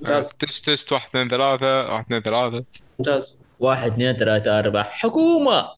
ممتاز. 0.00 0.28
تست 0.28 0.70
تست 0.70 0.92
واحد 0.92 1.08
اثنين 1.08 1.28
ثلاثة 1.28 1.92
واحد 1.92 2.04
اثنين 2.04 2.22
ثلاثة. 2.22 2.64
ممتاز. 2.98 3.42
واحد 3.60 3.92
اثنين 3.92 4.16
ثلاثة 4.16 4.58
أربعة. 4.58 4.84
حكومة! 4.84 5.75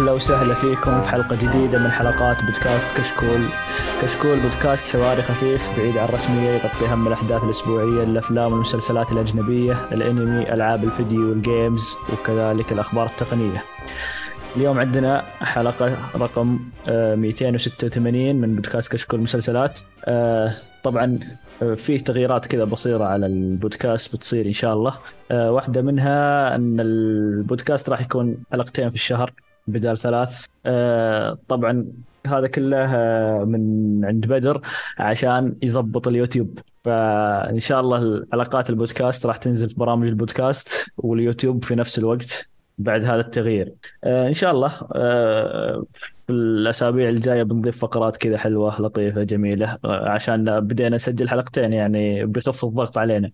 أهلا 0.00 0.12
وسهلا 0.12 0.54
فيكم 0.54 1.02
في 1.02 1.08
حلقة 1.08 1.36
جديدة 1.36 1.78
من 1.78 1.90
حلقات 1.90 2.44
بودكاست 2.44 2.96
كشكول. 2.96 3.40
كشكول 4.02 4.40
بودكاست 4.40 4.96
حواري 4.96 5.22
خفيف 5.22 5.78
بعيد 5.78 5.96
عن 5.96 6.08
الرسمية 6.08 6.50
يغطي 6.50 6.86
أهم 6.86 7.06
الأحداث 7.06 7.44
الأسبوعية 7.44 8.04
الأفلام 8.04 8.52
والمسلسلات 8.52 9.12
الأجنبية 9.12 9.76
الأنمي 9.92 10.54
ألعاب 10.54 10.84
الفيديو 10.84 11.28
وال 11.28 11.47
games 11.47 11.96
وكذلك 12.12 12.72
الأخبار 12.72 13.06
التقنية. 13.06 13.64
اليوم 14.56 14.78
عندنا 14.78 15.22
حلقة 15.40 15.96
رقم 16.16 16.60
آه، 16.88 17.14
286 17.14 18.36
من 18.36 18.54
بودكاست 18.54 18.92
كشكول 18.92 19.20
مسلسلات. 19.20 19.74
آه، 20.04 20.52
طبعا 20.82 21.18
آه، 21.62 21.74
فيه 21.74 21.98
تغييرات 21.98 22.46
كذا 22.46 22.64
بسيطه 22.64 23.04
على 23.04 23.26
البودكاست 23.26 24.16
بتصير 24.16 24.46
إن 24.46 24.52
شاء 24.52 24.74
الله. 24.74 24.94
آه، 25.30 25.52
واحدة 25.52 25.82
منها 25.82 26.54
إن 26.54 26.80
البودكاست 26.80 27.88
راح 27.88 28.00
يكون 28.00 28.36
حلقتين 28.52 28.88
في 28.88 28.94
الشهر. 28.94 29.32
بدال 29.70 29.98
ثلاث. 29.98 30.46
آه، 30.66 31.38
طبعا 31.48 31.86
هذا 32.26 32.46
كله 32.46 32.76
آه، 32.94 33.44
من 33.44 34.04
عند 34.04 34.26
بدر 34.26 34.60
عشان 34.98 35.56
يضبط 35.62 36.08
اليوتيوب. 36.08 36.58
فإن 36.84 37.58
شاء 37.58 37.80
الله 37.80 37.98
الحلقات 37.98 38.70
البودكاست 38.70 39.26
راح 39.26 39.36
تنزل 39.36 39.68
في 39.68 39.74
برامج 39.74 40.08
البودكاست 40.08 40.90
واليوتيوب 40.98 41.64
في 41.64 41.74
نفس 41.74 41.98
الوقت 41.98 42.50
بعد 42.78 43.04
هذا 43.04 43.20
التغيير. 43.20 43.72
آه، 44.04 44.28
إن 44.28 44.32
شاء 44.32 44.50
الله 44.50 44.68
في 45.94 46.30
الأسابيع 46.30 47.08
الجاية 47.08 47.42
بنضيف 47.42 47.78
فقرات 47.78 48.16
كذا 48.16 48.38
حلوة 48.38 48.82
لطيفة 48.82 49.22
جميلة 49.22 49.78
عشان 49.84 50.60
بدينا 50.60 50.96
نسجل 50.96 51.28
حلقتين 51.28 51.72
يعني 51.72 52.26
بيخف 52.26 52.64
الضغط 52.64 52.98
علينا. 52.98 53.30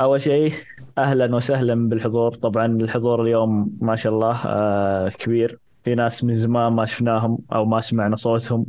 فاول 0.00 0.20
شيء 0.20 0.52
أهلا 0.98 1.36
وسهلا 1.36 1.88
بالحضور. 1.88 2.34
طبعا 2.34 2.66
الحضور 2.66 3.22
اليوم 3.22 3.78
ما 3.80 3.96
شاء 3.96 4.12
الله 4.12 4.42
آه، 4.46 5.08
كبير. 5.08 5.58
في 5.82 5.94
ناس 5.94 6.24
من 6.24 6.34
زمان 6.34 6.72
ما 6.72 6.84
شفناهم 6.84 7.38
أو 7.52 7.64
ما 7.64 7.80
سمعنا 7.80 8.16
صوتهم. 8.16 8.66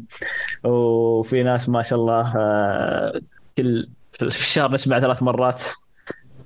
وفي 0.64 1.44
ناس 1.44 1.70
ما 1.70 1.82
شاء 1.82 2.00
الله 2.00 2.34
آه، 2.38 3.22
كل 3.58 3.88
في 4.12 4.26
الشهر 4.26 4.72
نسمع 4.72 5.00
ثلاث 5.00 5.24
مرات. 5.24 5.64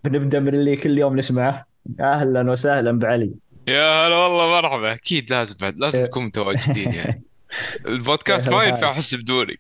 بنبدأ 0.04 0.40
من 0.40 0.54
اللي 0.56 0.76
كل 0.76 0.98
يوم 0.98 1.18
نسمعه. 1.18 1.66
أهلا 2.00 2.52
وسهلا 2.52 3.00
بعلي. 3.00 3.34
يا 3.68 4.08
هلا 4.08 4.16
والله 4.16 4.62
مرحبا. 4.62 4.94
أكيد 4.94 5.30
لازم 5.30 5.56
بعد 5.62 5.78
لازم 5.78 6.00
إيه. 6.00 6.06
تكون 6.06 6.26
متواجدين 6.26 6.94
يعني. 6.94 7.24
البودكاست 7.88 8.50
ما 8.50 8.64
ينفع 8.64 8.92
احس 8.92 9.16
بدوري 9.16 9.58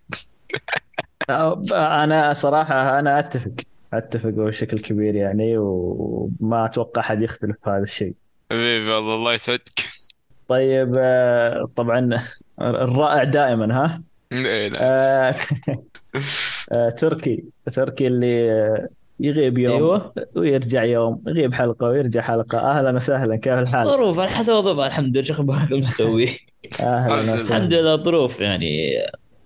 أنا 1.71 2.33
صراحة 2.33 2.99
أنا 2.99 3.19
أتفق. 3.19 3.74
أتفق 3.97 4.29
بشكل 4.29 4.79
كبير 4.79 5.15
يعني 5.15 5.57
وما 5.57 6.65
أتوقع 6.65 7.01
أحد 7.01 7.21
يختلف 7.21 7.55
في 7.63 7.69
هذا 7.69 7.83
الشيء. 7.83 8.13
حبيبي 8.51 8.89
والله 8.89 9.15
الله 9.15 9.33
يسعدك. 9.33 9.69
طيب 10.47 10.93
آه، 10.97 11.69
طبعا 11.75 12.09
الرائع 12.61 13.23
دائما 13.23 13.75
ها؟ 13.75 14.01
إيه 14.31 14.69
لا. 14.69 14.79
آه، 14.81 15.35
آه، 16.71 16.89
تركي. 16.89 17.43
تركي 17.73 18.07
اللي 18.07 18.87
يغيب 19.19 19.57
يوم. 19.57 19.75
أيوة. 19.75 20.13
ويرجع 20.35 20.83
يوم. 20.83 21.23
يغيب 21.27 21.53
حلقة 21.53 21.87
ويرجع 21.87 22.21
حلقة. 22.21 22.57
أهلا 22.57 22.91
وسهلا 22.95 23.35
كيف 23.35 23.53
الحال؟ 23.53 23.85
ظروف 23.85 24.19
على 24.19 24.29
حسب 24.29 24.53
الوضع 24.53 24.87
الحمد 24.87 25.17
لله 25.17 25.25
شو 25.25 25.33
أخباركم؟ 25.33 25.81
تسوي؟ 25.81 26.29
أهلا 26.81 27.21
الحمد 27.21 27.39
وسهلا. 27.39 27.81
لله 27.81 27.95
ظروف 27.95 28.39
يعني 28.39 28.91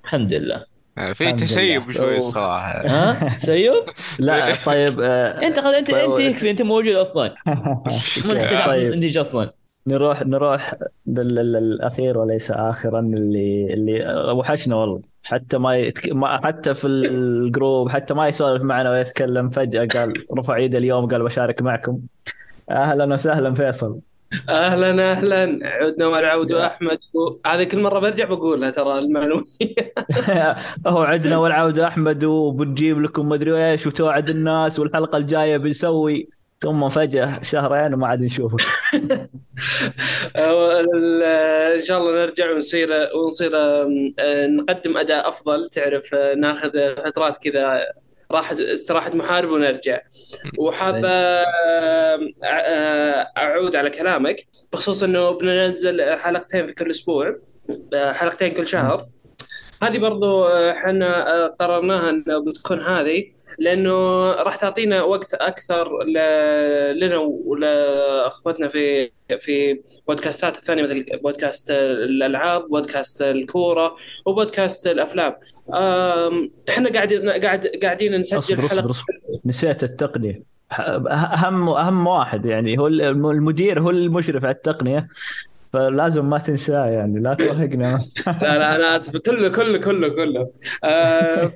الحمد 0.03 0.33
لله. 0.33 0.65
في 1.13 1.21
الحمد 1.23 1.39
تشيب 1.39 1.81
لله. 1.83 1.93
شوي 1.93 2.09
أوه. 2.17 2.17
الصراحة 2.17 2.87
ها 2.87 3.35
تسيب؟ 3.35 3.73
لا 4.19 4.55
طيب 4.65 4.99
آه، 5.01 5.47
أنت 5.47 5.59
خل... 5.59 5.73
انت 5.73 5.89
أنت 5.89 6.19
يكفي 6.19 6.51
أنت 6.51 6.61
موجود 6.61 6.93
أصلا 6.95 7.35
مو 8.25 8.31
طيب. 8.67 8.93
انت 8.93 9.17
أصلا 9.17 9.51
نروح 9.87 10.21
نروح 10.25 10.73
لل- 11.07 11.35
لل- 11.35 11.51
للأخير 11.53 12.17
وليس 12.17 12.51
اخرا 12.51 12.99
اللي 12.99 13.73
اللي 13.73 14.23
وحشنا 14.33 14.75
والله 14.75 15.01
حتى 15.23 15.57
ما, 15.57 15.77
يتك... 15.77 16.09
ما 16.09 16.45
حتى 16.47 16.73
في 16.73 16.87
الجروب 16.87 17.89
حتى 17.89 18.13
ما 18.13 18.27
يسولف 18.27 18.61
معنا 18.63 18.91
ويتكلم 18.91 19.49
فجأة 19.49 19.85
قال 19.85 20.13
رفع 20.37 20.55
ايده 20.55 20.77
اليوم 20.77 21.07
قال 21.07 21.23
بشارك 21.23 21.61
معكم 21.61 21.99
أهلا 22.71 23.13
وسهلا 23.13 23.53
فيصل 23.53 23.99
أهلا 24.49 25.11
أهلا. 25.11 25.59
عدنا 25.63 26.07
والعود 26.07 26.51
أحمد. 26.51 26.99
و... 27.13 27.47
هذه 27.47 27.63
كل 27.63 27.79
مرة 27.79 27.99
برجع 27.99 28.25
بقولها 28.25 28.69
ترى 28.69 28.99
المعلومة. 28.99 29.45
هو 30.87 31.01
عندنا 31.01 31.37
والعودة 31.37 31.87
أحمد 31.87 32.23
وبنجيب 32.23 33.01
لكم 33.01 33.29
مدري 33.29 33.71
إيش 33.71 33.87
وتوعد 33.87 34.29
الناس 34.29 34.79
والحلقة 34.79 35.17
الجاية 35.17 35.57
بنسوي. 35.57 36.29
ثم 36.61 36.89
فجأة 36.89 37.41
شهرين 37.41 37.93
وما 37.93 38.07
عاد 38.07 38.23
نشوفك. 38.23 38.59
إن 41.75 41.81
شاء 41.81 41.97
الله 41.97 42.25
نرجع 42.25 42.51
ونصير 42.51 42.89
ونصير 43.15 43.51
أه، 43.55 44.47
نقدم 44.47 44.97
أداء 44.97 45.29
أفضل. 45.29 45.69
تعرف 45.69 46.15
أه، 46.15 46.35
ناخذ 46.35 46.95
فترات 46.95 47.37
كذا 47.43 47.79
راحة 48.31 48.55
استراحة 48.73 49.15
محارب 49.15 49.49
ونرجع. 49.49 49.99
وحاب 50.57 51.01
أه، 51.05 52.19
أعود 53.37 53.75
على 53.75 53.89
كلامك 53.89 54.47
بخصوص 54.73 55.03
إنه 55.03 55.31
بننزل 55.31 56.15
حلقتين 56.17 56.67
في 56.67 56.73
كل 56.73 56.91
أسبوع 56.91 57.39
أه، 57.93 58.11
حلقتين 58.11 58.51
كل 58.53 58.67
شهر. 58.67 59.05
هذه 59.83 59.97
برضو 59.97 60.43
أه، 60.45 60.71
إحنا 60.71 61.33
أه، 61.45 61.47
قررناها 61.59 62.09
إنه 62.09 62.39
بتكون 62.45 62.79
هذه 62.81 63.23
لأنه 63.59 63.91
راح 64.31 64.55
تعطينا 64.55 65.01
وقت 65.03 65.33
أكثر 65.33 66.03
ل- 66.03 66.99
لنا 66.99 67.17
ولاخوتنا 67.17 68.67
في 68.67 69.11
في 69.39 69.81
بودكاستات 70.07 70.57
الثانية 70.57 70.83
مثل 70.83 71.05
بودكاست 71.23 71.71
الألعاب 71.71 72.67
بودكاست 72.69 73.21
الكورة 73.21 73.95
وبودكاست 74.25 74.87
الأفلام. 74.87 75.35
إحنا 76.69 76.89
قاعدين 76.93 77.29
قاعد 77.29 77.67
قاعدين 77.83 78.19
نسجل 78.19 78.37
اصبر 78.37 78.67
حلقة. 78.67 78.89
اصبر. 78.89 79.13
نسيت 79.45 79.83
التقنية. 79.83 80.43
اهم 80.71 81.69
أهم 81.69 82.07
واحد 82.07 82.45
يعني 82.45 82.77
هو 82.77 82.87
المدير 82.87 83.81
هو 83.81 83.89
المشرف 83.89 84.45
على 84.45 84.55
التقنية. 84.55 85.07
فلازم 85.73 86.29
ما 86.29 86.37
تنساه 86.37 86.85
يعني 86.85 87.19
لا 87.19 87.33
توهقنا 87.33 87.97
لا 88.27 88.57
لا 88.57 88.75
أنا 88.75 88.95
آسف. 88.95 89.17
كله 89.17 89.49
كله 89.49 89.77
كله 89.77 90.07
كله. 90.09 90.51
آه 90.83 91.51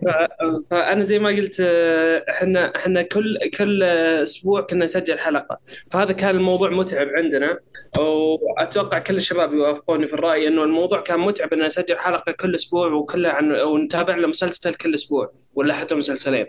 فأنا 0.72 1.04
زي 1.04 1.20
ما 1.20 1.30
قلت 1.30 1.58
آه، 1.62 2.26
إحنا 2.30 2.76
إحنا 2.76 3.02
كل 3.02 3.38
كل 3.58 3.84
أسبوع 4.24 4.62
كنا 4.62 4.86
نسجل 4.86 5.20
حلقة. 5.20 5.60
فهذا 5.92 6.12
كان 6.12 6.36
الموضوع 6.36 6.70
متعب 6.70 7.08
عندنا. 7.08 7.60
وأتوقع 8.00 9.00
كل 9.00 9.16
الشباب 9.16 9.54
يوافقوني 9.54 10.08
في 10.08 10.14
الرأي 10.14 10.48
إنه 10.48 10.64
الموضوع 10.64 11.02
كان 11.02 11.20
متعب 11.20 11.54
ان 11.54 11.66
نسجل 11.66 11.98
حلقة 11.98 12.32
كل 12.32 12.56
أسبوع 12.56 12.88
وكلها 12.88 13.32
عن 13.32 13.52
ونتابع 13.52 14.16
له 14.16 14.28
مسلسل 14.28 14.74
كل 14.74 14.96
أسبوع 14.96 15.32
ولا 15.56 15.74
حتى 15.74 15.96
مسلسلين. 15.96 16.46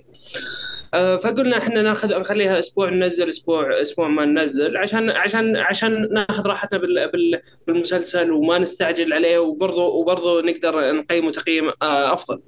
فقلنا 0.95 1.59
إحنا 1.59 1.83
ناخذ 1.83 2.09
نخليها 2.09 2.59
أسبوع 2.59 2.91
ننزل 2.91 3.29
أسبوع 3.29 3.81
أسبوع 3.83 4.09
ما 4.09 4.25
ننزل 4.25 4.77
عشان 4.77 5.11
عشان 5.11 5.57
عشان 5.57 6.09
ناخذ 6.13 6.47
راحتنا 6.47 6.79
بال 6.79 7.11
بال 7.11 7.41
بالمسلسل 7.67 8.31
وما 8.33 8.59
نستعجل 8.59 9.13
عليه 9.13 9.39
وبرضه 9.39 9.85
وبرضه 9.85 10.43
نقدر 10.43 10.93
نقيمه 10.93 11.31
تقييم 11.31 11.69
آه، 11.83 12.13
أفضل. 12.13 12.41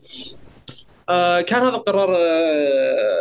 آه، 1.09 1.41
كان 1.41 1.61
هذا 1.63 1.69
القرار 1.77 2.17
آه، 2.17 3.17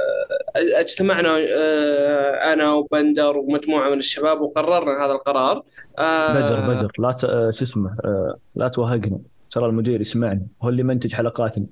اجتمعنا 0.55 1.37
آه، 1.57 2.53
أنا 2.53 2.73
وبندر 2.73 3.37
ومجموعة 3.37 3.89
من 3.89 3.97
الشباب 3.97 4.41
وقررنا 4.41 5.05
هذا 5.05 5.11
القرار. 5.11 5.63
آه، 5.99 6.33
بدر 6.33 6.73
بدر 6.73 6.91
لا 6.99 7.11
ت... 7.11 7.23
آه، 7.23 7.51
شو 7.51 7.63
اسمه 7.65 7.95
آه، 8.05 8.37
لا 8.55 8.67
توهقنا 8.67 9.19
ترى 9.51 9.65
المدير 9.65 10.01
يسمعني 10.01 10.47
هو 10.63 10.69
اللي 10.69 10.83
منتج 10.83 11.13
حلقاتنا 11.13 11.65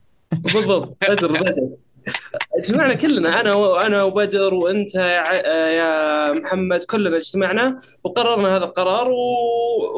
بالضبط 0.54 0.98
بدر 1.10 1.32
بدر 1.32 1.70
اجتمعنا 2.63 2.94
كلنا 2.94 3.39
أنا 3.42 3.56
وأنا 3.56 4.04
وبدر 4.04 4.54
وأنت 4.54 4.95
يا 4.95 5.68
يا 5.68 6.31
محمد 6.33 6.83
كلنا 6.83 7.18
اجتمعنا 7.18 7.80
وقررنا 8.04 8.57
هذا 8.57 8.63
القرار. 8.65 9.07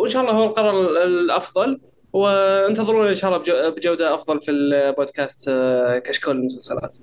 وإن 0.01 0.09
شاء 0.09 0.21
الله 0.21 0.33
هو 0.33 0.44
القرار 0.44 0.81
ال- 0.81 0.97
الأفضل 0.97 1.79
وانتظرونا 2.13 3.09
إن 3.09 3.15
شاء 3.15 3.29
الله 3.31 3.44
بجو- 3.44 3.75
بجودة 3.77 4.15
أفضل 4.15 4.39
في 4.41 4.51
البودكاست 4.51 5.47
آه، 5.50 5.97
كشكول 6.00 6.35
المسلسلات. 6.38 6.97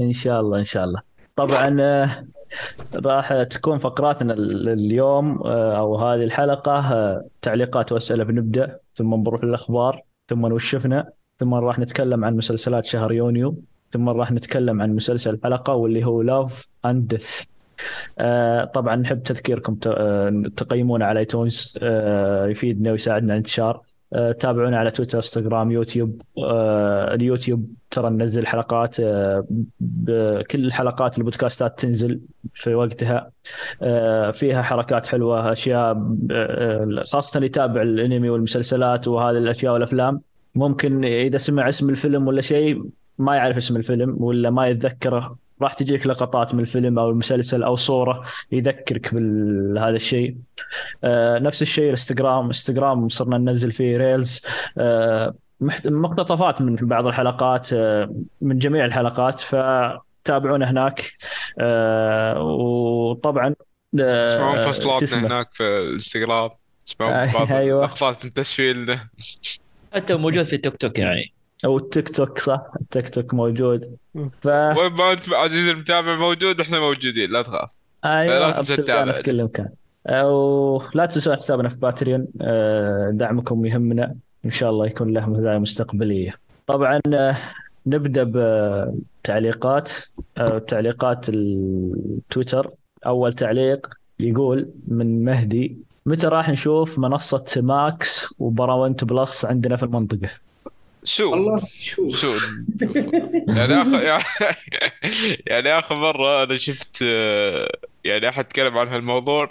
إن 0.00 0.12
شاء 0.12 0.40
الله 0.40 0.58
إن 0.58 0.64
شاء 0.64 0.84
الله 0.84 1.00
طبعا 1.36 1.76
آه، 1.80 2.24
راح 2.94 3.42
تكون 3.42 3.78
فقراتنا 3.78 4.32
ال- 4.34 4.68
اليوم 4.68 5.42
آه، 5.46 5.78
أو 5.78 5.96
هذه 5.96 6.24
الحلقة 6.24 6.80
تعليقات 7.42 7.92
وأسئلة 7.92 8.24
بنبدأ 8.24 8.78
ثم 8.94 9.16
بنروح 9.22 9.44
للأخبار 9.44 10.02
ثم 10.28 10.44
وش 10.44 10.70
شفنا 10.70 11.08
ثم 11.38 11.54
راح 11.54 11.78
نتكلم 11.78 12.24
عن 12.24 12.36
مسلسلات 12.36 12.84
شهر 12.84 13.12
يونيو 13.12 13.56
ثم 13.94 14.08
راح 14.08 14.32
نتكلم 14.32 14.82
عن 14.82 14.94
مسلسل 14.94 15.34
الحلقة 15.34 15.74
واللي 15.74 16.06
هو 16.06 16.22
Love 16.22 16.68
and 16.84 17.08
Death 17.08 17.42
طبعا 18.74 18.96
نحب 18.96 19.22
تذكيركم 19.22 19.78
آه، 19.86 20.42
تقيمونا 20.56 21.06
على 21.06 21.20
iTunes 21.20 21.74
آه 21.82 22.46
يفيدنا 22.46 22.90
ويساعدنا 22.90 23.32
على 23.32 23.38
الانتشار. 23.38 23.80
آه 24.12 24.32
تابعونا 24.32 24.78
على 24.78 24.90
تويتر 24.90 25.18
انستغرام 25.18 25.70
يوتيوب 25.70 26.22
اليوتيوب 27.14 27.70
ترى 27.90 28.10
ننزل 28.10 28.46
حلقات 28.46 28.96
كل 30.50 30.72
حلقات 30.72 31.18
البودكاستات 31.18 31.80
تنزل 31.80 32.20
في 32.52 32.74
وقتها. 32.74 33.30
فيها 34.32 34.62
حركات 34.62 35.06
حلوة 35.06 35.52
أشياء 35.52 35.94
خاصة 37.12 37.36
اللي 37.36 37.46
يتابع 37.46 37.82
الأنمي 37.82 38.30
والمسلسلات 38.30 39.08
وهذه 39.08 39.38
الأشياء 39.38 39.72
والأفلام. 39.72 40.20
ممكن 40.54 41.04
إذا 41.04 41.38
سمع 41.38 41.68
اسم 41.68 41.90
الفيلم 41.90 42.26
ولا 42.26 42.40
شيء 42.40 42.84
ما 43.18 43.36
يعرف 43.36 43.56
اسم 43.56 43.76
الفيلم 43.76 44.16
ولا 44.22 44.50
ما 44.50 44.66
يتذكره 44.68 45.36
راح 45.62 45.72
تجيك 45.72 46.06
لقطات 46.06 46.54
من 46.54 46.60
الفيلم 46.60 46.98
أو 46.98 47.10
المسلسل 47.10 47.62
أو 47.62 47.76
صورة 47.76 48.24
يذكرك 48.52 49.14
بهذا 49.14 49.96
الشيء. 49.96 50.36
آه 51.04 51.38
نفس 51.38 51.62
الشيء 51.62 51.84
الإنستغرام. 51.84 52.46
إنستغرام 52.46 53.08
صرنا 53.08 53.38
ننزل 53.38 53.72
فيه 53.72 53.96
ريلز. 53.96 54.46
آه 54.78 55.34
محت- 55.60 55.86
مقتطفات 55.86 56.62
من 56.62 56.76
بعض 56.76 57.06
الحلقات 57.06 57.72
آه 57.72 58.14
من 58.40 58.58
جميع 58.58 58.84
الحلقات 58.84 59.40
فتابعونا 59.40 60.70
هناك. 60.70 61.12
آه 61.60 62.42
وطبعا 62.42 63.54
آه 64.00 64.26
تسمعون 64.26 64.62
شو 64.62 64.72
فصلاتنا؟ 64.72 65.26
هناك 65.26 65.52
في 65.52 65.62
الإنستغرام. 65.62 66.50
تسمعون 66.86 67.12
آه، 67.12 67.32
بعض 67.34 67.52
أيوة. 67.52 67.84
لقطات 67.84 68.24
من 68.24 68.30
تسفيلنا 68.30 69.08
حتى 69.94 70.14
موجود 70.14 70.42
في 70.44 70.56
التيك 70.56 70.76
توك 70.76 70.98
يعني. 70.98 71.33
أو 71.64 71.78
التيك 71.78 72.08
توك 72.08 72.38
صح؟ 72.38 72.62
التيك 72.80 73.08
توك 73.08 73.34
موجود. 73.34 73.96
ف 74.14 74.46
وين 74.46 74.92
ما 74.92 75.12
أنت 75.12 75.32
عزيزي 75.32 75.70
المتابع 75.70 76.14
موجود 76.14 76.60
إحنا 76.60 76.80
موجودين 76.80 77.30
لا 77.30 77.42
تخاف. 77.42 77.70
لا 78.04 78.20
أيوه 78.20 78.50
تنسى 78.50 78.72
بتلقانا 78.72 79.12
تتابع. 79.12 79.12
في 79.12 79.22
كل 79.22 79.44
مكان 79.44 79.68
ولا 80.08 81.06
تنسوا 81.06 81.34
حسابنا 81.34 81.68
في 81.68 81.76
باتريون. 81.76 82.26
آه، 82.40 83.10
دعمكم 83.14 83.66
يهمنا. 83.66 84.14
إن 84.44 84.50
شاء 84.50 84.70
الله 84.70 84.86
يكون 84.86 85.12
له 85.12 85.30
مزايا 85.30 85.58
مستقبلية. 85.58 86.34
طبعا 86.66 87.00
آه، 87.14 87.36
نبدأ 87.86 88.24
بتعليقات. 89.22 89.92
آه، 90.38 90.58
تعليقات 90.58 91.28
التويتر. 91.28 92.70
أول 93.06 93.32
تعليق 93.32 93.88
يقول 94.20 94.68
من 94.88 95.24
مهدي 95.24 95.78
متى 96.06 96.26
راح 96.26 96.48
نشوف 96.48 96.98
منصة 96.98 97.44
Max 97.56 98.34
و 98.38 98.45
Paramount 98.45 99.04
Plus 99.04 99.44
عندنا 99.44 99.76
في 99.76 99.82
المنطقة؟ 99.82 100.28
شو؟ 101.04 101.30
والله 101.30 101.62
شو؟ 102.10 102.34
يعني 103.56 103.82
اخر 103.82 104.02
يعني, 105.46 105.68
آخر 105.68 105.94
مرة 105.96 106.42
أنا 106.42 106.56
شفت 106.56 107.02
يعني 108.04 108.28
أحد 108.28 108.44
تكلم 108.44 108.78
عن 108.78 108.88
هالموضوع 108.88 109.50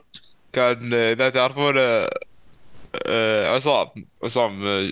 كان 0.53 0.93
إذا 0.93 1.29
تعرفون 1.29 1.73
آه، 3.05 3.55
عصام 3.55 3.87
عصام 4.23 4.67
آه، 4.67 4.91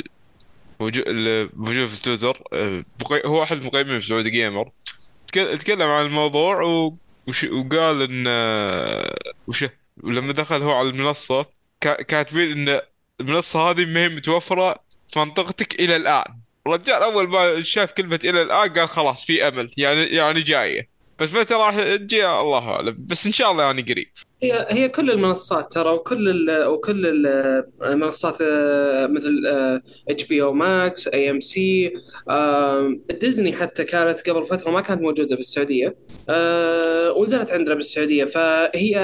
موجود 0.79 1.85
في 1.85 2.01
تويتر 2.03 2.43
آه، 2.53 2.85
هو 3.25 3.43
أحد 3.43 3.57
المقيمين 3.57 3.99
في 3.99 4.07
سعودي 4.07 4.29
جيمر 4.29 4.69
تك- 5.27 5.57
تكلم 5.61 5.87
عن 5.87 6.05
الموضوع 6.05 6.61
وقال 6.61 8.01
إن 8.01 8.27
وش 9.47 9.65
ولما 10.03 10.33
دخل 10.33 10.61
هو 10.61 10.71
على 10.71 10.89
المنصة 10.89 11.45
كا- 11.81 12.01
كاتبين 12.01 12.69
إن 12.69 12.81
المنصة 13.21 13.69
هذه 13.69 13.85
ما 13.85 13.99
هي 14.03 14.09
متوفرة 14.09 14.79
في 15.13 15.19
منطقتك 15.19 15.79
إلى 15.79 15.95
الآن. 15.95 16.40
الرجال 16.67 16.95
أول 17.03 17.27
ما 17.29 17.63
شاف 17.63 17.91
كلمة 17.91 18.19
إلى 18.23 18.41
الآن 18.41 18.69
قال 18.73 18.89
خلاص 18.89 19.25
في 19.25 19.47
أمل 19.47 19.69
يعني 19.77 20.03
يعني 20.03 20.41
جاية. 20.41 20.89
بس 21.19 21.33
متى 21.33 21.53
راح 21.53 21.75
تجي؟ 21.95 22.27
الله 22.27 22.69
أعلم. 22.69 22.97
بس 23.09 23.25
إن 23.25 23.33
شاء 23.33 23.51
الله 23.51 23.63
يعني 23.63 23.81
قريب. 23.81 24.07
هي 24.43 24.67
هي 24.69 24.89
كل 24.89 25.11
المنصات 25.11 25.71
ترى 25.71 25.89
وكل 25.93 26.29
ال 26.29 26.65
وكل 26.67 27.07
ال- 27.07 27.63
المنصات 27.83 28.37
آه، 28.41 29.07
مثل 29.07 29.31
إتش 30.09 30.23
بي 30.23 30.41
أو 30.41 30.53
ماكس 30.53 31.07
إي 31.07 31.29
إم 31.29 31.39
سي 31.39 31.93
ديزني 33.21 33.53
حتى 33.53 33.83
كانت 33.83 34.29
قبل 34.29 34.45
فترة 34.45 34.71
ما 34.71 34.81
كانت 34.81 35.01
موجودة 35.01 35.35
بالسعودية 35.35 35.95
آه، 36.29 37.11
ونزلت 37.11 37.51
عندنا 37.51 37.75
بالسعودية. 37.75 38.25
فهي 38.25 38.97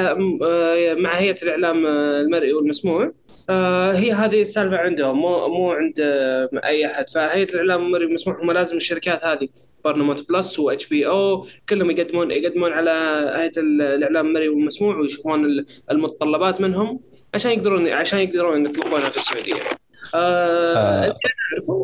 آه، 0.43 0.93
مع 0.93 1.13
هيئة 1.17 1.43
الإعلام 1.43 1.85
آه، 1.85 2.21
المرئي 2.21 2.53
والمسموع. 2.53 3.11
آه، 3.49 3.91
هي 3.93 4.11
هذه 4.11 4.41
السالفه 4.41 4.77
عندهم 4.77 5.17
مو 5.21 5.47
مو 5.47 5.71
عند 5.71 5.99
آه، 5.99 6.49
أي 6.65 6.85
أحد 6.85 7.09
فهيئه 7.09 7.49
الاعلام 7.53 7.85
المرئي 7.85 8.05
والمسموع 8.05 8.43
هم 8.43 8.51
لازم 8.51 8.77
الشركات 8.77 9.25
هذه 9.25 9.47
Paramount 9.85 10.29
Plus 10.29 10.59
و 10.59 10.85
HBO 10.87 11.47
كلهم 11.69 11.91
يقدمون 11.91 12.31
يقدمون 12.31 12.71
على 12.73 12.91
هيئة 13.35 13.51
الإعلام 13.57 14.27
المرئي 14.27 14.49
والمسموع 14.49 14.95
ويشوفون 14.97 15.45
ال- 15.45 15.65
المتطلبات 15.91 16.61
منهم 16.61 16.99
عشان 17.33 17.51
يقدرون 17.51 17.87
عشان 17.87 18.19
يقدرون 18.19 18.65
يطلقونها 18.65 19.09
في 19.09 19.17
السعودية. 19.17 19.53
آه 20.15 20.75
آه. 21.07 21.17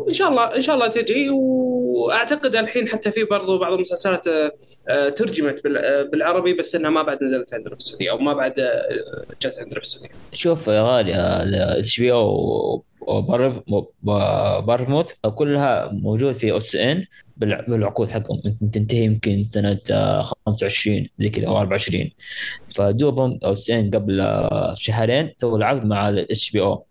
إن 0.08 0.14
شاء 0.14 0.28
الله 0.28 0.56
إن 0.56 0.60
شاء 0.60 0.74
الله 0.74 0.88
تجي 0.88 1.30
وأعتقد 1.30 2.56
الحين 2.56 2.88
حتى 2.88 3.10
في 3.10 3.24
برضو 3.24 3.58
بعض 3.58 3.72
المسلسلات 3.72 4.26
آه، 4.26 4.52
آه، 4.88 5.08
ترجمت 5.08 5.64
بال- 5.64 6.10
بالعربي 6.10 6.54
بس 6.54 6.74
إنها 6.74 6.90
ما 6.90 7.02
بعد 7.02 7.22
نزلت 7.24 7.54
عندنا 7.54 7.70
في 7.70 7.76
السعودية 7.76 8.10
أو 8.10 8.18
ما 8.18 8.32
بعد 8.32 8.52
جت 9.42 9.58
عندنا 9.58 9.74
في 9.74 9.80
السعودية. 9.86 10.10
شوف 10.32 10.66
يا 10.68 10.82
غالي 10.82 11.12
HBO 11.78 12.84
بارموث 14.60 15.12
كلها 15.34 15.90
موجود 15.92 16.32
في 16.32 16.52
OSN 16.52 17.04
بالعقود 17.36 18.08
حقهم 18.08 18.40
تنتهي 18.72 19.04
يمكن 19.04 19.42
سنة 19.42 19.78
آه، 19.90 20.22
25 20.46 21.08
زي 21.18 21.28
كذا 21.28 21.46
أو 21.46 21.58
24 21.58 22.10
فدوبهم 22.74 23.38
OSN 23.44 23.90
قبل 23.90 24.38
شهرين 24.74 25.32
سووا 25.40 25.58
العقد 25.58 25.84
مع 25.86 26.08
الاتش 26.08 26.50
بي 26.50 26.60
أو 26.60 26.86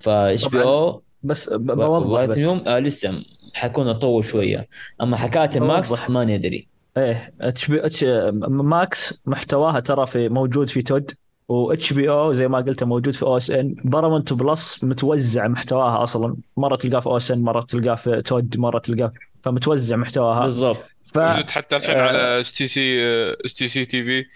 فاتش 0.00 0.48
بي 0.48 0.62
أو 0.62 1.02
بس 1.22 1.48
بوضح 1.52 2.24
بس. 2.24 2.38
يوم 2.38 2.62
آه 2.66 2.78
لسه 2.78 3.22
حيكون 3.54 3.88
أطول 3.88 4.24
شوية. 4.24 4.68
أما 5.00 5.16
حكاية 5.16 5.50
ال 5.56 5.64
Max 5.64 5.88
بوضح. 5.88 6.10
ما 6.10 6.24
ندري 6.24 6.68
إيه 6.96 7.34
HBO 7.40 7.86
Max 7.86 9.20
محتواها 9.26 9.80
ترى 9.80 10.06
في 10.06 10.28
موجود 10.28 10.70
في 10.70 10.82
TOD 10.82 11.10
و 11.48 11.92
HBO 11.92 12.32
زي 12.32 12.48
ما 12.48 12.58
قلت 12.58 12.84
موجود 12.84 13.14
في 13.14 13.22
OSN. 13.22 13.74
Paramount 13.84 14.32
Plus 14.32 14.84
متوزع 14.84 15.48
محتواها 15.48 16.02
أصلا. 16.02 16.36
مرة 16.56 16.76
تلقاه 16.76 17.00
في 17.00 17.06
OSN 17.06 17.42
مرة 17.42 17.60
تلقاه 17.60 17.94
في 17.94 18.22
TOD 18.22 18.58
مرة 18.58 18.78
تلقاه 18.78 19.12
فمتوزع 19.42 19.96
محتواها. 19.96 20.40
بالضبط. 20.40 20.78
ف 21.04 21.18
موجود 21.18 21.50
حتى 21.50 21.76
الحين 21.76 21.94
آه. 21.94 22.00
على 22.02 22.40
اس 22.40 22.52
تي 22.52 22.66
سي 22.66 22.98
اس 23.44 23.54
تي 23.54 23.68
سي 23.68 23.84
تي 23.84 24.04
في. 24.04 24.26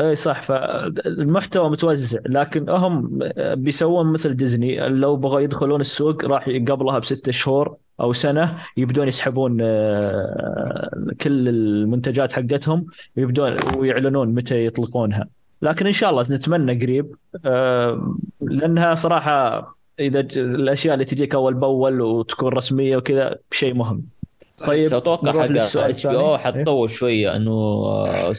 اي 0.00 0.14
صح. 0.14 0.42
فالمحتوى 0.42 1.70
متوزع 1.70 2.18
لكن 2.26 2.68
هم 2.70 3.18
بيسوون 3.54 4.12
مثل 4.12 4.34
ديزني 4.36 4.88
لو 4.88 5.16
بغوا 5.16 5.40
يدخلون 5.40 5.80
السوق 5.80 6.24
راح 6.24 6.48
قبلها 6.48 6.98
بستة 6.98 7.32
شهور 7.32 7.76
أو 8.00 8.12
سنة 8.12 8.56
يبدون 8.76 9.08
يسحبون 9.08 9.58
آه، 9.62 10.90
كل 11.20 11.48
المنتجات 11.48 12.32
حقتهم 12.32 12.86
ويبدون 13.16 13.56
ويعلنون 13.76 14.34
متى 14.34 14.66
يطلقونها. 14.66 15.28
لكن 15.62 15.86
إن 15.86 15.92
شاء 15.92 16.10
الله 16.10 16.22
نتمنى 16.30 16.74
قريب 16.74 17.14
آه، 17.44 18.16
لأنها 18.40 18.94
صراحة 18.94 19.76
إذا 20.00 20.20
الأشياء 20.20 20.94
اللي 20.94 21.04
تجيك 21.04 21.34
أول 21.34 21.54
بأول 21.54 22.00
وتكون 22.00 22.52
رسمية 22.52 22.96
وكذا 22.96 23.36
شيء 23.50 23.74
مهم. 23.74 24.15
طيب 24.56 24.94
أتوقع 24.94 25.32
حق 25.32 25.76
HBO. 25.76 26.38
حتطول 26.38 26.90
شوية 26.90 27.36
إنه 27.36 27.86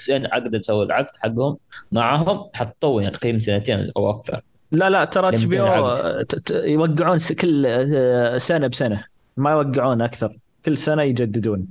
ان 0.09 0.25
عقدت 0.25 0.55
تسوي 0.55 0.85
العقد 0.85 1.15
حقهم 1.19 1.57
معاهم 1.91 2.49
حتطول 2.53 3.03
يعني 3.03 3.13
تقريبا 3.13 3.39
سنتين 3.39 3.91
أو 3.97 4.09
أكثر. 4.09 4.41
لا 4.71 4.89
لا 4.89 5.05
ترى 5.05 5.29
HBO 5.29 5.93
يوقعون 6.51 7.19
كل 7.19 7.65
آه، 7.65 8.37
سنة 8.37 8.67
بسنة. 8.67 9.03
ما 9.37 9.51
يوقعون 9.51 10.01
أكثر. 10.01 10.31
كل 10.65 10.77
سنة 10.77 11.03
يجددون. 11.03 11.67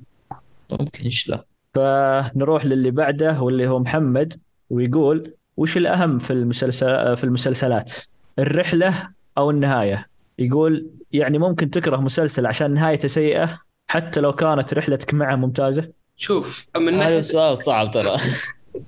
ممكن 0.70 1.04
إيش 1.04 1.28
لا. 1.28 1.44
فنروح 1.74 2.66
للي 2.66 2.90
بعده 2.90 3.40
واللي 3.40 3.68
هو 3.68 3.78
محمد 3.78 4.40
ويقول 4.70 5.34
وش 5.56 5.76
الأهم 5.76 6.18
في 6.18 6.32
المسلسل 6.32 7.16
في 7.16 7.24
المسلسلات؟ 7.24 7.94
الرحلة 8.38 9.08
أو 9.38 9.50
النهاية؟ 9.50 10.06
يقول 10.38 10.90
يعني 11.12 11.38
ممكن 11.38 11.70
تكره 11.70 11.96
مسلسل 11.96 12.46
عشان 12.46 12.70
نهايته 12.70 13.08
سيئة 13.08 13.58
حتى 13.88 14.20
لو 14.20 14.32
كانت 14.32 14.74
رحلتك 14.74 15.14
معه 15.14 15.36
ممتازة. 15.36 15.88
شوف 16.16 16.66
من 16.76 16.94
هذا 16.94 16.98
ناحيه 17.02 17.20
سؤال 17.20 17.58
صعب 17.64 17.90
ترى. 17.90 18.16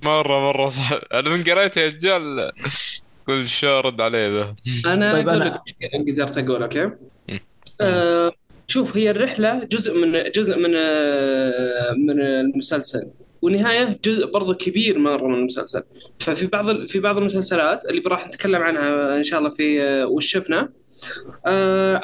مرة 0.03 0.39
مرة 0.39 0.69
صح 0.69 0.99
أنا 1.13 1.29
من 1.29 1.43
قريته 1.43 1.81
يا 1.81 1.87
رجال 1.87 2.51
كل 3.27 3.49
شيء 3.49 3.69
رد 3.69 4.01
عليه 4.01 4.27
به. 4.29 4.55
أنا 4.93 5.13
طيب 5.13 5.29
أقول 5.29 5.41
أنا- 5.41 5.45
لك 5.45 6.13
قدرت 6.13 6.37
أقول 6.37 6.61
أوكي؟ 6.63 6.91
آه 7.81 8.31
شوف 8.67 8.97
هي 8.97 9.11
الرحلة 9.11 9.63
جزء 9.63 9.93
من 9.97 10.31
جزء 10.35 10.57
من 10.57 10.75
آه 10.75 11.91
من 11.97 12.21
المسلسل. 12.21 13.07
والنهايه 13.41 13.99
جزء 14.05 14.31
برضو 14.31 14.53
كبير 14.53 14.99
مرة 14.99 15.27
من 15.27 15.33
المسلسل. 15.35 15.83
ففي 16.19 16.47
بعض 16.47 16.85
في 16.85 16.99
بعض 16.99 17.17
المسلسلات 17.17 17.85
اللي 17.85 18.01
راح 18.05 18.27
نتكلم 18.27 18.61
عنها 18.61 19.17
إن 19.17 19.23
شاء 19.23 19.39
الله 19.39 19.49
في 19.49 19.81
آه، 19.83 20.05
وش 20.07 20.25
شفنا 20.31 20.69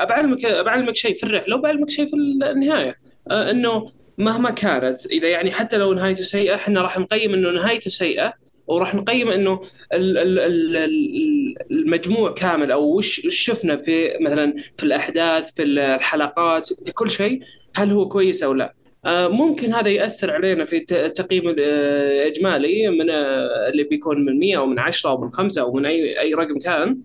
بعلمك 0.06 0.46
بعلمك 0.46 0.96
شيء 0.96 1.14
في 1.16 1.24
الرحله 1.24 1.56
وبعلمك 1.56 1.90
شيء 1.90 2.06
في 2.08 2.14
النهاية 2.16 2.96
أه 3.32 3.52
إنه 3.52 3.92
مهما 4.18 4.52
كانت 4.52 5.06
إذا 5.06 5.28
يعني 5.28 5.52
حتى 5.52 5.78
لو 5.78 5.94
نهايته 5.94 6.24
سيئة 6.24 6.56
إحنا 6.56 6.82
راح 6.82 7.00
نقيم 7.00 7.34
إنه 7.34 7.52
نهايته 7.52 7.90
سيئة 7.90 8.34
وراح 8.68 8.96
نقيم 8.96 9.30
إنه 9.32 9.62
ال- 9.94 10.18
ال- 10.18 10.40
ال- 10.40 10.78
ال- 10.78 11.56
المجموع 11.72 12.34
كامل 12.34 12.72
أو 12.72 12.98
وش 12.98 13.22
شفنا 13.30 13.76
في 13.78 14.18
مثلا 14.22 14.56
في 14.78 14.84
الأحداث 14.84 15.54
في 15.56 15.64
الحلقات 15.64 16.68
في 16.86 16.94
كل 16.94 17.12
شيء 17.12 17.40
هل 17.76 17.92
هو 17.92 18.08
كويس 18.10 18.44
أو 18.44 18.54
لا. 18.54 18.74
آه، 19.06 19.28
ممكن 19.28 19.74
هذا 19.74 19.90
يأثر 19.90 20.32
علينا 20.32 20.66
في 20.66 20.78
الت- 20.78 20.94
التقييم 20.94 21.50
الاجمالي 21.50 22.88
من 22.90 23.10
آه، 23.10 23.70
اللي 23.70 23.84
بيكون 23.84 24.26
من 24.26 24.40
100 24.40 24.58
أو 24.58 24.66
من 24.66 24.80
10 24.80 25.10
أو 25.10 25.22
من 25.22 25.30
5 25.30 25.62
أو 25.62 25.74
من 25.74 25.86
اي 25.86 26.20
أي 26.20 26.34
رقم 26.34 26.60
كان. 26.60 26.90
آه، 26.90 26.96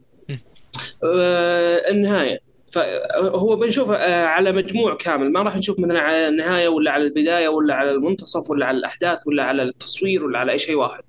النهاية. 1.91 2.51
فهو 2.73 3.57
بنشوف 3.57 3.91
آه، 3.91 4.25
على 4.25 4.53
مجموع 4.53 4.97
كامل. 4.97 5.33
ما 5.33 5.43
راح 5.43 5.57
نشوف 5.57 5.79
مثلا 5.79 6.01
على 6.01 6.29
النهاية 6.29 6.69
ولا 6.69 6.91
على 6.91 7.05
البداية 7.05 7.49
ولا 7.49 7.75
على 7.75 7.91
المنتصف 7.91 8.51
ولا 8.51 8.67
على 8.67 8.77
الأحداث 8.79 9.27
ولا 9.27 9.45
على 9.45 9.63
التصوير 9.63 10.25
ولا 10.25 10.39
على 10.39 10.53
أي 10.53 10.59
شيء 10.59 10.77
واحد. 10.77 11.03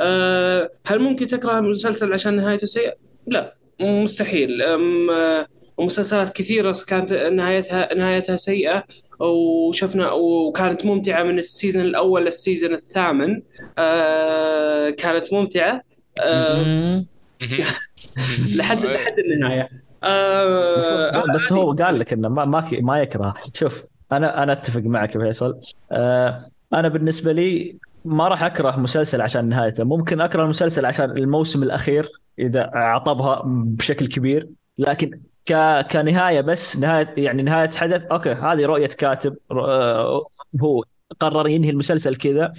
آه، 0.00 0.70
هل 0.86 0.98
ممكن 0.98 1.26
تكره 1.26 1.58
المسلسل 1.58 2.12
عشان 2.12 2.36
نهايته 2.36 2.66
سيئة؟ 2.66 2.94
لا 3.26 3.54
مستحيل. 3.80 4.62
أم، 4.62 5.10
آه، 5.10 5.46
ومسلسلات 5.76 6.36
كثيرة 6.36 6.76
كانت 6.86 7.12
نهايتها 7.12 7.94
نهايتها 7.94 8.36
سيئة 8.36 8.84
وشفنا 9.20 10.12
وكانت 10.12 10.86
ممتعة 10.86 11.22
من 11.22 11.38
ال 11.38 11.45
season 11.45 11.84
الأول 11.84 12.24
لل 12.24 12.37
season 12.37 12.74
الثامن. 12.74 13.42
آه، 13.78 14.90
كانت 14.90 15.32
ممتعة. 15.32 15.82
آه، 16.18 16.62
مم. 16.62 17.06
لحد. 18.56 18.78
لحد 18.78 19.18
النهاية. 19.18 19.68
بس, 20.78 20.92
آه، 20.92 21.24
بس 21.34 21.52
هو 21.52 21.72
قال 21.72 21.98
لك 21.98 22.12
إنه 22.12 22.28
ما 22.28 22.44
ما, 22.44 22.68
ما 22.80 22.98
يكره. 22.98 23.34
شوف 23.54 23.86
أنا 24.12 24.42
أنا 24.42 24.52
أتفق 24.52 24.80
معك 24.80 25.14
يا 25.14 25.20
فيصل. 25.20 25.60
آه 25.92 26.50
أنا 26.74 26.88
بالنسبة 26.88 27.32
لي 27.32 27.76
ما 28.04 28.28
راح 28.28 28.44
أكره 28.44 28.76
مسلسل 28.76 29.20
عشان 29.20 29.48
نهايته. 29.48 29.84
ممكن 29.84 30.20
أكره 30.20 30.42
المسلسل 30.42 30.86
عشان 30.86 31.10
الموسم 31.10 31.62
الأخير 31.62 32.08
إذا 32.38 32.70
عطبها 32.74 33.42
بشكل 33.46 34.06
كبير. 34.06 34.48
لكن 34.78 35.20
ك... 35.48 35.80
كنهاية 35.90 36.40
بس 36.40 36.76
نهايه 36.76 37.14
يعني 37.16 37.42
نهاية 37.42 37.70
حدث 37.70 38.02
أوكي 38.02 38.32
هذه 38.32 38.66
رؤية 38.66 38.86
كاتب 38.86 39.36
آه، 39.50 40.26
هو 40.62 40.84
قرر 41.20 41.48
ينهي 41.48 41.70
المسلسل 41.70 42.16
كذا. 42.16 42.52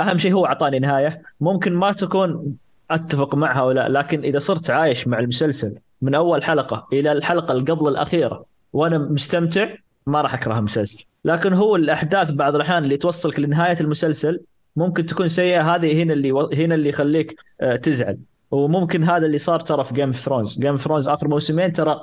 أهم 0.00 0.18
شيء 0.18 0.32
هو 0.32 0.46
أعطاني 0.46 0.78
نهاية. 0.78 1.22
ممكن 1.40 1.72
ما 1.72 1.92
تكون 1.92 2.56
أتفق 2.90 3.34
معها 3.34 3.62
ولا 3.62 3.88
لكن 3.88 4.20
إذا 4.22 4.38
صرت 4.38 4.70
عايش 4.70 5.08
مع 5.08 5.18
المسلسل 5.18 5.78
من 6.02 6.14
أول 6.14 6.44
حلقة 6.44 6.88
إلى 6.92 7.12
الحلقة 7.12 7.52
اللي 7.52 7.72
قبل 7.72 7.88
الأخيرة 7.88 8.44
وأنا 8.72 8.98
مستمتع 8.98 9.74
ما 10.06 10.20
راح 10.20 10.34
أكره 10.34 10.58
المسلسل. 10.58 11.04
لكن 11.24 11.52
هو 11.52 11.76
الأحداث 11.76 12.30
بعض 12.30 12.54
الأحيان 12.54 12.84
اللي 12.84 12.96
توصلك 12.96 13.40
لنهاية 13.40 13.80
المسلسل 13.80 14.40
ممكن 14.76 15.06
تكون 15.06 15.28
سيئة 15.28 15.74
هذه 15.74 16.02
هنا 16.02 16.12
اللي 16.12 16.30
هنا 16.32 16.74
اللي 16.74 16.88
يخليك 16.88 17.36
آه، 17.60 17.76
تزعل. 17.76 18.18
وممكن 18.50 19.04
هذا 19.04 19.26
اللي 19.26 19.38
صار 19.38 19.60
ترى 19.60 19.84
في 19.84 19.94
Game 19.94 20.08
of 20.08 20.16
Thrones 20.16 20.58
Game 20.58 20.70
of 20.70 20.80
Thrones 20.80 21.08
آخر 21.08 21.28
موسمين 21.28 21.72
ترى 21.72 22.00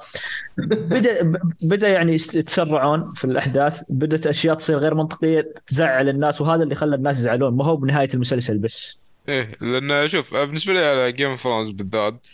بدأ 0.57 1.39
بدأ 1.61 1.87
يعني 1.87 2.13
يتسرعون 2.13 3.13
في 3.13 3.25
الأحداث 3.25 3.81
بدأت 3.89 4.27
أشياء 4.27 4.55
تصير 4.55 4.77
غير 4.77 4.95
منطقية 4.95 5.53
تزعل 5.67 6.09
الناس 6.09 6.41
وهذا 6.41 6.63
اللي 6.63 6.75
خلى 6.75 6.95
الناس 6.95 7.19
يزعلون. 7.19 7.57
ما 7.57 7.65
هو 7.65 7.75
بنهاية 7.75 8.09
المسلسل 8.13 8.57
بس. 8.57 9.04
إيه 9.29 9.51
لأن 9.61 10.07
شوف 10.09 10.35
بالنسبة 10.35 10.73
لي 10.73 10.85
على 10.85 11.11
Game 11.11 11.29
of 11.29 11.41
Thrones 11.41 11.71
بالذات 11.71 12.27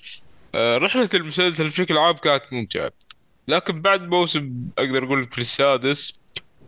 آه، 0.56 0.78
رحلة 0.78 1.10
المسلسل 1.14 1.70
بشكل 1.70 1.98
عام 1.98 2.16
كانت 2.16 2.54
ممتعة. 2.54 2.92
لكن 3.48 3.82
بعد 3.82 4.02
موسم 4.02 4.54
أقدر 4.78 5.04
أقول 5.04 5.24
في 5.24 5.38
السادس 5.38 6.20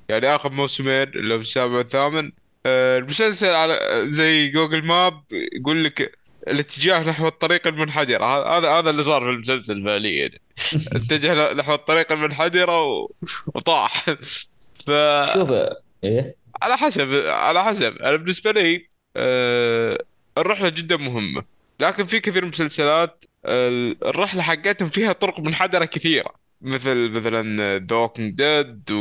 يعني 0.09 0.35
آخر 0.35 0.51
موسمين 0.51 1.03
اللي 1.03 1.35
في 1.35 1.41
السابع 1.41 1.73
والثامن 1.73 2.31
آه، 2.65 2.97
المسلسل 2.97 3.47
على 3.47 4.05
زي 4.07 4.49
Google 4.49 4.85
Map 4.85 5.23
يقول 5.31 5.83
لك 5.83 6.17
الاتجاه 6.47 7.03
نحو 7.03 7.27
الطريق 7.27 7.67
المنحدرة. 7.67 8.57
هذا 8.57 8.69
هذا 8.69 8.89
اللي 8.89 9.03
صار 9.03 9.21
في 9.21 9.29
المسلسل 9.29 9.83
فعليا. 9.83 10.29
اتجه 10.95 11.53
نحو 11.53 11.73
الطريق 11.73 12.11
المنحدرة 12.11 12.81
و... 12.81 13.11
وطاح. 13.47 14.05
ف 14.75 14.91
شوف 15.33 15.51
إيه؟ 16.03 16.35
على 16.61 16.77
حسب 16.77 17.13
على 17.25 17.63
حسب. 17.63 17.97
أنا 17.97 18.15
بالنسبة 18.15 18.51
لي 18.51 18.87
آه، 19.15 19.97
الرحلة 20.37 20.69
جدا 20.69 20.97
مهمة. 20.97 21.43
لكن 21.79 22.03
في 22.03 22.19
كثير 22.19 22.41
من 22.41 22.49
المسلسلات 22.49 23.25
الرحلة 23.45 24.41
حقتهم 24.41 24.89
فيها 24.89 25.13
طرق 25.13 25.39
منحدرة 25.39 25.85
كثيرة. 25.85 26.33
مثل 26.61 27.09
مثلا 27.09 27.77
The 27.77 28.09
Dead 28.17 28.91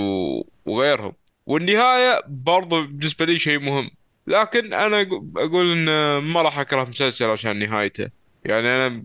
وغيرهم. 0.67 1.13
والنهاية 1.47 2.23
برضو 2.29 2.83
بالنسبة 2.83 3.25
لي 3.25 3.39
شيء 3.39 3.59
مهم. 3.59 3.91
لكن 4.27 4.75
أنا 4.75 5.01
أقول 5.37 5.73
إن 5.73 6.19
ما 6.19 6.43
راح 6.43 6.59
أكره 6.59 6.85
مسلسل 6.85 7.25
عشان 7.25 7.59
نهايته. 7.59 8.09
يعني 8.45 8.69
أنا 8.69 9.05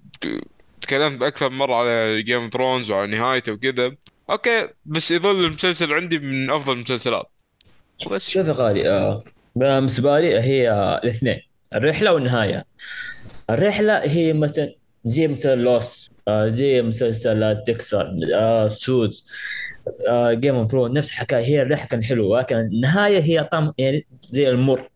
تكلمت 0.82 1.20
بأكثر 1.20 1.50
مرة 1.50 1.76
على 1.76 2.22
Game 2.22 2.42
of 2.42 2.54
Thrones 2.54 2.92
وعلى 2.92 3.18
نهايته 3.18 3.52
وكذا. 3.52 3.96
Okay 4.30 4.68
بس 4.86 5.12
يظل 5.12 5.46
المسلسل 5.46 5.94
عندي 5.94 6.20
من 6.20 6.50
أفضل 6.52 6.74
المسلسلات. 6.74 7.30
وبس 8.06 8.30
شوف 8.30 8.48
يا 8.48 8.54
غالي 8.54 8.90
آه، 8.90 9.24
بالنسبة 9.56 10.20
لي 10.20 10.40
هي 10.40 10.72
الاثنين. 11.04 11.42
الرحلة 11.76 12.14
والنهاية. 12.14 12.66
الرحلة 13.50 13.98
هي 13.98 14.34
مثلا 14.34 14.74
زي 15.06 15.28
مثل 15.28 15.58
Lost 15.58 16.12
زي 16.30 16.82
مسلسل 16.82 17.64
Dexter 17.66 18.14
آه 18.36 18.68
سود 18.68 19.12
Game 20.12 20.56
of 20.56 20.72
Thrones 20.72 20.94
نفس 20.94 21.12
الحكاية. 21.12 21.46
هي 21.46 21.62
الرحلة 21.62 21.88
كانت 21.88 22.04
حلوة 22.04 22.40
لكن 22.40 22.56
النهاية 22.56 23.20
هي 23.20 23.44
طعم 23.44 23.74
يعني 23.78 24.08
زي 24.30 24.50
المر. 24.50 24.90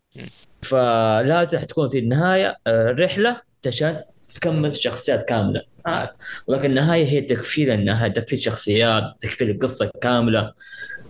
فلازم 0.62 1.60
تكون 1.60 1.90
في 1.90 2.00
النهاية 2.00 2.58
آه، 2.68 2.92
رحله 2.92 3.42
عشان 3.68 4.02
تكمل 4.36 4.76
شخصيات 4.76 5.22
كاملة. 5.30 5.62
آه. 5.88 6.12
ولكن 6.48 6.66
النهاية 6.70 7.06
هي 7.06 7.22
تكفيل 7.22 7.70
النهاية 7.70 8.12
تكفيل 8.12 8.40
شخصيات 8.40 9.04
تكفيل 9.20 9.50
القصة 9.50 9.92
كاملة. 10.02 10.54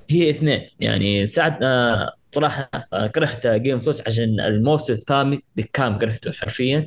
هي 0.09 0.29
اثنين 0.29 0.69
يعني 0.79 1.25
ساعد 1.25 1.63
آه 1.63 2.13
صراحة 2.35 2.69
كرهت 3.15 3.47
Game 3.47 3.79
of 3.88 4.07
عشان 4.07 4.39
الموسم 4.39 4.93
الثامن 4.93 5.39
بالكامل 5.55 5.97
كرهته 5.97 6.31
حرفيا. 6.31 6.85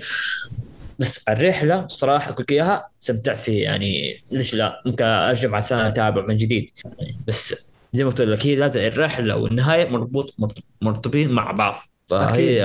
بس 0.98 1.28
الرحلة 1.28 1.86
صراحة 1.86 2.30
أقول 2.30 2.46
إياها 2.50 2.88
استمتعت 3.02 3.36
فيه 3.36 3.62
يعني 3.62 4.22
ليش 4.32 4.54
لا؟ 4.54 4.82
ممكن 4.86 5.04
أرجع 5.04 5.48
مع 5.48 5.58
الثاني 5.58 5.88
أتابع 5.88 6.26
من 6.26 6.36
جديد. 6.36 6.70
بس 7.26 7.66
زي 7.92 8.04
ما 8.04 8.10
قلت 8.10 8.20
لك 8.20 8.46
هي 8.46 8.56
لازم 8.56 8.80
الرحلة 8.80 9.36
والنهاية 9.36 9.88
مربوط 9.88 10.34
مرت- 10.38 10.62
مرتبطين 10.82 11.30
مع 11.30 11.50
بعض. 11.50 11.74
فهي 12.08 12.62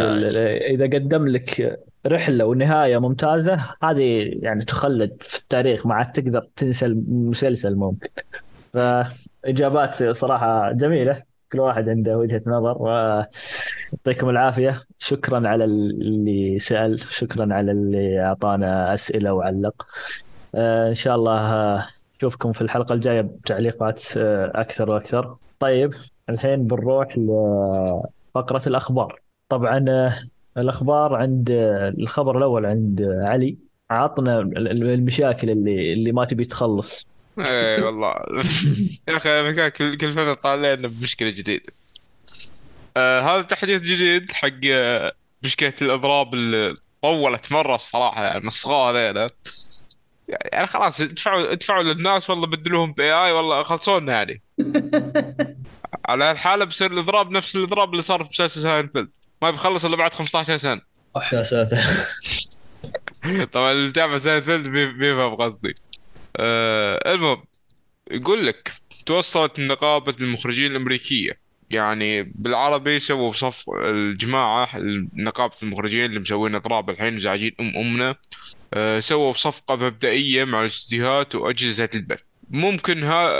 إذا 0.73 0.85
قدم 0.85 1.27
لك 1.27 1.79
رحلة 2.07 2.45
ونهاية 2.45 2.97
ممتازة 2.97 3.57
هذه 3.83 4.31
يعني 4.41 4.61
تخلد 4.61 5.17
في 5.21 5.39
التاريخ 5.39 5.87
ما 5.87 5.95
عاد 5.95 6.11
تقدر 6.11 6.47
تنسى 6.55 6.85
المسلسل 6.85 7.75
ممكن 7.75 8.09
فإجابات 8.73 10.03
صراحة 10.03 10.71
جميلة. 10.71 11.28
كل 11.53 11.59
واحد 11.59 11.89
عنده 11.89 12.17
وجهة 12.17 12.41
نظر 12.47 12.77
ويعطيكم 12.81 14.29
العافية. 14.29 14.81
شكرا 14.99 15.47
على 15.47 15.63
اللي 15.65 16.59
سأل 16.59 16.99
شكرا 16.99 17.53
على 17.53 17.71
اللي 17.71 18.19
أعطانا 18.21 18.93
أسئلة 18.93 19.33
وعلق. 19.33 19.87
آه، 20.55 20.89
إن 20.89 20.93
شاء 20.93 21.15
الله 21.15 21.37
آه، 21.53 21.85
نشوفكم 22.17 22.51
في 22.51 22.61
الحلقة 22.61 22.93
الجاية 22.93 23.21
بتعليقات 23.21 24.03
آه، 24.17 24.51
أكثر 24.55 24.89
وأكثر. 24.89 25.35
طيب 25.59 25.93
الحين 26.29 26.67
بنروح 26.67 27.17
لفقره 27.17 28.67
الأخبار. 28.67 29.21
طبعا 29.49 30.09
الأخبار 30.57 31.15
عند 31.15 31.47
الخبر 31.99 32.37
الأول 32.37 32.65
عند 32.65 33.01
علي. 33.21 33.57
عطنا 33.91 34.39
ال- 34.39 34.57
ال- 34.57 34.89
المشاكل 34.89 35.49
اللي 35.49 35.93
اللي 35.93 36.11
ما 36.11 36.25
تبي 36.25 36.45
تخلص. 36.45 37.07
اي 37.47 37.81
والله. 37.81 38.15
يا 39.07 39.17
أخي 39.17 39.69
كل 39.71 39.97
كل 39.97 40.11
فترة 40.13 40.33
طالع 40.33 40.73
لنا 40.73 40.87
بمشكلة 40.87 41.29
جديدة. 41.29 41.73
آه 42.97 43.21
هذا 43.21 43.41
تحديث 43.41 43.81
جديد 43.81 44.31
حق 44.31 44.49
آه، 44.71 45.13
مشكلة 45.43 45.73
الأضراب 45.81 46.33
اللي 46.33 46.75
طولت 47.01 47.51
مرة 47.51 47.75
الصراحة 47.75 48.23
يعني 48.23 48.47
الصغار 48.47 48.97
هذيلا. 48.97 49.27
يعني 50.53 50.67
خلاص 50.67 51.01
ادفعوا 51.01 51.51
ادفعوا 51.51 51.83
للناس 51.83 52.29
والله 52.29 52.47
بدلوهم 52.47 52.91
ب 52.93 53.11
AI 53.11 53.31
والله 53.31 53.63
خلصونا 53.63 54.13
يعني. 54.13 54.41
على 56.09 56.23
هالحاله 56.23 56.65
بصير 56.65 56.91
الأضراب 56.91 57.31
نفس 57.31 57.55
الأضراب 57.55 57.91
اللي 57.91 58.01
صار 58.03 58.23
في 58.23 58.29
مسلسل 58.29 58.61
ساينفيلد 58.61 59.09
ما 59.41 59.51
بيخلص 59.51 59.85
إلا 59.85 59.95
بعد 59.95 60.13
15 60.13 60.57
سنة. 60.57 60.81
يا 61.33 61.43
ساتر. 61.43 61.83
طبعا 63.53 63.71
اللي 63.71 63.91
تابع 63.91 64.17
ساينفيلد 64.17 64.69
بي- 64.69 64.91
بيفهم 64.93 65.35
قصدي. 65.35 65.75
آه 66.37 67.13
المهم 67.13 67.43
يقول 68.11 68.47
لك 68.47 68.71
توصلت 69.05 69.59
نقابة 69.59 70.15
المخرجين 70.21 70.71
الأمريكية. 70.71 71.49
يعني 71.69 72.23
بالعربي 72.23 72.99
سووا 72.99 73.31
صف 73.31 73.65
الجماعة 73.69 74.69
نقابة 75.13 75.55
المخرجين 75.63 76.05
اللي 76.05 76.19
مسوين 76.19 76.55
إضراب 76.55 76.89
الحين 76.89 77.17
زعجين 77.19 77.55
أم 77.59 77.73
أمنا 77.77 78.15
آه، 78.73 78.99
سووا 78.99 79.33
صفقة 79.33 79.75
مبدئية 79.75 80.45
مع 80.45 80.61
الاستديوهات 80.61 81.35
وأجهزة 81.35 81.89
البث. 81.95 82.23
ممكن 82.49 83.03
ها 83.03 83.31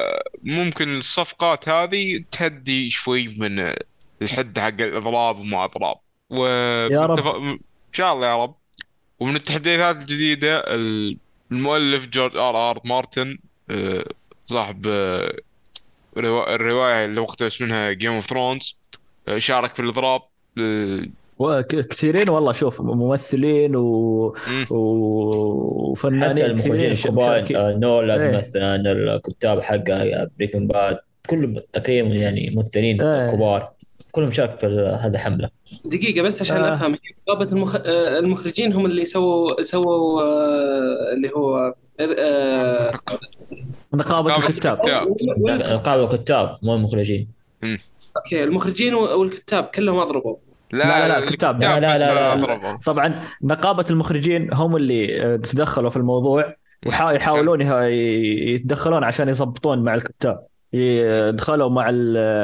ممكن 0.43 0.93
الصفقات 0.95 1.69
هذه 1.69 2.23
تهدي 2.31 2.89
شوي 2.89 3.27
من 3.27 3.73
الحد 4.21 4.59
حق 4.59 4.81
الإضراب 4.81 5.39
وما 5.39 5.65
إضراب. 5.65 5.97
و 6.29 6.45
يا 6.91 7.05
رب. 7.05 7.35
إن 7.35 7.59
شاء 7.91 8.13
الله 8.13 8.27
يا 8.27 8.43
رب. 8.43 8.55
ومن 9.19 9.35
التحديثات 9.35 10.01
الجديدة 10.01 10.63
المؤلف 11.51 12.07
جورج 12.07 12.37
آر 12.37 12.69
آر 12.71 12.79
مارتن 12.85 13.37
آه، 13.69 14.05
صاحب 14.45 14.87
آه، 14.87 15.33
روا- 16.17 16.55
الرواية 16.55 17.05
اللي 17.05 17.19
وقتها 17.21 17.47
اسمها 17.47 17.91
Game 17.91 18.11
of 18.13 18.25
Thrones 18.25 18.77
شارك 19.37 19.75
في 19.75 19.81
الإضراب 19.81 20.21
آه، 20.57 21.61
كثيرين 21.61 22.29
والله 22.29 22.51
شوف 22.51 22.81
ممثلين 22.81 23.75
و... 23.75 23.81
مم. 24.47 24.61
و... 24.61 24.63
حتى 24.63 24.75
وفنانين 24.75 26.45
المخرجين 26.45 26.93
كثيرين 26.93 27.31
الكبار 27.31 27.77
نولان 27.77 28.21
إيه. 28.21 28.37
مثلا 28.37 28.75
الكتاب 28.75 29.61
حقه 29.61 30.29
Breaking 30.39 30.67
Bad 30.67 30.99
كلهم 31.29 31.55
تقريبا 31.73 32.07
يعني 32.09 32.49
ممثلين 32.55 33.01
إيه. 33.01 33.27
كبار 33.27 33.71
كلهم 34.11 34.31
شارك 34.31 34.59
في 34.59 34.65
هذه 35.01 35.13
الحملة. 35.13 35.49
دقيقة 35.85 36.21
بس 36.21 36.41
عشان 36.41 36.57
آه. 36.57 36.73
أفهم 36.73 36.97
نقابة 37.27 37.51
المخ... 37.51 37.75
آه، 37.75 38.19
المخرجين 38.19 38.73
هم 38.73 38.85
اللي 38.85 39.05
سووا 39.05 39.61
سووا 39.61 40.21
آه، 40.21 41.13
اللي 41.13 41.31
هو 41.35 41.73
آه، 41.99 42.91
نقابة 43.93 44.29
نقابة 44.29 44.47
الكتاب. 44.47 44.79
القاده 45.47 46.03
الكتاب 46.03 46.57
مو 46.61 46.75
المخرجين. 46.75 47.27
أوكي 48.17 48.43
المخرجين 48.43 48.93
والكتاب 48.93 49.63
كلهم 49.63 49.99
أضربوا. 49.99 50.35
لا 50.71 50.83
لا، 50.83 51.07
لا، 51.07 51.17
الكتاب. 51.17 51.61
لا، 51.61 51.79
لا، 51.79 51.97
لا، 51.97 52.35
لا. 52.35 52.79
طبعا 52.85 53.23
نقابة 53.43 53.85
المخرجين 53.89 54.53
هم 54.53 54.75
اللي 54.75 55.37
تدخلوا 55.37 55.89
في 55.89 55.97
الموضوع 55.97 56.55
ويحاولون 56.85 57.61
يتدخلون 57.61 59.03
عشان 59.03 59.29
يضبطون 59.29 59.79
مع 59.79 59.93
الكتاب. 59.93 60.48
يدخلوا 60.73 61.69
مع 61.69 61.89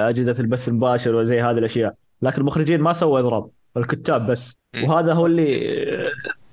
أجهزة 0.09 0.35
البث 0.39 0.67
المباشر 0.67 1.15
وزي 1.15 1.41
هذه 1.41 1.57
الأشياء. 1.57 1.93
لكن 2.21 2.41
المخرجين 2.41 2.81
ما 2.81 2.93
سووا 2.93 3.19
إضراب 3.19 3.49
الكتاب 3.77 4.25
بس. 4.31 4.57
وهذا 4.83 5.13
هو 5.13 5.25
اللي 5.25 5.75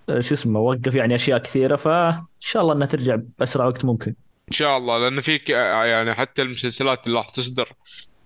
آه، 0.08 0.20
شو 0.20 0.34
اسمه 0.34 0.60
وقف 0.60 0.94
يعني 0.94 1.14
أشياء 1.14 1.38
كثيرة. 1.38 1.76
فإن 1.76 2.22
شاء 2.40 2.62
الله 2.62 2.74
أنها 2.74 2.86
ترجع 2.86 3.18
بأسرع 3.38 3.66
وقت 3.66 3.84
ممكن. 3.84 4.14
إن 4.48 4.52
شاء 4.52 4.76
الله. 4.76 4.98
لأن 4.98 5.20
في 5.20 5.38
ك- 5.38 5.50
يعني 5.50 6.14
حتى 6.14 6.42
المسلسلات 6.42 7.06
اللي 7.06 7.18
راح 7.18 7.28
تصدر 7.30 7.68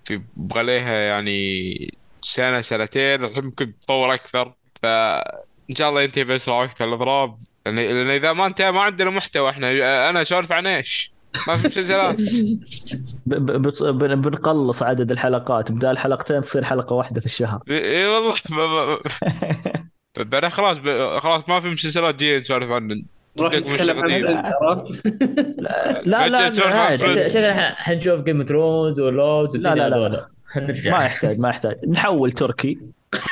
في 0.04 0.20
يبغى 0.36 0.62
لها 0.62 0.92
يعني 0.92 1.94
سنة 2.22 2.60
سنتين 2.60 3.24
الحين 3.24 3.44
ممكن 3.44 3.72
تطور 3.80 4.14
أكثر. 4.14 4.52
فان 4.82 5.74
شاء 5.74 5.88
الله 5.88 6.02
ينتهي 6.02 6.24
بأسرع 6.24 6.62
وقت 6.62 6.82
الإضراب. 6.82 7.36
لأن 7.66 8.10
إذا 8.10 8.32
ما 8.32 8.46
انتهى 8.46 8.72
ما 8.72 8.80
عندنا 8.80 9.10
محتوى 9.10 9.50
إحنا. 9.50 9.70
أنا 10.10 10.22
أسولف 10.22 10.52
عن 10.52 10.66
إيش؟ 10.66 11.12
ما 11.48 11.56
في 11.56 11.66
مسلسلات 11.68 12.20
بنقلص 14.16 14.82
عدد 14.82 15.10
الحلقات 15.10 15.72
بدال 15.72 15.98
حلقتين 15.98 16.40
تصير 16.40 16.64
حلقة 16.64 16.94
واحدة 16.94 17.20
في 17.20 17.26
الشهر. 17.26 17.60
اي 17.70 18.06
والله. 18.06 18.98
بعدين 20.18 20.50
خلاص 20.50 20.78
ب- 20.78 21.18
خلاص 21.18 21.48
ما 21.48 21.60
في 21.60 21.68
مسلسلات 21.68 22.16
جاية 22.16 22.40
نسولف 22.40 22.70
عنها 22.70 22.96
نروح 23.38 23.54
نتكلم 23.54 23.98
عن 23.98 24.42
عرفت؟ 24.62 25.06
لا 26.06 26.28
لا. 26.28 26.50
شكلنا 27.28 27.74
حنشوف 27.76 28.20
جيم 28.22 28.42
ثرونز 28.42 29.00
ولوز 29.00 29.56
لا، 29.56 29.74
لا، 29.74 29.88
لا. 29.88 30.28
ما 30.86 31.04
يحتاج 31.04 31.38
ما 31.38 31.48
يحتاج. 31.48 31.76
نحول 31.88 32.32
تركي 32.32 32.78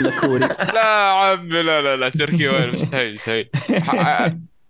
لكوري. 0.01 0.49
لا 0.75 1.11
عمي 1.11 1.63
لا 1.63 1.83
لا 1.83 1.97
لا 1.97 2.09
تركي 2.09 2.49
وين؟ 2.49 2.71
مستحيل 2.71 3.15
مستحيل. 3.15 3.49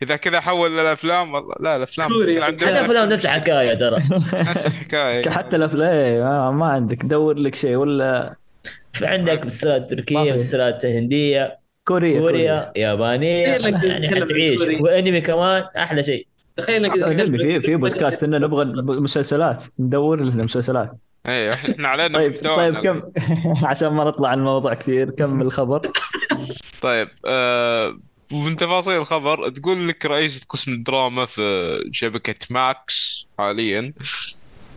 إذا 0.04 0.16
كذا 0.16 0.40
حول 0.40 0.70
للافلام 0.70 1.34
والله 1.34 1.54
لا 1.60 1.76
الأفلام. 1.76 2.08
حتى 2.42 2.84
فيلم 2.86 3.12
نفس 3.12 3.24
الحكاية 3.24 3.74
ترى. 3.74 3.96
نفس 4.50 4.66
الحكاية. 4.66 5.30
حتى 5.30 5.56
الأفلام 5.56 5.88
إيه، 5.88 6.22
ما 6.22 6.50
ما 6.50 6.66
عندك. 6.66 7.04
دور 7.04 7.38
لك 7.38 7.54
شيء 7.54 7.76
ولا؟ 7.76 8.34
في 8.92 9.06
عندك 9.06 9.46
مسلسلات 9.46 9.90
تركية. 9.90 10.32
مسلسلات 10.32 10.86
هندية 10.86 11.58
كوريا 11.88 12.20
كوريا 12.20 12.72
يابانية 12.76 13.46
يعني 13.46 14.08
حتعيش. 14.08 14.60
وأنمي 14.80 15.20
كمان 15.20 15.64
أحلى 15.76 16.02
شيء. 16.02 16.26
تخيل 16.56 16.84
إنك 16.84 17.38
في 17.40 17.60
في 17.60 17.76
بودكاست 17.76 18.24
إنه 18.24 18.38
نبغى 18.38 18.72
مسلسلات. 19.00 19.64
ندور 19.78 20.20
لنا 20.20 20.44
مسلسلات. 20.44 20.90
أيوه 21.26 21.54
إحنا 21.54 21.88
علينا 21.88 22.18
طيب 22.18 22.34
طيب 22.56 22.74
كم؟ 22.74 23.02
عشان 23.68 23.88
ما 23.88 24.04
نطلع 24.04 24.28
عن 24.28 24.38
الموضوع 24.38 24.74
كثير. 24.74 25.10
كم 25.10 25.42
الخبر؟ 25.42 25.90
طيب 26.82 27.08
آه 27.26 27.98
ومن 28.34 28.56
تفاصيل 28.56 28.92
الخبر 28.96 29.48
تقول 29.48 29.88
لك 29.88 30.06
رئيسة 30.06 30.40
قسم 30.48 30.72
الدراما 30.72 31.26
في 31.26 31.78
شبكة 31.92 32.34
Max 32.50 33.26
حاليا 33.38 33.92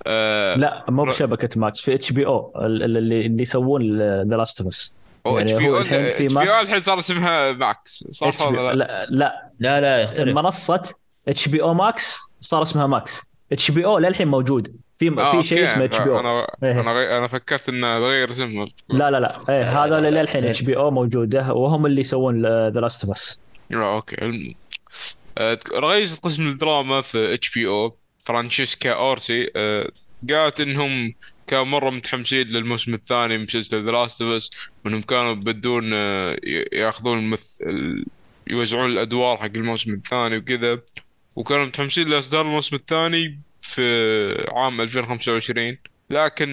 آه 0.08 0.56
لا 0.56 0.86
مو 0.90 1.04
بشبكة 1.04 1.50
ماكس 1.60 1.82
في 1.82 1.94
HBO 1.96 2.54
اللي 2.66 3.00
اللي 3.00 3.42
يسوون 3.44 3.98
The 4.02 4.36
Last 4.38 4.62
of 4.62 4.68
Us 4.74 4.94
يعني 5.26 5.42
HBO 5.42 5.70
هو 5.70 5.76
أو 5.78 5.82
الحين 5.82 6.04
في 6.04 6.26
HBO 6.26 6.40
Max. 6.40 6.62
الحين 6.68 6.80
صار 6.82 7.00
اسمها 7.00 7.52
Max 7.52 8.04
صح 8.12 8.42
ولا 8.48 8.74
لا؟ 8.74 9.06
لا 9.10 9.52
لا 9.60 9.82
لا 9.82 10.02
يختلف 10.02 10.36
منصة 10.36 10.82
HBO 11.28 11.62
Max 11.62 12.18
صار 12.42 12.62
اسمها 12.62 12.88
Max 12.88 13.22
HBO 13.52 13.98
للحين 14.00 14.28
موجود 14.28 14.76
في 15.00 15.10
آه، 15.20 15.32
في 15.42 15.48
شيء. 15.48 15.64
اسمه 15.64 15.84
HBO 15.86 16.20
أنا 16.20 16.48
إيه. 16.64 16.82
أنا 16.82 16.92
غي... 16.94 17.18
أنا 17.18 17.28
فكرت 17.28 17.70
إنه 17.70 17.94
بغير 18.00 18.32
اسمها 18.32 18.66
لا 18.90 19.12
لا 19.12 19.20
لا 19.20 19.40
لا، 19.48 19.86
هذا 19.86 20.00
لا. 20.00 20.22
للحين 20.22 20.44
HBO 20.46 20.92
موجوده 20.92 21.54
وهم 21.54 21.86
اللي 21.86 22.02
يسوون 22.02 22.42
The 22.46 22.80
Last 22.80 23.06
of 23.06 23.18
Us 23.18 23.40
Okay. 23.74 24.16
الم- 24.22 24.56
آه، 25.38 25.60
رئيس 25.74 26.16
قسم 26.16 26.48
الدراما 26.48 27.02
في 27.02 27.34
HBO 27.34 27.98
فرانشيسكا 28.26 28.94
أورسي 28.94 29.52
آه، 29.56 29.92
قالت 30.30 30.62
إنهم 30.62 31.14
كانوا 31.48 31.66
مرة 31.66 31.90
متحمسين 31.90 32.48
للموسم 32.48 32.94
الثاني 32.94 33.38
من 33.38 33.44
مسلسل 33.44 33.86
The 33.86 33.92
Last 33.92 34.22
of 34.22 34.32
Us 34.32 34.50
وإنهم 34.86 35.02
كانوا 35.02 35.34
بدون 35.34 35.94
آه، 35.94 36.38
يأخذون 36.74 37.20
المث... 37.20 37.62
ال- 37.62 38.06
يوزعون 38.48 38.92
الأدوار 38.92 39.38
حق 39.38 39.46
الموسم 39.56 39.94
الثاني 39.94 40.38
وكذا. 40.38 40.82
وكانوا 41.36 41.66
متحمسين 41.66 42.08
لإصدار 42.08 42.42
الموسم 42.42 42.76
الثاني 42.76 43.42
في 43.62 43.82
عام 44.52 44.82
2025 44.82 45.78
لكن 46.10 46.50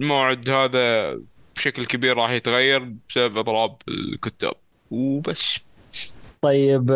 الموعد 0.00 0.50
هذا 0.50 1.18
بشكل 1.56 1.86
كبير 1.86 2.16
راح 2.16 2.30
يتغير 2.30 2.92
بسبب 3.08 3.38
أضراب 3.38 3.76
الكتاب. 3.88 4.52
وبس. 4.90 5.58
طيب 6.44 6.90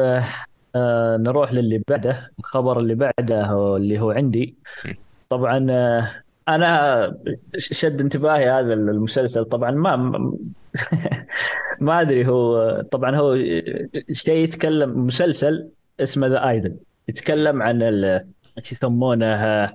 آه، 0.76 1.16
نروح 1.16 1.52
للي 1.52 1.82
بعده 1.88 2.30
الخبر 2.38 2.80
اللي 2.80 2.94
بعده 2.94 3.76
اللي 3.76 4.00
هو 4.00 4.10
عندي. 4.10 4.54
طبعا 5.28 5.66
آه 5.70 6.08
أنا 6.48 7.16
شد 7.58 8.00
انتباهي 8.00 8.50
هذا 8.50 8.74
المسلسل. 8.74 9.44
طبعا 9.44 9.70
ما 9.70 9.96
ما 11.80 12.00
أدري 12.00 12.26
هو 12.26 12.80
طبعا 12.80 13.16
هو 13.16 13.36
شيء 14.12 14.44
يتكلم 14.44 15.06
مسلسل 15.06 15.68
اسمه 16.00 16.26
ذا 16.26 16.48
ايدل 16.48 16.76
يتكلم 17.08 17.62
عن 17.62 17.82
يسمونه 18.72 19.72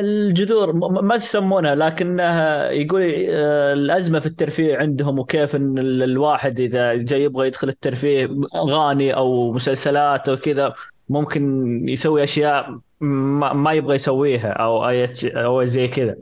الجذور 0.00 0.72
م- 0.72 1.04
ما 1.04 1.14
يسمونها 1.14 1.74
لكنها 1.74 2.70
يقول 2.70 3.02
آه، 3.28 3.72
الأزمة 3.72 4.18
في 4.20 4.26
الترفيه 4.26 4.76
عندهم 4.76 5.18
وكيف 5.18 5.56
إن 5.56 5.78
ال- 5.78 6.02
الواحد 6.02 6.60
إذا 6.60 6.94
جاي 6.94 7.22
يبغى 7.22 7.46
يدخل 7.46 7.68
الترفيه 7.68 8.30
اغاني 8.54 9.14
أو 9.16 9.52
مسلسلات 9.52 10.28
أو 10.28 10.36
كذا 10.36 10.74
ممكن 11.08 11.78
يسوي 11.88 12.24
أشياء 12.24 12.78
ما, 13.00 13.72
يبغى 13.72 13.94
يسويها 13.94 14.48
أو 14.50 14.88
أي 14.88 15.08
أو 15.24 15.64
زي 15.64 15.88
كذا. 15.88 16.16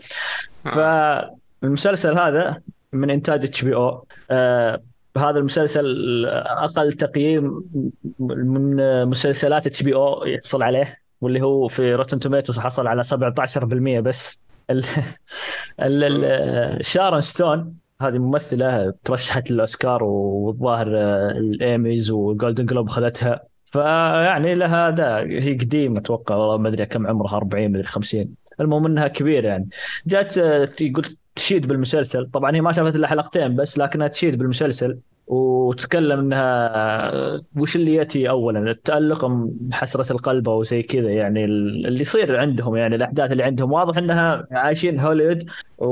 فالمسلسل 0.64 2.18
هذا 2.18 2.60
من 2.92 3.10
إنتاج 3.10 3.44
HBO 3.44 4.06
هذا 5.16 5.38
المسلسل 5.38 5.86
أقل 6.46 6.92
تقييم 6.92 7.64
من 8.18 8.76
مسلسلات 9.06 9.66
HBO 9.66 10.24
يحصل 10.24 10.62
عليه. 10.62 11.03
واللي 11.24 11.42
هو 11.42 11.68
في 11.68 11.94
Rotten 11.94 12.18
Tomatoes 12.18 12.58
حصل 12.58 12.86
على 12.86 13.02
17% 13.04 14.00
بس. 14.00 14.40
ال 14.70 14.82
ال 15.80 16.04
ال 16.24 16.84
شارون 16.84 17.20
ستون 17.20 17.74
هذه 18.00 18.18
ممثلة 18.18 18.94
ترشحت 19.04 19.50
للأوسكار 19.50 20.04
والظاهر 20.04 20.86
الإيميز 21.30 22.10
والجولدن 22.10 22.66
جلوب 22.66 22.88
خذتها 22.88 23.42
فيعني 23.64 24.54
لها 24.54 24.90
ده 24.90 25.18
هي 25.20 25.54
قديمة 25.54 25.98
أتوقع 25.98 26.34
والله 26.36 26.56
ما 26.58 26.68
أدري 26.68 26.86
كم 26.86 27.06
عمرها 27.06 27.36
40 27.36 27.68
ما 27.68 27.78
أدري 27.78 27.86
50 27.88 28.34
المهم 28.60 28.86
إنها 28.86 29.08
كبيرة 29.08 29.48
يعني. 29.48 29.68
جات 30.06 30.38
تقول 30.70 31.16
تشيد 31.36 31.66
بالمسلسل. 31.66 32.30
طبعا 32.32 32.56
هي 32.56 32.60
ما 32.60 32.72
شافت 32.72 32.96
إلا 32.96 33.08
حلقتين 33.08 33.56
بس 33.56 33.78
لكنها 33.78 34.08
تشيد 34.08 34.38
بالمسلسل. 34.38 34.98
وتكلم 35.26 36.20
إنها 36.20 37.42
وش 37.56 37.76
اللي 37.76 37.94
يأتي 37.94 38.28
اولا 38.28 38.70
التألق 38.70 39.24
أم 39.24 39.50
حسرة 39.72 40.12
القلب 40.12 40.48
أو 40.48 40.62
زي 40.62 40.82
كذا؟ 40.82 41.10
يعني 41.10 41.44
اللي 41.44 42.00
يصير 42.00 42.36
عندهم 42.36 42.76
يعني 42.76 42.94
الأحداث 42.96 43.32
اللي 43.32 43.42
عندهم. 43.42 43.72
واضح 43.72 43.98
إنها 43.98 44.46
عايشين 44.52 45.00
هوليوود 45.00 45.50
و... 45.78 45.86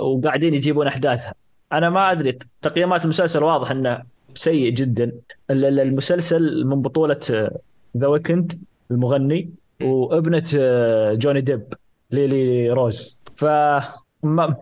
وقاعدين 0.00 0.54
يجيبون 0.54 0.86
أحداثها. 0.86 1.34
أنا 1.72 1.90
ما 1.90 2.12
أدري 2.12 2.38
تقييمات 2.62 3.04
المسلسل 3.04 3.42
واضح 3.42 3.70
إنه 3.70 4.02
سيء 4.34 4.72
جدا. 4.72 5.12
المسلسل 5.50 6.64
من 6.64 6.82
بطولة 6.82 7.50
The 7.96 8.06
Weeknd 8.06 8.62
المغني 8.90 9.50
وابنة 9.82 10.44
جوني 11.12 11.40
ديب 11.40 11.64
ليلي 12.10 12.70
روز. 12.70 13.20
ف 13.36 13.44
ما 14.22 14.54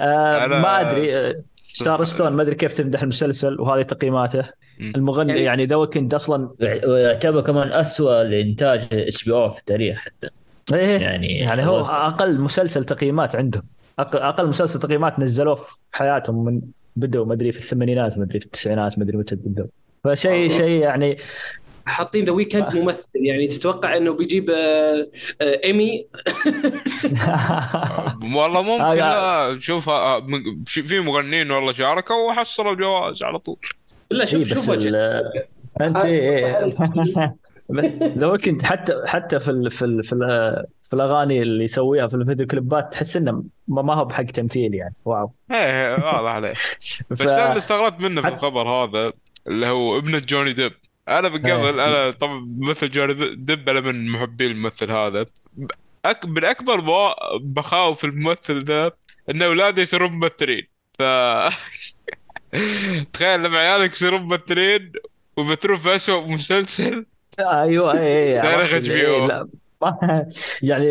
آه 0.00 0.46
ما 0.46 0.80
أدري 0.80 1.34
ستار 1.56 2.04
ستون 2.04 2.32
ما 2.32 2.42
أدري 2.42 2.54
كيف 2.54 2.72
تمدح 2.72 3.02
المسلسل 3.02 3.60
وهذه 3.60 3.82
تقييماته. 3.82 4.44
المغني 4.80 5.32
يعني, 5.32 5.44
يعني 5.44 5.66
The 5.66 5.76
Weeknd 5.76 6.14
أصلا 6.14 6.50
ويعتبر 6.60 7.40
كمان 7.40 7.72
اسوء 7.72 8.22
لإنتاج 8.22 8.86
HBO 8.92 9.50
في 9.50 9.58
التاريخ 9.58 9.98
حتى. 9.98 10.28
إيه 10.72 10.98
يعني 10.98 11.38
يعني 11.38 11.66
هو 11.66 11.80
أقل 11.80 12.40
مسلسل 12.40 12.84
تقييمات 12.84 13.36
عندهم. 13.36 13.62
أقل 13.98 14.46
مسلسل 14.46 14.78
تقييمات 14.78 15.18
نزلوه 15.18 15.54
في 15.54 15.76
حياتهم 15.92 16.44
من 16.44 16.60
بدوا 16.96 17.26
ما 17.26 17.34
أدري 17.34 17.52
في 17.52 17.58
الثمانينات 17.58 18.18
ما 18.18 18.24
أدري 18.24 18.40
في 18.40 18.46
التسعينات 18.46 18.98
ما 18.98 19.04
أدري 19.04 19.16
متى 19.16 19.34
بدوا 19.34 19.66
فشيء 20.04 20.50
شيء 20.50 20.82
يعني 20.82 21.18
حاطين 21.88 22.24
ذا 22.24 22.32
ويكند 22.32 22.74
ممثل 22.76 23.08
يعني 23.14 23.46
تتوقع 23.46 23.96
إنه 23.96 24.12
بيجيب 24.12 24.50
آه، 24.50 25.08
آه، 25.40 25.60
ايمي 25.64 26.06
والله 28.36 28.62
ممكن 28.62 28.84
لا 28.84 29.56
شوف 29.60 29.88
آه، 29.88 30.26
في 30.66 31.00
مغنيين 31.00 31.50
والله 31.50 31.72
شاركوا 31.72 32.28
وحصلوا 32.28 32.72
الجواز 32.72 33.22
على 33.22 33.38
طول. 33.38 33.58
لا 34.10 34.24
شوف 34.24 34.40
إيه، 34.40 34.54
شوف 34.54 34.68
وجه 34.68 35.22
أنت 35.80 36.06
The 38.18 38.26
Weeknd 38.26 38.62
حتى 38.62 39.02
حتى 39.06 39.40
في 39.40 39.50
ال 39.50 39.70
في 39.70 39.84
ال 39.84 40.04
في, 40.04 40.12
ال 40.12 40.64
في 40.82 40.92
الأغاني 40.92 41.42
اللي 41.42 41.64
يسويها 41.64 42.08
في 42.08 42.14
الفيديو 42.14 42.46
كليبات 42.46 42.92
تحس 42.92 43.16
إنه 43.16 43.44
ما 43.68 43.94
هو 43.94 44.04
بحق 44.04 44.24
تمثيل 44.24 44.74
يعني. 44.74 44.94
واو. 45.04 45.32
إيه 45.50 45.92
واضح 45.92 46.30
عليه 46.30 46.54
بس 47.10 47.20
أنا 47.20 47.48
اللي 47.48 47.58
استغربت 47.58 48.00
منه 48.00 48.22
في 48.22 48.28
الخبر 48.28 48.68
هذا 48.68 49.12
اللي 49.46 49.66
هو 49.66 49.98
ابنة 49.98 50.18
جوني 50.18 50.52
ديب. 50.52 50.72
أنا 51.08 51.28
من 51.28 51.38
قبل 51.38 51.80
أنا 51.80 52.10
طبعا 52.10 52.46
مثل 52.58 52.90
جوني 52.90 53.34
ديب 53.34 53.68
أنا 53.68 53.80
من 53.80 54.08
محبي 54.08 54.46
الممثل 54.46 54.92
هذا. 54.92 55.26
أك... 56.04 56.26
من 56.26 56.44
أكبر 56.44 56.84
مخاوف 57.56 58.04
الممثل 58.04 58.64
ذا 58.64 58.90
إن 59.30 59.42
اولاده 59.42 59.82
يصيرون 59.82 60.12
ممثلين. 60.12 60.68
ف 60.98 61.02
تخيل 63.12 63.42
لما 63.42 63.58
عيالك 63.58 63.92
يصيرون 63.92 64.22
ممثلين 64.22 64.92
ويمثلون 65.36 65.78
في 65.78 65.94
اسوء 65.94 66.26
مسلسل. 66.26 67.06
أيوه 67.40 67.92
اي 67.92 68.42
اي 68.42 68.56
غير 68.56 68.76
HBO 68.76 69.48
يعني 70.62 70.86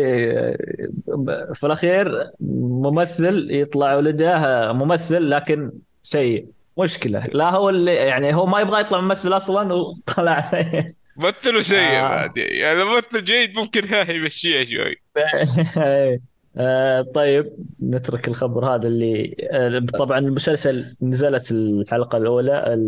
في 1.54 1.64
الأخير 1.64 2.08
ممثل 2.40 3.50
يطلع 3.50 3.94
ولده 3.94 4.72
ممثل 4.72 5.30
لكن 5.30 5.72
سيء. 6.02 6.46
مشكلة. 6.78 7.26
لا 7.32 7.50
هو 7.50 7.68
اللي 7.68 7.94
يعني 7.94 8.34
هو 8.34 8.46
ما 8.46 8.60
يبغى 8.60 8.80
يطلع 8.80 9.00
ممثل 9.00 9.36
أصلا 9.36 9.74
وطلع. 9.74 10.40
سيء 10.40 10.92
ممثله 11.16 11.60
سيء 11.60 11.78
آه. 11.78 12.32
يعني 12.36 12.84
ممثل 12.84 13.22
جيد 13.22 13.58
ممكن 13.58 13.82
يمشيها 14.14 14.64
شوي. 14.64 14.96
آه 16.56 17.02
طيب 17.02 17.52
نترك 17.82 18.28
الخبر 18.28 18.74
هذا 18.74 18.88
اللي 18.88 19.36
آه 19.50 19.78
طبعا 19.98 20.18
المسلسل 20.18 20.96
نزلت 21.02 21.50
الحلقة 21.50 22.18
الأولى 22.18 22.78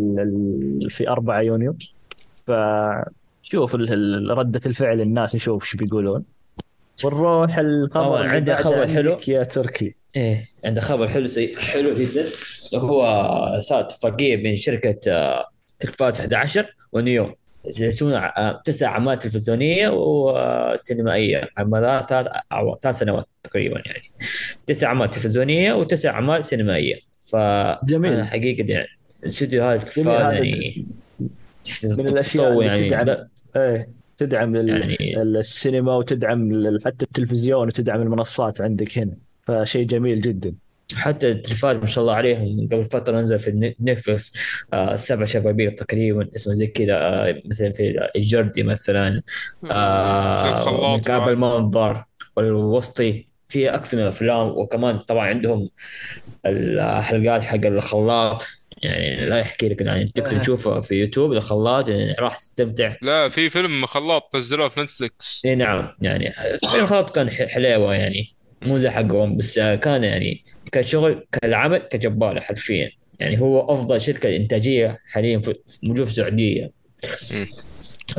في 0.89 1.09
4 1.09 1.41
يونيو. 1.41 1.75
فشوف 2.47 3.75
ردة 3.75 4.61
الفعل 4.65 5.01
الناس 5.01 5.35
نشوف 5.35 5.63
إيش 5.63 5.75
بيقولون. 5.75 6.23
ونروح 7.03 7.57
الخبر 7.57 8.33
عندي 8.33 8.55
خبر 8.55 8.87
حلو. 8.87 9.17
يا 9.27 9.43
تركي. 9.43 9.95
إيه 10.15 10.47
عنده 10.65 10.81
خبر 10.81 11.07
حلو 11.07 11.27
سي... 11.27 11.55
حلو 11.57 11.89
جدا. 11.97 12.25
هو 12.73 13.59
صار 13.59 13.79
اتفاقيه 13.79 14.35
بين 14.35 14.57
شركة 14.57 15.11
آه، 15.11 15.45
تلفاز 15.79 16.19
11 16.19 16.75
ونيوم 16.91 17.33
يسوون 17.65 18.13
آه، 18.13 18.61
تسع 18.65 18.87
أعمال 18.87 19.19
تلفزيونية 19.19 19.89
وسينمائيه 19.93 21.49
على 21.57 21.67
مدار 21.67 22.05
ثلاث 22.81 22.97
سنوات 22.97 23.25
تقريبا 23.43 23.81
يعني. 23.85 24.11
تسع 24.67 24.87
أعمال 24.87 25.11
تلفزيونية 25.11 25.73
وتسع 25.73 26.09
أعمال 26.09 26.43
سينمائية. 26.43 26.95
ف 27.21 27.35
جميل. 27.85 28.25
حقيقة 28.25 28.71
يعني 28.71 28.87
الاستوديو 29.23 29.63
هذا 29.63 29.75
التلفاز 29.75 30.33
يعني 30.33 30.85
من 31.83 32.09
الأشياء 32.09 32.51
اللي 32.51 32.65
يعني 32.65 32.89
تدعم 32.89 33.27
إيه 33.55 33.89
تدعم 34.17 34.55
يعني 34.55 35.21
السينما 35.21 35.95
وتدعم 35.95 36.63
حتى 36.85 37.05
التلفزيون 37.05 37.67
وتدعم 37.67 38.01
المنصات 38.01 38.61
عندك 38.61 38.97
هنا. 38.97 39.13
فشيء 39.47 39.87
جميل 39.87 40.19
جدا. 40.19 40.55
حتى 40.95 41.31
التلفاز 41.31 41.77
ما 41.77 41.85
شاء 41.85 42.01
الله 42.01 42.15
عليهم 42.15 42.67
قبل 42.71 42.85
فترة 42.85 43.21
نزل 43.21 43.39
في 43.39 43.73
نتفلكس 43.81 44.33
آه 44.73 44.95
سبع 44.95 45.25
شبابيك 45.25 45.79
تقريبا 45.79 46.29
اسمه 46.35 46.53
زي 46.53 46.67
كذا 46.67 46.95
آه 46.97 47.41
مثلا 47.45 47.71
في 47.71 48.09
الجردي 48.15 48.63
مثلا 48.63 49.21
آه 49.71 50.95
مكاب 50.97 51.29
المنظر 51.29 52.03
والوسطي 52.35 53.27
في 53.49 53.69
أكثر 53.69 53.97
من 53.97 54.03
الأفلام. 54.03 54.47
وكمان 54.47 54.99
طبعا 54.99 55.27
عندهم 55.27 55.69
الحلقات 56.45 57.43
حق 57.43 57.65
الخلاط. 57.65 58.47
يعني 58.83 59.25
لا 59.25 59.39
يحكي 59.39 59.69
لك 59.69 59.81
يعني 59.81 60.11
تقدر 60.15 60.37
تشوفه 60.37 60.81
في 60.81 60.95
يوتيوب 60.95 61.31
الخلاط 61.31 61.89
يعني 61.89 62.15
راح 62.19 62.37
تستمتع. 62.37 62.95
لا 63.01 63.29
في 63.29 63.49
فيلم 63.49 63.85
خلاط 63.85 64.35
نزلوه 64.35 64.69
في 64.69 64.81
نتفلكس 64.81 65.41
اي 65.45 65.55
نعم. 65.55 65.89
يعني 66.01 66.33
فيلم 66.71 66.85
خلاط 66.85 67.15
كان 67.15 67.29
حليوه 67.29 67.95
يعني. 67.95 68.40
مو 68.61 68.77
زي 68.77 68.89
حقهم 68.89 69.37
بس 69.37 69.59
كان 69.59 70.03
يعني 70.03 70.43
كشغل 70.71 71.25
كالعمل 71.31 71.77
كجبارة 71.77 72.39
حرفيا. 72.39 72.91
يعني 73.19 73.41
هو 73.41 73.73
أفضل 73.73 74.01
شركة 74.01 74.35
إنتاجية 74.35 74.99
حاليا 75.11 75.41
موجود 75.83 76.03
في 76.05 76.11
السعودية. 76.11 76.71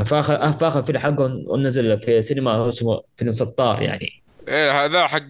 فآخر 0.04 0.52
فاخر 0.52 0.82
فيلم 0.82 0.98
حقهم 0.98 1.62
نزل 1.62 1.98
في 1.98 2.22
سينما 2.22 2.52
هو 2.52 2.68
اسمه 2.68 3.02
فيلم 3.16 3.32
سطار 3.32 3.82
يعني. 3.82 4.22
إيه 4.48 4.84
هذا 4.84 5.06
حق 5.06 5.28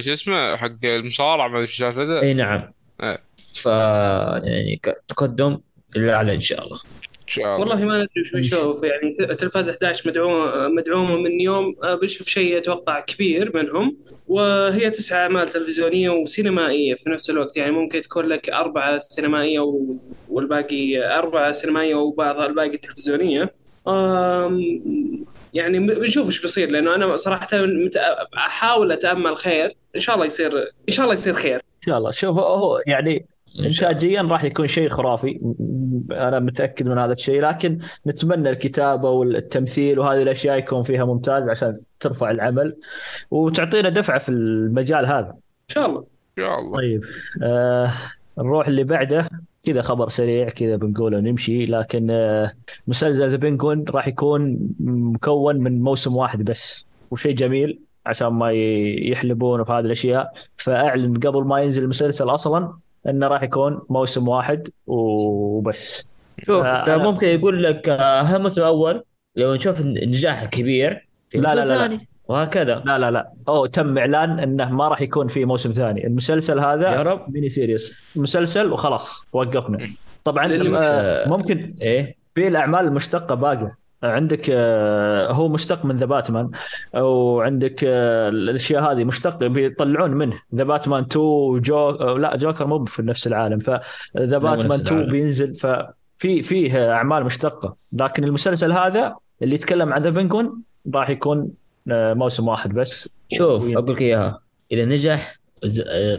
شو 0.00 0.12
اسمه؟ 0.12 0.56
حق 0.56 0.84
المصارعة 0.84 1.48
ما 1.48 1.56
أدري 1.56 1.66
شافته 1.66 2.20
اي 2.20 2.34
نعم. 2.34 2.72
إيه. 3.02 3.18
ف 3.54 3.66
يعني 3.66 4.80
تقدم 5.08 5.58
الاعلى 5.96 6.34
إن 6.34 6.40
شاء 6.40 6.64
الله. 6.64 6.80
شاء 7.26 7.44
الله. 7.44 7.58
والله 7.58 7.84
ما 7.84 7.96
ندري 7.96 8.24
شو 8.24 8.38
نشوف 8.38 8.82
يعني 8.84 9.14
تلفاز 9.34 9.68
11 9.68 10.08
مدعومه 10.08 10.68
مدعومة 10.68 11.16
من 11.16 11.40
يوم 11.40 11.74
آه، 11.82 11.94
بنشوف 11.94 12.28
شيء 12.28 12.58
أتوقع 12.58 13.00
كبير 13.00 13.56
منهم. 13.56 13.96
وهي 14.28 14.90
تسع 14.90 15.22
اعمال 15.22 15.48
تلفزيونية 15.48 16.10
وسينمائية 16.10 16.94
في 16.94 17.10
نفس 17.10 17.30
الوقت 17.30 17.56
يعني 17.56 17.70
ممكن 17.70 18.00
تكون 18.00 18.26
لك 18.26 18.50
أربعة 18.50 18.98
سينمائية 18.98 19.60
والباقي 20.28 21.18
أربعة 21.18 21.52
سينمائية 21.52 21.94
وبعضها 21.94 22.46
الباقي 22.46 22.76
تلفزيونية. 22.76 23.54
يعني 25.54 25.78
بنشوف 25.78 26.26
إيش 26.26 26.40
بيصير 26.40 26.70
لأنه 26.70 26.94
أنا 26.94 27.16
صراحة 27.16 27.48
أحاول 28.36 28.92
أتأمل 28.92 29.36
خير. 29.36 29.76
إن 29.96 30.00
شاء 30.00 30.14
الله 30.14 30.26
يصير 30.26 30.58
إن 30.58 30.94
شاء 30.94 31.04
الله 31.04 31.14
يصير 31.14 31.34
خير. 31.34 31.56
إن 31.56 31.86
شاء 31.86 31.98
الله. 31.98 32.10
شوف 32.10 32.38
هو 32.38 32.82
يعني 32.86 33.26
انتاجيا 33.60 34.22
راح 34.22 34.44
يكون 34.44 34.66
شيء 34.66 34.88
خرافي. 34.88 35.38
أنا 36.10 36.38
متأكد 36.38 36.88
من 36.88 36.98
هذا 36.98 37.12
الشيء. 37.12 37.40
لكن 37.40 37.78
نتمنى 38.06 38.50
الكتابة 38.50 39.10
والتمثيل 39.10 39.98
وهذه 39.98 40.22
الأشياء 40.22 40.58
يكون 40.58 40.82
فيها 40.82 41.04
ممتاز 41.04 41.48
عشان 41.48 41.74
ترفع 42.00 42.30
العمل 42.30 42.76
وتعطينا 43.30 43.88
دفعة 43.88 44.18
في 44.18 44.28
المجال 44.28 45.06
هذا. 45.06 45.28
إن 45.28 45.68
شاء 45.68 45.86
الله. 45.86 45.98
إن 46.38 46.44
شاء 46.44 46.58
الله. 46.58 46.76
طيب. 46.76 47.02
آه 47.42 47.90
نروح 48.38 48.68
اللي 48.68 48.84
بعده. 48.84 49.28
كذا 49.62 49.82
خبر 49.82 50.08
سريع 50.08 50.48
كذا 50.48 50.76
بنقوله 50.76 51.18
ونمشي. 51.18 51.66
لكن 51.66 52.10
آه 52.10 52.52
مسلسل 52.86 53.30
ذا 53.30 53.36
بينجون 53.36 53.84
راح 53.90 54.08
يكون 54.08 54.58
مكون 54.80 55.56
من 55.56 55.82
موسم 55.82 56.16
واحد 56.16 56.42
بس 56.42 56.86
وشيء 57.10 57.34
جميل 57.34 57.78
عشان 58.06 58.28
ما 58.28 58.52
يحلبون 59.10 59.64
في 59.64 59.72
هذه 59.72 59.80
الأشياء. 59.80 60.32
فأعلن 60.56 61.20
قبل 61.20 61.44
ما 61.44 61.60
ينزل 61.60 61.82
المسلسل 61.82 62.28
أصلا 62.28 62.72
انه 63.08 63.28
راح 63.28 63.42
يكون 63.42 63.80
موسم 63.90 64.28
واحد 64.28 64.68
وبس. 64.86 66.04
شوف 66.46 66.66
انت 66.66 66.90
ممكن 66.90 67.26
يقول 67.26 67.62
لك 67.62 67.88
هذا 67.88 68.36
الموسم 68.36 68.60
الأول 68.60 69.04
لو 69.36 69.54
نشوف 69.54 69.80
النجاح 69.80 70.44
كبير 70.44 71.08
في 71.28 71.38
لا 71.38 71.54
لا 71.54 71.64
لا, 71.64 71.88
لا. 71.88 72.00
وهكذا. 72.28 72.82
لا 72.84 72.98
لا 72.98 73.10
لا. 73.10 73.32
أو 73.48 73.66
تم 73.66 73.98
إعلان 73.98 74.40
إنه 74.40 74.70
ما 74.70 74.88
راح 74.88 75.00
يكون 75.00 75.28
في 75.28 75.44
موسم 75.44 75.72
ثاني. 75.72 76.06
المسلسل 76.06 76.58
هذا 76.60 76.90
يا 76.90 77.02
رب. 77.02 77.32
mini 77.32 77.48
series 77.48 78.00
مسلسل 78.16 78.72
وخلاص 78.72 79.26
وقفنا. 79.32 79.78
طبعا 80.24 80.72
آه 80.76 81.28
ممكن 81.28 81.74
إيه؟ 81.80 82.16
في 82.34 82.48
الأعمال 82.48 82.84
المشتقة 82.84 83.34
باقية. 83.34 83.81
عندك 84.02 84.46
آه، 84.50 85.32
هو 85.32 85.48
مشتق 85.48 85.84
من 85.84 85.96
The 85.96 86.06
Batman 86.06 86.50
وعندك 86.94 87.84
آه، 87.84 88.28
الأشياء 88.28 88.92
هذه 88.92 89.04
مشتق 89.04 89.36
بيطلعون 89.46 90.10
منه. 90.10 90.38
The 90.54 90.64
Batman 90.64 91.04
2 91.12 91.60
جو 91.60 91.90
آه، 91.90 92.18
لا 92.18 92.36
جوكر 92.36 92.66
مو 92.66 92.84
في 92.84 93.02
نفس 93.02 93.26
العالم 93.26 93.58
ف 93.58 93.78
The 93.78 94.38
Batman 94.38 94.68
نفس 94.68 94.80
2 94.80 94.96
العالم. 94.98 95.12
بينزل 95.12 95.54
ففي 95.54 96.42
فيه 96.42 96.92
أعمال 96.92 97.24
مشتقة. 97.24 97.76
لكن 97.92 98.24
المسلسل 98.24 98.72
هذا 98.72 99.14
اللي 99.42 99.54
يتكلم 99.54 99.92
عن 99.92 100.02
The 100.02 100.10
Penguin 100.10 100.62
راح 100.94 101.10
يكون 101.10 101.50
موسم 101.86 102.48
واحد 102.48 102.74
بس. 102.74 103.08
شوف 103.32 103.64
وين- 103.64 103.76
أقول 103.76 103.92
لك 103.94 104.02
إياها. 104.02 104.40
إذا 104.72 104.84
نجح 104.84 105.38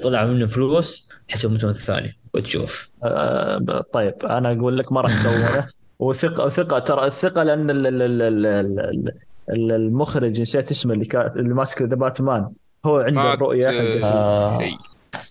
طلع 0.04 0.26
منه 0.26 0.48
فلوس 0.48 1.08
حسب 1.30 1.46
الموسم 1.50 1.68
الثاني 1.70 2.18
وتشوف. 2.34 2.90
آه، 3.04 3.84
طيب 3.94 4.14
أنا 4.24 4.52
أقول 4.52 4.78
لك 4.78 4.92
ما 4.92 5.02
راح 5.02 5.16
يسوونه 5.16 5.66
وثقه 6.00 6.46
وثقه 6.46 6.80
ترى 6.80 7.06
الثقة 7.06 7.44
لأن 7.44 7.70
ال- 7.70 7.88
ال- 7.88 8.02
ال- 8.02 8.22
ال- 8.22 8.46
ال- 8.80 9.12
ال- 9.50 9.72
المخرج 9.72 10.42
نسيت 10.42 10.72
اسمه 10.72 10.94
اللي 10.94 11.06
كان 11.06 11.32
اللي 11.36 11.54
ماسك 11.54 11.82
The 11.82 11.96
Batman 11.96 12.50
هو 12.86 12.98
عنده 13.00 13.22
مات- 13.22 13.34
الرؤيه 13.38 13.68
حقت 13.68 14.04
آه. 14.04 14.62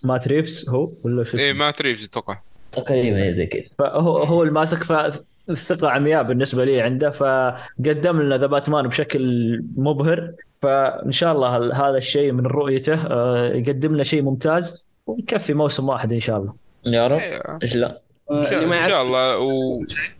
مات 0.03 0.27
ريفز 0.27 0.69
هو 0.69 0.91
ولا 1.03 1.23
شو 1.23 1.37
إيه 1.37 1.51
اسمه؟ 1.51 1.65
مات 1.65 1.71
ريفز 1.71 2.05
أتوقع. 2.05 2.39
تقريبا 2.71 3.31
زي 3.31 3.45
كذا. 3.45 3.63
فهو 3.79 4.17
هو 4.17 4.43
الماسك 4.43 4.83
فالثقة 4.83 5.89
عمياء 5.89 6.23
بالنسبة 6.23 6.65
لي 6.65 6.81
عنده 6.81 7.09
فقدم 7.09 8.21
لنا 8.21 8.37
The 8.37 8.45
Batman 8.45 8.87
بشكل 8.87 9.63
مبهر. 9.77 10.31
فإن 10.59 11.11
شاء 11.11 11.31
الله 11.33 11.57
ال- 11.57 11.75
هذا 11.75 11.97
الشيء 11.97 12.31
من 12.31 12.45
رؤيته 12.45 13.07
آه، 13.07 13.47
يقدم 13.53 13.93
لنا 13.93 14.03
شيء 14.03 14.21
ممتاز 14.21 14.85
ويكفي 15.07 15.53
موسم 15.53 15.89
واحد 15.89 16.13
إن 16.13 16.19
شاء 16.19 16.37
الله. 16.37 16.53
يا 16.85 17.07
رب. 17.07 17.19
إيه، 17.19 17.57
إيش 17.63 17.75
لا. 17.75 18.01
اللي 18.33 18.65
ما 18.65 18.83
إن 18.85 18.89
شاء 18.89 19.01
الله 19.03 19.37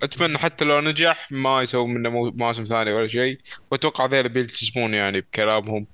واتمنى 0.01 0.37
حتى 0.37 0.65
لو 0.65 0.79
نجح 0.81 1.31
ما 1.31 1.61
يسوي 1.61 1.87
منه 1.87 2.09
مو- 2.09 2.31
مواسم 2.31 2.63
ثانية 2.63 2.93
ولا 2.93 3.07
شيء. 3.07 3.37
وأتوقع 3.71 4.05
ذيلا 4.05 4.27
بيلتزمون 4.27 4.93
يعني 4.93 5.21
بكلامهم. 5.21 5.85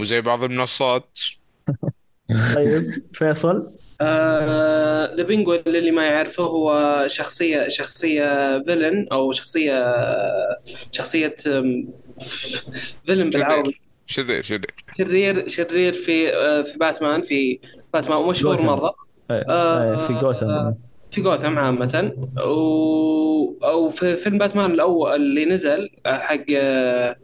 وزي 0.00 0.20
بعض 0.20 0.42
المنصات. 0.44 1.18
طيب 2.54 2.84
فيصل؟ 3.12 3.70
The 5.16 5.22
Penguin 5.22 5.62
اللي 5.66 5.90
ما 5.90 6.06
يعرفه 6.06 6.42
هو 6.44 7.04
شخصية 7.06 7.68
شخصية 7.68 8.62
villain 8.62 9.06
أو 9.12 9.32
شخصية 9.32 9.94
شخصية 10.92 11.34
villain 13.04 13.30
بالعربي. 13.30 13.80
شرير 14.06 14.42
شرير. 14.42 14.74
شرير 14.98 15.48
شرير 15.48 15.92
في 15.92 16.34
آه، 16.34 16.62
في 16.62 16.78
باتمان 16.78 17.22
في 17.22 17.58
باتمان 17.94 18.18
ومشهور. 18.18 18.62
مرة. 18.62 18.94
آه، 19.30 19.44
آه، 19.48 19.94
آه، 19.94 20.06
في 20.06 20.12
جوثم 20.12 20.70
في 21.16 21.22
جوثم 21.22 21.58
عامة. 21.58 22.12
و... 22.46 23.64
أو 23.64 23.90
في 23.90 24.16
فيلم 24.16 24.38
باتمان 24.38 24.70
الأول 24.70 25.14
اللي 25.14 25.44
نزل 25.44 25.90
حق 26.06 26.44
آه، 26.56 27.16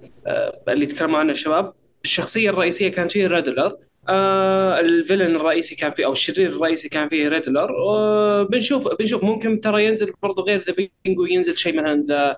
اللي 0.69 0.87
تكلموا 0.87 1.19
عنه 1.19 1.33
الشباب 1.33 1.73
الشخصية 2.05 2.51
الرئيسية 2.51 2.89
كان 2.89 3.09
فيه 3.09 3.27
Riddler. 3.27 3.77
آه 4.09 4.81
ال 4.81 4.88
villain 4.88 5.37
الرئيسي 5.37 5.75
كان 5.77 5.91
فيه 5.91 6.05
أو 6.07 6.13
الشرير 6.13 6.51
الرئيسي 6.51 6.89
كان 6.89 7.09
فيه 7.09 7.29
Riddler. 7.29 7.71
آه 7.79 8.43
بنشوف 8.43 8.89
بنشوف 8.99 9.25
ممكن 9.25 9.61
ترى 9.61 9.85
ينزل 9.85 10.13
برضو 10.23 10.43
غير 10.43 10.61
The 10.61 10.89
Penguin 11.05 11.25
ينزل 11.25 11.57
شيء 11.57 11.77
مثلا 11.77 12.05
ذا 12.09 12.37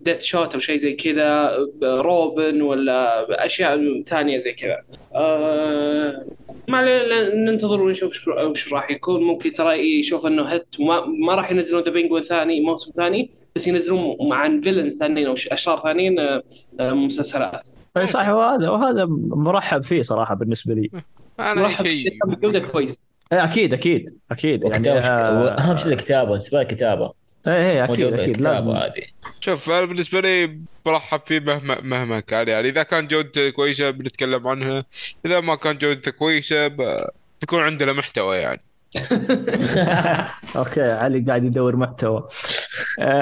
Deadshot 0.00 0.54
أو 0.54 0.60
شيء 0.60 0.76
زي 0.76 0.92
كذا 0.92 1.56
روبن 1.82 2.62
ولا 2.62 3.26
اشياء 3.46 4.02
ثانية 4.02 4.38
زي 4.38 4.52
كذا. 4.52 4.78
آه 5.14 6.24
ما 6.68 6.78
علينا 6.78 7.34
ننتظر 7.34 7.80
ونشوف 7.82 8.12
شو- 8.12 8.50
وش 8.50 8.72
راح 8.72 8.90
يكون. 8.90 9.22
ممكن 9.22 9.52
ترى 9.52 9.98
يشوف 10.00 10.26
إنه 10.26 10.42
hit 10.42 10.66
ما, 10.80 11.06
ما 11.06 11.34
راح 11.34 11.50
ينزلون 11.50 11.82
The 11.82 11.90
Penguin 11.90 12.22
ثاني 12.22 12.60
موسم 12.60 12.92
ثاني 12.96 13.30
بس 13.56 13.66
ينزلون 13.66 14.16
مع 14.28 14.60
villains 14.60 14.98
ثانيين 14.98 15.26
أو 15.26 15.34
ش- 15.34 15.48
أشرار 15.48 15.78
ثانيين 15.78 16.18
آه، 16.18 16.42
آه، 16.80 16.92
مسلسلات. 16.92 17.68
اي 17.96 18.06
صح 18.06 18.28
وهذا 18.28 18.68
وهذا 18.70 19.04
مرحب 19.28 19.84
فيه 19.84 20.02
صراحة 20.02 20.34
بالنسبة 20.34 20.74
لي. 20.74 20.90
أي 21.40 21.68
شيء 21.82 22.08
بجوده 22.26 22.58
كويس. 22.58 22.98
إيه، 23.32 23.44
أكيد 23.44 23.72
أكيد 23.74 24.10
أكيد. 24.30 24.64
يعني 24.64 24.90
آه، 24.90 25.48
أهم 25.48 25.76
شيء 25.76 25.92
الكتابة 25.92 26.28
بالنسبة 26.30 26.58
لي 26.58 26.62
الكتابة. 26.62 27.12
إيه 27.46 27.70
إيه 27.70 27.84
أكيد 27.84 28.12
أكيد 28.12 28.40
لازم. 28.40 28.70
هذه. 28.70 29.02
شوف 29.40 29.70
أنا 29.70 29.84
بالنسبة 29.84 30.20
لي 30.20 30.58
برحب 30.86 31.20
فيه 31.26 31.40
مهما 31.40 31.80
مهما 31.80 32.20
كان. 32.20 32.48
يعني 32.48 32.68
إذا 32.68 32.82
كان 32.82 33.06
جودته 33.06 33.50
كويسة 33.50 33.90
بنتكلم 33.90 34.48
عنها. 34.48 34.84
إذا 35.26 35.40
ما 35.40 35.54
كان 35.54 35.78
جودته 35.78 36.10
كويسة. 36.10 36.68
بيكون 37.40 37.60
عندنا 37.62 37.92
محتوى 37.92 38.36
يعني. 38.36 38.60
أوكي 40.56 40.82
علي 40.82 41.20
قاعد 41.20 41.44
يدور 41.44 41.76
محتوى. 41.76 42.26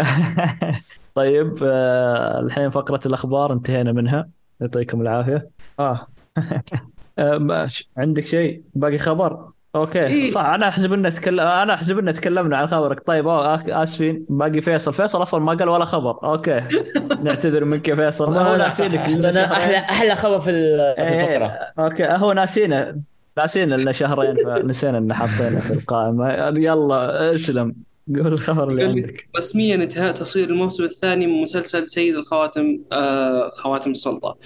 طيب 1.15 1.59
آه، 1.63 2.41
الحين 2.41 2.71
فقرة 2.71 3.01
الأخبار 3.07 3.53
انتهينا 3.53 3.93
منها. 3.93 4.29
يعطيكم 4.61 5.01
العافية. 5.01 5.51
آه. 5.79 6.07
آه، 7.19 7.39
ماشي. 7.39 7.91
عندك 7.97 8.27
شيء؟ 8.27 8.63
باقي 8.75 8.99
خبر؟ 8.99 9.51
okay 9.77 10.07
إيه. 10.07 10.31
صح 10.31 10.45
أنا 10.45 10.69
أحسب 10.69 10.93
ان 10.93 11.11
تكلم 11.11 11.41
أنا 11.41 11.75
أحسب 11.75 11.99
ان 11.99 12.15
تكلمنا 12.15 12.57
عن 12.57 12.67
خبرك. 12.67 13.07
طيب 13.07 13.29
أوه، 13.29 13.55
آسفين 13.83 14.27
باقي 14.29 14.61
فيصل. 14.61 14.93
فيصل 14.93 15.23
أصلا 15.23 15.41
ما 15.41 15.53
قال 15.55 15.69
ولا 15.69 15.85
خبر. 15.85 16.19
okay 16.25 16.63
نعتذر 17.25 17.65
منك 17.65 17.89
يا 17.89 17.95
فيصل. 17.95 18.37
هو 18.37 18.57
ناسينك. 18.57 18.99
أحلى. 19.37 19.77
أحلى 19.77 20.15
خبر 20.15 20.41
في 20.41 20.51
إيه، 20.51 21.21
الفقرة. 21.21 21.47
okay 21.85 22.05
هو 22.07 22.33
ناسينا 22.33 23.01
ناسينا 23.39 23.75
لنا 23.75 23.93
شهرين 23.93 24.37
فنسينا 24.45 24.99
ان 24.99 25.15
حطينا 25.15 25.61
في 25.61 25.73
القائمة. 25.73 26.33
يلا 26.59 27.35
اسلم. 27.35 27.90
قول 28.17 28.33
الخبر 28.33 28.71
اللي 28.71 28.85
عندك. 28.85 29.29
رسميا 29.37 29.75
انتهاء 29.75 30.13
تصوير 30.15 30.49
الموسم 30.49 30.85
الثاني 30.85 31.27
من 31.27 31.43
مسلسل 31.43 31.89
سيد 31.89 32.17
الخواتم 32.17 32.79
آه 32.93 33.49
خواتم 33.49 33.91
السلطة. 33.91 34.37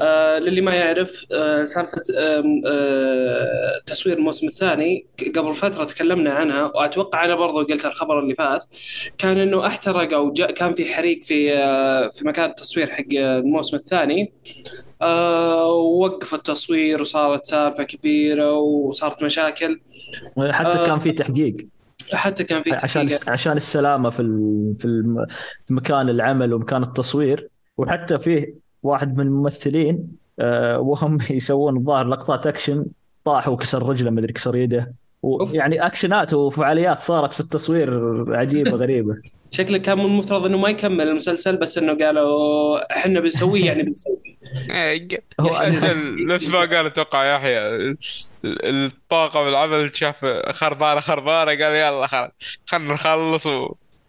آه 0.00 0.38
للي 0.38 0.60
ما 0.60 0.74
يعرف 0.74 1.24
آه 1.32 1.64
سالفة 1.64 2.02
آم، 2.18 2.62
آه 2.66 3.46
تصوير 3.86 4.18
الموسم 4.18 4.46
الثاني 4.46 5.06
قبل 5.36 5.54
فترة 5.54 5.84
تكلمنا 5.84 6.30
عنها 6.30 6.64
وأتوقع 6.64 7.24
أنا 7.24 7.34
برضو 7.34 7.62
قلت 7.66 7.84
الخبر 7.84 8.18
اللي 8.18 8.34
فات 8.34 8.64
كان 9.18 9.38
إنه 9.38 9.66
أحترق 9.66 10.14
أو 10.14 10.32
جاء 10.32 10.50
كان 10.50 10.74
في 10.74 10.84
حريق 10.84 11.24
في 11.24 11.52
آه 11.54 12.08
في 12.08 12.26
مكان 12.28 12.50
التصوير 12.50 12.86
حق 12.86 13.04
الموسم 13.12 13.76
الثاني. 13.76 14.32
آه 15.02 15.66
ووقف 15.72 16.34
التصوير 16.34 17.00
وصارت 17.00 17.46
سالفة 17.46 17.82
كبيرة 17.84 18.52
وصارت 18.52 19.22
مشاكل. 19.22 19.80
حتى 20.50 20.78
آه. 20.78 20.86
كان 20.86 20.98
في 20.98 21.12
تحقيق. 21.12 21.54
حتى 22.12 22.44
كان 22.44 22.62
في 22.62 22.72
عشان 22.72 23.08
عشان 23.28 23.56
السلامة 23.56 24.10
في 24.10 24.20
ال- 24.20 24.74
في 25.64 25.74
مكان 25.74 26.08
العمل 26.08 26.54
ومكان 26.54 26.82
التصوير. 26.82 27.48
وحتى 27.76 28.18
فيه 28.18 28.54
واحد 28.82 29.16
من 29.16 29.26
الممثلين 29.26 30.08
آه، 30.40 30.80
وهم 30.80 31.18
يسوون 31.30 31.76
الظاهر 31.76 32.06
لقطات 32.08 32.46
أكشن 32.46 32.84
طاح 33.24 33.48
وكسر 33.48 33.88
رجله 33.88 34.10
مدري 34.10 34.32
كسر 34.32 34.56
يده. 34.56 34.94
أوف. 35.24 35.52
ويعني 35.52 35.86
أكشنات 35.86 36.34
وفعاليات 36.34 37.00
صارت 37.00 37.34
في 37.34 37.40
التصوير 37.40 38.24
عجيبة 38.36 38.70
غريبة. 38.82 39.14
شكله 39.50 39.78
كان 39.78 39.98
من 39.98 40.04
المفترض 40.04 40.44
إنه 40.44 40.58
ما 40.58 40.68
يكمل 40.68 41.08
المسلسل 41.08 41.56
بس 41.56 41.78
إنه 41.78 41.98
قالوا 42.04 42.96
إحنا 42.96 43.20
بنسويه 43.20 43.64
يعني 43.64 43.82
بنسويه. 43.82 44.36
إيه، 44.70 45.08
هو 45.40 45.60
ال- 45.60 46.26
نفس 46.34 46.54
ما 46.54 46.60
قال 46.60 46.86
أتوقع 46.86 47.34
يحيى 47.36 47.58
ال- 47.68 47.96
ال- 48.44 48.84
الطاقم 48.84 49.48
العمل 49.48 49.96
شاف 49.96 50.24
خربانة 50.50 51.00
خربانة 51.00 51.50
قال 51.64 51.74
يلا 51.76 52.06
خل 52.06 52.28
خلنا 52.66 52.92
نخلص 52.94 53.46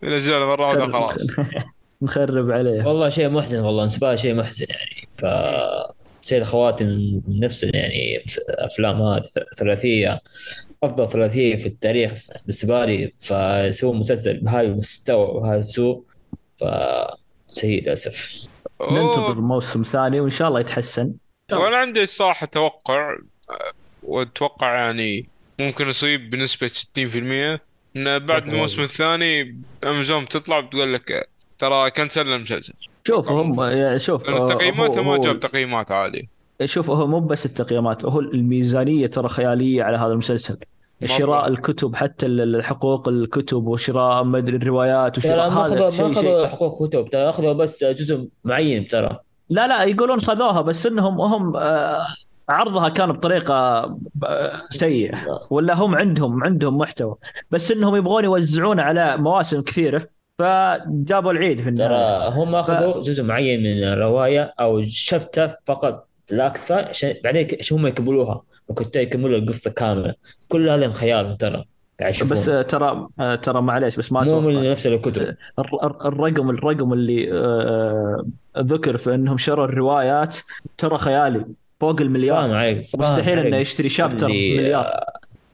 ونزلنا 0.03 0.45
مرة 0.45 0.63
واحدة 0.65 0.85
خلاص 0.91 1.27
نخرب 2.01 2.51
عليه. 2.51 2.85
والله 2.87 3.09
شيء 3.09 3.29
محزن 3.29 3.59
والله 3.59 3.89
لي 4.01 4.17
شيء 4.17 4.33
محزن 4.35 4.65
يعني. 4.69 5.07
ف 5.13 5.25
سيد 6.21 6.43
خواتم 6.43 6.85
من 7.27 7.39
نفس 7.39 7.63
يعني 7.63 8.23
أفلام 8.49 9.01
هذه 9.01 9.23
ثلاثية. 9.57 10.21
أفضل 10.83 11.09
ثلاثية 11.09 11.55
في 11.55 11.65
التاريخ 11.65 12.13
بالنسبة 12.41 12.85
لي 12.85 13.13
فيسوون 13.17 13.97
مسلسل 13.97 14.37
بهاي 14.37 14.65
المستوى 14.65 15.25
وهذا 15.27 15.59
السوء 15.59 16.03
ف 16.57 16.63
سيء 17.47 17.81
للأسف. 17.83 18.47
ننتظر 18.91 19.41
موسم 19.41 19.83
ثاني 19.83 20.19
وإن 20.19 20.29
شاء 20.29 20.47
الله 20.47 20.59
يتحسن. 20.59 21.13
وأنا 21.51 21.77
عندي 21.77 22.03
الصراحه 22.03 22.45
توقع 22.45 23.15
وأتوقع 24.03 24.75
يعني 24.75 25.29
ممكن 25.59 25.89
يصيب 25.89 26.29
بنسبة 26.29 26.67
60% 26.67 27.59
انه 27.95 28.17
بعد. 28.17 28.47
الموسم 28.47 28.81
الثاني 28.81 29.61
أمازون 29.83 30.25
بتطلع 30.25 30.59
بتقول 30.59 30.93
لك 30.93 31.29
ترى 31.59 31.89
كنسلنا 31.91 32.35
المسلسل. 32.35 32.73
شوف 33.07 33.29
هم 33.29 33.61
يعني 33.61 33.99
شوف 33.99 34.23
تقييماته 34.23 34.99
هو- 34.99 35.03
ما 35.17 35.23
جاب 35.23 35.39
تقييمات 35.39 35.91
عالية. 35.91 36.36
شوف 36.65 36.89
هو 36.89 37.07
مو 37.07 37.19
بس 37.19 37.45
التقييمات 37.45 38.05
هو 38.05 38.19
الميزانية 38.19 39.07
ترى 39.07 39.27
خيالية 39.29 39.83
على 39.83 39.97
هذا 39.97 40.11
المسلسل. 40.11 40.57
شراء. 41.05 41.47
الكتب 41.47 41.95
حتى 41.95 42.25
ال- 42.25 42.55
الحقوق 42.55 43.07
الكتب 43.07 43.67
وشراء 43.67 44.23
مدري 44.23 44.55
الروايات 44.57 45.19
ترى 45.19 45.31
وشراء 45.33 45.49
ما 45.49 45.65
هذا 45.65 45.87
اخذوا 45.87 46.07
ما 46.07 46.11
أخذوا 46.13 46.47
حقوق 46.47 46.87
كتب 46.87 47.09
ترى 47.09 47.29
أخذوا 47.29 47.53
بس 47.53 47.83
جزء 47.83 48.27
معين 48.43 48.87
ترى. 48.87 49.19
لا 49.49 49.67
لا 49.67 49.83
يقولون 49.83 50.21
خذوها 50.21 50.61
بس 50.61 50.85
انهم 50.85 51.21
هم 51.21 51.55
آه، 51.55 52.05
عرضها 52.49 52.89
كان 52.89 53.11
بطريقة 53.11 53.53
آه، 54.23 54.61
سيئة. 54.69 55.17
ولا 55.49 55.73
هم 55.73 55.95
عندهم 55.95 56.43
عندهم 56.43 56.77
محتوى. 56.77 57.15
بس 57.51 57.71
إنهم 57.71 57.95
يبغون 57.95 58.23
يوزعونه 58.23 58.81
على 58.83 59.17
مواسم 59.17 59.61
كثيرة 59.61 60.07
فجابوا 60.39 61.31
العيد 61.31 61.61
في 61.61 61.69
النهاية. 61.69 61.89
ترى 61.89 62.35
هم 62.43 62.55
أخذوا 62.55 63.01
جزء 63.03 63.23
معين 63.23 63.59
من 63.63 63.83
الرواية 63.83 64.53
أو 64.59 64.81
شبته 64.81 65.47
فقط. 65.65 66.07
لا 66.31 66.47
أكثر 66.47 66.73
عشان 66.75 67.13
بعدين 67.23 67.47
عشان 67.59 67.77
هم 67.77 67.87
يكملوها؟ 67.87 68.41
وكنت 68.67 68.95
يكملوا 68.95 69.37
القصة 69.37 69.71
كاملة. 69.71 70.13
كل 70.47 70.69
هذا 70.69 70.91
خيالهم 70.91 71.35
ترى 71.35 71.65
بس 72.25 72.49
آه، 72.49 72.61
ترى 72.61 73.07
آه، 73.19 73.35
ترى 73.35 73.61
معليش 73.61 73.95
بس 73.95 74.11
ما 74.11 74.23
مو 74.23 74.39
من 74.39 74.69
نفس 74.71 74.87
الكتب. 74.87 75.35
الر- 75.59 76.07
الرقم 76.07 76.49
الرقم 76.49 76.93
اللي 76.93 77.33
آه، 77.33 78.25
ذكر 78.57 78.97
في 78.97 79.15
إنهم 79.15 79.37
شروا 79.37 79.65
الروايات 79.65 80.37
ترى 80.77 80.97
خيالي 80.97 81.45
فوق 81.79 81.97
فاهم 81.97 82.07
المليار 82.07 82.53
عليك 82.53 82.85
فاهم 82.85 83.01
مستحيل 83.01 83.39
عليك. 83.39 83.45
انه 83.47 83.57
يشتري 83.57 83.89
شابتر 83.89 84.27
مليار. 84.27 85.03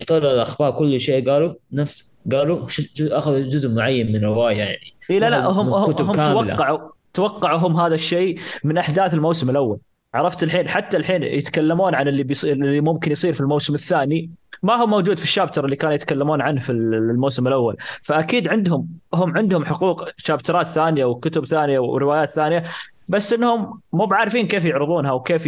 طلع 0.07 0.31
الأخبار 0.31 0.71
كل 0.71 0.99
شيء 0.99 1.29
قالوا 1.31 1.53
نفس 1.71 2.13
قالوا 2.31 2.67
أخذوا 3.01 3.39
جزء 3.39 3.69
معين 3.69 4.12
من 4.12 4.23
روايه 4.25 4.57
يعني. 4.57 4.93
إي 5.09 5.19
لا 5.19 5.29
لا 5.29 5.45
هم 5.45 5.73
هم, 5.73 5.73
هم. 5.73 5.91
توقعوا 5.91 6.89
توقعوا 7.13 7.59
هم 7.59 7.79
هذا 7.79 7.95
الشيء 7.95 8.39
من 8.63 8.77
أحداث 8.77 9.13
الموسم 9.13 9.49
الأول. 9.49 9.77
عرفت 10.13 10.43
الحين؟ 10.43 10.69
حتى 10.69 10.97
الحين 10.97 11.23
يتكلمون 11.23 11.95
عن 11.95 12.08
اللي 12.08 12.23
بيصير 12.23 12.54
اللي 12.54 12.82
ممكن 12.82 13.12
يصير 13.12 13.34
في 13.34 13.41
الموسم 13.41 13.76
الثاني. 13.76 14.30
ما 14.63 14.73
هو 14.76 14.88
موجود 14.88 15.17
في 15.17 15.23
الشابتر 15.23 15.65
اللي 15.65 15.76
كانوا 15.76 15.93
يتكلمون 15.95 16.41
عنه 16.41 16.60
في 16.60 16.71
الموسم 16.71 17.47
الأول. 17.47 17.78
فأكيد 18.02 18.47
عندهم 18.47 18.88
هم 19.13 19.38
عندهم 19.38 19.65
حقوق 19.65 20.10
شابترات 20.17 20.67
ثانية 20.67 21.06
وكتب 21.06 21.45
ثانية 21.45 21.80
وروايات 21.80 22.32
ثانية 22.32 22.63
بس 23.08 23.34
إنهم 23.34 23.80
مو 23.93 24.06
بعارفين 24.06 24.47
كيف 24.47 24.65
يعرضونها 24.65 25.12
وكيف 25.12 25.45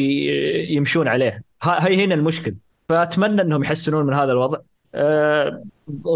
يمشون 0.70 1.08
عليه 1.08 1.42
ها- 1.64 1.88
هي 1.88 2.06
هنا 2.06 2.16
المشكلة 2.16 2.56
فأتمنى 2.90 3.42
إنهم 3.42 3.64
يحسنون 3.64 4.06
من 4.06 4.14
هذا 4.14 4.32
الوضع. 4.32 4.58
آه، 4.96 5.64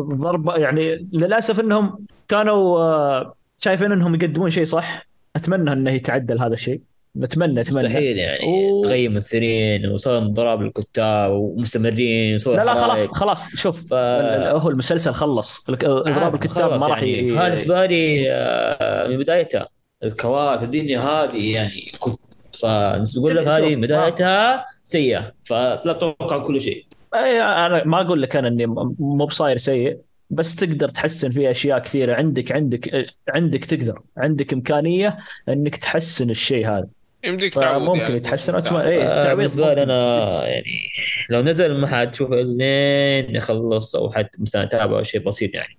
ضرب 0.02 0.48
يعني 0.58 1.08
للأسف 1.14 1.60
إنهم 1.60 2.06
كانوا 2.28 2.80
آه، 2.80 3.34
شايفين 3.58 3.92
إنهم 3.92 4.16
يقدمون 4.16 4.50
شيء 4.50 4.66
صح. 4.66 5.08
أتمنى 5.36 5.74
إنه 5.74 5.92
يتعدل 5.92 6.40
هذا 6.40 6.54
الشيء. 6.54 6.82
نتمنى 7.17 7.62
اتمنى 7.62 7.84
مستحيل 7.86 8.17
يعني. 8.17 8.45
و- 8.72 8.84
تغير 8.84 9.10
ممثلين 9.10 9.88
وصار 9.88 10.19
ضراب 10.28 10.62
للكتاب 10.62 11.32
ومستمرين 11.32 12.36
وصار 12.36 12.56
لا 12.56 12.63
لا 12.65 12.74
خلاص. 12.74 13.08
خلاص. 13.08 13.56
شوف 13.56 13.89
ف- 13.89 13.93
ال- 13.93 14.60
هو 14.60 14.69
المسلسل 14.69 15.12
خلص. 15.13 15.65
إضراب 15.69 16.08
عارف، 16.08 16.34
الكتاب 16.36 16.80
ما 16.80 16.88
راح 16.88 17.04
يعني. 17.04 17.22
بالنسبة 17.22 17.86
لي 17.86 18.32
آه، 18.32 19.08
من 19.08 19.17
بدايتها 19.17 19.67
الكواكب 20.04 20.63
الدنيا 20.63 21.00
هذه 21.00 21.54
يعني 21.56 21.91
كنت 22.00 22.19
فنقول 22.62 23.36
لك 23.38 23.48
هذه 23.48 23.76
بدايتها 23.76 24.65
سيئة. 24.84 25.34
فلا 25.43 25.82
تتوقع 25.93 26.38
كل 26.38 26.62
شيء. 26.62 26.86
أي 27.15 27.41
أنا 27.41 27.84
ما 27.84 28.02
أقول 28.02 28.22
لك 28.22 28.36
أنا 28.36 28.48
إني 28.48 28.65
مو 29.00 29.26
بصاير 29.26 29.58
سيء 29.58 29.98
بس 30.30 30.56
تقدر 30.56 30.89
تحسن 30.89 31.32
فيه 31.32 31.52
أشياء 31.52 31.80
كثيرة. 31.80 32.13
عندك 32.15 32.52
عندك 32.52 33.06
عندك 33.30 33.65
تقدر 33.65 34.02
عندك 34.17 34.54
إمكانية 34.54 35.17
إنك 35.50 35.76
تحسن 35.76 36.30
الشيء 36.30 36.67
هذا. 36.67 36.88
يمديك 37.24 37.54
تعود 37.54 37.84
فممكن 37.84 38.00
يعني 38.02 38.16
يتحسن. 38.16 38.54
الموسم 38.54 38.70
أتمنى- 38.70 38.74
الثاني. 38.80 38.92
إيه، 38.96 39.04
آه، 39.04 39.24
تعويض 39.24 39.38
بالنسبة 39.38 39.64
لي 39.64 39.70
ممكن. 39.70 39.82
أنا 39.92 40.48
يعني 40.48 40.66
لو 41.30 41.42
نزل 41.42 41.78
ما 41.78 41.88
حتشوف 41.88 42.32
لين 42.32 43.36
يخلص 43.36 43.96
أو 43.96 44.10
حتى 44.12 44.42
مثلا 44.42 44.64
أتابع 44.64 45.04
شيء 45.04 45.22
بسيط 45.24 45.54
يعني. 45.54 45.78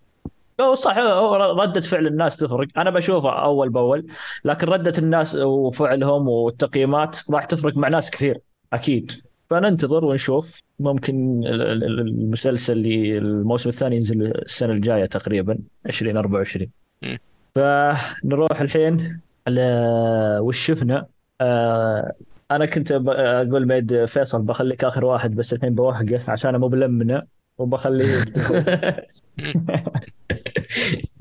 هو 0.61 0.75
صح. 0.75 0.99
هو 0.99 1.37
ردة 1.63 1.81
فعل 1.81 2.07
الناس 2.07 2.37
تفرق. 2.37 2.69
أنا 2.77 2.91
بشوفه 2.91 3.31
أول 3.43 3.69
بأول 3.69 4.07
لكن 4.45 4.67
ردة 4.67 4.93
الناس 4.99 5.35
وفعلهم 5.35 6.29
والتقييمات 6.29 7.19
راح 7.31 7.45
تفرق 7.45 7.77
مع 7.77 7.89
ناس 7.89 8.11
كثير 8.11 8.39
أكيد. 8.73 9.13
فننتظر 9.51 10.05
ونشوف. 10.05 10.61
ممكن 10.81 11.43
ال- 11.47 11.63
ال- 11.63 12.01
المسلسل 12.01 12.73
اللي 12.73 13.19
الموسم 13.19 13.69
الثاني 13.69 13.97
ينزل 13.97 14.27
السنة 14.27 14.73
الجاية 14.73 15.05
تقريبا 15.07 15.59
2024 15.87 16.71
مم. 17.03 17.19
فنروح 17.55 18.61
الحين 18.61 19.21
على 19.47 19.63
وش 20.43 20.67
شفنا؟ 20.67 21.07
آه 21.41 22.13
أنا 22.51 22.67
كنت 22.67 22.93
ب- 22.93 23.09
أقول 23.09 23.67
ميد 23.69 24.05
فيصل 24.05 24.43
بخليك 24.43 24.85
آخر 24.85 25.05
واحد 25.05 25.35
بس 25.35 25.53
الحين 25.53 25.75
بوهقه 25.75 26.25
عشان 26.29 26.57
مو 26.57 26.69
بلمنه 26.69 27.23
وبخليه 27.59 28.25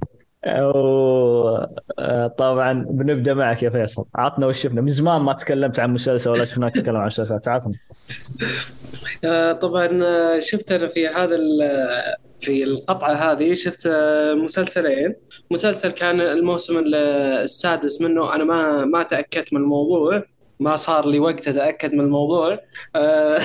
طبعا 2.37 2.85
بنبدأ 2.89 3.33
معك 3.33 3.63
يا 3.63 3.69
فيصل. 3.69 4.05
عطنا 4.15 4.47
وش 4.47 4.59
شفنا. 4.63 4.81
من 4.81 4.89
زمان 4.89 5.21
ما 5.21 5.33
تكلمت 5.33 5.79
عن 5.79 5.93
مسلسل 5.93 6.29
ولا 6.29 6.45
شفناك 6.45 6.73
تتكلم 6.73 6.95
عن 6.95 7.05
مسلسلات. 7.07 7.47
عطنا. 7.47 7.73
آه، 9.25 9.51
طبعا 9.51 9.89
آه، 10.03 10.39
شفت 10.39 10.71
أنا 10.71 10.87
في 10.87 11.07
هذا 11.07 11.35
ال- 11.35 12.15
في 12.39 12.63
القطعة 12.63 13.13
هذه 13.13 13.53
شفت 13.53 13.87
آه، 13.91 14.33
مسلسلين. 14.33 15.15
مسلسل 15.51 15.91
كان 15.91 16.21
الموسم 16.21 16.77
ال- 16.77 16.95
السادس 17.43 18.01
منه. 18.01 18.35
أنا 18.35 18.43
ما 18.43 18.85
ما 18.85 19.03
تأكدت 19.03 19.53
من 19.53 19.61
الموضوع. 19.61 20.23
ما 20.59 20.75
صار 20.75 21.07
لي 21.07 21.19
وقت 21.19 21.47
أتأكد 21.47 21.93
من 21.93 21.99
الموضوع. 21.99 22.59
آه، 22.95 23.39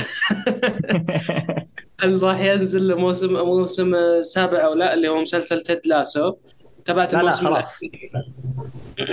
هل 2.01 2.19
راح 2.23 2.41
ينزل 2.41 2.95
موسم 2.97 3.33
موسم 3.35 3.95
سابع 4.23 4.65
أو 4.67 4.75
لا 4.75 4.95
اللي 4.95 5.09
هو 5.09 5.21
مسلسل 5.21 5.61
تيد 5.61 5.81
لاسو. 5.87 6.35
تابعت 6.85 7.13
لا 7.13 7.19
لا 7.19 7.21
الموسم 7.23 7.47
خلاص. 7.47 7.81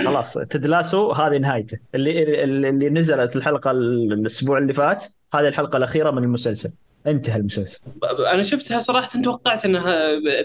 خلاص 0.04 0.34
تدلاسو 0.34 1.12
هذه 1.12 1.36
نهايته. 1.38 1.78
اللي 1.94 2.44
اللي 2.44 2.68
اللي 2.68 2.90
نزلت 2.90 3.36
الحلقة 3.36 3.70
الأسبوع 3.70 4.58
اللي 4.58 4.72
فات 4.72 5.04
هذه 5.34 5.48
الحلقة 5.48 5.76
الأخيرة 5.76 6.10
من 6.10 6.22
المسلسل. 6.24 6.70
انتهى 7.06 7.36
المسلسل. 7.40 7.80
أنا 8.32 8.42
شفتها 8.42 8.80
صراحة 8.80 9.22
توقعت 9.22 9.64
إنها 9.64 9.96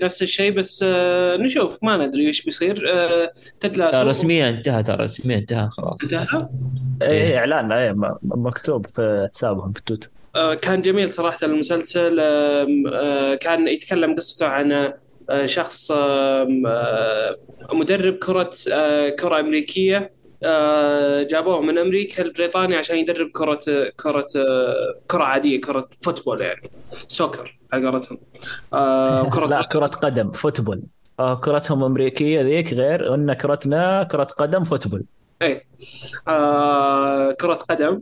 نفس 0.04 0.22
الشيء 0.22 0.52
بس 0.52 0.84
آه، 0.88 1.38
نشوف. 1.38 1.80
ما 1.84 1.98
ندري 1.98 2.28
إيش 2.28 2.46
بيصير. 2.46 2.92
آه، 2.92 3.32
تيد 3.60 3.78
لاسو 3.78 3.98
ترى 3.98 4.10
رسميا 4.10 4.50
انتهى 4.50 4.84
ترى 4.84 5.04
رسميا 5.04 5.38
انتهى 5.38 5.70
خلاص. 5.70 5.98
انتهى؟ 6.04 6.48
اي 7.02 7.08
إيه. 7.08 7.38
إعلان 7.38 7.72
اي 7.72 7.94
م- 7.94 8.18
مكتوب 8.24 8.86
في 8.96 9.30
حسابهم 9.36 9.72
في 9.74 9.82
تويتر. 9.86 10.10
آه، 10.36 10.54
كان 10.54 10.82
جميل 10.82 11.13
صراحة 11.13 11.38
المسلسل. 11.44 12.18
كان 13.42 13.68
يتكلم 13.68 14.16
قصته 14.16 14.48
عن 14.48 14.94
شخص 15.46 15.92
آم، 15.92 16.63
آه، 16.68 17.38
مدرب 17.74 18.13
كرة 18.13 18.52
آه، 18.74 19.10
كرة 19.10 19.40
أمريكية 19.40 20.12
آه، 20.44 21.24
جابوه 21.24 21.62
من 21.62 21.78
أمريكا 21.78 22.22
لبريطانيا 22.24 22.78
عشان 22.80 22.98
يدرب 22.98 23.30
كرة 23.32 23.60
كرة 23.96 24.26
آه، 24.38 24.96
كرة 25.08 25.24
عادية 25.24 25.62
كرة 25.62 25.90
football 26.02 26.42
يعني 26.42 26.70
soccer 27.08 27.60
على 27.74 27.90
قولتهم. 27.90 28.18
آه، 28.74 29.30
كرة 29.34 29.46
لا 29.46 29.62
كرة 29.63 29.88
قدم 29.88 30.32
football. 30.32 30.82
آه، 31.20 31.36
كرتهم 31.36 31.84
أمريكية 31.84 32.42
ذيك 32.42 32.74
غير 32.74 33.13
إن 33.13 33.34
كرتنا 33.34 34.04
كرة 34.04 34.24
قدم 34.24 34.63
football. 34.63 35.04
إيه. 35.42 35.63
آه 36.28 37.32
كرة 37.32 37.54
قدم. 37.54 37.86
آه 37.94 38.02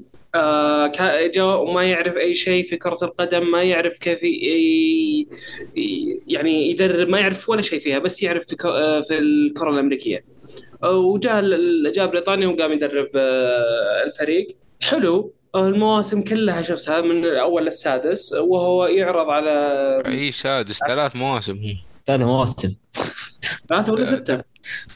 جاء 1.36 1.62
وما 1.64 1.84
يعرف 1.84 2.18
أي 2.18 2.36
شيء 2.36 2.64
في 2.64 2.78
كرة 2.78 2.98
القدم 3.04 3.52
ما 3.52 3.64
يعرف 3.64 3.98
كيف 4.00 4.24
يعني 6.28 6.70
يدرب 6.72 7.10
ما 7.10 7.20
يعرف 7.20 7.50
ولا 7.50 7.62
شيء 7.62 7.80
فيها 7.80 8.00
بس 8.00 8.24
يعرف 8.24 8.48
في, 8.48 8.56
ك... 8.56 8.66
آه، 8.66 9.02
في 9.02 9.18
الكرة 9.18 9.70
الأمريكية. 9.70 10.26
آه، 10.84 10.92
وجاء 10.98 11.40
ال- 11.40 11.92
جاء 11.96 12.08
بريطانيا 12.08 12.48
وقام 12.48 12.72
يدرب 12.72 13.10
آه، 13.16 14.04
الفريق. 14.06 14.48
حلو. 14.82 15.34
آه، 15.56 15.68
المواسم 15.68 16.22
كلها 16.22 16.62
شفتها 16.62 17.02
من 17.02 17.26
الأول 17.26 17.66
للسادس 17.66 18.34
وهو 18.34 18.86
يعرض 18.86 19.30
على 19.30 19.52
أي 20.08 20.32
سادس 20.32 20.80
ثلاث 20.88 21.16
مواسم. 21.16 21.58
ثلاث 22.08 22.22
مواسم. 22.22 22.74
ثلاثة 23.70 23.94
ولا 23.94 24.06
ستة؟ 24.06 24.42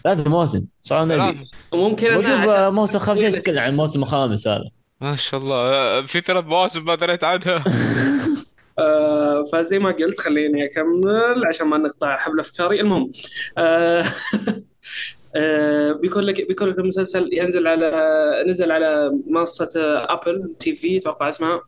ثلاث 0.03 0.27
مواسم. 0.27 0.65
صار 0.81 1.07
ثلاث 1.07 2.17
بشوف 2.17 2.31
عشان- 2.31 2.49
آه، 2.49 2.69
موسم 2.69 2.99
خامس 2.99 3.21
تتكلم 3.21 3.59
عن 3.59 3.71
الموسم 3.71 4.03
الخامس 4.03 4.47
هذا. 4.47 4.69
ما 5.01 5.15
شاء 5.15 5.39
الله. 5.39 6.01
في 6.01 6.21
ثلاث 6.21 6.45
مواسم 6.45 6.85
ما 6.85 6.95
دريت 6.95 7.23
عنها. 7.23 7.63
آه، 8.79 9.43
فزي 9.53 9.79
ما 9.79 9.91
قلت 9.91 10.19
خليني 10.19 10.65
أكمل 10.65 11.45
عشان 11.47 11.67
ما 11.67 11.77
نقطع 11.77 12.17
حبل 12.17 12.39
أفكاري. 12.39 12.81
المهم 12.81 13.11
آه، 13.57 14.05
آه، 15.35 15.91
بيكون 15.91 16.23
لك 16.23 16.47
بيكون 16.47 16.67
لك 16.69 16.79
المسلسل 16.79 17.29
ينزل 17.33 17.67
على 17.67 17.91
نزل 18.47 18.71
على 18.71 19.11
منصة 19.27 19.69
ابل 20.09 20.55
تي 20.59 20.75
في 20.75 20.97
أتوقع 20.97 21.29
اسمها. 21.29 21.61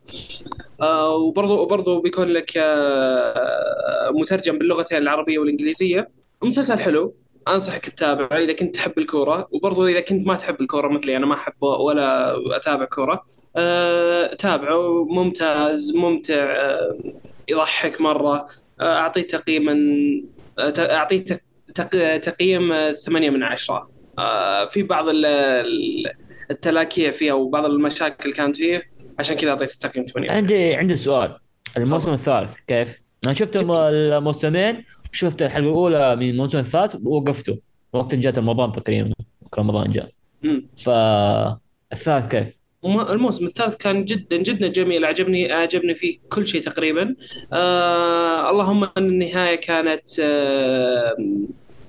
آه، 0.82 1.14
وبرضه 1.16 1.54
وبرضه 1.54 2.02
بيكون 2.02 2.28
لك 2.28 2.52
آه، 2.56 4.10
مترجم 4.10 4.58
باللغتين 4.58 4.98
العربية 4.98 5.38
والإنجليزية. 5.38 6.08
مسلسل 6.42 6.78
حلو. 6.78 7.14
أنصحك 7.48 7.88
تتابعه 7.88 8.38
إذا 8.38 8.52
كنت 8.52 8.74
تحب 8.74 8.98
الكورة 8.98 9.48
وبرضه 9.50 9.86
إذا 9.88 10.00
كنت 10.00 10.26
ما 10.26 10.34
تحب 10.34 10.60
الكورة 10.60 10.88
مثلي 10.88 11.16
أنا 11.16 11.26
ما 11.26 11.34
احب 11.34 11.62
ولا 11.62 12.36
أتابع 12.56 12.84
كورة 12.84 13.22
أه 13.56 14.34
تابعه 14.34 15.04
ممتاز 15.04 15.96
ممتع 15.96 16.34
أه 16.56 16.98
يضحك 17.48 18.00
مرة 18.00 18.46
أه 18.80 18.96
أعطيه 18.98 19.22
تقييما 19.22 19.72
ت- 20.58 20.78
أعطيه 20.78 21.18
تق- 21.24 21.40
تق- 21.74 22.16
تقييم 22.16 22.72
آه، 22.72 22.92
ثمانية 22.92 23.30
من 23.30 23.42
عشرة. 23.42 23.90
أه 24.18 24.68
في 24.68 24.82
بعض 24.82 25.08
ال- 25.08 25.26
ال- 25.26 26.12
التلاكيع 26.50 27.10
فيه 27.10 27.32
وبعض 27.32 27.64
المشاكل 27.64 28.24
اللي 28.24 28.34
كانت 28.36 28.56
فيه 28.56 28.82
عشان 29.18 29.36
كذا 29.36 29.50
أعطيته 29.50 29.78
تقييم 29.88 30.06
8 30.06 30.30
عندي 30.30 30.74
عندي 30.74 30.96
سؤال. 30.96 31.36
الموسم 31.76 32.12
الثالث 32.12 32.50
كيف؟ 32.66 32.98
أنا 33.24 33.32
شفت 33.32 33.56
الم- 33.56 33.70
الموسمين 33.72 34.84
شفت 35.12 35.42
الحلقة 35.42 35.64
الأولى 35.64 36.16
من 36.16 36.30
الموسم 36.30 36.58
الثالث 36.58 36.96
ووقفته 37.04 37.58
وقت 37.92 38.14
جات 38.14 38.38
رمضان 38.38 38.72
تقريبا 38.72 39.12
رمضان 39.58 39.90
جاء. 39.90 40.08
مم. 40.42 40.66
فالثالث 40.76 42.26
كيف؟ 42.30 42.46
الموسم 42.84 43.46
الثالث 43.46 43.76
كان 43.76 44.04
جدا 44.04 44.36
جدا 44.36 44.68
جميل 44.68 45.04
عجبني 45.04 45.52
عجبني 45.52 45.94
فيه 45.94 46.18
كل 46.28 46.46
شيء 46.46 46.62
تقريبا. 46.62 47.14
آه 47.52 48.50
اللهم 48.50 48.84
إن 48.84 48.90
النهاية 48.98 49.54
كانت 49.54 50.20
آه 50.20 51.16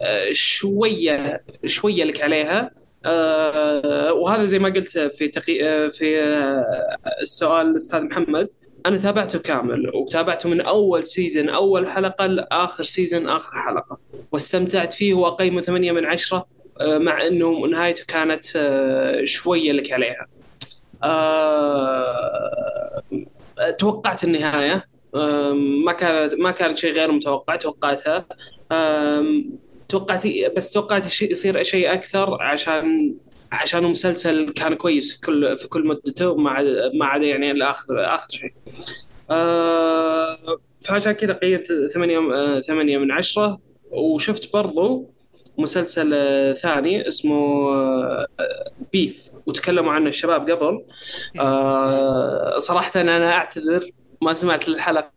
آه 0.02 0.30
شوية 0.32 1.44
شوية 1.66 2.04
لك 2.04 2.22
عليها. 2.22 2.72
آه 3.06 4.14
وهذا 4.14 4.46
زي 4.46 4.60
ما 4.60 4.70
قلت 4.70 4.98
في 4.98 5.28
تقي... 5.28 5.64
آه، 5.64 5.88
في 5.88 6.22
آه 6.22 6.98
السؤال 7.22 7.68
الأستاذ 7.68 8.02
محمد. 8.02 8.50
أنا 8.86 8.98
تابعته 8.98 9.40
كامل 9.40 9.92
وتابعته 9.96 10.50
من 10.50 10.62
أول 10.62 11.06
season 11.06 11.50
أول 11.50 11.90
حلقة 11.90 12.26
لآخر 12.26 12.84
season 12.84 13.30
آخر 13.30 13.62
حلقة. 13.62 13.98
واستمتعت 14.32 14.94
فيه 14.94 15.14
واقيمه 15.14 15.62
8 15.62 15.92
من 15.92 16.06
10 16.06 16.46
آه، 16.82 16.98
مع 16.98 17.28
إنه 17.28 17.68
نهايته 17.68 18.06
كانت 18.06 18.46
آه، 18.56 19.26
شوية 19.26 19.72
لك 19.72 19.92
عليها. 19.92 20.28
آه، 21.04 23.04
توقعت 23.80 24.24
النهاية. 24.24 24.94
ما 25.86 25.92
كانت 25.92 26.34
ما 26.34 26.52
كانت 26.52 26.78
شيء 26.78 26.94
غير 26.94 27.12
متوقع 27.12 27.56
توقعتها. 27.56 28.26
توقعت 29.90 30.24
بس 30.58 30.72
توقعت 30.72 31.22
يصير 31.22 31.64
شيء 31.64 31.94
أكثر 31.94 32.42
عشان 32.42 33.16
عشان 33.54 33.86
المسلسل 33.86 34.50
كان 34.54 34.74
كويس 34.76 35.14
في 35.14 35.22
كل 35.22 35.58
في 35.58 35.68
كل 35.68 35.88
مدته 35.88 36.36
ما 36.36 36.50
عدا 36.52 36.92
ما 36.94 37.06
عدا 37.06 37.26
يعني 37.26 37.52
الآخر 37.52 38.06
اخر 38.16 38.30
شيء. 38.30 38.54
آه، 39.32 40.38
فعشان 40.82 41.12
كذا 41.12 41.34
قيمت 41.34 41.68
8 41.94 42.62
8 42.62 42.98
من 42.98 43.12
10 43.12 43.60
وشفت 43.92 44.54
برضو 44.54 45.10
مسلسل 45.58 46.10
ثاني 46.58 47.08
اسمه 47.08 47.70
آه، 47.74 48.28
بيف 48.94 49.32
وتكلموا 49.46 49.94
عنه 49.94 50.10
الشباب 50.10 50.50
قبل. 50.50 50.84
آه 51.40 52.60
صراحة 52.60 53.02
أنا 53.02 53.32
أعتذر 53.34 53.90
ما 54.22 54.34
سمعت 54.34 54.68
الحلقة 54.68 55.12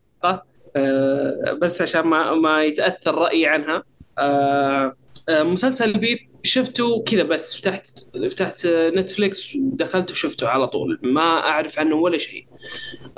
آه 0.77 1.53
بس 1.63 1.83
عشان 1.83 2.01
ما 2.01 2.35
ما 2.35 2.65
يتأثر 2.65 3.15
رأيي 3.15 3.47
عنها. 3.47 3.83
آه 4.19 4.97
مسلسل 5.31 5.93
بيف 5.93 6.21
شفته 6.43 7.03
كذا 7.03 7.23
بس 7.23 7.61
فتحت 7.61 7.99
فتحت 8.31 8.67
نتفليكس 8.67 9.57
ودخلت 9.57 10.11
وشفته 10.11 10.49
على 10.49 10.67
طول. 10.69 10.99
ما 11.03 11.39
أعرف 11.39 11.79
عنه 11.79 11.97
ولا 11.97 12.19
شيء. 12.19 12.47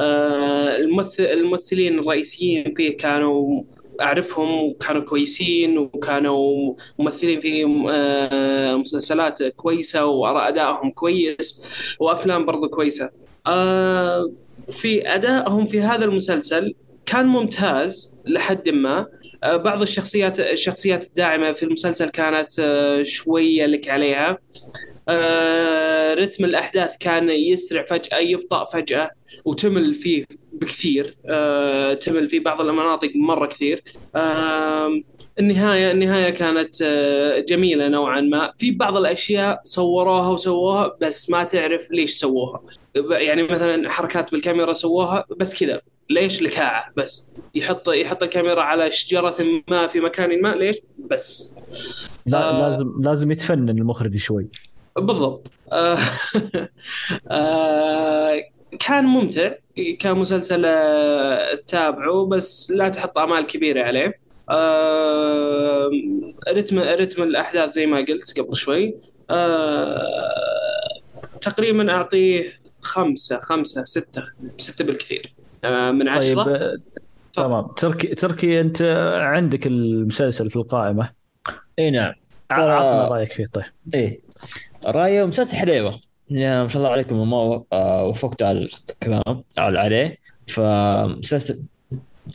آه 0.00 0.76
الممثل 0.76 1.24
الممثلين 1.24 1.98
الرئيسيين 1.98 2.74
فيه 2.74 2.96
كانوا 2.96 3.62
أعرفهم 4.00 4.64
وكانوا 4.64 5.02
كويسين 5.02 5.78
وكانوا 5.78 6.74
ممثلين 6.98 7.40
في 7.40 7.84
آه، 7.90 8.76
مسلسلات 8.76 9.42
كويسة 9.42 10.04
وادائهم 10.06 10.90
كويس 10.90 11.64
وأفلام 12.00 12.46
برضو 12.46 12.68
كويسة. 12.68 13.10
آه، 13.46 14.32
في 14.68 15.14
أدائهم 15.14 15.66
في 15.66 15.80
هذا 15.80 16.04
المسلسل 16.04 16.74
كان 17.06 17.26
ممتاز 17.26 18.18
لحد 18.26 18.68
ما. 18.68 18.98
آه، 18.98 19.08
بعض 19.44 19.82
الشخصيات 19.82 20.40
الشخصيات 20.40 21.04
الداعمة 21.06 21.52
في 21.52 21.62
المسلسل 21.62 22.08
كانت 22.08 22.58
آه، 22.60 23.02
شوية 23.02 23.66
لك 23.66 23.88
عليها. 23.88 24.38
آه، 25.08 26.14
رتم 26.14 26.44
الأحداث 26.44 26.96
كان 27.00 27.30
يسرع 27.30 27.84
فجأة 27.84 28.18
يبطأ 28.18 28.64
فجأة 28.64 29.10
وتمل 29.44 29.94
فيه 29.94 30.24
بكثير. 30.52 31.16
آه، 31.26 31.94
تمل 31.94 32.28
في 32.28 32.38
بعض 32.38 32.60
المناطق 32.60 33.12
مرة 33.14 33.46
كثير. 33.46 33.82
النهاية 35.38 35.90
النهاية 35.90 36.30
كانت 36.30 36.82
آه، 36.82 37.38
جميلة 37.38 37.88
نوعا 37.88 38.20
ما. 38.20 38.52
في 38.58 38.70
بعض 38.70 38.96
الأشياء 38.96 39.60
صوروها 39.64 40.28
وسووها 40.28 40.96
بس 41.00 41.30
ما 41.30 41.44
تعرف 41.44 41.90
ليش 41.90 42.14
سووها. 42.14 42.62
يعني 43.10 43.42
مثلا 43.42 43.90
حركات 43.90 44.32
بالكاميرا 44.32 44.74
سووها 44.74 45.24
بس 45.36 45.64
كذا. 45.64 45.80
ليش 46.10 46.42
لكاعة؟ 46.42 46.92
بس. 46.96 47.26
يحط 47.54 47.88
يحط 47.88 48.22
الكاميرا 48.22 48.62
على 48.62 48.92
شجرة 48.92 49.36
ما 49.68 49.86
في 49.86 50.00
مكان 50.00 50.42
ما 50.42 50.48
ليش؟ 50.54 50.76
بس. 50.98 51.54
لا 52.26 52.50
آه. 52.50 52.68
لازم 52.68 52.92
لازم 53.00 53.30
يتفنن 53.30 53.68
المخرج 53.68 54.16
شوي. 54.16 54.46
بالضبط. 54.96 55.50
آه، 55.72 55.98
آه، 57.30 58.40
كان 58.80 59.04
ممتع. 59.04 59.52
كان 59.98 60.18
مسلسل 60.18 60.64
آه، 60.64 61.54
تتابعه 61.54 62.26
بس 62.26 62.70
لا 62.70 62.88
تحط 62.88 63.18
آمال 63.18 63.46
كبيرة 63.46 63.82
عليه. 63.82 64.20
آه، 64.50 65.90
رتم 66.48 66.78
رتم 66.78 67.22
الأحداث 67.22 67.72
زي 67.72 67.86
ما 67.86 67.98
قلت 67.98 68.40
قبل 68.40 68.56
شوي. 68.56 68.94
آه، 69.30 69.98
تقريبا 71.40 71.92
أعطيه 71.92 72.52
خمسة 72.80 73.38
خمسة 73.38 73.84
ستة 73.84 74.22
ستة 74.58 74.84
بالكثير. 74.84 75.32
آه، 75.64 75.90
من 75.90 75.98
طيب 76.00 76.08
عشره 76.08 76.56
آه، 76.56 76.76
تمام. 77.32 77.66
تركي 77.66 78.14
تركي 78.14 78.60
أنت 78.60 78.82
عندك 79.20 79.66
المسلسل 79.66 80.50
في 80.50 80.56
القائمة؟ 80.56 81.10
إي 81.78 81.90
نعم. 81.90 82.12
ترى- 82.52 82.58
عطنا 82.58 83.08
رأيك 83.08 83.32
فيه 83.32 83.46
طيب. 83.52 83.64
إيه 83.94 84.20
رايه 84.84 85.24
مسلسل 85.24 85.56
حليوة. 85.56 85.94
يا 86.30 86.62
ما 86.62 86.68
شاء 86.68 86.82
الله 86.82 86.92
عليكم 86.92 87.30
ما 87.30 87.64
آه، 87.72 88.04
وفقت 88.06 88.42
على 88.42 88.58
الكلام 88.92 89.44
على 89.58 89.78
عليه 89.78 90.16
فمسلسل 90.46 91.62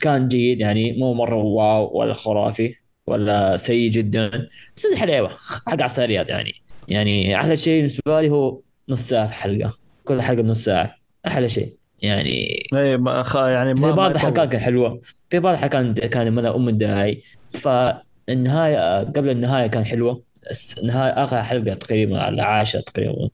كان 0.00 0.28
جيد 0.28 0.60
يعني 0.60 0.92
مو 0.98 1.14
مرة 1.14 1.36
واو 1.36 1.98
ولا 1.98 2.14
خرافي 2.14 2.74
ولا 3.06 3.56
سيء 3.56 3.90
جدا. 3.90 4.48
مسلسل 4.76 4.96
حليوة 4.96 5.28
حق 5.66 5.82
عساريات 5.82 6.28
يعني. 6.28 6.52
يعني 6.88 7.36
أحلى 7.36 7.56
شيء 7.56 7.76
بالنسبة 7.76 8.20
لي 8.20 8.30
هو 8.30 8.60
نص 8.88 9.00
ساعة 9.02 9.26
في 9.26 9.34
حلقة. 9.34 9.74
كل 10.04 10.22
حلقة 10.22 10.42
نص 10.42 10.64
ساعة. 10.64 10.96
أحلى 11.26 11.48
شيء. 11.48 11.76
يعني 12.04 12.66
اي 12.74 12.96
ما 12.96 13.22
خ- 13.22 13.36
يعني 13.36 13.74
في 13.76 13.82
ما 13.82 13.90
بعض 13.90 14.10
ما 14.10 14.16
الحلقات. 14.16 14.48
كانت 14.48 14.62
حلوة. 14.62 15.00
في 15.30 15.38
بعض 15.38 15.54
الحلقات 15.54 16.00
كان 16.00 16.32
مدى 16.32 16.48
أم 16.48 16.68
الداعي 16.68 17.22
فالنهاية 18.28 18.98
قبل 19.04 19.28
النهاية 19.30 19.66
كان 19.66 19.84
حلوة. 19.84 20.22
بس 20.50 20.78
النهاية 20.78 21.10
آخر 21.12 21.42
حلقة 21.42 21.74
تقريبا 21.74 22.18
على 22.22 22.34
العاشره 22.34 22.80
تقريبا. 22.80 23.28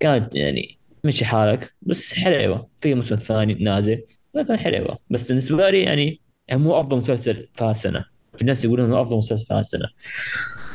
كانت 0.00 0.34
يعني 0.34 0.78
مشي 1.04 1.24
حالك 1.24 1.72
بس 1.82 2.14
حلوة 2.14 2.68
في 2.78 2.94
موسم 2.94 3.16
ثاني 3.16 3.54
نازل 3.54 4.02
لكن 4.34 4.56
حلوة 4.56 4.98
بس 5.10 5.28
بالنسبة 5.28 5.70
لي 5.70 5.82
يعني 5.82 6.20
مو 6.52 6.80
أفضل 6.80 6.96
مسلسل 6.96 7.48
في 7.54 7.64
هالسنه 7.64 8.04
في 8.38 8.44
ناس 8.44 8.64
يقولون 8.64 8.86
إنه 8.86 9.02
أفضل 9.02 9.16
مسلسل 9.16 9.46
في 9.46 9.54
هالسنه 9.54 9.88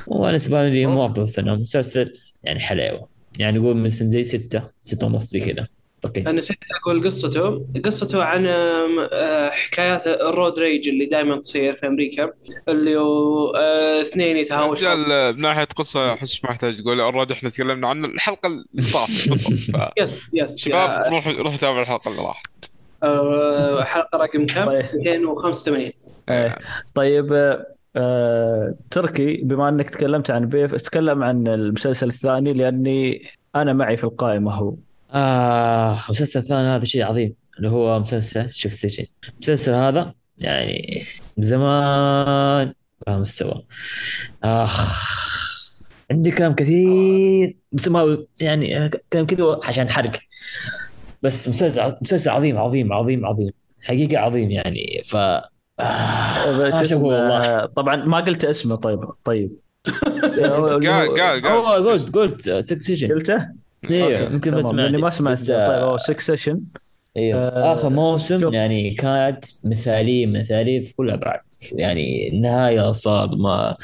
وأنا 0.07 0.25
بالنسبة 0.27 0.69
لي 0.69 0.85
مو 0.85 1.05
أفضل 1.05 1.29
سنة. 1.29 1.55
مسلسل 1.55 2.13
يعني 2.43 2.59
حلوة 2.59 3.09
يعني 3.39 3.59
نقول 3.59 3.77
مثلا 3.77 4.07
زي 4.07 4.23
ستة 4.23 4.61
ستة 4.81 5.07
ونص 5.07 5.25
زي 5.25 5.39
كذا. 5.39 5.67
okay. 6.05 6.21
أنا 6.21 6.31
نسيت 6.31 6.57
أقول 6.81 7.03
قصته. 7.05 7.65
قصته 7.85 8.23
عن 8.23 8.47
آه، 8.47 9.49
حكايات 9.49 10.07
ال 10.07 10.18
road 10.18 10.59
rage 10.59 10.89
اللي 10.89 11.05
دائما 11.05 11.35
تصير 11.35 11.75
في 11.75 11.87
أمريكا 11.87 12.31
اللي 12.69 12.95
هو 12.97 13.49
آه، 13.55 14.01
اثنين 14.01 14.37
يتهاوشون. 14.37 14.87
رجال 14.89 15.35
من 15.35 15.41
ناحية 15.41 15.63
قصة 15.63 16.13
أحس 16.13 16.43
ما 16.43 16.49
يحتاج 16.49 16.81
تقول. 16.81 16.99
already 16.99 17.33
إحنا 17.33 17.49
تكلمنا 17.49 17.87
عن 17.87 18.05
الحلقة 18.05 18.47
اللي 18.47 18.63
طافت 18.93 19.29
بالضبط 19.29 19.93
يس 19.99 20.33
يس 20.33 20.57
شباب 20.59 21.13
روح 21.13 21.27
روح 21.27 21.55
تابع 21.55 21.81
الحلقة 21.81 22.11
اللي 22.11 22.21
راحت. 22.21 22.45
آه، 23.03 23.83
حلقة 23.83 24.17
رقم 24.17 24.45
كم؟ 24.45 24.65
طيب. 24.65 24.85
285 24.95 25.91
إيه. 26.29 26.55
طيب 26.95 27.33
آه، 27.33 27.65
آه، 27.95 28.75
تركي 28.91 29.37
بما 29.37 29.69
أنك 29.69 29.89
تكلمت 29.89 30.31
عن 30.31 30.45
بيف 30.45 30.75
تكلم 30.75 31.23
عن 31.23 31.47
المسلسل 31.47 32.07
الثاني 32.07 32.53
لأني 32.53 33.21
أنا 33.55 33.73
معي 33.73 33.97
في 33.97 34.03
القائمة 34.03 34.53
هو. 34.53 34.73
آه 35.13 35.99
المسلسل 36.05 36.39
الثاني 36.39 36.67
هذا 36.67 36.85
شيء 36.85 37.03
عظيم 37.03 37.33
اللي 37.57 37.69
هو 37.69 37.99
مسلسل 37.99 38.49
شفت 38.49 38.87
شيء 38.87 39.09
المسلسل 39.33 39.73
هذا 39.73 40.13
يعني 40.37 41.03
من 41.37 41.43
زمان 41.43 42.73
مستوى. 43.07 43.65
آخ 44.43 45.01
عندي 46.11 46.31
كلام 46.31 46.55
كثير 46.55 47.57
بس 47.71 47.87
ما 47.87 48.25
يعني 48.41 48.89
كلام 49.13 49.25
كذا 49.25 49.59
عشان 49.63 49.89
حرق. 49.89 50.11
بس 51.23 51.49
مسلسل 51.49 51.95
مسلسل 52.01 52.29
عظيم 52.29 52.57
عظيم 52.57 52.93
عظيم 52.93 53.25
عظيم. 53.25 53.51
حقيقة 53.81 54.19
عظيم 54.19 54.51
يعني 54.51 55.01
ف 55.05 55.15
آه 55.15 56.57
بس 56.57 56.91
الله 56.93 57.03
والله. 57.03 57.65
طبعا 57.65 57.95
ما 57.95 58.19
قلت 58.19 58.45
اسمه 58.45 58.75
طيب 58.75 58.99
طيب. 59.23 59.51
قال 60.43 61.43
قال 61.43 61.83
قلت 61.85 62.15
قلت 62.15 62.69
Succession 62.69 63.07
قلته؟ 63.07 63.47
أيوه 63.89 64.21
okay، 64.21 64.33
يمكن 64.33 64.55
ما 64.55 64.61
سمعت 64.61 64.95
ما 64.95 65.09
سمعت 65.09 65.47
طيب 65.47 65.59
آه، 65.59 65.91
هو 65.91 65.97
Succession 65.97 66.61
أيوه 67.17 67.39
آه، 67.39 67.73
آخر 67.73 67.89
موسم 67.89 68.39
شوف. 68.39 68.53
يعني 68.53 68.93
كانت 68.93 69.45
مثاليه 69.65 70.27
مثالية 70.27 70.81
في 70.81 70.95
كل 70.95 71.09
الابعاد 71.09 71.39
يعني 71.71 72.29
النهاية 72.29 72.91
صادمة. 72.91 73.75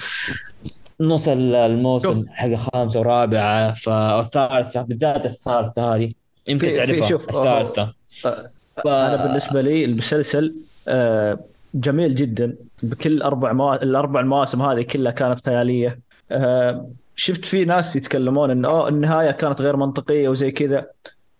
نص 1.02 1.28
الموسم 1.28 2.26
حق 2.30 2.56
خامسة 2.56 3.00
ورابعة 3.00 3.74
فالثالثه 3.74 4.82
بالذات 4.82 5.26
الثالثة 5.26 5.96
هذه. 5.96 6.12
يمكن 6.48 6.74
تعرفها 6.74 7.08
شوف، 7.08 7.30
الثالثة. 7.30 7.94
آه، 8.26 8.46
ف... 8.84 8.88
أنا 8.88 9.26
بالنسبة 9.26 9.62
لي 9.62 9.86
المسلسل 9.86 10.56
آه، 10.88 11.40
جميل 11.74 12.16
جدا. 12.16 12.56
بكل 12.84 13.22
أربع 13.22 13.54
مو... 13.54 13.74
الأربع 13.74 14.20
المواسم 14.20 14.62
هذه 14.62 14.82
كلها 14.82 15.12
كانت 15.12 15.46
خيالية. 15.46 16.00
آه، 16.32 16.90
شفت 17.20 17.46
في 17.46 17.66
ناس 17.66 17.96
يتكلمون 17.96 18.52
إن 18.52 18.66
أوه 18.66 18.88
النهاية 18.88 19.32
كانت 19.32 19.62
غير 19.62 19.78
منطقية 19.78 20.30
وزي 20.30 20.52
كذا. 20.52 20.88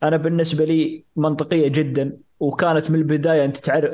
أنا 0.04 0.18
بالنسبة 0.18 0.66
لي 0.66 1.04
منطقية 1.16 1.68
جدا 1.68 2.18
وكانت 2.40 2.92
من 2.92 3.00
البداية 3.00 3.46
أنت 3.46 3.58
تعرف 3.58 3.92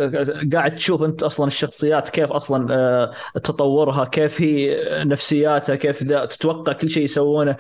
قاعد 0.54 0.76
تشوف 0.76 1.04
أنت 1.04 1.24
أصلا 1.24 1.48
الشخصيات 1.48 2.10
كيف 2.10 2.32
أصلا 2.32 2.68
آه، 2.76 3.12
تطورها 3.40 4.06
كيف 4.06 4.42
هي 4.42 4.78
نفسياتها 5.04 5.76
كيف 5.76 6.04
ذا 6.04 6.26
تتوقع 6.26 6.74
كل 6.74 6.90
شيء 6.90 7.04
يسوونه. 7.04 7.56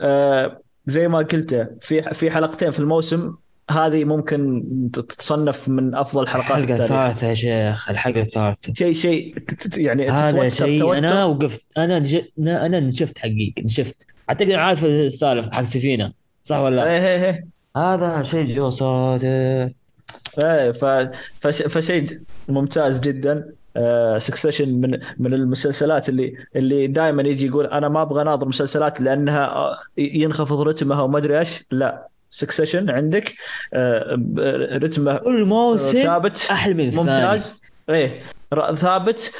آه، 0.00 0.60
زي 0.86 1.08
ما 1.08 1.18
قلت 1.18 1.70
في 1.80 2.02
في 2.02 2.30
حلقتين 2.30 2.70
في 2.70 2.78
الموسم 2.80 3.34
هذه 3.70 4.04
ممكن 4.04 4.64
تتصنف 4.92 5.68
من 5.68 5.94
أفضل 5.94 6.28
حلقات 6.28 6.50
الحلقة 6.50 6.84
الثالثة 6.84 7.26
يا 7.26 7.34
شيخ 7.34 7.90
الحلقة 7.90 8.20
الثالثة. 8.20 8.74
شيء 8.74 8.92
شيء 8.92 9.34
يعني 9.76 10.08
هذا 10.08 10.48
شيء. 10.48 10.98
أنا 10.98 11.24
وقفت. 11.24 11.64
أنا 11.78 11.98
نج... 11.98 12.16
أنا 12.38 12.80
نشفت 12.80 13.18
حقيقي 13.18 13.62
نشفت. 13.62 14.06
أعتقد 14.30 14.50
عارف 14.50 14.84
السالفة 14.84 15.50
حق 15.50 15.62
سفينة 15.62 16.12
صح 16.44 16.58
ولا 16.58 16.76
لا؟ 16.76 16.90
إيه 16.90 16.98
إيه 16.98 17.24
إيه. 17.24 17.46
هذا 17.76 18.22
شيء 18.22 18.54
جو 18.54 18.70
صادق 18.70 19.24
إيه 19.24 20.70
ف... 20.70 20.84
فش... 21.40 21.62
فشيء 21.62 22.20
ممتاز 22.48 23.00
جدا. 23.00 23.52
Succession 24.18 24.68
من 24.68 24.98
من 25.18 25.34
المسلسلات 25.34 26.08
اللي 26.08 26.34
اللي 26.56 26.86
دائما 26.86 27.22
يجي 27.22 27.46
يقول 27.46 27.66
أنا 27.66 27.88
ما 27.88 28.02
أبغى 28.02 28.22
أناظر 28.22 28.48
مسلسلات 28.48 29.00
لأنها 29.00 29.46
آه، 29.46 29.78
ينخفض 29.98 30.60
رتمها 30.60 31.02
وما 31.02 31.18
أدري 31.18 31.38
إيش. 31.38 31.64
لا. 31.70 32.08
Succession 32.30 32.90
عندك. 32.90 33.34
آه، 33.74 34.14
ب- 34.18 34.38
رتمه 34.84 35.16
كل 35.16 35.44
موسم 35.44 36.02
ثابت 36.02 36.48
أحلى 36.50 36.74
من 36.74 36.94
ممتاز. 36.94 37.62
إيه 37.90 38.22
ثابت 38.74 39.32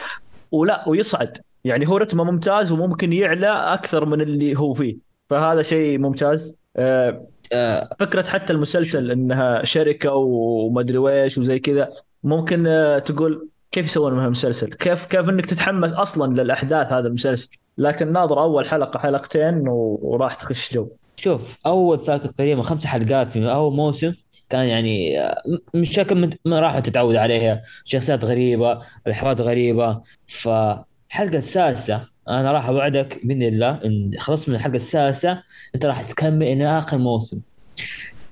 ولا 0.52 0.84
ويصعد. 0.88 1.38
يعني 1.64 1.88
هو 1.88 1.96
رتمه 1.96 2.24
ممتاز 2.24 2.72
وممكن 2.72 3.12
يعلى 3.12 3.48
أكثر 3.48 4.04
من 4.04 4.20
اللي 4.20 4.58
هو 4.58 4.72
فيه. 4.72 4.96
فهذا 5.30 5.62
شيء 5.62 5.98
ممتاز. 5.98 6.54
آه، 6.76 7.26
آه، 7.52 7.88
فكرة 8.00 8.22
حتى 8.22 8.52
المسلسل 8.52 9.10
إنها 9.10 9.64
شركة 9.64 10.12
ومدري 10.14 10.98
ويش 10.98 11.38
وزي 11.38 11.58
كذا 11.58 11.88
ممكن 12.24 12.66
آه، 12.66 12.98
تقول 12.98 13.48
كيف 13.72 13.86
يسوون 13.86 14.12
منها 14.12 14.28
مسلسل؟ 14.28 14.72
كيف 14.72 15.06
كيف 15.06 15.28
إنك 15.28 15.46
تتحمس 15.46 15.92
أصلا 15.92 16.42
للأحداث 16.42 16.92
هذا 16.92 17.08
المسلسل؟ 17.08 17.48
لكن 17.78 18.12
ناظر 18.12 18.42
أول 18.42 18.68
حلقة 18.68 18.98
حلقتين 18.98 19.64
وراح 19.68 20.34
تخش 20.34 20.74
جو. 20.74 20.88
شوف 21.20 21.58
أول 21.66 22.04
ثلاث 22.04 22.22
تقريبا 22.22 22.62
خمس 22.62 22.86
حلقات 22.86 23.30
في 23.30 23.52
أول 23.52 23.76
موسم 23.76 24.14
كان 24.50 24.66
يعني 24.66 25.20
آه، 25.20 25.42
مش 25.74 25.92
شكل 25.92 26.30
ما 26.44 26.60
راح 26.60 26.78
تتعود 26.78 27.16
عليها. 27.16 27.62
شخصيات 27.84 28.24
غريبة 28.24 28.78
الحوارات 29.06 29.40
غريبة. 29.40 30.00
فالحلقة 30.26 31.38
السادسة 31.38 32.06
أنا 32.28 32.52
راح 32.52 32.68
أوعدك 32.68 33.26
بإذن 33.26 33.42
الله 33.42 33.80
إن 33.84 34.10
خلصت 34.18 34.48
من 34.48 34.54
الحلقة 34.54 34.76
السادسة 34.76 35.42
أنت 35.74 35.86
راح 35.86 36.02
تكمل 36.02 36.46
إلى 36.46 36.78
آخر 36.78 36.98
موسم. 36.98 37.42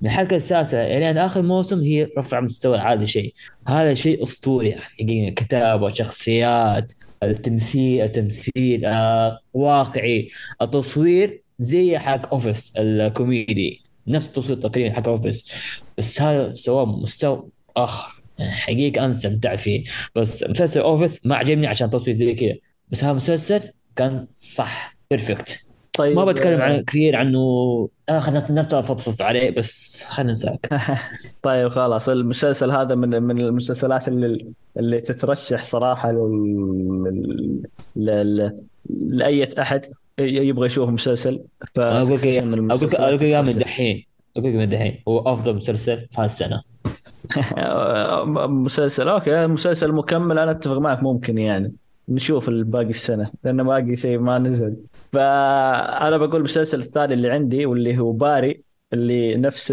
من 0.02 0.08
الحلقة 0.08 0.36
السادسة 0.36 0.84
إلى 0.84 1.26
آخر 1.26 1.42
موسم 1.42 1.80
هي 1.80 2.08
رفع 2.18 2.40
مستوى 2.40 2.78
هذا 2.78 3.02
الشيء. 3.02 3.34
هذا 3.68 3.94
شيء 3.94 4.22
أسطوري 4.22 4.76
حقيقي 4.76 5.30
كتابة 5.30 5.88
شخصيات 5.88 6.92
التمثيل 7.22 8.04
التمثيل 8.04 8.84
آه 8.84 9.38
واقعي 9.54 10.28
التصوير 10.62 11.47
زي 11.58 11.98
حق 11.98 12.32
Office 12.32 12.72
الكوميدي 12.76 13.82
نفس 14.06 14.28
التصوير 14.28 14.58
تقريبا 14.58 14.94
حق 14.94 15.08
Office 15.08 15.52
بس 15.98 16.22
هذا 16.22 16.54
سواه 16.54 16.84
مستوى 16.84 17.48
آخر. 17.76 18.22
حقيقة 18.40 19.04
أنا 19.04 19.10
استمتعت 19.10 19.60
فيه. 19.60 19.84
بس 20.14 20.44
مسلسل 20.44 20.80
Office 20.80 21.26
ما 21.26 21.36
عجبني 21.36 21.66
عشان 21.66 21.90
تصوير 21.90 22.16
زي 22.16 22.34
كذا. 22.34 22.54
بس 22.90 23.04
هذا 23.04 23.10
المسلسل 23.10 23.60
كان 23.96 24.26
صح 24.38 24.96
perfect 25.10 25.68
طيب 25.92 26.16
ما 26.16 26.24
بتكلم 26.24 26.60
آه، 26.60 26.64
عن 26.64 26.84
كثير 26.84 27.16
عنه. 27.16 27.38
اخر 28.08 28.32
ناس 28.32 28.50
نفسها 28.50 28.80
فضفض 28.80 29.22
عليه 29.22 29.50
بس 29.50 30.04
خلينا 30.04 30.32
نساك. 30.32 30.68
طيب 31.42 31.68
خلاص. 31.68 32.08
المسلسل 32.08 32.70
هذا 32.70 32.94
من 32.94 33.22
من 33.22 33.40
المسلسلات 33.40 34.08
اللي 34.08 34.52
اللي 34.76 35.00
تترشح 35.00 35.64
صراحة 35.64 36.12
لل... 36.12 37.62
لل... 37.96 38.58
لأي 38.90 39.48
أحد. 39.58 39.86
يبغى 40.18 40.66
يشوف 40.66 40.88
مسلسل 40.88 41.40
أقول 41.78 42.14
لك 42.14 42.26
أقول 42.26 42.52
لك 42.52 42.54
المسلسلات 42.54 43.00
أقول 43.00 43.14
لك 43.14 43.22
إياها 43.22 43.42
من. 43.42 43.52
دحين. 43.52 44.04
أقول 44.36 44.50
لك 44.50 44.54
من 44.54 44.68
دحين. 44.68 45.02
هو 45.08 45.18
أفضل 45.18 45.56
مسلسل 45.56 46.06
في 46.10 46.20
هالسنة. 46.20 46.62
مسلسل 48.64 49.08
okay 49.08 49.46
مسلسل 49.46 49.92
مكمل 49.92 50.38
أنا 50.38 50.50
أتفق 50.50 50.78
معك 50.78 51.02
ممكن 51.02 51.38
يعني 51.38 51.72
نشوف 52.08 52.48
الباقي 52.48 52.90
السنة 52.90 53.30
لأنه 53.44 53.62
باقي 53.62 53.96
شيء 53.96 54.18
ما 54.18 54.38
نزل. 54.38 54.76
فأنا 55.12 56.16
بقول 56.16 56.36
المسلسل 56.36 56.78
الثاني 56.80 57.14
اللي 57.14 57.30
عندي 57.30 57.66
واللي 57.66 57.98
هو 57.98 58.12
باري 58.12 58.62
اللي 58.92 59.36
نفس 59.36 59.72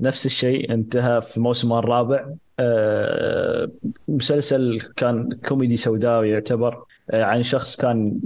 نفس 0.00 0.26
الشيء 0.26 0.74
انتهى 0.74 1.20
في 1.20 1.40
موسمه 1.40 1.78
الرابع. 1.78 2.28
آه، 2.60 3.70
مسلسل 4.08 4.80
كان 4.96 5.38
كوميدي 5.48 5.76
سوداوي 5.76 6.30
يعتبر 6.30 6.84
آه، 7.10 7.24
عن 7.24 7.42
شخص 7.42 7.76
كان 7.76 8.20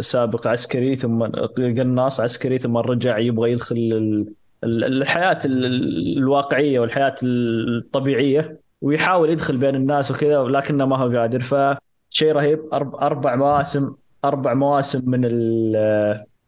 سابق 0.00 0.46
عسكري 0.46 0.96
ثم 0.96 1.22
قناص 1.56 2.20
عسكري 2.20 2.58
ثم 2.58 2.76
رجع 2.76 3.18
يبغى 3.18 3.52
يدخل 3.52 3.76
ال- 3.76 4.26
ال- 4.64 4.84
الحياة 4.84 5.38
ال- 5.44 6.18
الواقعية 6.18 6.80
والحياة 6.80 7.14
الطبيعية 7.22 8.60
ويحاول 8.82 9.30
يدخل 9.30 9.56
بين 9.56 9.74
الناس 9.74 10.10
وكذا 10.10 10.38
ولكنه 10.38 10.84
ما 10.84 10.96
هو 10.96 11.16
قادر. 11.16 11.40
فشيء 11.40 12.32
رهيب. 12.32 12.60
أربع 12.72 13.36
مواسم 13.36 13.94
أربع 14.24 14.54
مواسم 14.54 15.10
من 15.10 15.20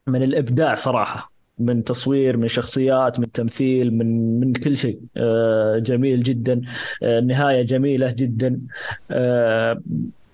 من 0.07 0.23
الإبداع 0.23 0.75
صراحة. 0.75 1.33
من 1.59 1.85
تصوير 1.85 2.37
من 2.37 2.49
شخصيات 2.49 3.21
من 3.21 3.33
تمثيل 3.33 3.95
من 3.95 4.41
من 4.41 4.53
كل 4.53 4.77
شيء. 4.77 4.99
آه، 5.17 5.79
جميل 5.79 6.23
جدا. 6.23 6.61
آه، 7.03 7.21
نهاية 7.21 7.63
جميلة 7.63 8.11
جدا. 8.19 8.61
آه، 9.11 9.81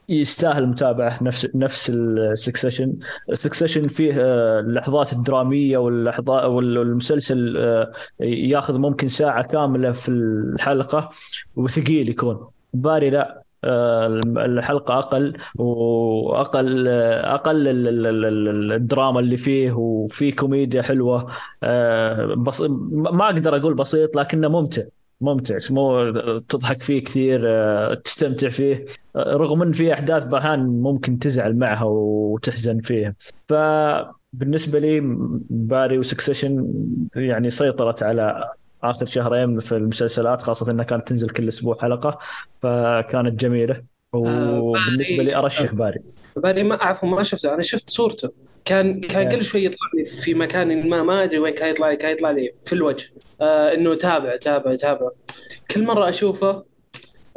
يستاهل 0.09 0.63
المتابعة 0.63 1.23
نفس 1.23 1.49
نفس 1.55 1.91
ال 1.95 2.04
Succession 2.04 2.95
ال 3.31 3.36
Succession 3.36 3.89
فيه 3.89 4.15
آه، 4.19 4.61
اللحظات 4.61 5.13
الدرامية 5.13 5.79
واللحظات 5.79 6.45
والمسلسل 6.45 7.57
آه، 7.59 7.93
ياخذ 8.21 8.79
ممكن 8.79 9.09
ساعة 9.09 9.43
كاملة 9.47 9.93
في 9.93 10.09
الحلقة 10.09 11.11
وثقيل 11.57 12.09
يكون. 12.09 12.49
Barry 12.75 13.11
لا 13.11 13.43
آه، 13.65 14.07
الحلقة 14.27 14.99
أقل 14.99 15.37
وأقل 15.57 16.89
آه، 16.89 17.35
أقل 17.35 17.69
ال- 17.69 17.89
ال- 17.89 18.07
ال- 18.07 18.25
ال- 18.49 18.73
الدراما 18.73 19.21
اللي 19.21 19.37
فيه 19.37 19.73
وفي 19.73 20.33
كوميديا 20.33 20.83
حلوة 20.83 21.31
بس 22.37 22.61
ما 22.91 23.25
أقدر 23.25 23.57
أقول 23.57 23.75
بسيط 23.75 24.17
لكنه 24.17 24.49
ممتع. 24.49 24.83
ممتع 25.25 25.59
مو 25.71 26.11
تضحك 26.39 26.83
فيه 26.83 27.05
كثير 27.05 27.43
آه، 27.47 27.95
تستمتع 27.95 28.49
فيه. 28.49 28.87
آه، 29.17 29.37
رغم 29.37 29.63
إن 29.63 29.73
في 29.73 29.93
أحداث 29.93 30.25
بحان 30.25 30.61
ممكن 30.67 31.19
تزعل 31.19 31.57
معها 31.57 31.85
وتحزن 31.85 32.81
فيها. 32.81 33.15
فبالنسبة 33.49 34.79
لي 34.79 35.01
Barry 35.51 35.99
و 35.99 36.06
Succession 36.06 36.73
يعني 37.17 37.51
سيطرت 37.51 38.03
على 38.03 38.51
آخر 38.83 39.07
شهرين 39.07 39.61
في 39.61 39.77
المسلسلات 39.77 40.43
خاصة 40.43 40.73
إنها 40.73 40.85
كانت 40.85 41.09
تنزل 41.09 41.29
كل 41.29 41.49
أسبوع 41.49 41.77
حلقة 41.81 42.19
فكانت 42.63 43.41
جميلة. 43.41 43.83
وبالنسبة 44.13 45.23
لي 45.23 45.37
أرشح 45.37 45.75
Barry. 45.75 46.01
Barry 46.37 46.63
ما 46.63 46.83
أعرفه 46.83 47.07
ما 47.07 47.23
شفته. 47.23 47.55
أنا 47.55 47.63
شفت 47.63 47.91
صورته. 47.91 48.31
كان 48.65 49.01
كان. 49.01 49.29
كل 49.29 49.45
شوي 49.45 49.65
يطلع 49.65 49.89
لي 49.95 50.05
في 50.05 50.35
مكان 50.35 50.89
ما 50.89 51.03
ما 51.03 51.23
أدري 51.25 51.39
وين 51.39 51.55
كان 51.55 51.71
يطلع 51.71 51.91
لي 51.91 51.97
كان 51.97 52.13
يطلع 52.13 52.31
لي 52.31 52.53
في 52.65 52.73
الوجه. 52.73 53.07
آه 53.41 53.75
إنه 53.75 53.95
تابع 53.95 54.37
تابع 54.37 54.75
تابع. 54.75 55.11
كل 55.71 55.85
مرة 55.85 56.09
أشوفه 56.09 56.65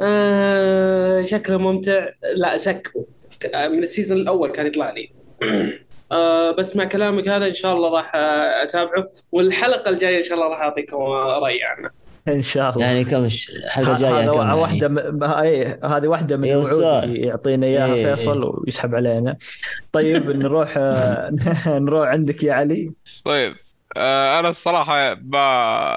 آه 0.00 1.22
شكله 1.22 1.58
ممتع. 1.58 2.08
لا 2.36 2.58
skip 2.58 2.96
ه 2.96 3.06
آه، 3.54 3.68
من 3.68 3.78
ال 3.78 3.84
season 3.84 4.18
الأول 4.18 4.50
كان 4.50 4.66
يطلع 4.66 4.90
لي. 4.90 5.12
آه 6.12 6.50
بس 6.50 6.76
مع 6.76 6.84
كلامك 6.84 7.28
هذا 7.28 7.46
إن 7.46 7.54
شاء 7.54 7.74
الله 7.76 7.90
راح 7.90 8.14
آه، 8.14 8.62
أتابعه. 8.62 9.10
والحلقة 9.32 9.90
الجاية 9.90 10.18
إن 10.18 10.24
شاء 10.24 10.34
الله 10.38 10.48
راح 10.48 10.60
أعطيكم 10.60 10.96
راي 11.42 11.62
عنه. 11.62 11.90
إن 12.28 12.42
شاء 12.42 12.74
الله 12.74 12.86
يعني 12.86 13.04
كم 13.04 13.28
ش- 13.28 13.50
الحلقة 13.50 13.92
الجايه 13.96 14.10
هذا 14.10 14.20
يعني 14.20 14.36
يعني؟ 14.36 14.52
واحدة 14.52 14.88
من... 14.88 15.22
إيه 15.22 15.80
هذه 15.84 16.06
واحدة 16.06 16.36
من 16.36 16.44
إيه، 16.44 16.52
الوعود. 16.54 17.04
اللي 17.04 17.20
يعطينا 17.26 17.66
إياها 17.66 17.94
إيه، 17.94 18.14
فيصل 18.14 18.44
ويسحب 18.44 18.94
علينا 18.94 19.36
طيب 19.92 20.30
نروح 20.30 20.74
آه، 20.76 21.30
نروح 21.66 22.08
عندك 22.08 22.42
يا 22.42 22.52
علي 22.52 22.92
طيب 23.24 23.54
آه 23.96 24.40
أنا 24.40 24.48
الصراحة 24.48 25.14
ما 25.14 25.38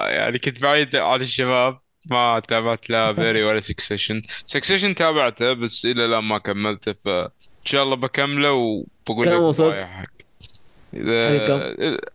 يعني 0.08 0.38
كنت 0.38 0.62
بعيد 0.62 0.96
عن 0.96 1.20
الشباب 1.20 1.78
ما 2.10 2.40
تابعت 2.48 2.90
لا 2.90 3.12
Barry 3.12 3.44
ولا 3.44 3.60
Succession 3.60 4.22
Succession 4.44 4.94
تابعته 4.94 5.52
بس 5.52 5.84
إلى 5.86 6.04
الآن 6.04 6.24
ما 6.24 6.38
كملته 6.38 6.92
فإن 6.92 7.28
شاء 7.64 7.82
الله 7.82 7.96
بكمله 7.96 8.52
وبقول 8.52 9.26
كم 9.26 9.32
لك 9.32 9.40
وصلت؟ 9.40 9.86
حلقة؟ 10.92 11.56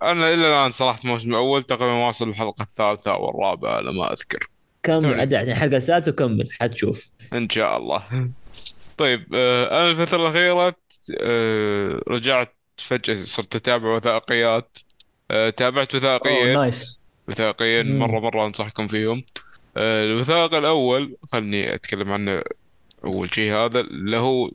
أنا 0.02 0.34
إلى 0.34 0.48
الآن 0.48 0.72
صراحة 0.72 1.00
الموسم 1.04 1.30
الأول 1.30 1.64
تقريبا 1.64 1.94
واصل 1.94 2.30
الحلقة 2.30 2.62
الثالثة 2.64 3.12
أو 3.12 3.30
الرابعة 3.30 3.76
على 3.76 3.94
ما 3.94 4.14
أذكر. 4.14 4.50
كمل 4.84 5.02
توني. 5.02 5.22
ادع 5.22 5.42
الحلقة 5.42 5.78
السادسه 5.78 6.12
وكمل 6.12 6.50
حتشوف. 6.60 7.10
إن 7.34 7.50
شاء 7.50 7.78
الله. 7.78 8.30
طيب 8.98 9.36
آه، 9.36 9.82
أنا 9.82 9.92
الفترة 9.92 10.18
الأخيرة 10.18 10.76
آه، 11.22 12.02
رجعت 12.08 12.54
فجأة 12.78 13.16
صرت 13.16 13.56
أتابع 13.56 13.96
وثائقيات. 13.96 14.78
آه، 15.32 15.50
تابعت 15.50 15.96
وثائقيين 15.96 16.54
نايس 16.54 17.00
وثائقيين 17.28 17.92
مم. 17.92 18.00
مرة 18.00 18.20
مرة 18.20 18.46
أنصحكم 18.46 18.88
فيهم. 18.88 19.24
الوثائق 19.78 20.54
الأول 20.56 21.18
خلني 21.32 21.76
أتكلم 21.76 22.12
عنه 22.12 22.42
أول 23.06 23.34
شيء 23.34 23.54
هذا 23.54 23.80
اللي 23.80 24.18
هو 24.18 24.52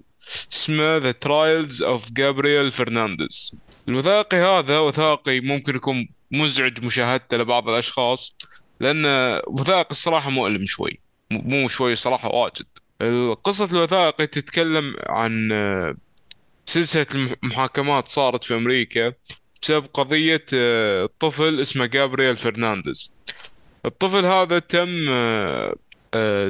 اسمه 0.53 1.01
The 1.01 1.15
Trials 1.15 1.83
of 1.83 2.11
Gabriel 2.13 2.71
Fernandez. 2.71 3.55
الوثائقي 3.89 4.37
هذا 4.37 4.79
وثائقي 4.79 5.41
ممكن 5.41 5.77
يكون 5.77 6.09
مزعج 6.31 6.85
مشاهدته 6.85 7.37
لبعض 7.37 7.69
الأشخاص 7.69 8.37
لأن 8.81 9.07
وثائقي 9.47 9.91
الصراحة 9.91 10.31
مؤلم 10.31 10.65
شوي. 10.65 11.01
مو 11.31 11.69
شوي 11.69 11.95
صراحة 11.95 12.29
واجد. 12.29 12.67
قصة 13.45 13.65
الوثائقي 13.73 14.27
تتكلم 14.27 14.95
عن 15.09 15.53
آه، 15.53 15.97
سلسلة 16.67 17.07
المحاكمات 17.15 18.09
صارت 18.09 18.45
في 18.45 18.55
أمريكا 18.55 19.13
بسبب 19.63 19.87
قضية 19.95 20.47
آه، 20.55 21.09
طفل 21.21 21.61
اسمه 21.61 21.87
جابرييل 21.87 22.37
فرنانديز. 22.37 23.13
الطفل 23.87 24.27
هذا 24.27 24.59
تم 24.59 25.09
آه، 25.09 25.75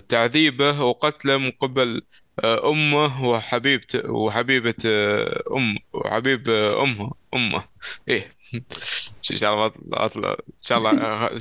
تعذيبه 0.09 0.83
وقتله 0.83 1.37
من 1.39 1.51
قبل 1.51 2.03
آه، 2.41 2.71
أمه 2.71 3.25
وحبيبته 3.25 4.11
وحبيبة 4.11 4.75
آه، 4.87 5.43
أم 5.57 5.79
وحبيب 5.93 6.49
آه، 6.49 6.83
أمه 6.83 7.11
أمه. 7.35 7.65
إيه. 8.09 8.29
إن 9.31 9.37
شاء 9.37 9.55
الله 9.55 9.67
إن 9.67 10.65
شاء 10.65 10.79
الله 10.79 10.91
آه، 11.01 11.39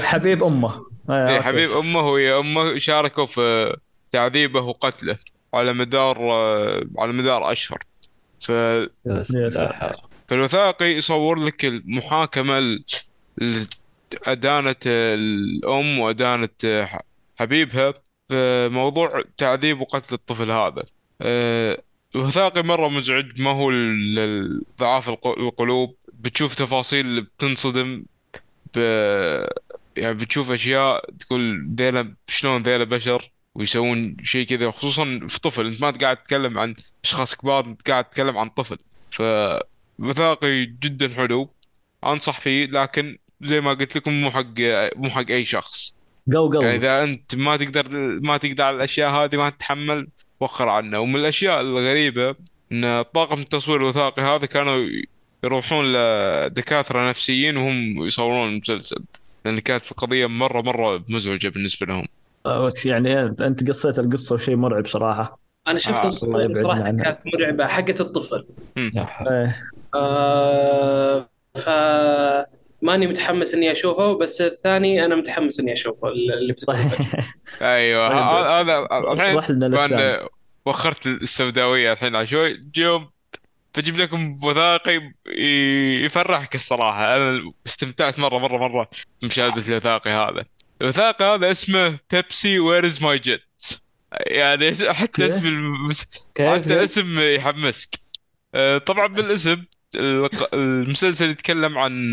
حبيب 0.10 0.44
أمه. 0.44 0.86
إيه 1.10 1.36
أوكي. 1.36 1.42
حبيب 1.42 1.70
أمه 1.70 2.00
وهي 2.00 2.38
أمه 2.38 2.78
شاركوا 2.78 3.26
في 3.26 3.76
تعذيبه 4.10 4.60
وقتله 4.60 5.18
على 5.54 5.72
مدار 5.72 6.32
آه، 6.32 6.82
على 6.98 7.12
مدار 7.12 7.52
أشهر. 7.52 7.78
ف. 8.40 8.52
فالوثائقي 10.28 10.86
يصور 10.86 11.38
لك 11.38 11.64
المحاكمة 11.64 12.78
ال- 14.12 14.18
اللي 14.18 14.32
أدانت 14.32 14.82
الأم 14.86 15.98
وأدانت 15.98 16.84
ح- 16.84 17.02
حبيبها 17.38 17.94
في 18.28 18.68
موضوع 18.72 19.24
تعذيب 19.38 19.80
وقتل 19.80 20.14
الطفل 20.14 20.50
هذا. 20.50 20.82
أه، 21.22 21.82
الوثائقي 22.14 22.62
مرة 22.62 22.88
مزعج 22.88 23.40
ما 23.42 23.50
هو 23.50 23.70
الق- 23.70 25.38
القلوب 25.38 25.94
بتشوف 26.12 26.54
تفاصيل 26.54 27.20
بتنصدم 27.20 28.04
ب... 28.74 28.78
يعني 29.96 30.14
بتشوف 30.14 30.50
أشياء 30.50 31.10
تقول 31.18 31.68
ذيلا 31.76 32.14
شلون 32.28 32.62
ذيلا 32.62 32.84
بشر 32.84 33.30
ويسوون 33.54 34.16
شيء 34.22 34.46
كذا 34.46 34.70
خصوصا 34.70 35.04
في 35.28 35.40
طفل. 35.40 35.66
أنت 35.66 35.82
ما 35.82 35.90
قاعد 35.90 36.16
تتكلم 36.16 36.58
عن 36.58 36.74
أشخاص 37.04 37.34
كبار 37.34 37.64
أنت 37.66 37.90
قاعد 37.90 38.04
تتكلم 38.04 38.38
عن 38.38 38.48
طفل. 38.48 38.78
ف 39.10 39.22
وثائقي 39.98 40.64
جدا 40.64 41.14
حلو 41.14 41.50
أنصح 42.04 42.40
فيه 42.40 42.66
لكن 42.66 43.18
زي 43.42 43.60
ما 43.60 43.70
قلت 43.70 43.96
لكم 43.96 44.12
مو 44.12 44.30
حق 44.30 44.60
مو 44.96 45.10
حق 45.10 45.30
أي 45.30 45.44
شخص. 45.44 45.94
جو 46.28 46.50
جو 46.50 46.60
يعني 46.60 46.76
إذا 46.76 47.02
أنت 47.04 47.34
ما 47.34 47.56
تقدر 47.56 47.84
ما 48.20 48.36
تقدر 48.36 48.64
على 48.64 48.76
الأشياء 48.76 49.10
هذه 49.10 49.36
ما 49.36 49.50
تتحمل 49.50 50.08
وخر 50.40 50.68
عنه 50.68 51.00
ومن 51.00 51.16
الأشياء 51.16 51.60
الغريبة 51.60 52.34
إن 52.72 53.02
طاقم 53.02 53.40
التصوير 53.40 53.80
الوثائقي 53.80 54.22
هذا 54.22 54.46
كانوا 54.46 54.86
يروحون 55.44 55.92
لدكاترة 55.92 57.08
نفسيين 57.10 57.56
وهم 57.56 58.06
يصورون 58.06 58.48
المسلسل. 58.48 59.04
لأن 59.44 59.58
كانت 59.58 59.90
القضية 59.90 60.26
مره 60.26 60.62
مرة 60.62 61.04
مزعجة 61.10 61.48
بالنسبة 61.48 61.86
لهم. 61.86 62.04
آه، 62.46 62.72
يعني 62.84 63.22
انت 63.22 63.68
قصيت 63.68 63.98
القصة 63.98 64.34
وشيء 64.34 64.56
مرعب 64.56 64.86
صراحة. 64.86 65.38
أنا 65.68 65.78
شفت 65.78 66.24
آه، 66.24 66.28
يبعدنا 66.28 66.54
صراحة 66.54 66.82
عنها. 66.82 67.04
كانت 67.04 67.18
مرعبة 67.34 67.66
حقت 67.66 68.00
الطفل. 68.00 68.46
إيه. 68.76 69.56
آه 69.94 71.28
ف 71.54 71.68
ماني 72.82 73.06
متحمس 73.06 73.54
إني 73.54 73.72
أشوفه 73.72 74.18
بس 74.18 74.40
الثاني 74.40 75.04
أنا 75.04 75.14
متحمس 75.14 75.60
إني 75.60 75.72
أشوفه 75.72 76.08
اللي 76.08 76.52
بتقول. 76.52 76.76
أيوه 77.62 78.08
طيب. 78.08 78.68
هذا 78.68 78.88
الحين 78.92 80.28
وخرت 80.66 81.06
السوداوية 81.06 81.92
الحين 81.92 82.16
على 82.16 82.26
شوي. 82.26 82.70
يوم 82.76 83.10
بجيب 83.76 83.98
لكم 83.98 84.36
وثائقي 84.44 85.12
يفرحك 86.04 86.54
الصراحة. 86.54 87.16
أنا 87.16 87.52
استمتعت 87.66 88.18
مره 88.18 88.38
مره 88.38 88.56
مرة 88.56 88.88
بمشاهدة 89.22 89.62
الوثائقي 89.68 90.10
هذا. 90.10 90.44
الوثائقي 90.82 91.24
هذا 91.24 91.50
اسمه 91.50 91.98
Pepsi 92.12 92.58
Where 92.58 92.86
Is 92.86 93.02
My 93.02 93.18
Jet 93.18 93.42
يعني 94.26 94.74
حتى؟ 94.74 95.26
اسم 95.26 95.46
المس... 95.46 96.30
حتى 96.38 96.74
الاسم 96.74 97.20
يحمسك. 97.20 97.90
آه، 98.54 98.78
طبعا 98.78 99.06
بالاسم 99.06 99.64
المسلسل 100.54 101.30
يتكلم 101.30 101.78
عن 101.78 102.12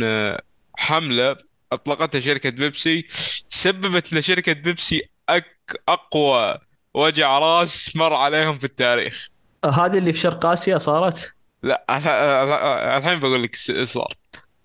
حملة 0.77 1.37
أطلقتها 1.71 2.19
شركة 2.19 2.49
بيبسي 2.49 3.05
سببت 3.47 4.13
لشركة 4.13 4.53
بيبسي 4.53 5.01
أك 5.29 5.81
أقوى 5.87 6.57
وجع 6.93 7.39
راس 7.39 7.95
مر 7.95 8.13
عليهم 8.13 8.57
في 8.57 8.63
التاريخ. 8.65 9.29
هذه 9.65 9.97
اللي 9.97 10.13
في 10.13 10.19
شرق 10.19 10.45
آسيا 10.45 10.77
صارت؟ 10.77 11.33
لا 11.63 11.85
الح- 11.89 12.07
الح- 12.07 12.95
الحين 12.97 13.19
بقول 13.19 13.43
لك 13.43 13.55
صار. 13.83 14.13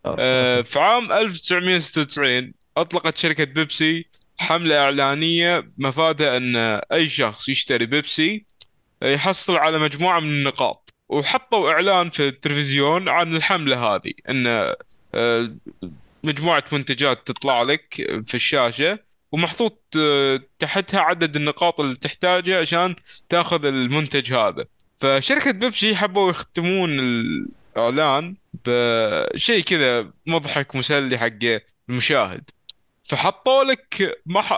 آه، 0.07 0.63
في 0.63 0.79
عام 0.79 1.13
1996 1.13 2.55
أطلقت 2.77 3.17
شركة 3.17 3.45
بيبسي 3.45 4.07
حملة 4.39 4.79
إعلانية 4.79 5.71
مفادها 5.79 6.37
أن 6.37 6.57
أي 6.93 7.09
شخص 7.09 7.49
يشتري 7.49 7.87
بيبسي 7.87 8.47
يحصل 9.03 9.57
على 9.57 9.79
مجموعة 9.79 10.21
من 10.21 10.29
النقاط 10.29 10.95
وحطوا 11.09 11.71
إعلان 11.73 12.11
في 12.11 12.29
التلفزيون 12.29 13.09
عن 13.09 13.37
الحملة 13.37 13.95
هذه 13.95 14.13
أن 14.29 14.75
آه، 15.15 15.51
مجموعة 16.25 16.65
منتجات 16.73 17.27
تطلع 17.27 17.63
لك 17.63 17.95
في 18.27 18.35
الشاشة 18.35 18.99
ومحطوط 19.33 19.83
آه، 19.99 20.41
تحتها 20.59 21.01
عدد 21.01 21.37
النقاط 21.37 21.81
اللي 21.81 21.97
تحتاجها 21.97 22.61
عشان 22.61 22.95
تاخذ 23.29 23.65
المنتج 23.65 24.33
هذا. 24.33 24.65
فشركة 24.97 25.51
بيبسي 25.51 25.97
حبوا 25.97 26.31
يختمون 26.31 26.91
الإعلان 26.99 28.37
بشيء 28.67 29.63
كذا 29.63 30.11
مضحك 30.27 30.77
مسلي 30.77 31.19
حق 31.19 31.61
المشاهد. 31.89 32.51
فحطوا 33.03 33.65
لك 33.65 34.17
ما 34.27 34.41
ح... 34.41 34.55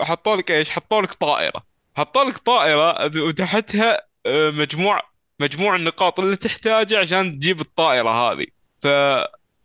حطوا 0.00 0.36
لك 0.36 0.50
إيش؟ 0.50 0.70
حطوا 0.70 1.02
لك 1.02 1.12
طائرة. 1.12 1.62
حطوا 1.96 2.24
لك 2.24 2.36
طائرة 2.38 3.10
وتحتها 3.22 4.02
آه، 4.26 4.50
مجموع 4.50 5.02
مجموع 5.40 5.76
النقاط 5.76 6.20
اللي 6.20 6.36
تحتاجها 6.36 6.98
عشان 6.98 7.32
تجيب 7.32 7.60
الطائرة 7.60 8.08
هذه. 8.08 8.46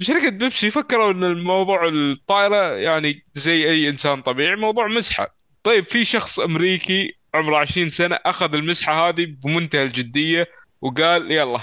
فشركة 0.02 0.30
بيبسي 0.30 0.70
فكروا 0.70 1.12
إن 1.12 1.24
الموضوع 1.24 1.88
الطائرة 1.88 2.74
يعني 2.76 3.26
زي 3.34 3.70
أي 3.70 3.90
إنسان 3.90 4.22
طبيعي 4.22 4.56
موضوع 4.56 4.88
مسحة. 4.88 5.36
طيب 5.64 5.86
في 5.86 6.06
شخص 6.06 6.40
أمريكي 6.40 7.16
عمره 7.34 7.58
20 7.58 7.90
سنة 7.90 8.20
أخذ 8.26 8.56
المسحة 8.56 9.10
هذه 9.10 9.28
بمنتهى 9.44 9.84
الجدية 9.84 10.48
وقال 10.82 11.32
يلا 11.32 11.60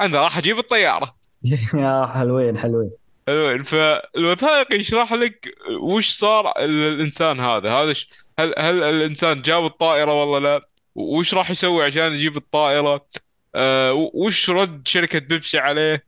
أنا 0.00 0.22
راح 0.22 0.38
أجيب 0.38 0.58
الطيارة. 0.58 1.14
يا 1.74 2.06
حلوين 2.14 2.58
حلوين. 2.58 2.90
حلوين. 3.26 3.62
فالوثائقي 3.62 4.76
يشرح 4.76 5.12
لك 5.12 5.54
وش 5.82 6.10
صار 6.10 6.52
الانسان 6.58 7.40
هذا؟ 7.40 7.72
هذا 7.72 7.92
ش... 7.92 8.08
هل 8.38 8.54
هل 8.58 8.82
الإنسان 8.82 9.42
جاب 9.42 9.64
الطائرة 9.64 10.22
ولا 10.24 10.46
لا؟ 10.46 10.68
وش 10.94 11.34
راح 11.34 11.50
يسوي 11.50 11.84
عشان 11.84 12.12
يجيب 12.12 12.36
الطائرة؟ 12.36 13.06
آه 13.54 14.10
وش 14.14 14.50
رد 14.50 14.88
شركة 14.88 15.18
بيبسي 15.18 15.58
عليه؟ 15.58 16.04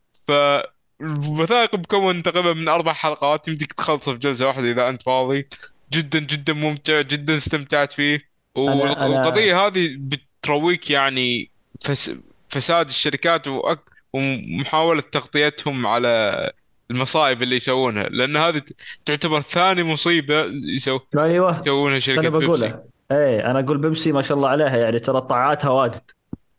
فالوثائقي 1.02 1.78
مكون 1.78 2.22
تقريبا 2.22 2.52
من 2.52 2.68
أربع 2.68 2.92
حلقات 2.92 3.48
يمديك 3.48 3.72
تخلصه 3.72 4.12
في 4.12 4.18
جلسة 4.18 4.46
واحدة 4.46 4.70
إذا 4.70 4.88
أنت 4.88 5.02
فاضي. 5.02 5.48
جدا 5.92 6.18
جدا 6.18 6.52
ممتع 6.52 7.00
جدا 7.00 7.34
استمتعت 7.34 7.92
فيه. 7.92 8.18
أنا- 8.18 8.58
والقضية 8.58 9.66
هذه 9.66 9.96
بترويك 9.98 10.90
يعني 10.90 11.50
فس... 11.80 12.12
فساد 12.48 12.88
الشركات 12.88 13.48
وأك... 13.48 13.80
ومحاولة 14.12 15.02
تغطيتهم 15.12 15.86
على 15.86 16.52
المصائب 16.90 17.42
اللي 17.42 17.56
يسوونها. 17.56 18.02
لأن 18.08 18.36
هذه 18.36 18.62
تعتبر 19.06 19.40
ثاني 19.40 19.82
مصيبة 19.82 20.44
يسو... 20.74 20.98
أيوه. 21.18 21.60
يسوونها 21.60 21.98
شركة 21.98 22.20
أنا 22.20 22.28
بيبسي. 22.28 22.46
بقوله 22.46 22.82
إيه 23.10 23.50
أنا 23.50 23.60
أقول 23.60 23.78
بيبسي 23.78 24.12
ما 24.12 24.22
شاء 24.22 24.36
الله 24.36 24.48
عليها 24.48 24.76
يعني 24.76 24.98
ترى 24.98 25.20
طاعاتها 25.20 25.70
واجد. 25.70 26.10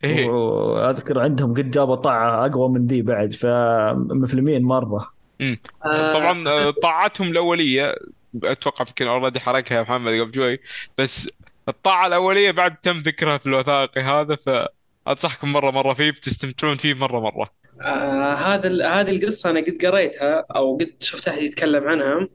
إيه. 0.04 0.28
وأذكر 0.28 1.20
عندهم 1.20 1.54
قد 1.54 1.70
جابوا 1.70 1.94
طاعة 1.94 2.46
أقوى 2.46 2.68
من 2.68 2.86
دي 2.86 3.02
بعد 3.02 3.32
فمفلمين 3.32 4.62
مرة. 4.62 5.14
آه، 5.86 6.12
طبعا 6.12 6.48
آه، 6.48 6.70
طاعتهم 6.70 7.30
الأولية 7.30 7.94
أتوقع 8.44 8.84
يمكن 8.88 9.06
اوريدي 9.06 9.40
حركها 9.40 9.76
يا 9.76 9.82
محمد 9.82 10.20
قبل 10.20 10.34
شوي 10.34 10.58
بس 10.98 11.30
الطاعة 11.68 12.06
الأولية 12.06 12.50
بعد 12.50 12.76
تم 12.76 12.98
ذكرها 12.98 13.38
في 13.38 13.46
الوثائقي 13.46 14.00
هذا 14.00 14.36
فأنصحكم 15.06 15.52
مرة 15.52 15.70
مرة 15.70 15.94
فيه 15.94 16.10
بتستمتعون 16.10 16.76
فيه 16.76 16.94
مرة 16.94 17.20
مرة. 17.20 17.50
آه 17.82 18.34
هذا 18.34 18.66
ال- 18.66 18.82
هذه 18.82 19.10
القصة 19.16 19.50
أنا 19.50 19.60
قد 19.60 19.78
قريتها 19.86 20.44
أو 20.56 20.76
قد 20.76 20.92
شفت 21.00 21.28
أحد 21.28 21.42
يتكلم 21.42 21.88
عنها. 21.88 22.28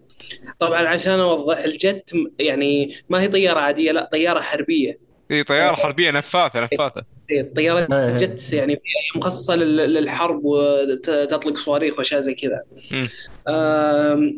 طبعا 0.60 0.88
عشان 0.88 1.20
أوضح 1.20 1.58
الجت 1.58 2.14
يعني 2.40 2.96
ما 3.10 3.22
هي 3.22 3.28
طيارة 3.28 3.60
عادية 3.60 3.92
لا 3.92 4.10
طيارة 4.12 4.40
حربية. 4.40 5.00
اي 5.32 5.44
طيارة 5.44 5.76
حربية 5.76 6.12
نفاثة 6.12 6.62
نفاثة. 6.64 7.19
إيه، 7.32 7.42
الطيارة 7.42 7.80
إيه. 7.80 8.16
جت 8.16 8.54
يعني 8.54 8.82
مخصصة 9.16 9.56
لل- 9.56 9.94
للحرب 9.94 10.42
وتطلق 10.44 11.58
صواريخ 11.58 11.98
وأشياء 11.98 12.22
زي 12.22 12.34
كذا. 12.34 12.62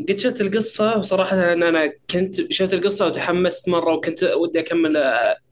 قد 0.09 0.17
شفت 0.17 0.41
القصة؟ 0.41 0.97
وصراحه 0.97 1.53
أنا 1.53 1.93
كنت 2.09 2.51
شفت 2.51 2.73
القصة 2.73 3.07
وتحمست 3.07 3.69
مرة 3.69 3.93
وكنت 3.93 4.23
ودي 4.23 4.59
أكمل 4.59 4.97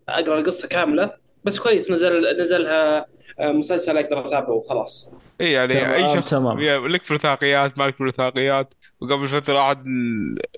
أقرأ 0.09 0.39
القصة 0.39 0.67
كاملة. 0.67 1.11
بس 1.43 1.59
كويس 1.59 1.91
نزل 1.91 2.41
نزلها 2.41 3.05
آه، 3.39 3.51
مسلسل 3.51 3.97
أقدر 3.97 4.19
أتابعه 4.19 4.51
وخلاص. 4.51 5.13
إي 5.41 5.51
يعني 5.51 5.73
تمام، 5.73 5.89
أي 5.91 6.15
شخص 6.15 6.29
تمام. 6.29 6.59
لك 6.87 7.03
في 7.03 7.11
الوثائقيات 7.11 7.79
مالك 7.79 7.95
في 7.95 8.01
الوثائقيات 8.01 8.73
وقبل 9.01 9.27
فترة 9.27 9.59
أحد 9.61 9.83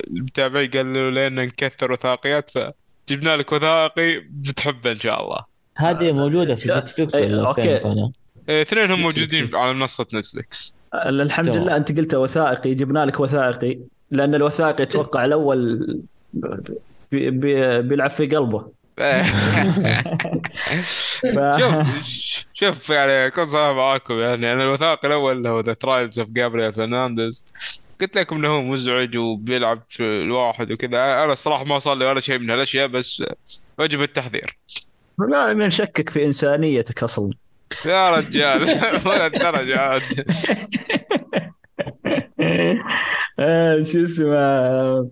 المتابعين 0.08 0.72
قال 0.72 0.94
له 0.94 1.10
لنا 1.10 1.46
نكثر 1.46 1.92
وثائقيات 1.92 2.50
فجبنا 2.50 3.38
لك 3.38 3.52
وثائقي 3.52 4.20
بتحبه 4.30 4.92
إن 4.92 4.96
شاء 5.00 5.24
الله. 5.24 5.51
هذه 5.78 6.12
موجودة 6.12 6.56
في 6.56 6.70
نتفلكس 6.70 7.16
إيه، 7.16 7.28
ولا 7.28 7.54
كانوا؟ 7.54 8.10
إيه، 8.50 8.62
اثنين 8.62 8.92
هم 8.92 8.92
نتفلكس. 8.92 9.04
موجودين 9.04 9.56
على 9.56 9.74
منصة 9.74 10.08
نتفلكس 10.14 10.74
الحمد 10.94 11.46
تمام. 11.46 11.58
لله 11.58 11.78
أنت 11.78 11.98
قلت 11.98 12.14
وثائقي 12.16 12.74
جبنا 12.76 13.06
لك 13.06 13.20
وثائقي 13.20 13.80
لأن 14.12 14.36
الوثائقي 14.36 14.84
أتوقع 14.84 15.26
الأول 15.26 15.80
بي 17.12 17.30
بي 17.30 17.82
بيلعب 17.82 18.10
في 18.10 18.28
قلبه 18.28 18.72
إيه. 19.00 19.24
ف- 21.22 21.58
شوف 21.60 21.88
شوف 22.54 22.90
يعني 22.90 23.12
اكون 23.28 23.46
صراحة 23.48 23.74
معاكم 23.74 24.20
يعني 24.20 24.54
أنا 24.54 24.64
الوثائقي 24.64 25.08
الأول 25.08 25.38
اللي 25.38 25.50
هو 25.50 25.60
The 25.60 25.74
Trials 25.74 26.20
of 26.20 26.30
Gabriel 26.30 26.74
Fernandez 26.74 27.46
قلت 28.02 28.18
لكم 28.18 28.36
إنه 28.36 28.48
هو 28.48 28.62
مزعج 28.62 29.18
وبيلعب 29.18 29.84
في 29.88 30.04
الواحد 30.04 30.72
وكذا 30.72 31.24
أنا 31.24 31.34
الصراحة 31.34 31.64
ما 31.66 31.80
صار 31.80 31.96
لي 31.96 32.06
ولا 32.06 32.20
شيء 32.20 32.40
من 32.40 32.50
هالأشياء 32.50 32.88
بس 32.88 33.24
وجب 33.80 34.02
التحذير 34.02 34.58
لا 35.20 35.54
نشكك 35.54 36.10
في 36.10 36.26
إنسانيتك 36.26 37.04
أصلا. 37.04 37.32
يا 37.86 38.12
رجال 38.12 38.62
ولا 39.08 39.26
الدرجة 39.28 39.80
عاد. 39.80 40.02
آه، 43.40 43.84
شو 43.84 44.04
اسمه 44.04 44.36
آه، 44.36 45.10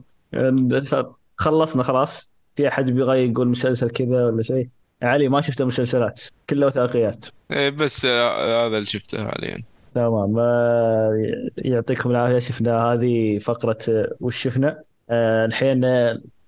خلصنا 1.38 1.84
خلاص. 1.84 2.32
في 2.56 2.68
أحد 2.68 2.92
بيغى 2.92 3.32
يقول 3.32 3.48
مسلسل 3.48 3.90
كذا 3.90 4.26
ولا 4.26 4.42
شيء؟ 4.42 4.68
علي 5.02 5.30
ما 5.30 5.42
شفت 5.42 5.62
مسلسلات 5.62 6.22
كلها 6.50 6.68
وثائقيات. 6.68 7.26
إيه، 7.52 7.70
بس 7.70 8.06
آه، 8.06 8.68
هذا 8.68 8.76
اللي 8.76 8.86
شفته 8.86 9.26
حاليا. 9.26 9.58
تمام 9.96 10.36
يعطيكم 11.58 12.12
العافية 12.12 12.40
شفنا 12.40 12.84
هذه 12.94 13.38
فقرة 13.40 13.78
وش 14.20 14.38
شفنا؟ 14.44 14.84
الحين 15.46 15.86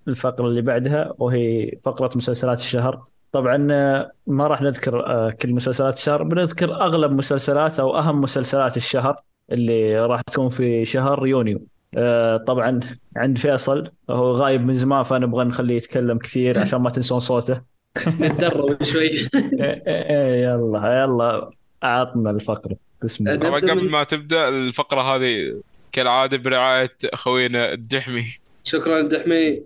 الفقرة 0.07 0.47
اللي 0.47 0.61
بعدها 0.61 1.13
وهي 1.17 1.71
فقرة 1.83 2.11
مسلسلات 2.15 2.59
الشهر. 2.59 3.03
طبعا 3.31 3.67
آه، 3.71 4.11
ما 4.27 4.47
راح 4.47 4.61
نذكر 4.61 5.05
آه، 5.05 5.29
كل 5.29 5.53
مسلسلات 5.53 5.97
الشهر 5.97 6.23
بنذكر 6.23 6.81
أغلب 6.81 7.11
مسلسلات 7.11 7.79
أو 7.79 7.97
أهم 7.97 8.21
مسلسلات 8.21 8.77
الشهر 8.77 9.21
اللي 9.51 10.05
راح 10.05 10.21
تكون 10.21 10.49
في 10.49 10.85
شهر 10.85 11.27
يونيو. 11.27 11.65
آه، 11.97 12.37
طبعا 12.37 12.79
عند 13.17 13.37
فيصل 13.37 13.91
هو 14.09 14.31
غايب 14.31 14.65
من 14.65 14.73
زمان 14.73 15.03
فنبغى 15.03 15.45
نخليه 15.45 15.75
يتكلم 15.75 16.17
كثير 16.17 16.59
عشان 16.61 16.79
ما 16.81 16.89
تنسون 16.89 17.19
صوته. 17.19 17.61
نتدرب 18.07 18.83
شوي. 18.91 19.09
إيه، 19.09 19.83
إيه، 19.87 20.43
يلا 20.43 21.01
يلا 21.03 21.49
أعطنا 21.83 22.29
الفقرة. 22.29 22.75
بسم 23.03 23.27
الله. 23.27 23.49
قبل 23.59 23.89
ما 23.89 24.03
تبدأ 24.03 24.49
الفقرة 24.49 25.01
هذه 25.01 25.61
كالعادة 25.91 26.37
برعاية 26.37 26.97
أخوينا 27.05 27.73
الدحمي. 27.73 28.25
شكرا 28.63 29.01
دحمي 29.01 29.61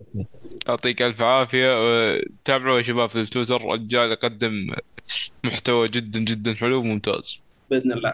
يعطيك 0.67 1.01
ألف 1.01 1.21
عافية. 1.21 1.67
تابعوه 2.45 2.77
يا 2.77 2.81
شباب 2.81 3.09
في 3.09 3.21
التويتر. 3.21 3.55
الرجال 3.55 4.11
يقدم 4.11 4.67
محتوى 5.43 5.87
جدا 5.87 6.19
جدا 6.19 6.53
حلو 6.53 6.79
وممتاز. 6.79 7.41
بإذن 7.71 7.91
الله. 7.91 8.13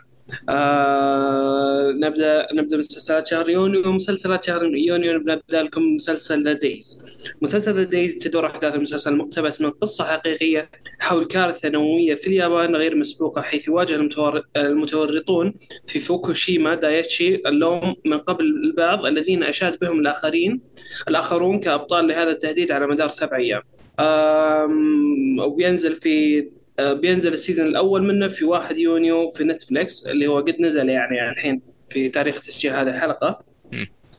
آه 0.49 1.91
نبدا 1.91 2.47
نبدأ 2.53 2.75
بمسلسلات 2.75 3.27
شهر 3.27 3.49
يونيو 3.49 3.91
مسلسلات 3.91 4.43
شهر 4.43 4.63
يونيو. 4.75 5.17
نبدا 5.17 5.63
لكم 5.63 5.95
مسلسل 5.95 6.43
The 6.43 6.53
Days 6.53 7.03
مسلسل 7.41 7.75
The 7.75 7.83
Days 7.83 8.17
تدور 8.17 8.45
احداث 8.45 8.75
المسلسل 8.75 9.15
مقتبس 9.15 9.61
من 9.61 9.69
قصة 9.69 10.03
حقيقية 10.03 10.69
حول 10.99 11.25
كارثة 11.25 11.69
نووية 11.69 12.15
في 12.15 12.27
اليابان 12.27 12.75
غير 12.75 12.95
مسبوقة 12.95 13.41
حيث 13.41 13.69
المتور- 13.69 14.43
المتورطون 14.57 15.53
في 15.87 15.99
فوكوشيما 15.99 16.75
دايتشي 16.75 17.35
اللوم 17.35 17.95
من 18.05 18.17
قبل 18.17 18.45
البعض 18.45 19.05
الذين 19.05 19.43
أشاد 19.43 19.79
بهم 19.79 19.99
الاخرين 19.99 20.61
الآخرون 21.07 21.59
كأبطال 21.59 22.07
لهذا 22.07 22.29
التهديد 22.31 22.71
على 22.71 22.87
مدار 22.87 23.07
سبع 23.07 23.37
أيام. 23.37 23.61
آم، 23.99 25.39
وبينزل 25.39 25.95
في 25.95 26.47
بينزل 26.93 27.33
ال 27.33 27.38
season 27.38 27.67
الأول 27.67 28.03
منه 28.03 28.27
في 28.27 28.45
1 28.45 28.77
يونيو 28.77 29.29
في 29.29 29.43
نتفليكس 29.43 30.07
اللي 30.07 30.27
هو 30.27 30.39
قد 30.39 30.55
نزل 30.59 30.89
يعني 30.89 31.29
الحين 31.29 31.61
في 31.89 32.09
تاريخ 32.09 32.41
تسجيل 32.41 32.73
هذه 32.73 32.89
الحلقة. 32.89 33.39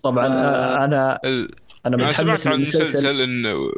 طبعا 0.03 0.27
آه، 0.27 0.31
آه، 0.31 0.85
أنا 0.85 1.19
أنا 1.25 1.49
أنا 1.87 1.97
متحمس 1.97 2.17
سمعت 2.17 2.47
عن 2.47 2.61
مسلسل 2.61 3.21
إنه 3.21 3.73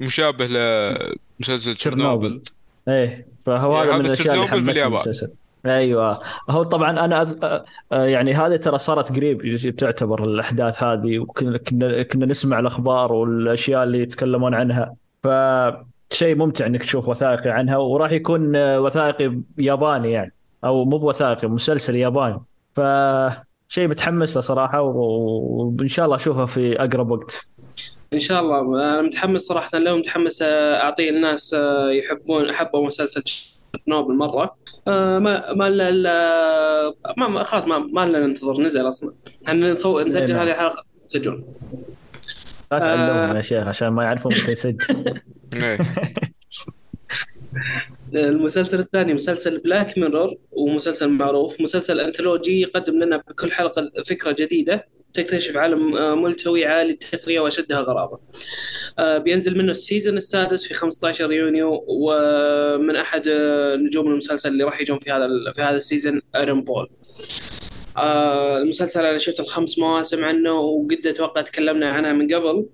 مشابه 0.00 0.46
لمسلسل 0.46 1.76
تشيرنوبل. 1.76 2.42
إيه 2.88 3.26
فهو 3.46 3.82
إيه، 3.82 3.88
هذا 3.88 3.98
من 3.98 4.06
الأشياء 4.06 4.34
اللي 4.34 4.48
حمسني. 4.48 4.84
المسلسل. 4.84 5.30
أيوه. 5.66 6.18
هو 6.50 6.62
طبعا 6.62 7.04
أنا 7.04 7.22
أذ... 7.22 7.36
آه، 7.42 7.64
آه، 7.92 8.04
يعني 8.04 8.34
هذه 8.34 8.56
ترى 8.56 8.78
صارت 8.78 9.12
قريب 9.16 9.56
تعتبر 9.78 10.24
الأحداث 10.24 10.82
هذه 10.82 11.18
وكنا 11.18 11.58
كنا 11.58 12.02
كنا 12.02 12.26
نسمع 12.26 12.58
الأخبار 12.58 13.12
والأشياء 13.12 13.84
اللي 13.84 14.00
يتكلمون 14.00 14.54
عنها. 14.54 14.94
فشيء 16.10 16.34
ممتع 16.36 16.66
إنك 16.66 16.84
تشوف 16.84 17.08
وثائقي 17.08 17.50
عنها 17.50 17.76
وراح 17.76 18.12
يكون 18.12 18.56
آه، 18.56 18.80
وثائقي 18.80 19.38
ياباني 19.58 20.12
يعني 20.12 20.32
أو 20.64 20.84
مو 20.84 20.98
بوثائقي 20.98 21.48
مسلسل 21.48 21.96
ياباني. 21.96 22.40
فشيء 22.72 23.88
متحمس 23.88 24.36
له 24.36 24.42
صراحة 24.42 24.80
وإن 24.82 25.88
شاء 25.88 26.04
الله 26.04 26.16
اشوفه 26.16 26.44
في 26.44 26.80
أقرب 26.80 27.10
وقت. 27.10 27.46
إن 28.12 28.18
شاء 28.18 28.40
الله. 28.40 28.60
أنا 28.60 29.02
متحمس 29.02 29.40
صراحة 29.40 29.78
له 29.78 29.96
متحمس 29.96 30.42
آه، 30.42 30.76
اعطيه 30.82 31.10
الناس 31.10 31.54
آه، 31.54 31.90
يحبون 31.90 32.52
حبوا 32.52 32.86
مسلسل 32.86 33.22
تشيرنوبل 33.22 34.14
مرة. 34.14 34.56
آه، 34.88 35.18
ما 35.18 35.52
ما 35.52 35.70
لنا 35.70 35.90
إلا- 35.90 37.18
ما 37.18 37.42
خلاص 37.42 37.64
ما 37.64 37.78
ما 37.78 38.06
لنا 38.06 38.18
ننتظر 38.18 38.60
نزل 38.60 38.88
أصلا. 38.88 39.12
إحنا 39.48 39.72
نسجل 39.72 40.32
نعم. 40.34 40.40
هذه 40.40 40.50
الحلقة؟ 40.50 40.84
تسجلون 41.08 41.44
لا 42.72 42.78
تعلمهم 42.78 43.30
آه. 43.30 43.36
يا 43.36 43.42
شيخ 43.42 43.66
عشان 43.66 43.88
ما 43.88 44.04
يعرفون 44.04 44.32
متى 44.34 44.52
يسجل. 44.52 45.20
المسلسل 48.14 48.80
الثاني 48.80 49.14
مسلسل 49.14 49.58
Black 49.58 49.98
Mirror 49.98 50.34
ومسلسل 50.52 51.08
معروف 51.08 51.60
مسلسل 51.60 52.00
anthology 52.00 52.60
يقدم 52.60 53.02
لنا 53.02 53.16
بكل 53.16 53.52
حلقة 53.52 53.90
فكرة 54.06 54.36
جديدة 54.38 54.86
تكتشف 55.14 55.56
عالم 55.56 55.96
آه، 55.96 56.14
ملتوي 56.14 56.66
عالي 56.66 56.92
التقنية 56.92 57.40
وأشدها 57.40 57.80
غرابة 57.80 58.18
آه، 58.98 59.18
بينزل 59.18 59.58
منه 59.58 59.70
ال 59.70 59.77
season 59.77 60.16
السادس 60.16 60.66
في 60.66 60.74
15 60.74 61.32
يونيو 61.32 61.84
ومن 61.88 62.96
أحد 62.96 63.28
آه، 63.28 63.76
نجوم 63.76 64.06
المسلسل 64.06 64.48
اللي 64.48 64.64
راح 64.64 64.80
يجون 64.80 64.98
في 64.98 65.12
هذا 65.12 65.28
في 65.54 65.62
هذا 65.62 65.76
ال 65.76 65.82
season 65.82 66.20
ايرن 66.36 66.60
بول 66.60 66.88
آه، 68.02 68.58
المسلسل 68.58 69.04
أنا 69.04 69.18
شفت 69.18 69.40
الخمس 69.40 69.78
مواسم 69.78 70.24
عنه 70.24 70.52
وقد 70.52 71.06
أتوقع 71.06 71.40
تكلمنا 71.42 71.90
عنها 71.90 72.12
من 72.12 72.34
قبل 72.34 72.66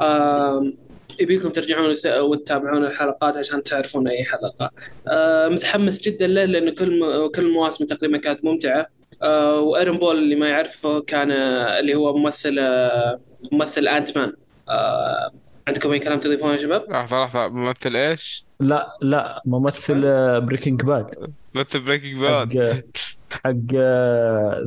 آه، 0.00 0.72
يبيكم 1.20 1.48
ترجعون 1.48 1.90
وت- 1.90 2.06
وتتابعون 2.06 2.84
الحلقات 2.84 3.36
عشان 3.36 3.62
تعرفون 3.62 4.08
أي 4.08 4.24
حلقة. 4.24 4.70
آه 5.08 5.48
متحمس 5.48 6.00
جدا 6.08 6.26
له 6.26 6.44
لأنه 6.44 6.70
كل. 6.70 7.30
كل 7.34 7.42
المواسم 7.46 7.86
تقريبا 7.86 8.18
كانت 8.18 8.44
ممتعة. 8.44 8.86
آه 9.22 9.60
وايرون 9.60 9.98
بول 9.98 10.18
اللي 10.18 10.36
ما 10.36 10.48
يعرفه 10.48 11.00
كان 11.00 11.30
آه، 11.30 11.78
اللي 11.80 11.94
هو 11.94 12.16
ممثل 12.16 12.58
آه 12.58 13.20
ممثل 13.52 13.88
Ant-Man. 13.88 14.32
آه 14.68 15.30
عندكم 15.68 15.90
أي 15.92 15.98
كلام 15.98 16.20
تضيفونه 16.20 16.52
يا 16.52 16.58
شباب؟ 16.58 16.84
لحظه 16.90 17.24
لحظه 17.24 17.48
ممثل 17.48 17.96
إيش؟ 17.96 18.44
لا 18.60 18.96
لا 19.02 19.42
ممثل 19.46 20.00
Breaking 20.40 20.82
Bad 20.82 21.06
ممثل 21.54 21.80
Breaking 21.80 22.20
Bad 22.20 22.54
حق 23.30 23.74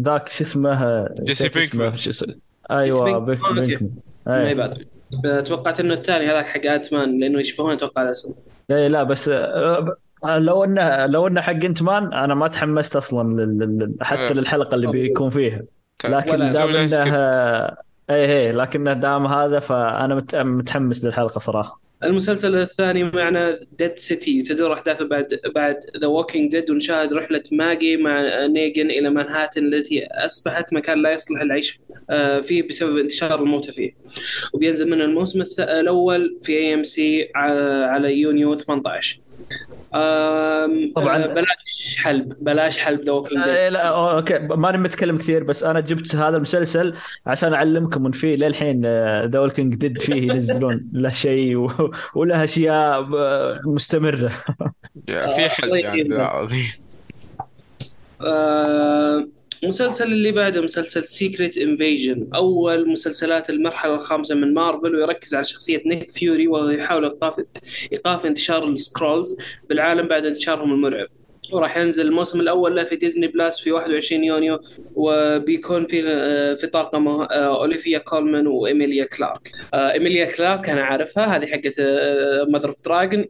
ذاك 0.01 0.29
شو 0.29 0.43
اسمه 0.43 1.07
جيسي. 1.23 1.49
بينكمان. 1.49 1.95
شو 1.95 2.09
اسمه؟ 2.09 2.27
جيسي 2.27 2.39
أيوه 2.71 3.19
بينكمان. 3.19 3.55
بيك- 3.55 3.73
okay. 3.73 3.85
بينكمان 3.85 4.43
ما. 4.43 4.49
يبادر. 4.49 4.85
توقعت 5.41 5.79
إنه 5.79 5.93
الثاني 5.93 6.25
هذاك 6.25 6.45
حق 6.45 6.65
Ant-Man 6.65 7.19
لأنه 7.19 7.39
يشبهون 7.39 7.71
أتوقع 7.73 8.01
الاسم. 8.03 8.33
إي 8.71 8.87
لا 8.89 9.03
بس 9.03 9.29
لو 10.25 10.63
إنه 10.63 11.05
لو 11.05 11.27
إنه 11.27 11.41
حق 11.41 11.51
Ant-Man 11.53 12.13
أنا 12.13 12.35
ما 12.35 12.47
تحمست 12.47 12.95
أصلا 12.95 13.41
لل- 13.41 13.59
لل- 13.59 13.95
حتى 14.01 14.21
إيه. 14.21 14.31
للحلقة 14.33 14.75
اللي 14.75 14.87
بيكون 14.87 15.29
فيها 15.29 15.61
لكن 16.05 16.31
ولا 16.33 16.49
دام 16.51 16.75
إنه. 16.75 17.13
إي 18.09 18.25
إي 18.47 18.51
لكنه 18.51 18.93
دام 18.93 19.27
هذا 19.27 19.59
فأنا 19.59 20.15
مت- 20.15 20.35
متحمس 20.35 21.05
للحلقة 21.05 21.39
صراحة 21.39 21.79
المسلسل 22.03 22.55
الثاني 22.55 23.03
معنا 23.03 23.59
Dead 23.77 23.97
City 23.99 24.41
تدور 24.41 24.73
أحداثه 24.73 25.05
بعد 25.05 25.39
بعد 25.55 25.75
The 25.97 26.07
Walking 26.07 26.51
Dead 26.51 26.71
ونشاهد 26.71 27.13
رحلة 27.13 27.43
ماجي 27.51 27.97
مع 27.97 28.45
نيجن 28.45 28.89
إلى 28.91 29.09
مانهاتن 29.09 29.73
التي 29.73 30.05
أصبحت 30.05 30.73
مكان 30.73 31.01
لا 31.01 31.11
يصلح 31.11 31.41
العيش 31.41 31.79
آه، 32.09 32.39
فيه 32.41 32.67
بسبب 32.67 32.97
انتشار 32.97 33.41
الموتى 33.43 33.71
فيه. 33.71 33.91
وبينزل 34.53 34.89
منه 34.89 35.05
الموسم 35.05 35.43
الأول 35.59 36.37
في 36.41 36.57
AMC 36.57 37.29
على 37.35 38.13
يونيو 38.19 38.55
18 38.57 39.17
آم، 39.17 39.22
طبعاً. 40.95 41.23
آه، 41.23 41.27
بلاش 41.27 41.97
حلب 41.97 42.33
بلاش 42.43 42.77
حلب 42.77 43.01
The 43.05 43.11
Walking 43.11 43.41
آه، 43.43 43.69
لا 43.69 43.87
آه، 43.87 44.15
okay 44.17 44.39
ماني 44.39 44.77
متكلم 44.77 45.17
كثير 45.17 45.43
بس 45.43 45.63
أنا 45.63 45.79
جبت 45.79 46.15
هذا 46.15 46.35
المسلسل 46.37 46.93
عشان 47.25 47.53
أعلمكم 47.53 48.05
إن 48.05 48.11
فيه 48.11 48.35
للحين 48.35 48.81
The 49.25 49.39
Walking 49.39 49.75
Dead 49.75 50.01
فيه 50.01 50.31
ينزلون 50.31 50.87
له 50.93 51.09
شيء 51.09 51.55
و- 51.57 51.91
وله 52.15 52.43
أشياء 52.43 53.09
آه، 53.17 53.59
مستمرة 53.65 54.31
في 55.07 55.49
حل 55.49 55.75
يعني. 55.75 56.01
العظيم 56.01 56.65
آه، 58.21 59.27
المسلسل 59.63 60.05
اللي 60.05 60.31
بعده 60.31 60.61
مسلسل 60.61 61.07
Secret 61.07 61.57
Invasion 61.57 62.27
أول 62.35 62.89
مسلسلات 62.89 63.49
المرحلة 63.49 63.95
الخامسة 63.95 64.35
من 64.35 64.53
مارفل 64.53 64.95
ويركز 64.95 65.35
على 65.35 65.43
شخصية 65.43 65.81
نيك 65.85 66.11
فيوري 66.11 66.47
وهو 66.47 66.69
يحاول 66.69 67.03
ايقاف 67.05 67.39
إيقاف 67.91 68.25
انتشار 68.25 68.67
ال 68.67 68.76
Skrulls 68.76 69.37
بالعالم 69.69 70.07
بعد 70.07 70.25
انتشارهم 70.25 70.73
المرعب 70.73 71.07
وراح 71.51 71.77
ينزل 71.77 72.07
الموسم 72.07 72.39
الأول 72.39 72.75
له 72.75 72.83
في 72.83 72.95
Disney 72.95 73.27
Plus 73.27 73.59
في 73.59 73.71
21 73.71 74.23
يونيو 74.23 74.59
وبيكون 74.95 75.85
في 75.87 76.03
آه، 76.07 76.53
في 76.53 76.67
طاقمه 76.67 77.23
آه، 77.23 77.61
أوليفيا 77.61 77.97
كولمان 77.97 78.47
وإيميليا 78.47 79.05
كلارك 79.05 79.51
آه، 79.73 79.91
إيميليا 79.91 80.25
كلارك 80.25 80.69
أنا 80.69 80.83
عارفها 80.83 81.37
هذه 81.37 81.45
حقت 81.45 81.81
Mother 82.49 82.69
of 82.69 82.83
Dragons 82.85 83.23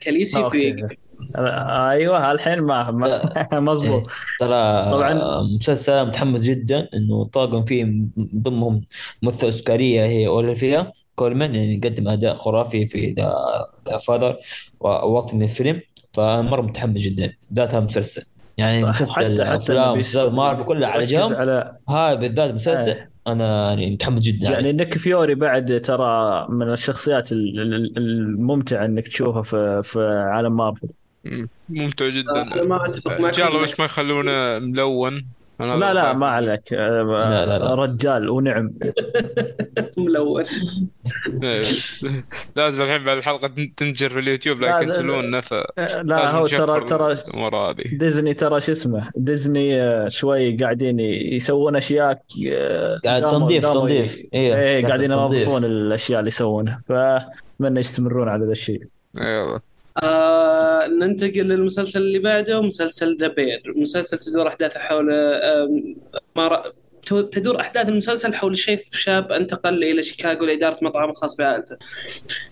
كاليسي. 0.00 0.50
في 0.50 0.98
أيوه 1.38 2.32
الحين 2.32 2.60
ما 2.60 2.90
ما- 2.90 3.48
مزبوط 3.60 4.02
ترى 4.40 4.90
طبعاً. 4.92 5.42
مسلسل 5.42 6.06
متحمس 6.06 6.40
جدا 6.42 6.88
إنه 6.94 7.24
طاقم 7.24 7.64
فيه 7.64 7.84
من 7.84 8.08
ضمنهم 8.34 8.80
ممثله 9.22 9.44
أوسكارية 9.46 10.04
هي 10.04 10.26
أوليفيا 10.26 10.92
كولمان 11.14 11.54
يعني 11.54 11.80
قدم 11.84 12.08
أداء 12.08 12.34
خرافي 12.34 12.86
في 12.86 13.12
The 13.12 13.98
Father 14.06 14.36
ووقت 14.80 15.34
من 15.34 15.42
الفيلم 15.42 15.80
فمره 16.12 16.60
متحمس 16.62 17.00
جدا 17.00 17.32
ذاتها 17.52 17.80
مسلسل 17.80 18.22
يعني 18.58 18.84
مسلسل 18.84 19.40
أفلام 19.40 19.98
مسلسل 19.98 20.30
مارفل 20.30 20.64
كلها 20.64 20.88
على 20.88 21.04
جنب 21.06 21.32
على 21.34 21.76
هذا 21.88 22.14
بالذات 22.14 22.54
مسلسل 22.54 22.90
إيه. 22.90 23.10
أنا 23.26 23.68
يعني 23.68 23.90
متحمس 23.90 24.22
جدا 24.22 24.48
يعني. 24.50 24.72
نيك 24.72 24.98
فيوري 24.98 25.34
بعد 25.34 25.80
ترى 25.84 26.46
من 26.50 26.72
الشخصيات 26.72 27.32
ال- 27.32 27.60
ال- 27.60 27.96
الممتعة 27.98 28.84
إنك 28.84 29.08
تشوفها 29.08 29.42
في 29.42 29.80
في 29.84 30.00
عالم 30.32 30.56
مارفل. 30.56 30.88
ممتع 31.68 32.06
آه، 32.06 32.10
جدا. 32.10 32.42
أنا 32.42 32.64
ما 32.64 32.86
أتفق 32.86 33.12
ان 33.12 33.22
معك. 33.22 33.34
شاء 33.34 33.48
الله 33.48 33.62
بس 33.62 33.78
ما 33.80 33.84
يخلونه 33.84 34.58
ملون. 34.58 35.26
أنا 35.60 35.72
لا 35.72 35.94
لا. 35.94 36.12
ما 36.12 36.26
عليك. 36.26 36.72
آه، 36.72 37.02
لا، 37.02 37.46
لا، 37.46 37.58
لا. 37.58 37.74
رجال 37.74 38.30
ونعم. 38.30 38.70
ملون. 39.96 40.44
إيه. 41.42 41.62
لازم 42.56 42.82
الحين 42.82 43.04
بعد 43.04 43.16
الحلقة 43.16 43.48
تن- 43.48 43.74
تنشر 43.76 44.10
في 44.10 44.18
اليوتيوب 44.18 44.60
لا، 44.60 44.76
يكنسلوننا 44.76 45.40
ف 45.40 45.54
لا 46.02 46.30
هو 46.30 46.46
ترى 46.46 46.80
ترى 46.84 47.14
هذه. 47.42 47.96
ديزني 47.96 48.34
ترى 48.34 48.60
شو 48.60 48.72
اسمه 48.72 49.10
ديزني 49.16 49.82
آه، 49.82 50.08
شوي 50.08 50.56
قاعدين 50.56 51.00
يسوون 51.00 51.76
أشياء 51.76 52.22
آه، 52.52 52.98
قاعد 53.04 53.22
تنظيف 53.22 53.66
تنظيف. 53.66 54.18
ي- 54.18 54.28
إيه 54.34 54.80
داخل 54.80 54.86
قاعدين 54.88 55.08
تنظيف. 55.10 55.38
ينظفون 55.40 55.64
الأشياء 55.64 56.18
اللي 56.18 56.28
يسوونها. 56.28 56.82
فأتمنى 56.88 57.80
يستمرون 57.80 58.28
على 58.28 58.44
ذا 58.46 58.52
الشيء. 58.52 58.82
يلا. 59.20 59.60
آه 60.02 60.27
ننتقل 60.98 61.40
للمسلسل 61.48 62.00
اللي 62.02 62.18
بعده 62.18 62.60
مسلسل 62.62 63.16
The 63.20 63.28
Bear 63.28 63.62
مسلسل 63.76 64.18
تدور 64.18 64.48
أحداثه 64.48 64.80
حول. 64.80 65.12
تو- 67.06 67.20
تدور 67.20 67.60
أحداث 67.60 67.88
المسلسل 67.88 68.34
حول 68.34 68.56
شيف 68.56 68.82
شاب 68.96 69.32
انتقل 69.32 69.84
إلى 69.84 70.02
شيكاغو 70.02 70.44
لإدارة 70.44 70.78
مطعم 70.82 71.12
خاص 71.12 71.36
بعائلته. 71.36 71.76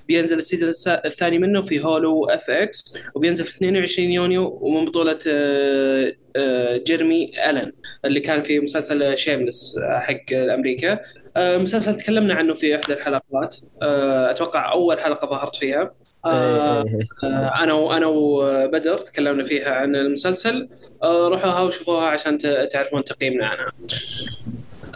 بينزل 0.09 0.39
ال 0.39 0.44
season 0.44 0.73
الثاني 1.05 1.39
منه 1.39 1.63
في 1.63 1.85
Hulu 1.85 2.25
FX 2.25 2.99
وبينزل 3.15 3.45
في 3.45 3.51
22 3.57 4.13
يونيو 4.13 4.59
ومن 4.63 4.85
بطولة 4.85 5.19
آه، 5.29 6.13
آه، 6.37 6.77
جيرمي 6.77 7.33
ألن 7.51 7.73
اللي 8.05 8.21
كان 8.21 8.43
في 8.43 8.61
مسلسل 8.61 9.19
Shameless 9.19 9.79
حق 9.83 10.33
أمريكا 10.33 11.01
آه، 11.37 11.57
مسلسل 11.59 11.97
تكلمنا 11.97 12.35
عنه 12.35 12.55
في 12.55 12.77
إحدى 12.77 12.93
الحلقات. 12.93 13.57
آه، 13.83 14.31
أتوقع 14.31 14.73
أول 14.73 15.01
حلقة 15.01 15.29
ظهرت 15.31 15.57
فيها. 15.57 15.95
آه، 16.27 16.83
إيه، 16.83 16.89
إيه، 16.89 16.99
إيه. 17.25 17.29
آه، 17.29 17.63
أنا 17.65 17.73
وأنا 17.73 18.07
وبدر 18.07 18.99
تكلمنا 18.99 19.45
فيها 19.45 19.71
عن 19.71 19.97
المسلسل. 19.97 20.69
آه، 21.03 21.29
روحوها 21.29 21.63
وشوفوها 21.63 22.07
عشان 22.07 22.39
تعرفون 22.73 23.05
تقييمنا 23.05 23.47
عنها. 23.47 23.73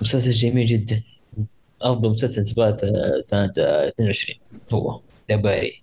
مسلسل 0.02 0.30
جميل 0.30 0.66
جدا. 0.66 1.02
أفضل 1.82 2.10
مسلسل 2.10 2.46
سبات 2.46 2.80
سنة 3.20 3.52
22 3.58 4.38
هو 4.72 5.00
دباري. 5.30 5.82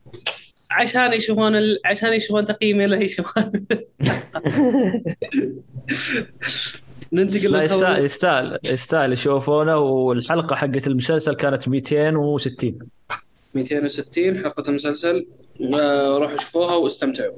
عشان 0.72 1.14
يشوفون 1.14 1.56
ال... 1.56 1.80
عشان 1.86 2.14
يشوفون 2.14 2.46
تقييمي 2.46 2.86
له 2.86 2.98
يشوفون. 2.98 3.52
ننتقل 7.14 7.52
لا 7.52 7.64
يستاهل 7.64 8.06
يستاهل 8.06 8.60
يستاهل 8.66 9.14
يشوفونه. 9.14 9.78
والحلقة 9.78 10.56
حقت 10.56 10.88
المسلسل 10.88 11.36
كانت 11.36 11.68
260 11.68 12.80
260 13.58 14.38
حلقة 14.38 14.70
المسلسل 14.70 15.28
آه، 15.74 16.18
روحوا 16.18 16.38
شوفوها 16.38 16.76
وأستمتعوا. 16.76 17.38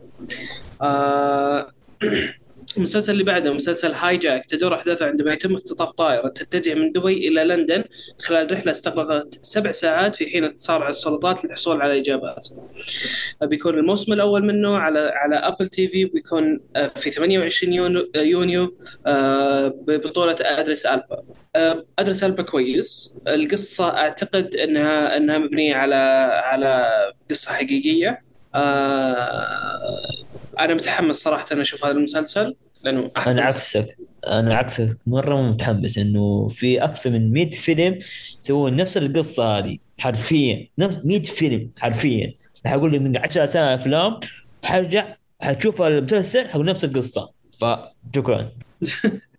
آه، 0.82 1.72
المسلسل 2.80 3.14
اللي 3.14 3.24
بعده 3.24 3.54
مسلسل 3.54 3.92
Hijack 3.92 4.46
تدور 4.46 4.76
أحداثه 4.76 5.06
عندما 5.06 5.34
يتم 5.34 5.56
اختطاف 5.56 5.92
طائرة 5.92 6.28
تتجه 6.28 6.74
من 6.74 6.92
دبي 6.92 7.28
إلى 7.28 7.44
لندن 7.44 7.84
خلال 8.20 8.52
رحلة 8.52 8.72
استغرقت 8.72 9.40
سبع 9.42 9.72
ساعات 9.72 10.16
في 10.16 10.30
حين 10.30 10.56
تصارع 10.56 10.90
السلطات 10.90 11.46
للحصول 11.46 11.82
على 11.82 12.00
إجابات. 12.00 12.48
بيكون 13.42 13.80
الموسم 13.80 14.14
الأول 14.14 14.46
منه 14.46 14.78
على 14.78 15.00
على 15.00 15.36
Apple 15.36 15.70
TV 15.70 16.06
بيكون 16.06 16.60
آه، 16.76 16.88
في 16.88 17.12
28 17.12 17.74
يونيو, 17.74 18.12
يونيو 18.16 18.76
آه، 19.08 19.68
ببطولة 19.68 20.36
أدريس 20.42 20.86
ألبا. 20.86 21.24
آه، 21.56 21.86
أدريس 22.00 22.24
ألبا 22.24 22.44
كويس، 22.44 23.18
القصة 23.28 23.90
أعتقد 23.90 24.56
إنها 24.56 25.18
إنها 25.18 25.38
مبنية 25.38 25.76
على 25.76 25.96
على 26.44 26.90
قصة 27.30 27.52
حقيقية. 27.52 28.22
آه، 28.56 30.00
أنا 30.60 30.74
متحمس 30.74 31.16
صراحة 31.16 31.46
أنا 31.52 31.62
أشوف 31.62 31.86
هذا 31.86 31.98
المسلسل 31.98 32.56
لأنه 32.84 33.12
أنا 33.18 33.42
عكسك. 33.42 33.88
أنا 34.28 34.56
عكسك 34.56 34.98
مرة 35.08 35.42
متحمس 35.42 35.98
إنه 35.98 36.48
في 36.48 36.84
أكثر 36.84 37.10
من 37.10 37.34
100 37.34 37.50
فيلم 37.50 37.98
يسوون 38.38 38.76
نفس 38.76 38.98
القصة 38.98 39.58
هذه 39.58 39.78
حرفيا. 40.00 40.68
نفس 40.78 40.98
100 41.04 41.24
فيلم 41.24 41.72
حرفيا. 41.78 42.34
راح 42.66 42.74
أقول 42.74 42.94
لك 42.94 43.02
من 43.02 43.18
10 43.18 43.46
سنة 43.46 43.76
أفلام 43.76 44.20
حرجع 44.64 45.16
حتشوف 45.42 45.82
المسلسل 45.82 46.50
حقول 46.50 46.66
نفس 46.66 46.84
القصة. 46.84 47.30
فشكرا. 47.62 48.52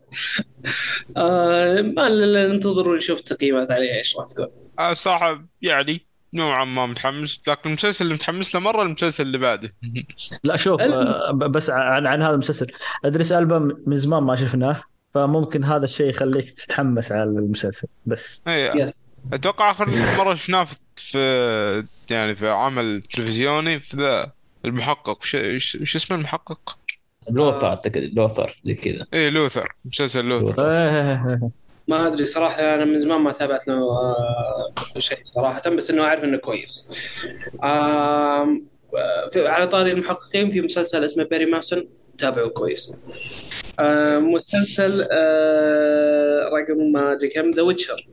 آه 1.16 1.80
ما 1.80 2.08
ننتظر 2.46 2.88
ونشوف 2.88 3.18
التقييمات 3.18 3.70
عليها 3.70 3.94
إيش 3.94 4.16
راح 4.16 4.26
تكون 4.26 4.46
أنا 4.78 4.94
صراحة 4.94 5.44
يعني 5.62 6.09
نوعا 6.34 6.64
ما 6.64 6.86
متحمس 6.86 7.40
لكن 7.48 7.68
المسلسل 7.68 8.04
اللي 8.04 8.14
متحمس 8.14 8.54
له 8.54 8.60
مرة 8.60 8.82
المسلسل 8.82 9.22
اللي 9.22 9.38
بعده. 9.38 9.74
لا 10.44 10.56
شوف 10.56 10.80
آه، 10.80 11.32
بس 11.32 11.70
عن 11.70 12.06
عن 12.06 12.22
هذا 12.22 12.32
المسلسل. 12.32 12.66
أدريس 13.04 13.32
ألبا 13.32 13.76
من 13.86 13.96
زمان 13.96 14.22
ما 14.22 14.36
شفناه 14.36 14.82
فممكن 15.14 15.64
هذا 15.64 15.84
الشيء 15.84 16.06
يخليك 16.06 16.50
تتحمس 16.50 17.12
على 17.12 17.22
المسلسل 17.22 17.88
بس. 18.06 18.42
اي 18.48 18.80
يس 18.80 19.30
أتوقع 19.34 19.70
آخر 19.70 19.88
مرة 20.18 20.34
شفناه 20.34 20.64
في, 20.64 20.76
في 20.96 21.84
يعني 22.10 22.34
في 22.34 22.48
عمل 22.48 23.02
تلفزيوني 23.02 23.80
في 23.80 23.96
ذا 23.96 24.32
المحقق. 24.64 25.18
وش 25.34 25.96
اسمه 25.96 26.16
المحقق؟ 26.16 26.78
لوثر 27.30 27.66
أعتقد 27.66 28.10
لوثر 28.14 28.56
زي 28.62 28.74
كذا. 28.74 29.06
إيه 29.14 29.28
لوثر. 29.28 29.74
مسلسل 29.84 30.24
لوثر. 30.24 30.46
لوثر 30.46 30.66
آه، 30.66 31.50
ما 31.90 32.06
أدري 32.06 32.24
صراحة 32.24 32.74
أنا 32.74 32.84
من 32.84 32.98
زمان 32.98 33.20
ما 33.20 33.32
تابعت 33.32 33.68
له 33.68 33.74
آه 33.74 34.72
شيء 34.98 35.18
صراحة 35.22 35.70
بس 35.70 35.90
إنه 35.90 36.04
أعرف 36.04 36.24
إنه 36.24 36.36
كويس. 36.36 36.90
على 39.36 39.66
طاري 39.68 39.92
المحققين 39.92 40.50
في 40.50 40.60
مسلسل 40.60 41.04
اسمه 41.04 41.24
بيري 41.24 41.46
ماسون 41.46 41.88
تابعه 42.18 42.48
كويس. 42.48 42.92
مسلسل 44.18 45.08
آه 45.12 46.48
رقم 46.48 46.92
ما 46.92 47.12
أدري 47.12 47.28
كم 47.28 47.50
The 47.50 47.62
Witcher 47.62 48.06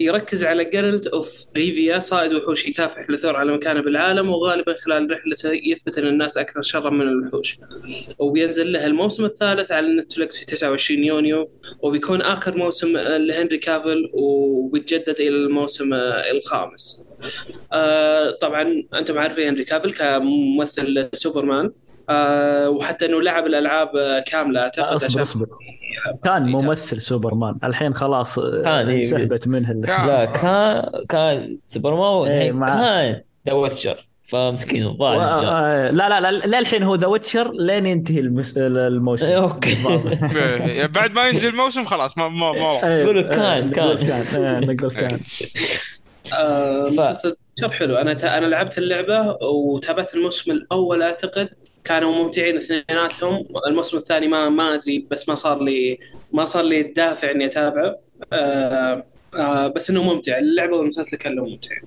يركز 0.00 0.44
على 0.44 0.64
Geralt 0.64 1.06
of 1.06 1.46
Rivia 1.56 2.00
صائد 2.00 2.32
وحوش 2.32 2.68
يكافح 2.68 3.10
للعثور 3.10 3.36
على 3.36 3.52
مكانه 3.52 3.80
بالعالم 3.80 4.30
وغالبا 4.30 4.74
خلال 4.76 5.12
رحلته 5.12 5.50
يثبت 5.52 5.98
أن 5.98 6.06
الناس 6.06 6.38
أكثر 6.38 6.60
شرا 6.60 6.90
من 6.90 7.08
الوحوش. 7.08 7.58
وبينزل 8.18 8.72
له 8.72 8.86
الموسم 8.86 9.24
الثالث 9.24 9.72
على 9.72 9.96
نتفلكس 9.96 10.36
في 10.36 10.46
29 10.46 11.04
يونيو 11.04 11.50
وبيكون 11.82 12.22
آخر 12.22 12.56
موسم 12.56 12.96
لهنري 12.96 13.58
كافل 13.58 14.10
وبيتجدد 14.12 15.20
إلى 15.20 15.28
الموسم 15.28 15.90
الخامس. 16.34 17.06
آه 17.72 18.30
طبعا 18.30 18.84
أنتم 18.94 19.18
عارفين 19.18 19.48
هنري 19.48 19.64
كافل 19.64 19.92
كممثل 19.92 21.08
سوبرمان. 21.12 21.72
آه 22.10 22.68
وحتى 22.70 23.06
إنه 23.06 23.22
لعب 23.22 23.46
الألعاب 23.46 23.88
كاملة. 24.26 24.60
أعتقد 24.60 24.94
أصبر 24.94 25.06
عشان 25.06 25.20
أصبر. 25.20 25.46
كان 26.24 26.42
ممثل 26.46 27.02
سوبرمان. 27.02 27.54
الحين 27.64 27.94
خلاص 27.94 28.38
كان، 28.38 28.88
إيه. 28.88 29.04
سحبت 29.06 29.48
منه. 29.48 29.72
لا 29.72 30.24
كان. 30.24 30.90
كان 31.08 31.58
سوبرمان 31.66 32.00
إيه، 32.02 32.20
والحين 32.20 32.52
مع- 32.56 32.66
كان 32.66 33.20
The 33.46 33.52
Witcher 33.52 34.06
فمسكين 34.26 34.84
و- 34.86 34.90
الظاهر 34.90 35.16
الرجال. 35.34 35.52
آه، 35.54 35.90
لا 35.90 36.20
لا 36.20 36.30
لا 36.30 36.58
للحين 36.60 36.82
هو 36.82 36.94
The 36.94 37.06
Witcher 37.06 37.52
لين 37.52 37.86
ينتهي 37.86 38.20
المس... 38.20 38.54
الموسم. 38.56 39.26
إيه، 39.26 39.42
okay. 39.42 39.76
إيه، 40.36 40.86
بعد 40.86 41.12
ما 41.12 41.28
ينزل 41.28 41.48
الموسم 41.48 41.84
خلاص 41.84 42.18
ما 42.18 42.28
ما 42.28 42.52
ما. 42.52 42.88
إيه، 42.88 43.02
نقول 43.04 43.20
كان- 43.22 43.40
آه، 43.68 43.72
كان. 43.72 43.96
كان 43.96 44.44
آه، 44.44 44.60
نقول 44.60 44.90
كان. 44.90 45.20
آه 46.34 46.88
مسلسل 46.88 47.36
شر 47.60 47.68
حلو. 47.70 47.94
أنا 47.94 48.14
ت... 48.14 48.24
أنا 48.24 48.46
لعبت 48.46 48.78
اللعبة 48.78 49.38
وتابعت 49.42 50.14
الموسم 50.14 50.50
الأول 50.52 51.02
أعتقد. 51.02 51.48
كانوا 51.84 52.24
ممتعين 52.24 52.56
اثنيناتهم. 52.56 53.46
الموسم 53.66 53.96
الثاني 53.96 54.28
ما 54.28 54.48
ما 54.48 54.74
أدري 54.74 55.06
بس 55.10 55.28
ما 55.28 55.34
صار 55.34 55.62
لي 55.62 55.98
ما 56.32 56.44
صار 56.44 56.64
لي 56.64 56.80
الدافع 56.80 57.30
إني 57.30 57.46
أتابعه. 57.46 57.98
آه 58.32 59.04
آه 59.34 59.68
بس 59.68 59.90
إنه 59.90 60.02
ممتع. 60.02 60.38
اللعبة 60.38 60.76
والمسلسل 60.76 61.16
كانوا 61.16 61.48
ممتعين. 61.48 61.82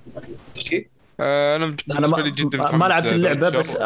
أوكي؟ 0.56 0.88
آه، 1.20 1.56
أنا 1.56 1.76
أنا 1.90 2.06
ما, 2.06 2.28
جدا 2.28 2.76
ما 2.76 2.84
لعبت 2.84 3.12
اللعبة 3.12 3.50
بس. 3.50 3.78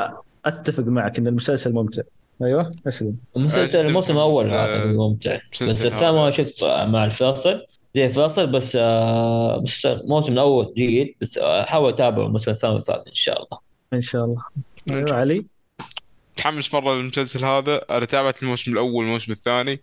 أتفق 0.45 0.85
معك 0.85 1.19
إن 1.19 1.27
المسلسل 1.27 1.73
ممتع. 1.73 2.03
أيوه 2.43 2.73
أسلم. 2.89 3.17
المسلسل 3.37 3.79
جداً 3.79 3.89
الموسم 3.89 4.13
الأول 4.13 4.51
أعتقد 4.51 4.95
ممتع. 4.95 5.39
بس 5.63 5.85
الثاني. 5.87 6.13
ما 6.13 6.31
شفت 6.31 6.65
مع 6.65 7.05
الفاصل. 7.05 7.67
زي 7.95 8.09
فاصل 8.09 8.47
بس 8.47 8.77
آه، 8.81 9.59
بس 9.59 9.87
الموسم 9.87 10.33
الأول 10.33 10.73
جيد 10.77 11.15
بس 11.21 11.39
آه، 11.39 11.63
أحاول 11.63 11.93
أتابع 11.93 12.27
الموسم 12.27 12.51
الثاني 12.51 12.75
والثالث 12.75 13.07
إن 13.09 13.15
شاء 13.15 13.37
الله. 13.43 13.61
إن 13.93 14.01
شاء 14.01 14.25
الله. 14.25 14.43
أيوه 14.93 15.15
علي؟ 15.15 15.47
متحمس 16.41 16.75
مرة 16.75 16.95
للمسلسل 16.95 17.45
هذا. 17.45 17.85
أنا 17.91 18.05
تابعت 18.05 18.43
الموسم 18.43 18.73
الأول 18.73 19.05
والموسم 19.05 19.33
الثاني. 19.33 19.83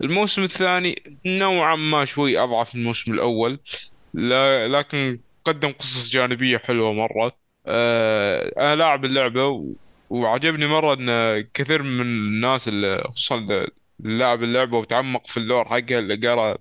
الموسم 0.00 0.42
الثاني 0.42 1.18
نوعا 1.26 1.76
ما 1.76 2.04
شوي 2.04 2.38
أضعف 2.38 2.74
من 2.74 2.80
الموسم 2.80 3.12
الأول. 3.14 3.60
لا 4.14 4.68
لكن 4.68 5.20
قدم 5.44 5.70
قصص 5.70 6.10
جانبية 6.10 6.58
حلوة 6.58 6.92
مرة. 6.92 7.32
آه 7.66 8.52
أنا 8.58 8.76
لاعب 8.76 9.04
اللعبة. 9.04 9.74
وعجبني 10.10 10.66
مرة 10.66 10.94
إن 10.94 11.40
كثير 11.54 11.82
من 11.82 12.00
الناس 12.00 12.68
اللي 12.68 13.02
خصوصا 13.14 13.66
لعب 14.00 14.42
اللعبة 14.42 14.78
وتعمق 14.78 15.26
في 15.26 15.36
ال 15.36 15.42
lore 15.42 15.64
حقها 15.64 15.98
اللي 15.98 16.28
قرأ 16.28 16.58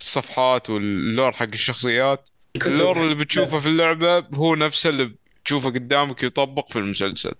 الصفحات 0.00 0.70
وال 0.70 0.91
lore 0.91 1.32
حق 1.32 1.48
الشخصيات. 1.52 2.28
اللور 2.66 3.02
اللي 3.02 3.14
بتشوفه 3.14 3.60
في 3.60 3.66
اللعبة 3.66 4.18
هو 4.34 4.54
نفسه 4.54 4.90
اللي 4.90 5.10
بتشوفه 5.42 5.70
قدامك 5.70 6.22
يطبق 6.22 6.72
في 6.72 6.78
المسلسل. 6.78 7.32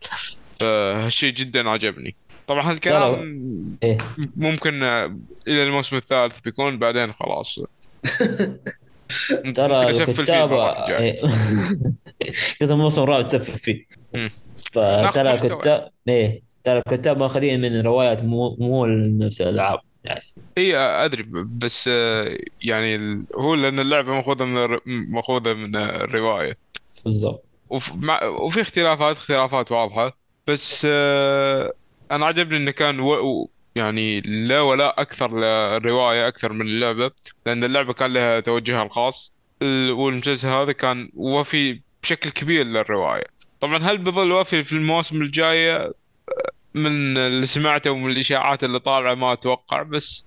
فهالشيء 0.61 1.33
جدا 1.33 1.69
عجبني 1.69 2.17
طبعا 2.47 2.71
هالكلام 2.71 3.79
إيه. 3.83 3.99
ممكن 4.37 4.83
إلى 5.49 5.63
الموسم 5.63 5.97
الثالث 5.97 6.41
بيكون 6.41 6.79
بعدين 6.79 7.13
خلاص 7.13 7.61
ترى 9.55 9.91
اشفل 9.91 10.15
فيه 10.15 10.23
الكتاب 10.23 10.53
المرات 10.53 10.77
الجايه 10.77 11.01
إيه. 11.01 11.21
قسم 12.63 12.73
الموسم 12.73 13.03
الرابع 13.03 13.23
تسفل 13.23 13.59
فيه. 13.59 13.87
فترى. 14.73 15.33
الكتاب 15.33 15.91
إيه 16.09 16.43
ترى 16.65 16.79
الكتاب 16.79 17.19
ماخذين 17.19 17.61
من 17.61 17.81
روايات 17.81 18.23
مو 18.23 18.57
مو 18.59 18.87
نفس 18.87 19.41
الألعاب 19.41 19.79
يعني 20.05 20.25
إي 20.59 20.77
أدري 20.77 21.23
بس 21.47 21.87
يعني 22.63 23.25
هو 23.35 23.55
لأن 23.55 23.81
اللعبة 23.81 24.13
مأخوذة 24.13 24.45
من 24.45 24.79
مأخوذة 25.11 25.55
من 25.55 25.77
الرواية 25.77 26.59
بالضبط. 27.05 27.45
وفي 28.41 28.61
اختلافات 28.61 29.17
اختلافات 29.17 29.73
واضحة 29.73 30.26
بس 30.47 30.87
آه، 30.91 31.73
أنا 32.13 32.27
عجبني 32.27 32.57
إنه 32.57 32.71
كان 32.71 33.01
و... 33.01 33.51
يعني 33.75 34.21
لا 34.21 34.61
ولا 34.61 35.01
أكثر 35.01 35.39
للرواية 35.39 36.29
أكثر 36.29 36.53
من 36.53 36.61
اللعبة 36.67 37.11
لأن 37.47 37.65
اللعبة 37.65 37.93
كان 37.93 38.13
لها 38.13 38.41
توجهها 38.41 38.83
الخاص. 38.83 39.33
ال- 39.63 39.91
والمسلسل 39.91 40.49
هذا 40.49 40.73
كان 40.73 41.11
وفي 41.15 41.81
بشكل 42.03 42.31
كبير 42.31 42.65
للرواية. 42.65 43.27
طبعا 43.61 43.79
هل 43.79 43.99
بيظل 43.99 44.33
وفي 44.33 44.65
في 44.65 44.73
المواسم 44.73 45.23
الجايه 45.23 45.77
آه، 45.77 45.93
من 46.75 47.17
اللي 47.19 47.47
سمعته 47.47 47.91
ومن 47.91 48.11
الإشاعات 48.11 48.65
اللي 48.65 48.79
طالعة 48.79 49.15
ما 49.15 49.33
أتوقع 49.33 49.83
بس 49.83 50.27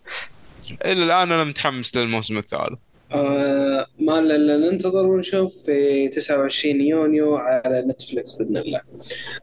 إلى 0.85 1.03
الآن 1.03 1.31
أنا 1.31 1.43
متحمس 1.43 1.97
للموسم 1.97 2.37
الثالث. 2.37 2.79
آه 3.11 3.85
ما 3.99 4.19
الا 4.19 4.57
ننتظر 4.57 5.07
ونشوف 5.07 5.55
في 5.65 6.07
29 6.09 6.81
يونيو 6.81 7.35
على 7.35 7.81
نتفلكس 7.87 8.31
بإذن 8.31 8.57
الله. 8.57 8.81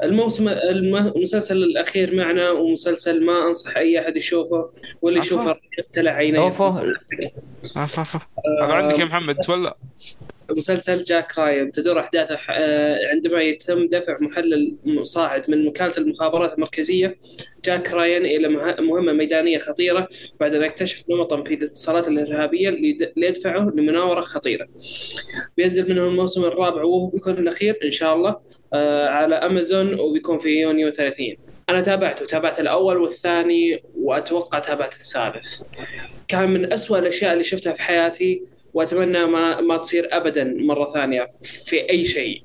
الموسم 0.02 0.48
الم- 0.48 0.96
المسلسل 0.96 1.56
الأخير 1.56 2.14
معنا 2.14 2.50
ومسلسل 2.50 3.24
ما 3.24 3.48
أنصح 3.48 3.76
أي 3.76 4.00
أحد 4.00 4.16
يشوفه 4.16 4.70
واللي. 5.02 5.20
يشوفه 5.20 5.56
يبتلع 5.78 6.10
عينيه 6.10 6.48
أف. 6.48 6.62
هذا 6.62 6.94
عندك 8.72 8.98
يا 8.98 9.04
محمد 9.04 9.36
ولا 9.48 9.76
مسلسل 10.50 11.04
جاك 11.04 11.38
راين 11.38 11.70
تدور 11.72 12.00
أحداثه 12.00 12.38
آه، 12.50 12.98
عندما 13.12 13.40
يتم 13.42 13.86
دفع 13.86 14.16
محلل 14.20 14.76
صاعد 15.02 15.50
من 15.50 15.68
وكاله 15.68 15.92
المخابرات 15.98 16.54
المركزية 16.54 17.18
جاك 17.64 17.92
راين 17.92 18.24
إلى 18.26 18.48
مه- 18.48 18.76
مهمة 18.80 19.12
ميدانية 19.12 19.58
خطيرة 19.58 20.08
بعد 20.40 20.54
أن 20.54 20.62
يكتشف 20.62 21.02
نمطا 21.10 21.42
في 21.42 21.54
الاتصالات 21.54 22.08
الإرهابية 22.08 22.70
ليد- 22.70 23.12
ليدفعه 23.16 23.72
لمناورة 23.74 24.20
خطيرة. 24.20 24.68
بينزل 25.56 25.88
منه 25.88 26.06
الموسم 26.08 26.44
الرابع 26.44 26.82
وهو 26.84 27.06
بيكون 27.06 27.38
الأخير 27.38 27.78
إن 27.84 27.90
شاء 27.90 28.14
الله 28.14 28.36
آه، 28.74 29.08
على 29.08 29.34
أمازون 29.34 30.00
وبيكون 30.00 30.38
في 30.38 30.48
يونيو 30.60 30.90
30. 30.90 31.36
أنا 31.68 31.80
تابعته 31.82 32.26
تابعت 32.26 32.60
الأول 32.60 32.96
والثاني 32.96 33.82
وأتوقع 33.94 34.58
تابعت 34.58 34.94
الثالث. 34.94 35.62
كان 36.28 36.50
من 36.50 36.72
أسوأ 36.72 36.98
الأشياء 36.98 37.32
اللي 37.32 37.44
شفتها 37.44 37.72
في 37.72 37.82
حياتي 37.82 38.42
وأتمنى 38.76 39.26
ما 39.26 39.60
ما 39.60 39.76
تصير 39.76 40.08
ابدا 40.12 40.44
مرة 40.44 40.92
ثانية 40.92 41.28
في 41.42 41.90
أي 41.90 42.04
شيء 42.04 42.42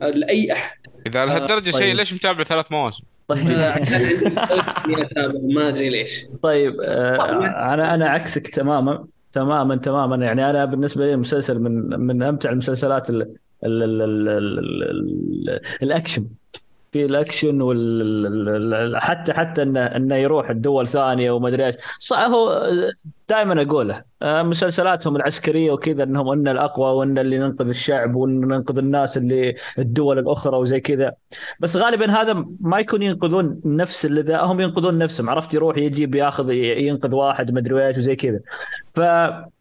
لأي 0.00 0.52
أحد. 0.52 0.76
إذا 1.06 1.26
لهالدرجة 1.26 1.70
طيب. 1.70 1.82
شيء 1.82 1.94
ليش 1.94 2.14
متابع 2.14 2.44
ثلاث 2.44 2.72
مواسم؟ 2.72 3.04
آه، 3.30 3.34
إني 3.34 5.02
أتابع، 5.02 5.38
ما 5.54 5.68
أدري 5.68 5.90
ليش. 5.90 6.24
طيب 6.42 6.80
آه، 6.80 7.74
أنا 7.74 7.94
أنا 7.94 8.08
عكسك 8.08 8.48
تماما 8.48 9.06
تماما 9.32 9.76
تماما. 9.76 10.26
يعني 10.26 10.50
أنا 10.50 10.64
بالنسبة 10.64 11.06
لي 11.06 11.14
المسلسل 11.14 11.58
من 11.58 12.00
من 12.00 12.22
أمتع 12.22 12.50
المسلسلات 12.50 13.10
ال 13.10 13.22
ال 13.22 13.82
ال 13.82 14.02
ال 14.02 14.28
ال 14.28 14.58
ال 15.48 15.60
الأكشن. 15.82 16.26
في 16.92 17.04
الأكشن 17.04 17.60
وال 17.60 19.00
حتى 19.00 19.32
حتى 19.32 19.62
إنه 19.62 19.80
إنه 19.80 20.14
يروح 20.14 20.50
الدول 20.50 20.88
ثانية 20.88 21.30
وما 21.30 21.48
أدري 21.48 21.66
إيش. 21.66 21.74
صح 21.98 22.18
هو 22.18 22.70
دائما 23.28 23.62
أقوله 23.62 24.02
آه، 24.22 24.42
مسلسلاتهم 24.42 25.16
العسكرية 25.16 25.72
وكذا 25.72 26.02
إنهم 26.02 26.28
إن 26.28 26.48
الأقوى 26.48 26.90
وإن 26.90 27.18
اللي 27.18 27.38
ننقذ 27.38 27.68
الشعب 27.68 28.14
وإن 28.14 28.40
ننقذ 28.40 28.78
الناس 28.78 29.16
اللي 29.16 29.54
الدول 29.78 30.18
الأخرى 30.18 30.56
وزي 30.56 30.80
كذا. 30.80 31.12
بس 31.60 31.76
غالبا 31.76 32.10
هذا 32.10 32.46
ما 32.60 32.78
يكون 32.78 33.02
ينقذون 33.02 33.60
نفس 33.64 34.06
اللي 34.06 34.36
هم 34.42 34.60
ينقذون 34.60 34.98
نفسهم. 34.98 35.30
عرفت؟ 35.30 35.54
يروح 35.54 35.76
يجيب 35.76 36.14
ياخذ 36.14 36.50
ينقذ 36.50 37.14
واحد 37.14 37.50
ما 37.50 37.60
أدري 37.60 37.86
إيش 37.86 37.98
وزي 37.98 38.16
كذا. 38.16 38.40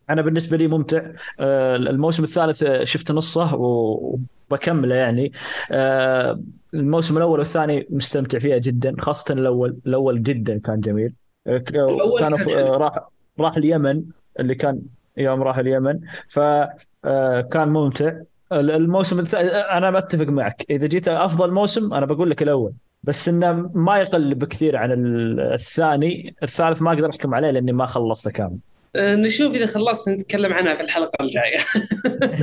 فانا 0.08 0.22
بالنسبة 0.22 0.58
لي 0.58 0.68
ممتع. 0.68 1.02
آه، 1.40 1.76
الموسم 1.76 2.24
الثالث 2.24 2.64
آه، 2.64 2.84
شفت 2.84 3.12
نصه 3.12 3.56
وبكمله 3.56 4.96
يعني. 4.96 5.32
آه، 5.72 6.40
الموسم 6.74 7.18
الأول 7.18 7.40
والثاني 7.40 7.88
مستمتع 7.90 8.40
فيها 8.40 8.58
جدا 8.58 8.96
خاصة 9.00 9.34
الأول 9.34 9.78
الأول 9.86 10.24
جدا 10.24 10.60
كان 10.60 10.82
جميل. 10.82 11.14
كان 11.46 12.34
راح 12.54 13.10
راح 13.40 13.58
اليمن 13.58 14.04
اللي 14.40 14.56
كان 14.56 14.82
يوم 15.18 15.44
راح 15.44 15.58
اليمن. 15.58 16.00
فكان 16.30 17.70
ممتع. 17.70 18.14
الموسم 18.52 19.20
الثاني 19.20 19.50
أنا 19.50 19.92
متفق 19.92 20.28
معك. 20.28 20.66
إذا 20.70 20.88
جيت 20.88 21.08
أفضل 21.08 21.52
موسم 21.52 21.94
أنا 21.94 22.06
بقول 22.06 22.30
لك 22.30 22.44
الأول. 22.44 22.74
بس 23.04 23.30
إنه 23.30 23.72
ما 23.74 23.98
يقل 23.98 24.36
بكثير 24.36 24.78
عن 24.78 24.92
الثاني. 25.40 26.36
الثالث 26.44 26.82
ما 26.82 26.94
أقدر 26.94 27.10
أحكم 27.10 27.36
عليه 27.36 27.52
لأني 27.52 27.72
ما 27.72 27.86
خلصته 27.86 28.32
كامل. 28.32 28.58
نشوف 28.96 29.56
إذا 29.56 29.66
خلصت 29.66 30.10
نتكلم 30.10 30.54
عنها 30.54 30.76
في 30.76 30.84
الحلقة 30.84 31.24
الجاية. 31.24 31.58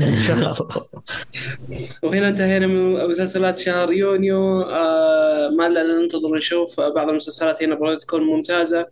ان 0.09 0.17
شاء 0.17 0.37
الله 0.37 0.87
وهنا 2.03 2.29
انتهينا 2.29 2.67
من 2.67 3.09
مسلسلات 3.11 3.59
شهر 3.59 3.93
يونيو. 3.93 4.63
آه 4.63 5.49
ما 5.49 5.69
لنا 5.69 5.83
ننتظر 6.03 6.37
نشوف. 6.37 6.81
بعض 6.81 7.09
المسلسلات 7.09 7.63
هنا 7.63 7.75
برضه 7.75 7.99
تكون 7.99 8.23
ممتازة 8.23 8.87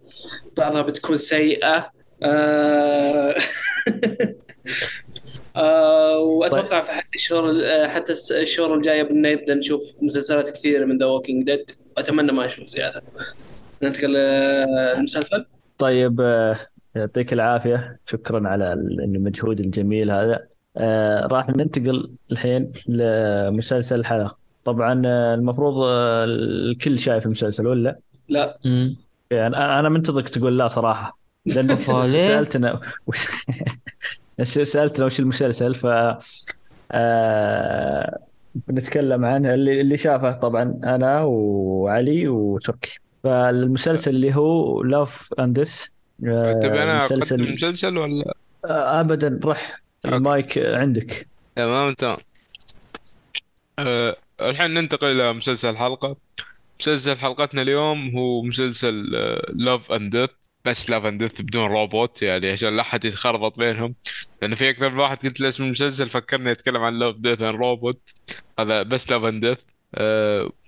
بعضها 0.57 0.83
بتكون 0.83 1.17
سيئة. 1.17 1.91
آه 2.23 3.35
آه 5.57 6.19
وأتوقع 6.19 6.81
في 6.81 6.93
حتى 6.93 7.09
الشهور 7.15 7.63
آه، 7.65 7.87
حتى 7.89 8.13
الشهور 8.31 8.75
الجايه 8.75 9.03
بنبدا 9.03 9.55
نشوف 9.55 9.83
مسلسلات 10.03 10.51
كثيرة 10.51 10.85
من 10.85 10.99
The 10.99 11.07
Walking 11.07 11.47
Dead 11.47 11.71
واتمنى 11.97 12.33
ما 12.33 12.47
أشوف 12.47 12.67
زيادة. 12.67 13.03
ننتقل 13.83 14.13
للمسلسل. 14.13 15.47
طيب 15.79 16.21
آه، 16.21 16.57
يعطيك 16.97 17.33
العافية. 17.33 17.99
شكرا 18.07 18.49
على 18.49 18.73
المجهود 18.73 19.61
الجميل 19.61 20.11
هذا. 20.11 20.47
آه، 20.77 21.27
راح 21.27 21.49
ننتقل 21.49 22.11
الحين 22.33 22.71
لمسلسل 22.89 24.01
الحلقة. 24.01 24.37
طبعا 24.65 25.03
آه، 25.07 25.35
المفروض 25.35 25.75
آه، 25.83 26.25
الكل 26.25 26.99
شايف 26.99 27.27
المسلسل 27.27 27.67
ولا؟ 27.67 27.99
لا. 28.29 28.59
مم. 28.65 28.97
يعني 29.31 29.57
أنا 29.57 29.81
أنا 29.81 29.89
منتظرك 29.89 30.29
تقول 30.29 30.59
لا 30.59 30.69
أوه، 31.91 32.03
ليه؟ 32.07 32.27
سألتنا 32.27 32.81
وش 33.07 33.27
سألتنا 34.63 35.07
وش 35.07 35.21
المسلسل. 35.21 35.75
ف 35.75 35.87
آه، 36.93 38.19
بنتكلم 38.69 39.25
عنه. 39.25 39.55
اللي 39.55 39.81
اللي 39.81 39.97
شافه 39.97 40.33
طبعا 40.33 40.81
أنا 40.85 41.23
وعلي 41.23 42.29
وتركي. 42.29 42.99
فالمسلسل 43.23 44.11
اللي 44.11 44.35
هو 44.35 44.83
لاف 44.83 45.35
اندس 45.39 45.92
تبي 46.23 46.83
أنا 46.83 47.05
اقدم 47.05 47.45
المسلسل 47.45 47.99
ولا؟ 47.99 48.35
آه، 48.65 49.01
ابدا 49.01 49.41
رح. 49.45 49.81
المايك 50.07 50.59
عندك. 50.59 51.27
تمام 51.57 51.93
تمام. 51.93 52.17
أه 53.79 54.17
الحين 54.41 54.75
ننتقل 54.75 55.07
إلى 55.07 55.33
مسلسل 55.33 55.71
الحلقة 55.71 56.17
مسلسل 56.81 57.17
حلقتنا 57.17 57.63
اليوم 57.63 58.17
هو 58.17 58.43
مسلسل 58.43 59.05
Love 59.55 59.93
and 59.93 60.17
Death 60.17 60.31
بس 60.65 60.91
Love 60.91 61.05
and 61.05 61.23
Death 61.23 61.41
بدون 61.41 61.65
روبوت 61.65 62.23
يعني 62.23 62.51
عشان 62.51 62.77
لا 62.77 62.83
أحد 62.83 63.05
يتخربط 63.05 63.59
بينهم. 63.59 63.95
لأن 64.43 64.55
في 64.55 64.71
أكثر 64.71 64.99
واحد 64.99 65.27
قلت 65.27 65.41
له 65.41 65.49
اسم 65.49 65.65
المسلسل 65.65 66.09
فكرني 66.09 66.51
يتكلم 66.51 66.83
عن 66.83 66.99
Love 66.99 67.17
Death 67.17 67.41
and 67.41 67.57
Robots 67.57 68.01
هذا 68.59 68.83
بس 68.83 69.11
Love 69.11 69.25
and 69.25 69.47
Death 69.47 69.59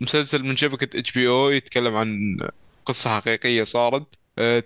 مسلسل 0.01 0.43
من 0.45 0.57
شبكة 0.57 0.99
HBO 0.99 1.51
يتكلم 1.51 1.97
عن 1.97 2.39
قصة 2.87 3.11
حقيقية 3.11 3.63
صارت. 3.63 4.07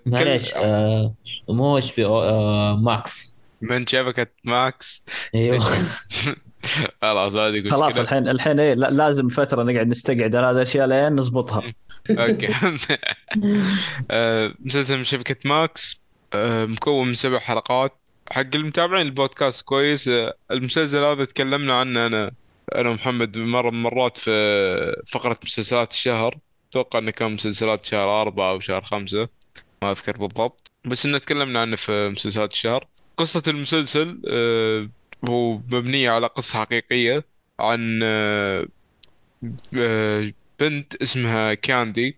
معليش 0.06 0.54
آه 0.54 1.14
مو 1.48 1.78
HBO 1.78 2.22
آه 2.22 2.76
ماكس. 2.76 3.38
من 3.60 3.86
شبكه 3.86 4.26
ماكس. 4.44 5.04
أيوه. 5.34 5.64
خلاص 7.02 7.34
ادري 7.34 7.70
خلاص 7.70 7.96
الحين 7.96 8.28
الحين 8.28 8.60
إيه 8.60 8.74
لا- 8.74 8.90
لازم 8.90 9.28
فترة 9.28 9.62
نقعد 9.62 9.86
نستقعد 9.88 10.34
على 10.36 10.46
هذه 10.46 10.50
الأشياء 10.56 10.86
لين 10.86 11.12
نضبطها 11.16 11.62
okay. 12.10 12.48
آه، 14.10 14.54
مسلسل 14.60 14.96
من 14.98 15.04
شبكة 15.04 15.36
ماكس. 15.48 16.00
آه، 16.32 16.64
مكون 16.66 17.08
من 17.08 17.14
سبع 17.14 17.38
حلقات. 17.38 17.92
حق 18.30 18.54
المتابعين 18.54 19.06
البودكاست 19.06 19.62
كويس. 19.64 20.08
آه، 20.08 20.34
المسلسل 20.50 21.04
هذا 21.04 21.24
تكلمنا 21.24 21.80
عنه 21.80 22.06
أنا 22.06 22.30
أنا 22.74 22.90
ومحمد 22.90 23.38
مرة 23.38 23.70
من 23.70 23.82
مرات 23.82 24.16
في 24.16 24.30
فقرة 25.12 25.38
مسلسلات 25.44 25.92
الشهر. 25.92 26.38
أتوقع 26.70 26.98
إنه 26.98 27.10
كان 27.10 27.32
مسلسلات 27.32 27.84
شهر 27.84 28.22
أربعة 28.22 28.50
أو 28.50 28.60
شهر 28.60 28.82
خمسة. 28.82 29.28
ما 29.82 29.90
أذكر 29.90 30.16
بالضبط. 30.16 30.70
بس 30.84 31.06
انه 31.06 31.18
تكلمنا 31.18 31.60
عنه 31.60 31.76
في 31.76 32.08
مسلسلات 32.08 32.52
الشهر. 32.52 32.86
قصة 33.16 33.42
المسلسل 33.48 34.22
آه، 34.30 34.88
هو 35.28 35.54
مبنية 35.54 36.10
على 36.10 36.26
قصة 36.26 36.58
حقيقية 36.58 37.24
عن 37.60 38.00
آه، 38.02 38.66
آه، 39.78 40.32
بنت 40.60 40.94
اسمها 41.02 41.54
كاندي. 41.54 42.16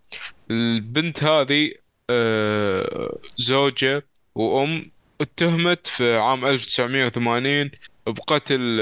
البنت 0.51 1.25
هذه 1.25 1.73
زوجة 3.39 4.07
وأم 4.35 4.91
اتهمت 5.21 5.87
في 5.87 6.17
عام 6.17 6.45
1980 6.45 7.71
بقتل 8.07 8.81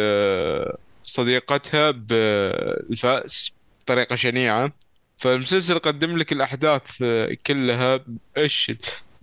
صديقتها 1.03 1.91
بالفأس 1.91 3.53
بطريقة 3.83 4.17
شنيعة. 4.17 4.73
فالمسلسل 5.19 5.79
قدم 5.79 6.17
لك 6.17 6.33
الأحداث 6.33 6.83
آه، 7.03 7.37
كلها 7.47 8.01
إيش 8.37 8.73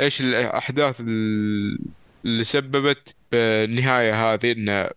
إيش 0.01 0.21
الأحداث 0.21 1.01
ال- 1.01 1.79
اللي 2.25 2.43
سببت 2.43 3.15
بالنهاية 3.31 4.33
هذه 4.33 4.51
إن 4.51 4.69
آه، 4.69 4.93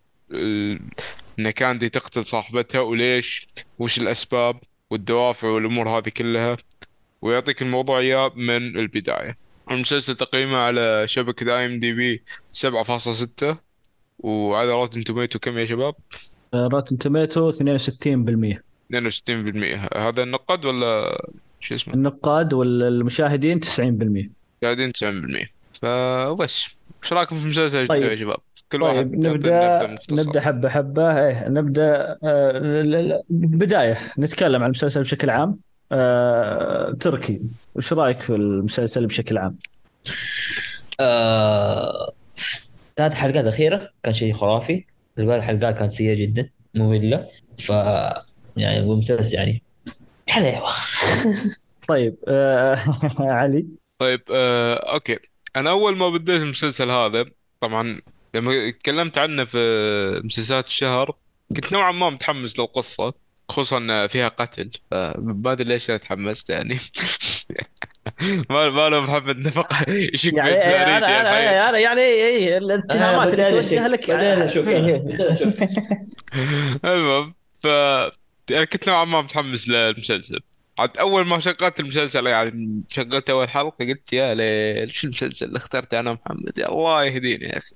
إن 1.38 1.50
كاندي 1.50 1.88
تقتل 1.88 2.24
صاحبتها 2.24 2.80
وليش؟ 2.80 3.46
وش 3.78 3.98
الأسباب؟ 3.98 4.60
والدوافع 4.90 5.48
والأمور 5.48 5.88
هذه 5.88 6.08
كلها. 6.08 6.56
ويعطيك 7.22 7.62
الموضوع 7.62 7.98
إياه 7.98 8.32
من 8.36 8.56
البداية. 8.56 9.34
المسلسل 9.70 10.16
تقييمه 10.16 10.56
على 10.56 11.02
شبكة 11.08 11.58
IMDb 11.58 12.22
7.6 12.52 13.56
وعلى 14.18 14.72
Rotten 14.72 15.04
Tomatoes 15.04 15.38
كم 15.38 15.58
يا 15.58 15.64
شباب؟ 15.64 15.94
Rotten 16.54 16.98
Tomatoes 16.98 17.50
62% 17.52 18.67
62% 18.92 19.96
هذا 19.96 20.22
النقد 20.22 20.64
ولا 20.64 21.22
شو 21.60 21.74
اسمه؟ 21.74 21.94
النقاد 21.94 22.52
والمشاهدين 22.54 23.60
90% 23.60 24.30
قاعدين 24.62 24.92
90% 24.92 25.48
فبس. 25.72 26.68
إيش 27.04 27.12
رأيكم 27.12 27.38
في 27.38 27.44
المسلسل 27.44 27.86
طيب. 27.86 28.02
يا 28.02 28.16
شباب؟ 28.16 28.36
كل 28.72 28.82
واحد 28.82 28.96
طيب 28.96 29.24
يعطينا 29.24 29.32
نبدأ. 29.32 29.96
نبدأ 30.12 30.40
حبة 30.40 30.68
حبة. 30.68 31.26
إيه 31.26 31.48
نبدأ 31.48 32.16
آه، 32.24 33.22
بداية. 33.30 33.98
نتكلم 34.18 34.62
عن 34.62 34.70
المسلسل 34.70 35.02
بشكل 35.02 35.30
عام. 35.30 35.58
آه، 35.92 36.92
تركي. 37.00 37.40
وش 37.74 37.92
رأيك 37.92 38.20
في 38.20 38.34
المسلسل 38.34 39.06
بشكل 39.06 39.38
عام؟ 39.38 39.56
آه 41.00 42.12
ثلاث 42.96 43.12
حلقات 43.12 43.44
أخيرة. 43.44 43.90
كان 44.02 44.14
شيء 44.14 44.32
خرافي. 44.32 44.84
الباقي 45.18 45.38
الحلقات 45.38 45.78
كانت 45.78 45.92
سيئة 45.92 46.14
جدا. 46.14 46.50
مملة. 46.74 47.26
ف 47.58 47.72
يعني 48.60 48.78
المسلسل 48.78 49.34
يعني. 49.34 49.62
حلاوة. 50.28 50.70
طيب 51.88 52.16
آه، 52.28 52.78
علي؟ 53.20 53.66
طيب 53.98 54.20
آه، 54.32 54.74
أوكي. 54.74 55.18
أنا 55.56 55.70
أول 55.70 55.96
ما 55.96 56.08
بديت 56.08 56.42
المسلسل 56.42 56.90
هذا 56.90 57.24
طبعا 57.60 57.96
لما 58.34 58.70
تكلمت 58.70 59.18
عنه 59.18 59.44
في 59.44 59.58
مسلسلات 60.24 60.66
الشهر 60.66 61.16
كنت 61.56 61.72
نوعا 61.72 61.92
ما 61.92 62.10
متحمس 62.10 62.58
للقصة 62.58 63.14
خصوصا 63.48 64.06
فيها 64.06 64.28
قتل. 64.28 64.70
فما 64.90 65.52
أدري 65.52 65.68
ليش 65.68 65.90
أنا 65.90 65.98
تحمست 65.98 66.50
يعني. 66.50 66.76
ما 68.50 68.70
ما 68.70 68.88
له 68.88 69.00
محمد 69.00 69.36
نفق 69.36 69.88
يشك 69.88 70.32
يعني 70.32 70.54
أنا. 70.54 70.96
أنا 70.98 71.68
أنا 71.68 71.78
يعني 71.78 72.00
إيه 72.00 72.58
الاتهامات 72.58 73.34
اللي 73.34 73.50
توجه 73.50 73.86
لك. 73.88 74.10
بعدين 74.10 74.42
أشوف 74.42 74.68
إيه. 74.68 74.96
بعدين 74.96 75.20
أشوف 75.20 75.62
المهم 76.84 77.34
ف 77.62 77.66
كنت 78.52 78.88
نوعا 78.88 79.04
ما 79.04 79.22
متحمس 79.22 79.68
للمسلسل. 79.68 80.40
عاد 80.78 80.98
أول 80.98 81.26
ما 81.26 81.38
شغلت 81.38 81.80
المسلسل 81.80 82.26
يعني 82.26 82.82
شغلت 82.88 83.30
أول 83.30 83.48
حلقة 83.48 83.84
قلت 83.86 84.12
يا 84.12 84.34
ليل 84.34 84.90
شو 84.90 85.06
المسلسل 85.06 85.46
اللي 85.46 85.56
اخترته 85.56 86.00
أنا 86.00 86.12
محمد؟ 86.12 86.58
يا 86.58 86.68
الله 86.68 87.04
يهديني 87.04 87.44
يا 87.44 87.58
أخي. 87.58 87.74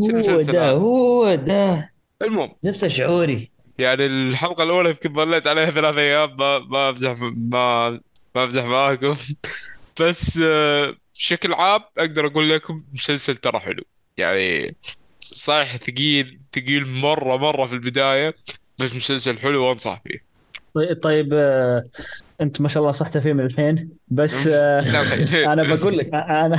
هو 0.00 0.42
ده؟ 0.42 0.70
هو 0.70 1.34
ده؟ 1.34 1.92
المهم. 2.22 2.52
نفس 2.64 2.84
شعوري. 2.84 3.50
يعني 3.78 4.06
الحلقة 4.06 4.64
الأولى 4.64 4.90
يمكن 4.90 5.14
ظليت 5.14 5.46
عليها 5.46 5.70
ثلاث 5.70 5.96
أيام 5.96 6.36
ما 6.36 6.58
ما 6.58 6.88
أمزح 6.88 7.14
ما 7.20 7.90
ما 8.34 8.44
أمزح 8.44 8.64
معاكم. 8.64 9.16
بس 10.00 10.38
آه، 10.42 10.96
بشكل 11.14 11.52
عام 11.52 11.80
أقدر 11.98 12.26
أقول 12.26 12.50
لكم 12.50 12.76
مسلسل 12.92 13.36
ترى 13.36 13.58
حلو. 13.58 13.82
يعني 14.16 14.76
صحيح 15.20 15.76
ثقيل 15.76 16.40
ثقيل 16.54 16.88
مرة 16.88 17.36
مرة 17.36 17.66
في 17.66 17.72
البداية. 17.72 18.34
بس 18.82 18.94
مسلسل 18.96 19.38
حلو 19.38 19.64
وأنصح 19.66 20.02
فيه. 20.04 20.32
طيب 20.74 21.00
طيب 21.02 21.28
آه، 21.34 21.82
أنت 22.40 22.60
ما 22.60 22.68
شاء 22.68 22.80
الله 22.80 22.92
صحت 22.92 23.18
فيه 23.18 23.32
من 23.32 23.44
الحين 23.46 23.90
بس 24.08 24.46
آه،. 24.46 25.52
أنا 25.52 25.74
بقول 25.74 25.98
لك 25.98 26.14
أنا 26.14 26.58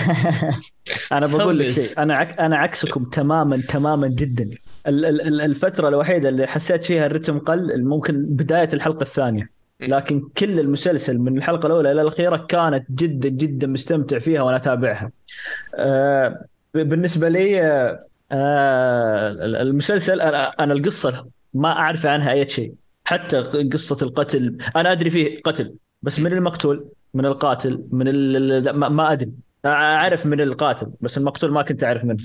أنا 1.12 1.28
بقول 1.28 1.60
لك. 1.60 1.70
شيء 1.70 1.90
أنا 1.98 2.16
عك 2.16 2.40
أنا 2.40 2.58
عكسكم 2.58 3.04
تماما 3.04 3.62
تماما 3.70 4.08
جدا. 4.08 4.50
ال- 4.88 5.06
ال- 5.06 5.22
ال- 5.22 5.42
الفترة 5.42 5.88
الوحيدة 5.88 6.30
اللي 6.30 6.48
حسيت 6.48 6.84
فيها 6.84 7.06
الرتم 7.06 7.40
قل 7.40 7.84
ممكن 7.84 8.26
بداية 8.26 8.70
الحلقة 8.74 9.02
الثانية. 9.02 9.50
لكن 9.82 10.22
كل 10.38 10.60
المسلسل 10.60 11.18
من 11.20 11.38
الحلقة 11.38 11.68
الأولى 11.68 11.92
إلى 11.92 12.02
الأخيرة 12.02 12.38
كانت 12.38 12.86
جدا 12.92 13.30
جدا 13.30 13.68
مستمتع 13.68 14.20
فيها 14.20 14.42
وأنا 14.42 14.58
أتابعها. 14.58 15.12
آه، 15.76 16.46
بالنسبة 16.74 17.30
لي 17.30 17.62
آه، 17.62 18.06
آه، 18.32 19.30
المسلسل 19.62 20.22
أنا 20.22 20.50
أنا 20.60 20.74
القصة 20.74 21.26
ما 21.54 21.70
أعرف 21.70 22.06
عنها 22.06 22.32
أي 22.32 22.50
شيء. 22.50 22.74
حتى 23.06 23.38
قصة 23.74 23.98
القتل 24.06 24.58
أنا 24.76 24.92
أدري 24.92 25.10
فيه 25.10 25.42
قتل 25.42 25.76
بس 26.02 26.20
من 26.20 26.32
المقتول؟ 26.34 26.86
من 27.14 27.26
القاتل؟ 27.26 27.84
من 27.92 28.08
ال... 28.08 28.70
ما, 28.70 29.12
أدري. 29.12 29.32
أعرف 29.66 30.26
من 30.26 30.42
القاتل 30.42 30.88
بس 31.02 31.18
المقتول 31.18 31.52
ما 31.52 31.62
كنت 31.62 31.84
أعرف 31.84 32.04
منه. 32.04 32.24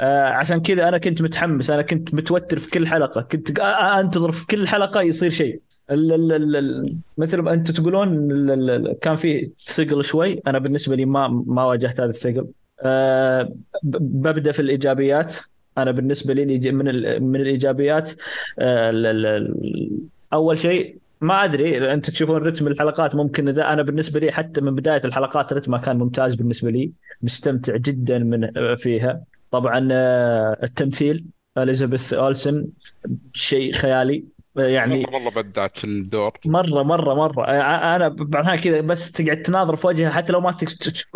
آه 0.00 0.28
عشان 0.28 0.60
كذا 0.62 0.88
أنا 0.88 0.98
كنت 0.98 1.22
متحمس 1.22 1.70
أنا 1.70 1.82
كنت 1.82 2.14
متوتر 2.14 2.58
في 2.58 2.70
كل 2.70 2.86
حلقة. 2.86 3.20
كنت 3.20 3.60
أنتظر 3.60 4.32
في 4.32 4.46
كل 4.46 4.68
حلقة 4.68 5.02
يصير 5.02 5.30
شيء. 5.30 5.60
مثل 7.18 7.38
ما 7.38 7.52
أنتم 7.52 7.74
تقولون 7.74 8.92
كان 8.92 9.16
في 9.16 9.52
ثقل 9.58 10.04
شوي. 10.04 10.40
أنا 10.46 10.58
بالنسبة 10.58 10.96
لي 10.96 11.04
ما 11.04 11.28
ما 11.46 11.64
واجهت 11.64 12.00
هذا 12.00 12.10
الثقل. 12.10 12.46
ب- 13.82 14.22
ببدأ 14.22 14.52
في 14.52 14.60
الإيجابيات. 14.60 15.34
أنا 15.78 15.90
بالنسبة 15.90 16.34
لي 16.34 16.72
من 16.72 16.84
من 17.22 17.40
الإيجابيات 17.40 18.10
آه، 18.58 19.48
أول 20.32 20.58
شيء 20.58 20.98
ما 21.20 21.44
أدري 21.44 21.92
أنت 21.92 22.10
تشوفون 22.10 22.36
رتم 22.36 22.66
الحلقات 22.66 23.14
ممكن 23.14 23.48
إذا 23.48 23.72
أنا 23.72 23.82
بالنسبة 23.82 24.20
لي 24.20 24.32
حتى 24.32 24.60
من 24.60 24.74
بداية 24.74 25.00
الحلقات 25.04 25.52
رتمها 25.52 25.78
كان 25.78 25.98
ممتاز 25.98 26.34
بالنسبة 26.34 26.70
لي 26.70 26.92
مستمتع 27.22 27.76
جدا 27.76 28.18
من 28.18 28.58
آه، 28.58 28.74
فيها. 28.74 29.22
طبعا 29.50 29.88
آه، 29.92 30.58
التمثيل 30.62 31.24
إليزابيث 31.58 32.12
أولسن 32.12 32.66
شيء 33.32 33.72
خيالي 33.72 34.24
يعني 34.56 35.02
مره 35.02 35.18
مرة 35.18 35.42
بدعت 35.42 35.78
في 35.78 35.84
الدور. 35.84 36.32
مره 36.46 36.82
مره 36.82 37.14
مرة. 37.14 37.44
أنا 37.96 38.08
بعدها 38.08 38.56
كذا 38.56 38.80
بس 38.80 39.12
تقعد 39.12 39.42
تناظر 39.42 39.76
في 39.76 39.86
وجهها 39.86 40.10
حتى 40.10 40.32
لو 40.32 40.40
ما 40.40 40.54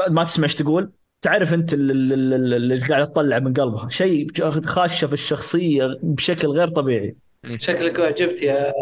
ما 0.08 0.24
تسمع 0.24 0.44
إيش 0.44 0.54
تقول. 0.54 0.90
تعرف 1.22 1.54
انت 1.54 1.74
ال- 1.74 1.90
ال- 1.90 2.12
ال- 2.34 2.54
اللي 2.54 2.78
قاعد 2.78 3.06
تطلع 3.12 3.38
من 3.38 3.52
قلبها. 3.52 3.88
شيء 3.88 4.26
خاشه 4.64 5.06
في 5.06 5.12
الشخصية 5.12 5.98
بشكل 6.02 6.48
غير 6.48 6.68
طبيعي. 6.68 7.14
شكلك 7.56 8.00
أعجبت 8.00 8.42
يا 8.42 8.72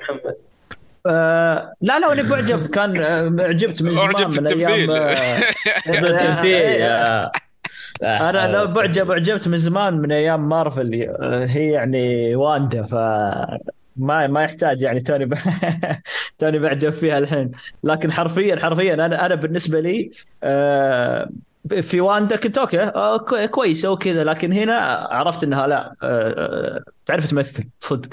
محمد. 0.00 0.34
آه 1.06 1.72
لا 1.80 1.98
لا 1.98 2.12
أنا 2.12 2.22
بعجب 2.30 2.66
كان 2.66 3.02
أعجبت 3.40 3.82
من 3.82 3.94
زمان 3.94 4.30
من. 4.30 4.46
أيام 4.46 4.90
آه، 4.90 5.38
التمثيل 5.88 6.82
آه، 6.82 7.30
آه، 8.02 8.30
أنا 8.30 8.52
لا 8.52 8.64
بعجب 8.64 9.10
أعجبت 9.10 9.48
من 9.48 9.56
زمان 9.56 9.94
من 9.94 10.12
أيام 10.12 10.48
مارفل 10.48 10.94
هي 11.50 11.70
يعني 11.70 12.34
واندا. 12.36 12.82
ف 12.82 12.94
ما 13.96 14.26
ما 14.26 14.42
يحتاج 14.42 14.82
يعني 14.82 15.00
توني 15.00 15.24
ب... 15.26 15.34
توني 16.38 16.58
بعجب 16.58 16.90
فيها 16.90 17.18
الحين. 17.18 17.50
لكن 17.84 18.12
حرفيا 18.12 18.56
حرفيا 18.56 18.94
أنا 18.94 19.26
أنا 19.26 19.34
بالنسبة 19.34 19.80
لي 19.80 20.10
آه، 20.42 21.30
في 21.80 22.00
واندا 22.00 22.36
كنت 22.36 22.58
okay 22.58 22.80
آه، 22.82 23.16
كو- 23.18 23.46
كويسه 23.46 23.90
وكذا 23.92 24.24
لكن 24.24 24.52
هنا 24.52 24.78
عرفت 25.10 25.44
إنها 25.44 25.66
لا 25.66 25.94
آه، 26.02 26.84
تعرف 27.06 27.30
تمثل 27.30 27.64
صدق. 27.80 28.10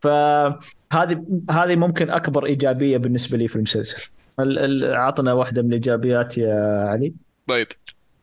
فهذه 0.00 1.24
هذه 1.50 1.76
ممكن 1.76 2.10
أكبر 2.10 2.46
إيجابية 2.46 2.96
بالنسبة 2.96 3.38
لي 3.38 3.48
في 3.48 3.56
المسلسل. 3.56 4.02
ال- 4.40 4.58
ال- 4.58 4.94
عطنا 4.96 5.32
واحدة 5.32 5.62
من 5.62 5.68
الإيجابيات 5.68 6.38
يا 6.38 6.86
علي. 6.88 7.12
طيب. 7.46 7.66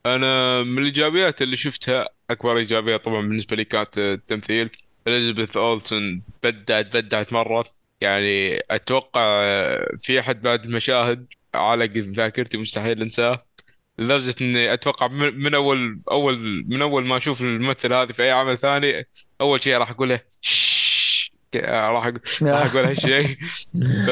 أنا 0.05 0.63
من 0.63 0.77
الإيجابيات 0.77 1.41
اللي 1.41 1.55
شفتها 1.57 2.09
أكبر 2.29 2.57
إيجابية 2.57 2.97
طبعا 2.97 3.21
بالنسبة 3.21 3.55
لي 3.55 3.63
كانت 3.65 3.97
التمثيل. 3.97 4.69
اليزابيث 5.07 5.57
اولسون 5.57 6.21
بدعت 6.43 6.97
بدعت 6.97 7.33
مرة. 7.33 7.65
يعني 8.01 8.59
أتوقع 8.71 9.21
في 9.99 10.19
أحد 10.19 10.41
بعد 10.41 10.65
المشاهد 10.65 11.25
علق 11.53 11.89
ذاكرتي 11.97 12.57
مستحيل 12.57 13.01
أنساه. 13.01 13.43
لدرجة 13.99 14.35
إني 14.41 14.73
أتوقع 14.73 15.07
من 15.07 15.55
اول 15.55 15.99
اول 16.11 16.65
من 16.67 16.81
أول 16.81 17.05
ما 17.05 17.17
أشوف 17.17 17.41
الممثل 17.41 17.93
هذه 17.93 18.11
في 18.11 18.23
أي 18.23 18.31
عمل 18.31 18.57
ثاني 18.57 19.07
أول 19.41 19.63
شيء 19.63 19.77
راح 19.77 19.89
أقوله. 19.91 20.19
راح 21.55 22.07
أقول- 22.11 22.43
راح 22.47 22.65
أقول 22.75 22.85
هالشيء. 22.85 23.37
ف 24.07 24.09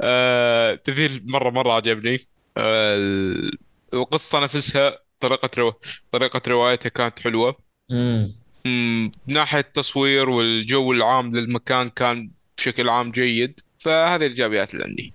آه، 0.00 0.72
التمثيل 0.72 1.22
مره 1.28 1.50
مرة 1.50 1.72
عجبني. 1.72 2.18
آه، 2.56 3.50
القصة 3.94 4.40
نفسها 4.44 4.98
طريقة 5.20 5.50
رو... 5.58 5.80
طريقة 6.12 6.40
روايتها 6.48 6.88
كانت 6.88 7.18
حلوة. 7.20 7.56
مم. 7.90 8.34
مم، 8.66 9.12
من 9.26 9.34
ناحية 9.34 9.60
التصوير 9.60 10.28
والجو 10.30 10.92
العام 10.92 11.36
للمكان 11.36 11.90
كان 11.90 12.30
بشكل 12.58 12.88
عام 12.88 13.08
جيد. 13.08 13.60
فهذه 13.78 14.16
الإيجابيات 14.16 14.74
اللي 14.74 14.84
عندي. 14.84 15.12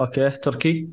okay 0.00 0.30
تركي؟ 0.30 0.88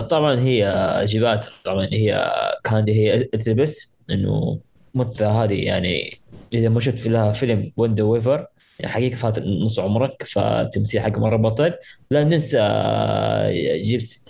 طبعا 0.00 0.40
هي 0.40 0.66
اجابات 1.02 1.46
طبعا 1.64 1.88
هي 1.92 2.32
كانت 2.64 2.88
هي 2.90 3.14
اليزابيث 3.14 3.78
إنه 4.10 4.58
ممثلة 4.94 5.44
هذه 5.44 5.64
يعني. 5.64 6.18
إذا 6.54 6.68
ما 6.68 6.80
شفت 6.80 6.98
في 6.98 7.08
لها 7.08 7.32
فيلم 7.32 7.72
Wind 7.76 8.04
River 8.04 8.46
يعني 8.80 8.92
حقيقة 8.92 9.16
فات 9.16 9.38
نص 9.38 9.78
عمرك 9.78 10.22
فالتمثيل 10.22 11.00
حق 11.00 11.18
مرة 11.18 11.36
بطل. 11.36 11.72
لا 12.10 12.24
ننسى 12.24 12.58
آه، 12.60 13.50
جيبس 13.76 14.28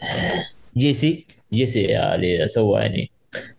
جيسي 0.77 1.27
جيسي 1.53 1.99
اللي 1.99 2.49
سوى 2.49 2.81
يعني 2.81 3.11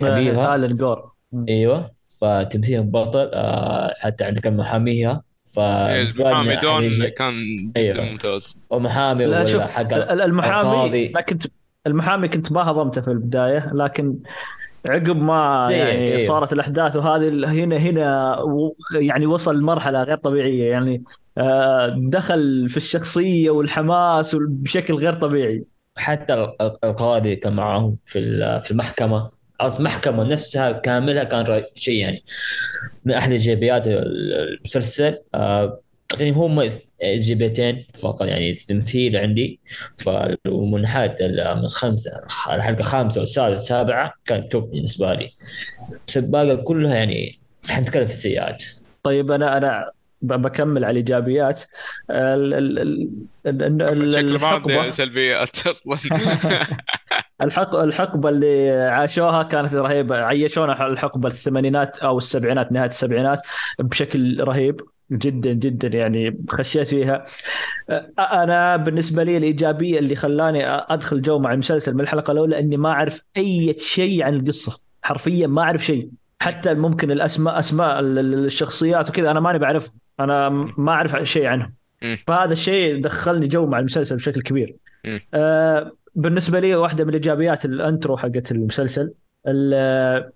حبيبها. 0.02 0.56
آلن 0.56 0.76
جور. 0.76 1.12
أيوه 1.50 1.92
فتمثيل 2.22 2.84
بطل 2.84 3.32
آه، 3.34 3.94
حتى 3.98 4.24
عندك 4.24 4.48
محاميها 4.48 5.24
ف 5.56 5.60
المحامي 5.60 6.56
دون 6.56 7.08
كان 7.08 7.56
جدا 7.56 7.82
أيوه. 7.82 8.02
ممتاز 8.02 8.58
ومحامي 8.70 9.26
لا 9.26 9.38
ولا 9.38 9.46
شوف 9.46 9.62
حق 9.62 9.94
ال- 9.94 10.22
المحامي. 10.22 11.10
ما 11.10 11.22
كنت 11.22 11.44
المحامي 11.88 12.28
كنت 12.28 12.52
ما 12.52 12.62
هضمته 12.72 13.02
في 13.02 13.08
البداية 13.08 13.72
لكن 13.74 14.16
عقب 14.86 15.16
ما 15.18 15.68
يعني 15.72 16.08
أيوه. 16.08 16.18
صارت 16.28 16.54
الأحداث 16.54 16.96
وهذه 16.96 17.28
هنا 17.64 17.78
هنا 17.78 18.38
يعني 19.00 19.26
وصل 19.26 19.58
لمرحلة 19.60 20.04
غير 20.04 20.18
طبيعية. 20.18 20.72
يعني 20.72 21.04
آه، 21.38 21.96
دخل 21.98 22.70
في 22.70 22.78
الشخصية 22.78 23.50
والحماس 23.50 24.36
بشكل 24.40 24.94
غير 24.94 25.14
طبيعي. 25.14 25.64
حتى 25.98 26.34
ال- 26.34 26.62
ال- 26.62 26.78
القاضي 26.84 27.36
كان 27.36 27.54
معهم 27.54 27.98
في 28.06 28.20
في 28.60 28.72
المحكمة. 28.72 29.30
أصلا 29.62 29.80
المحكمة 29.80 30.24
نفسها 30.24 30.72
كاملة 30.72 31.24
كان 31.24 31.64
شيء 31.76 32.02
يعني 32.02 32.24
من 33.06 33.14
أحد 33.14 33.32
إيجابيات 33.32 33.88
ال- 33.88 34.58
المسلسل. 34.58 35.18
آه، 35.36 35.80
تقريبا 36.10 36.38
هم 36.38 36.70
إيجابيتين 37.04 37.86
فقط 38.00 38.22
يعني 38.22 38.52
التمثيل 38.52 39.18
عندي. 39.18 39.60
ف 39.98 40.10
ومن 40.48 40.82
ناحية 40.82 41.16
ال- 41.22 41.58
من 41.62 41.68
خمسة 41.68 42.12
الحلقة 42.26 42.70
الخامسة 42.80 43.20
والسادسة 43.20 43.52
والسابعة 43.54 44.14
كان 44.26 44.50
توب 44.50 44.72
بالنسبة 44.72 45.14
لي. 45.14 45.30
بس 46.08 46.18
الباقي 46.18 46.58
كلها 46.58 46.96
يعني 46.96 47.40
حنتكلم 47.70 48.06
في 48.06 48.12
السيئات 48.12 48.64
طيب 49.04 49.32
أنا 49.32 49.58
أنا 49.58 49.92
ب- 50.22 50.34
بكمل 50.42 50.86
على 50.86 50.92
الإيجابيات. 50.92 51.64
ال- 52.12 52.54
ال- 52.54 52.80
ال- 52.80 53.10
ال- 53.48 53.82
ال- 53.82 54.14
شكله 54.14 54.30
ما 54.30 54.36
الحقبه 54.36 54.80
عنده 54.80 54.92
سلبيات 54.92 55.68
أصلا. 55.68 55.98
الحق 57.42 57.76
الحقبة 57.76 58.30
اللي 58.30 58.72
عاشوها 58.72 59.44
كانت 59.44 59.74
رهيبة. 59.74 60.16
عيشونا 60.18 60.88
الحقبة 60.88 61.28
الثمانينات 61.28 61.98
أو 61.98 62.18
السبعينات 62.18 62.72
نهاية 62.72 62.90
السبعينات 62.90 63.42
بشكل 63.80 64.44
رهيب. 64.44 64.82
جدا 65.18 65.54
جدا 65.54 65.88
يعني 65.88 66.46
خشيت 66.50 66.88
فيها. 66.88 67.26
أنا 68.20 68.76
بالنسبة 68.76 69.24
لي 69.24 69.38
الإيجابية 69.38 70.00
اللي 70.00 70.16
خلاني 70.16 70.66
أدخل 70.68 71.22
جو 71.22 71.40
مع 71.40 71.54
المسلسل 71.54 71.94
من 71.94 72.02
الحلقة 72.02 72.32
الأولى 72.32 72.60
إني 72.60 72.78
ما 72.78 72.90
أعرف 72.90 73.22
أي 73.38 73.76
شيء 73.80 74.24
عن 74.24 74.36
القصة. 74.36 74.82
حرفيا 75.02 75.48
ما 75.48 75.62
أعرف 75.62 75.86
شيء. 75.86 76.10
حتى 76.42 76.74
ممكن 76.74 77.12
الأسماء 77.12 77.60
أسماء 77.60 78.00
ال- 78.00 78.20
ال- 78.20 78.46
الشخصيات 78.46 79.10
وكذا 79.10 79.32
أنا 79.32 79.40
ماني 79.40 79.60
بعرفهم 79.60 79.94
أنا 80.20 80.50
ما 80.78 80.92
أعرف 80.92 81.24
شيء 81.24 81.46
عنهم. 81.46 81.74
فهذا 82.28 82.54
الشيء 82.54 83.02
دخلني 83.02 83.48
جو 83.48 83.66
مع 83.66 83.78
المسلسل 83.80 84.16
بشكل 84.16 84.42
كبير. 84.42 84.76
آه 85.34 85.92
بالنسبة 86.16 86.60
لي 86.60 86.76
واحدة 86.76 87.04
من 87.04 87.10
الإيجابيات 87.10 87.66
ال 87.66 87.74
intro 87.74 88.18
حقت 88.18 88.52
المسلسل 88.52 89.14
ال- 89.48 90.30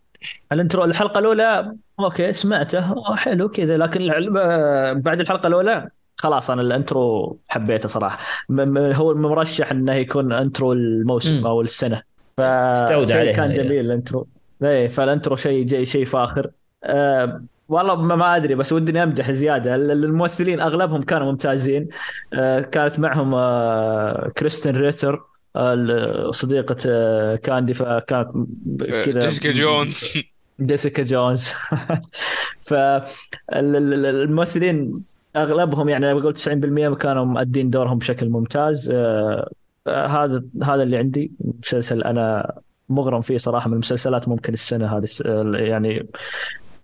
intro 0.51 0.83
الحلقة 0.83 1.19
الأولى؟ 1.19 1.75
okay 1.99 2.33
سمعته. 2.33 3.15
حلو 3.15 3.49
كذا. 3.49 3.77
لكن 3.77 4.01
بعد 5.01 5.19
الحلقة 5.21 5.47
الأولى؟ 5.47 5.89
خلاص 6.17 6.51
أنا 6.51 6.61
ال 6.61 6.74
intro 6.74 7.37
حبيته 7.47 7.89
صراحة. 7.89 8.19
هو 8.71 9.11
المرشح 9.11 9.71
إنه 9.71 9.93
يكون 9.93 10.31
intro 10.31 10.73
الموسم. 10.73 11.47
أو 11.47 11.61
السنة. 11.61 12.01
عليه 13.11 13.33
كان 13.33 13.51
هذا. 13.51 13.63
جميل 13.63 13.85
ال 13.85 13.91
intro. 13.91 14.27
إيه 14.63 14.87
فال 14.87 15.01
intro 15.01 15.35
شيء 15.35 15.83
شيء 15.83 16.05
فاخر. 16.05 16.49
أه 16.83 17.43
والله 17.69 17.95
ما 17.95 18.35
أدري 18.35 18.55
بس 18.55 18.73
ودني 18.73 19.03
أمدح 19.03 19.31
زيادة. 19.31 19.75
ال- 19.75 19.91
الممثلين 19.91 20.59
أغلبهم 20.59 21.01
كانوا 21.01 21.31
ممتازين. 21.31 21.87
أه 22.33 22.61
كانت 22.61 22.99
معهم 22.99 23.33
أه 23.35 24.31
كريستين 24.37 24.77
ريتر. 24.77 25.23
صديقة 26.31 26.77
آه، 26.87 27.35
كاندي 27.35 27.73
فكانت 27.73 28.27
كذا 29.05 29.25
جيسيكا 29.25 29.51
جونز. 29.51 30.13
جيسيكا 30.61 31.03
جونز. 31.03 31.53
فالممثلين 33.51 35.03
أغلبهم 35.35 35.89
يعني 35.89 36.13
بقول 36.13 36.37
90% 36.37 36.97
كانوا 36.97 37.25
مؤدين 37.25 37.69
دورهم 37.69 37.97
بشكل 37.97 38.29
ممتاز. 38.29 38.91
آه، 38.93 39.49
آه، 39.87 40.07
هذا 40.07 40.43
هذا 40.63 40.83
اللي 40.83 40.97
عندي. 40.97 41.31
مسلسل 41.63 42.03
أنا 42.03 42.53
مغرم 42.89 43.21
فيه 43.21 43.37
صراحة 43.37 43.67
من 43.67 43.73
المسلسلات 43.73 44.27
ممكن 44.27 44.53
السنة 44.53 44.97
هذه. 44.97 45.07
يعني 45.53 46.07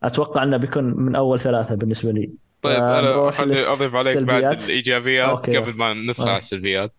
أتوقع 0.04 0.44
أنه 0.44 0.58
بيكون 0.58 0.84
من 0.84 1.16
أول 1.16 1.40
ثلاثة 1.40 1.76
بالنسبة 1.76 2.12
لي. 2.12 2.32
طيب 2.62 2.84
آه، 2.84 3.00
أنا 3.00 3.28
أضيف 3.72 3.96
عليك 3.96 4.18
بعد. 4.18 4.62
الإيجابيات 4.62 5.30
أوكي. 5.30 5.58
قبل 5.58 5.78
ما 5.78 5.94
ندخل 5.94 6.24
آه. 6.24 6.30
على 6.30 6.38
السلبيات. 6.38 6.92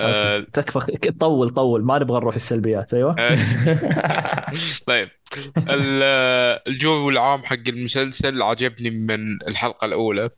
آه،. 0.00 0.46
تكفى 0.52 0.98
طول 1.20 1.50
طول. 1.50 1.84
ما 1.84 1.98
نبغى 1.98 2.20
نروح 2.20 2.34
السلبيات. 2.34 2.94
أيوه. 2.94 3.16
طيب. 4.86 5.08
ال- 5.56 6.60
الجو 6.68 7.10
العام 7.10 7.42
حق 7.42 7.68
المسلسل 7.68 8.42
عجبني 8.42 8.90
من 8.90 9.42
الحلقة 9.48 9.84
الأولى. 9.84 10.30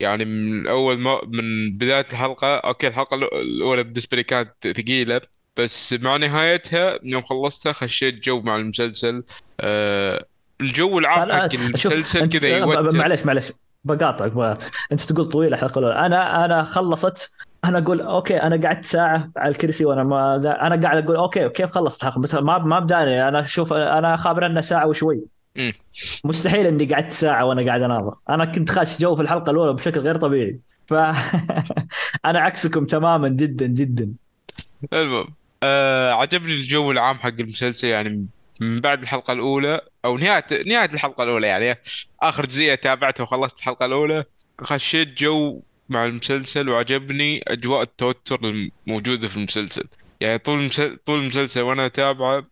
يعني 0.00 0.24
من 0.24 0.66
أول 0.66 0.98
ما 0.98 1.20
من 1.26 1.72
بداية 1.72 2.04
الحلقة 2.12 2.56
okay 2.56 2.86
الحلقة 2.88 3.20
الأ- 3.20 3.34
الأولى 3.34 3.82
بالنسبة 3.84 4.16
لي 4.16 4.22
كانت 4.22 4.52
ثقيلة 4.76 5.20
بس 5.56 5.92
مع 5.92 6.16
نهايتها 6.16 6.98
يوم 7.02 7.22
خلصتها 7.22 7.72
خشيت 7.72 8.24
جو 8.24 8.40
مع 8.40 8.56
المسلسل. 8.56 9.22
آه 9.60 10.24
الجو 10.60 10.98
العام 10.98 11.32
حق 11.32 11.54
المسلسل 11.54 12.28
كذا 12.28 12.64
معليش 12.64 13.26
معليش. 13.26 13.52
بقاطعك 13.84 14.32
بقاطعك. 14.32 14.70
أنت 14.92 15.00
تقول 15.00 15.28
طويلة 15.28 15.56
الحلقة 15.56 15.78
الأولى. 15.78 16.06
أنا 16.06 16.44
أنا 16.44 16.62
خلصت 16.62 17.32
أنا 17.68 17.78
أقول 17.78 18.00
okay 18.00 18.36
أنا 18.42 18.66
قعدت 18.68 18.84
ساعة 18.84 19.30
على 19.36 19.50
الكرسي 19.50 19.84
وأنا 19.84 20.04
ما 20.04 20.38
ذا- 20.42 20.62
أنا 20.66 20.82
قاعد 20.82 21.04
أقول 21.04 21.16
okay 21.16 21.48
كيف 21.48 21.70
خلصت 21.70 22.02
الحلقة 22.02 22.20
بس 22.20 22.34
ما 22.34 22.58
ما 22.58 22.78
بداني 22.80 23.28
أنا 23.28 23.40
أشوف 23.40 23.72
أنا 23.72 24.16
خابر 24.16 24.46
انها 24.46 24.62
ساعة 24.62 24.86
وشوي. 24.86 25.24
مستحيل 26.24 26.66
إني 26.66 26.84
قعدت 26.94 27.12
ساعة 27.12 27.44
وأنا 27.44 27.66
قاعد 27.66 27.82
اناظر 27.82 28.14
أنا 28.30 28.44
كنت 28.44 28.70
خاش 28.70 28.98
جو 29.00 29.16
في 29.16 29.22
الحلقة 29.22 29.50
الأولى 29.50 29.72
بشكل 29.72 30.00
غير 30.00 30.16
طبيعي. 30.18 30.60
ف 30.86 30.94
أنا 32.24 32.40
عكسكم 32.40 32.86
تماما 32.86 33.28
جدا 33.28 33.66
جدا. 33.66 34.12
المهم 34.92 35.34
آه 35.62 36.12
عجبني 36.12 36.52
الجو 36.52 36.90
العام 36.92 37.16
حق 37.18 37.28
المسلسل 37.28 37.88
يعني 37.88 38.26
من 38.60 38.80
بعد 38.80 39.02
الحلقة 39.02 39.32
الأولى 39.32 39.80
أو 40.04 40.18
نهاية 40.18 40.44
نهاية 40.66 40.90
الحلقة 40.94 41.24
الأولى 41.24 41.46
يعني 41.46 41.76
آخر 42.22 42.46
جزئية 42.46 42.74
تابعتها 42.74 43.22
وخلصت 43.24 43.58
الحلقة 43.58 43.86
الأولى 43.86 44.24
خشيت 44.60 45.08
جو 45.18 45.62
مع 45.88 46.04
المسلسل 46.06 46.68
وعجبني 46.68 47.42
أجواء 47.48 47.82
التوتر 47.82 48.38
الموجودة 48.44 49.28
في 49.28 49.36
المسلسل. 49.36 49.84
يعني 50.20 50.38
طول 50.38 50.58
المسلسل 50.58 50.96
طول 51.06 51.18
المسلسل 51.18 51.60
وأنا 51.60 51.86
أتابعه 51.86 52.46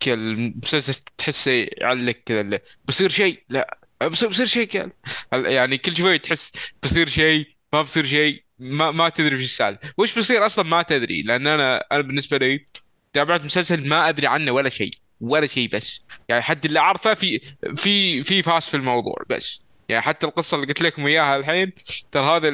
ك- 0.00 0.08
المسلسل 0.08 0.94
تحسه 1.18 1.66
يعلق 1.80 2.16
كذا 2.26 2.60
بصير 2.84 3.08
شيء 3.10 3.42
لا 3.48 3.78
بصير 4.10 4.28
بصير 4.28 4.46
شيء 4.46 4.64
كان 4.66 4.90
يعني 5.32 5.78
كل 5.78 5.92
شوي 5.96 6.18
تحس 6.18 6.52
بصير 6.82 7.08
شيء 7.08 7.46
ما 7.72 7.82
بصير 7.82 8.06
شيء 8.06 8.42
ما 8.58 8.90
ما 8.90 9.08
تدري 9.08 9.34
وش 9.34 9.42
السالفة. 9.42 9.92
وش 9.98 10.14
بيصير 10.14 10.46
أصلا 10.46 10.64
ما 10.64 10.82
تدري 10.82 11.22
لأن 11.22 11.46
أنا 11.46 11.84
أنا 11.92 12.00
بالنسبة 12.00 12.36
لي 12.38 12.64
تابعت 13.12 13.44
مسلسل 13.44 13.88
ما 13.88 14.08
أدري 14.08 14.26
عنه 14.26 14.52
ولا 14.52 14.68
شيء 14.68 14.90
ولا 15.20 15.46
شيء 15.46 15.68
بس. 15.72 16.00
يعني 16.28 16.42
حد 16.42 16.64
اللي 16.64 16.80
عارفه 16.80 17.14
في 17.14 17.40
في 17.76 18.24
في 18.24 18.42
فاس 18.42 18.68
في 18.68 18.76
الموضوع 18.76 19.16
بس. 19.30 19.60
يعني 19.88 20.02
حتى 20.02 20.26
القصة 20.26 20.54
اللي 20.54 20.66
قلت 20.66 20.82
لكم 20.82 21.06
إياها 21.06 21.36
الحين 21.36 21.72
ترى 22.12 22.24
هذا 22.36 22.48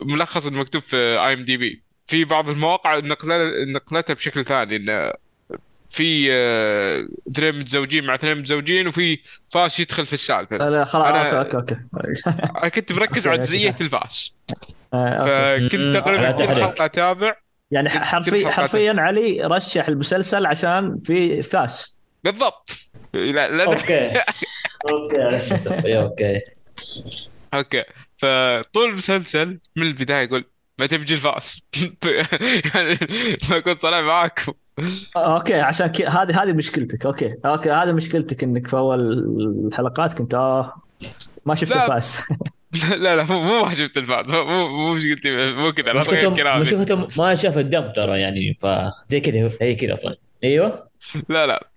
الملخص 0.00 0.46
المكتوب 0.46 0.82
في 0.82 0.96
IMDb 0.96 1.82
في 2.06 2.24
بعض 2.24 2.48
المواقع 2.48 2.98
نقل- 2.98 3.72
نقلتها 3.72 4.14
بشكل 4.14 4.44
ثاني 4.44 4.76
انه 4.76 5.12
في 5.90 6.28
آه، 6.32 7.08
اثنين 7.30 7.58
متزوجين 7.58 8.06
مع 8.06 8.14
اثنين 8.14 8.38
متزوجين 8.38 8.86
وفي 8.88 9.18
فاس 9.52 9.80
يدخل 9.80 10.04
في 10.04 10.12
السالفة. 10.12 10.56
لا 10.56 10.70
لا 10.70 10.84
خلاص 10.84 11.06
أنا- 11.06 11.16
okay 11.34 11.56
okay 11.56 11.76
okay. 11.96 12.22
أنا 12.58 12.68
كنت 12.68 12.92
مركز 12.92 13.28
على. 13.28 13.38
جزئية 13.38 13.76
الفاس. 13.80 14.34
آه،. 14.94 15.56
فكنت 15.58 15.74
تقريبا 15.96 16.30
كل. 16.32 16.46
حلقة 16.48 16.84
أتابع. 16.84 17.36
يعني 17.70 17.88
حرفيا. 17.88 18.50
حرفيا 18.50 18.94
علي 18.98 19.40
رشح 19.44 19.88
المسلسل 19.88 20.46
عشان 20.46 20.98
في 21.04 21.42
فاس. 21.42 21.98
بالضبط. 22.24 22.70
لا 23.14 23.50
لا 23.50 23.64
أوكي. 23.64 24.10
أوكي 24.90 25.98
أوكي. 25.98 26.40
أوكي. 27.54 27.84
فطول 28.18 28.90
المسلسل 28.90 29.58
من 29.76 29.86
البداية 29.86 30.24
يقول 30.24 30.44
متى 30.78 30.98
بيجي 30.98 31.14
الفاس 31.14 31.60
يعني 32.74 32.98
ما 33.50 33.58
كنت 33.58 33.82
طالع 33.82 34.00
معاكم. 34.00 34.52
okay 35.16 35.54
عشان 35.54 35.86
كي... 35.86 36.06
هذه 36.06 36.42
هذه 36.42 36.52
مشكلتك. 36.52 37.06
okay 37.06 37.34
okay 37.44 37.70
هذه 37.70 37.92
مشكلتك 37.92 38.44
إنك 38.44 38.66
في 38.66 38.76
أول 38.76 39.00
الحلقات 39.66 40.12
كنت 40.12 40.34
آه 40.34 40.74
ما 41.46 41.54
شفت 41.54 41.70
لا. 41.70 41.84
الفاس. 41.84 42.20
لا 42.90 43.16
لا 43.16 43.24
مو 43.24 43.42
مو 43.42 43.64
ما 43.64 43.74
شفت 43.74 43.98
الفاس. 43.98 44.28
مو 44.28 44.44
مو 44.44 44.68
مو 44.68 44.94
مشكلتي 44.94 45.52
مو 45.52 45.72
كذا. 45.72 45.92
لا 45.92 46.02
تغير 46.02 46.34
كلامي. 46.34 46.60
مشكلتهم 46.60 47.08
ما 47.18 47.34
شاف 47.34 47.58
الدم 47.58 47.92
ترى 47.92 48.20
يعني 48.20 48.54
فزي 48.54 49.20
كذا 49.20 49.50
هي 49.60 49.74
كذا 49.74 49.92
أصلا. 49.92 50.16
أيوه؟ 50.44 50.88
لا 51.28 51.46
لا. 51.46 51.68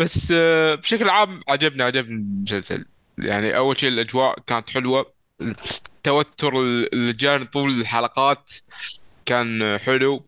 بس 0.00 0.32
آه، 0.36 0.74
بشكل 0.74 1.08
عام 1.08 1.40
عجبني 1.48 1.82
عجبني 1.82 2.14
المسلسل. 2.14 2.84
يعني 3.18 3.56
أول 3.56 3.78
شيء 3.78 3.88
الأجواء 3.88 4.40
كانت 4.46 4.70
حلوة. 4.70 5.12
التوتر 5.40 6.60
اللي 6.60 7.12
جاني 7.12 7.44
طول 7.44 7.70
الحلقات 7.80 8.52
كان 9.26 9.78
حلو. 9.78 10.26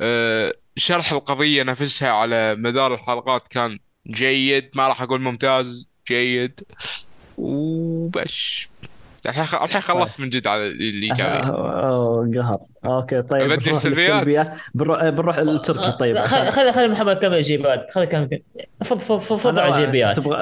آه، 0.00 0.54
شرح 0.76 1.12
القضية 1.12 1.62
نفسها 1.62 2.10
على 2.10 2.54
مدار 2.54 2.94
الحلقات 2.94 3.48
كان 3.48 3.78
جيد. 4.06 4.70
ما 4.74 4.88
راح 4.88 5.02
أقول 5.02 5.20
ممتاز 5.20 5.88
جيد. 6.08 6.60
وبس 7.38 8.68
الحين 9.26 9.58
الحين 9.62 9.80
خلصت 9.80 10.20
من 10.20 10.30
جد 10.30 10.46
على 10.46 10.66
اللي 10.66 11.06
جاني 11.06 11.48
أوه 11.48 12.30
قهر. 12.36 12.58
أوكي 12.84 13.22
طيب 13.22 13.48
بنروح 13.48 13.84
السلبيات؟ 13.84 14.48
بنروح 14.74 15.08
بنروح 15.08 15.38
للتركي. 15.38 15.92
طيب 16.00 16.18
خلي 16.18 16.72
خلي 16.72 16.88
محمد 16.88 17.16
كمل 17.16 17.34
اجابات 17.34 17.90
خلي 17.94 18.06
كمل. 18.06 18.28
فض 18.84 18.98
فض 18.98 19.18
فض 19.18 19.36
فض 19.36 19.56
أنا- 19.56 19.62
اجابات 19.62 20.16
تبغى 20.20 20.36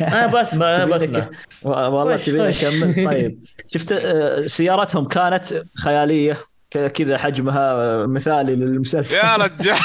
أنا 0.00 0.26
بسمع 0.40 0.76
أنا 0.76 0.84
بسمع 0.86 1.28
والله 1.62 2.16
تبيني 2.16 2.52
خش. 2.52 2.64
أكمل. 2.64 3.04
طيب. 3.10 3.38
شفت 3.72 3.92
آه، 3.92 4.40
سيارتهم 4.46 5.04
كانت 5.04 5.44
خيالية. 5.84 6.36
ك- 6.70 6.86
كذا 6.92 7.18
حجمها 7.18 7.72
آه، 7.72 8.06
مثالي 8.06 8.54
للمسلسل. 8.56 9.16
يا 9.16 9.36
رجال. 9.36 9.76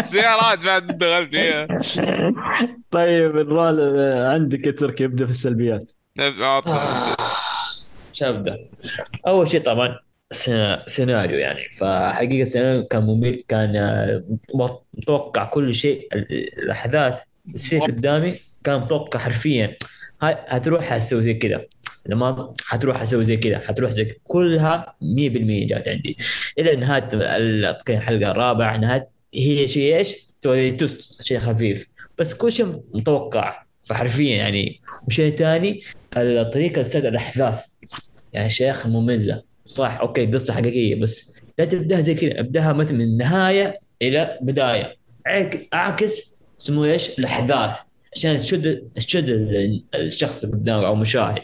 سيارات 0.00 0.58
بعد 0.64 0.98
دخلت 0.98 1.30
فيها. 1.30 1.66
طيب 2.90 3.36
نروح 3.36 3.66
عندك 4.32 4.66
يا 4.66 4.72
تركي 4.72 5.04
ابدأ 5.04 5.24
في 5.24 5.30
السلبيات. 5.30 5.92
شابدة 8.12 8.56
أول 9.26 9.48
شيء 9.48 9.60
طبعا 9.60 9.98
سيناريو 10.86 11.38
يعني. 11.38 11.60
فحقيقة 11.78 12.42
السيناريو 12.42 12.84
كان 12.86 13.02
ممل 13.02 13.42
كان 13.48 13.76
آه، 13.76 14.24
متوقع 14.94 15.44
كل 15.44 15.74
شيء. 15.74 16.08
ال- 16.12 16.58
الأحداث 16.62 17.18
تصير 17.54 17.82
قدامي 17.82 18.34
كان 18.64 18.80
متوقع 18.80 19.18
حرفيا. 19.20 19.76
هاي 20.22 20.36
هتروح 20.48 20.84
حتسوي 20.84 21.22
زي 21.22 21.34
كذا. 21.34 21.64
لما 22.06 22.54
هتروح 22.68 22.96
حتسوي 22.96 23.24
زي 23.24 23.36
كذا. 23.36 23.62
هتروح 23.64 23.90
زي. 23.90 24.16
كلها 24.24 24.94
100% 25.02 25.66
جات 25.66 25.88
عندي. 25.88 26.16
إلى 26.58 26.76
نهاية 26.76 27.08
ال- 27.14 27.76
الحلقة 27.90 28.30
الرابعة 28.30 28.76
نهاية 28.76 29.02
هي 29.34 29.66
شيء 29.68 29.96
إيش؟ 29.96 30.16
تسوي 30.40 30.70
twist 30.70 31.22
شيء 31.22 31.38
خفيف. 31.38 31.86
بس 32.18 32.34
كل 32.34 32.52
شيء 32.52 32.82
متوقع. 32.94 33.62
فحرفيا 33.84 34.36
يعني 34.36 34.80
وشيء 35.06 35.36
ثاني 35.36 35.80
طريقه 36.52 36.82
سرد 36.82 37.04
الأحداث. 37.04 37.60
يعني 38.32 38.50
شيخ 38.50 38.86
مملة. 38.86 39.42
صح 39.66 40.00
okay 40.00 40.26
قصة 40.26 40.54
حقيقية 40.54 40.94
بس 40.94 41.40
لا 41.58 41.64
تبدأها 41.64 42.00
زي 42.00 42.14
كذا. 42.14 42.40
ابدأها 42.40 42.72
مثل 42.72 42.94
من 42.94 43.16
نهايه 43.16 43.80
إلى 44.02 44.38
بداية. 44.42 44.96
عكس 45.26 45.66
اعكس 45.74 46.38
اسمه 46.60 46.84
إيش؟ 46.84 47.18
الأحداث. 47.18 47.76
عشان 48.16 48.38
تشد 48.38 48.88
تشد 48.94 49.28
ال- 49.28 49.84
الشخص 49.94 50.44
اللي 50.44 50.56
قدامك 50.56 50.84
أو 50.84 50.92
المشاهد 50.92 51.42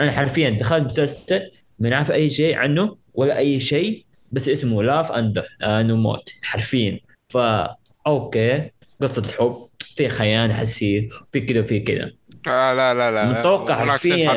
أنا 0.00 0.12
حرفيا 0.12 0.50
دخلت 0.50 0.84
مسلسل 0.84 1.50
ما 1.78 1.96
عارف 1.96 2.10
أي 2.12 2.30
شيء 2.30 2.54
عنه 2.54 2.96
ولا 3.14 3.38
أي 3.38 3.60
شيء 3.60 4.04
بس 4.32 4.48
اسمه 4.48 4.82
Love 4.82 5.12
and 5.12 5.44
Death 5.62 6.32
حرفيا. 6.42 6.98
فا 7.28 7.76
okay 8.06 8.70
قصة 9.02 9.22
حب. 9.38 9.66
في 9.96 10.08
خيانه 10.08 10.54
حسير 10.54 11.08
في 11.32 11.40
كذا 11.40 11.60
وفي 11.60 11.80
كذا 11.80 12.10
آه 12.46 12.74
لا 12.74 12.94
لا 12.94 13.10
لا. 13.10 13.40
متوقع 13.40 13.74
حرفياً 13.74 14.34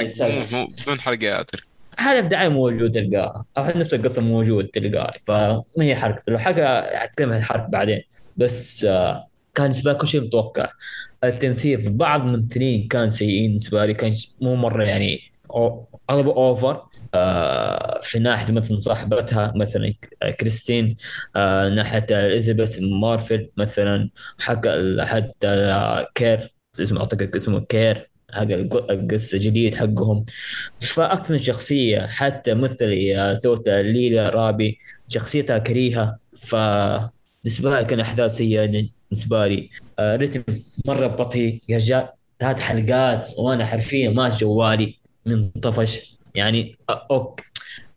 بدون 0.85 0.99
حرقات 0.99 1.51
هذا 1.99 2.19
بداية 2.21 2.47
موجود 2.47 2.91
تلقاها 2.91 3.45
أو 3.57 3.65
نفس 3.79 3.93
القصة 3.93 4.21
موجود 4.21 4.67
تلقاها 4.67 5.13
فما 5.27 5.63
هي 5.79 5.95
حركه 5.95 6.23
لو 6.27 6.37
حركه 6.37 6.81
حتكلم 6.97 7.31
عن 7.31 7.37
الحرق 7.37 7.67
بعدين. 7.69 8.01
بس 8.37 8.85
آه، 8.85 9.27
كان 9.55 9.65
بالنسبة 9.67 9.93
كل 9.93 10.07
شيء 10.07 10.21
متوقع. 10.21 10.69
التمثيل 11.23 11.81
في 11.81 11.89
بعض 11.89 12.21
الممثلين 12.21 12.87
كان 12.87 13.09
سيئين 13.09 13.47
بالنسبة 13.47 13.85
لي 13.85 13.93
كان 13.93 14.13
مو 14.41 14.55
مرة 14.55 14.83
يعني 14.83 15.19
أو- 15.53 15.97
أغلبه 16.09 16.31
over 16.31 16.81
في 18.03 18.19
ناحية 18.19 18.53
مثلا 18.53 18.79
صاحبتها 18.79 19.53
مثلا 19.55 19.93
كريستين 20.39 20.95
آه، 21.35 21.69
ناحية 21.69 22.05
إليزابيث 22.11 22.79
مارفل 22.81 23.49
مثلا 23.57 24.09
حق 24.39 24.61
حتى 24.99 25.47
آه، 25.47 26.07
كير 26.15 26.53
اسمه 26.81 26.99
أعتقد 26.99 27.35
اسمه 27.35 27.59
كير 27.59 28.09
حق 28.31 28.41
الق- 28.41 28.91
القصة 28.91 29.37
جديد 29.37 29.75
حقهم. 29.75 30.25
فاكثر 30.79 31.33
من 31.33 31.39
شخصية 31.39 31.99
حتى 32.07 32.53
مثل 32.53 33.13
سوت 33.37 33.69
ليلى 33.69 34.29
رابي 34.29 34.79
شخصيتها 35.07 35.57
كريهة. 35.57 36.17
ف 36.37 36.55
بالنسبة 37.43 37.79
لي 37.79 37.85
كان 37.85 37.99
أحداث 37.99 38.35
سيئة 38.35 38.65
بالنسبة 39.11 39.47
لي. 39.47 39.69
آه، 39.99 40.15
رتم 40.15 40.43
مرة 40.85 41.07
بطيء 41.07 41.61
يا 41.69 41.77
رجال 41.77 42.07
ثلاث 42.39 42.59
حلقات 42.59 43.27
وأنا 43.37 43.65
حرفيا 43.65 44.09
ما 44.09 44.29
جوالي 44.29 44.95
من 45.25 45.49
طفش 45.49 46.14
يعني 46.35 46.77
آه، 46.89 47.07
okay 47.11 47.43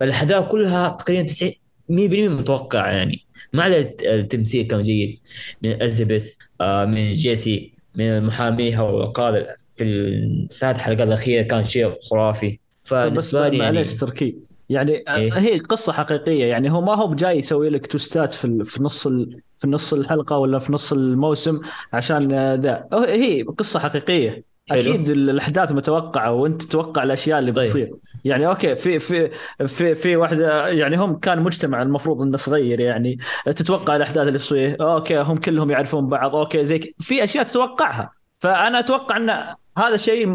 الأحداث 0.02 0.48
كلها 0.48 0.88
تقريبا 0.88 1.22
90 1.22 1.52
100% 1.88 2.28
متوقع 2.28 2.92
يعني. 2.92 3.24
ما 3.52 3.62
عدا 3.62 3.78
الت- 3.78 4.02
التمثيل 4.02 4.66
كان 4.66 4.82
جيد. 4.82 5.18
من 5.62 5.70
إليزابيث 5.72 6.34
آه، 6.60 6.84
من 6.84 7.12
جيسي 7.12 7.72
من 7.94 8.22
محاميها 8.26 8.82
والقاضي 8.82 9.44
في 9.76 9.84
الثلاث 9.84 10.76
حلقات 10.76 11.08
الأخيرة 11.08 11.42
كان 11.42 11.64
شيء 11.64 11.94
خرافي. 12.10 12.58
بس 12.84 12.88
فبالنسبة 12.90 13.48
لي 13.48 13.58
يعني 13.58 13.72
معليش 13.76 13.94
تركي. 13.94 14.36
يعني 14.68 14.92
إيه. 15.08 15.38
هي 15.38 15.58
قصة 15.58 15.92
حقيقية. 15.92 16.44
يعني 16.44 16.70
هو 16.72 16.80
ما 16.80 16.94
هو 16.94 17.06
بجاي 17.06 17.38
يسوي 17.38 17.68
لك 17.70 17.86
تويستات 17.86 18.32
في 18.32 18.64
في 18.64 18.82
نص 18.82 19.06
ال- 19.06 19.40
في 19.58 19.66
نص 19.68 19.92
الحلقة 19.94 20.38
ولا 20.38 20.58
في 20.58 20.72
نص 20.72 20.92
الموسم 20.92 21.60
عشان 21.92 22.32
آه، 22.32 22.54
ذا. 22.54 22.88
هي 23.08 23.42
قصة 23.42 23.80
حقيقية. 23.80 24.44
حلو. 24.70 24.80
أكيد 24.80 25.08
الأحداث 25.10 25.72
متوقعة 25.72 26.32
وأنت 26.32 26.62
تتوقع 26.62 27.02
الأشياء 27.02 27.38
اللي 27.38 27.52
طيب. 27.52 27.66
بتصير. 27.68 27.90
يعني 28.24 28.46
okay 28.46 28.74
في 28.76 28.98
في 28.98 29.30
في 29.66 29.94
في 29.94 30.16
واحدة 30.16 30.68
يعني 30.68 30.96
هم 30.96 31.18
كان 31.18 31.38
مجتمع 31.40 31.82
المفروض 31.82 32.22
إنه 32.22 32.36
صغير 32.36 32.80
يعني 32.80 33.18
تتوقع 33.46 33.96
الأحداث 33.96 34.26
اللي 34.28 34.38
تصير. 34.38 34.76
okay 34.80 35.18
هم 35.18 35.36
كلهم 35.36 35.70
يعرفون 35.70 36.08
بعض. 36.08 36.36
okay 36.36 36.64
زي 36.64 36.78
ك- 36.78 36.94
في 37.00 37.24
أشياء 37.24 37.44
تتوقعها. 37.44 38.10
فأنا 38.38 38.78
أتوقع 38.78 39.16
إن 39.16 39.30
هذا 39.78 39.96
شيء 39.96 40.26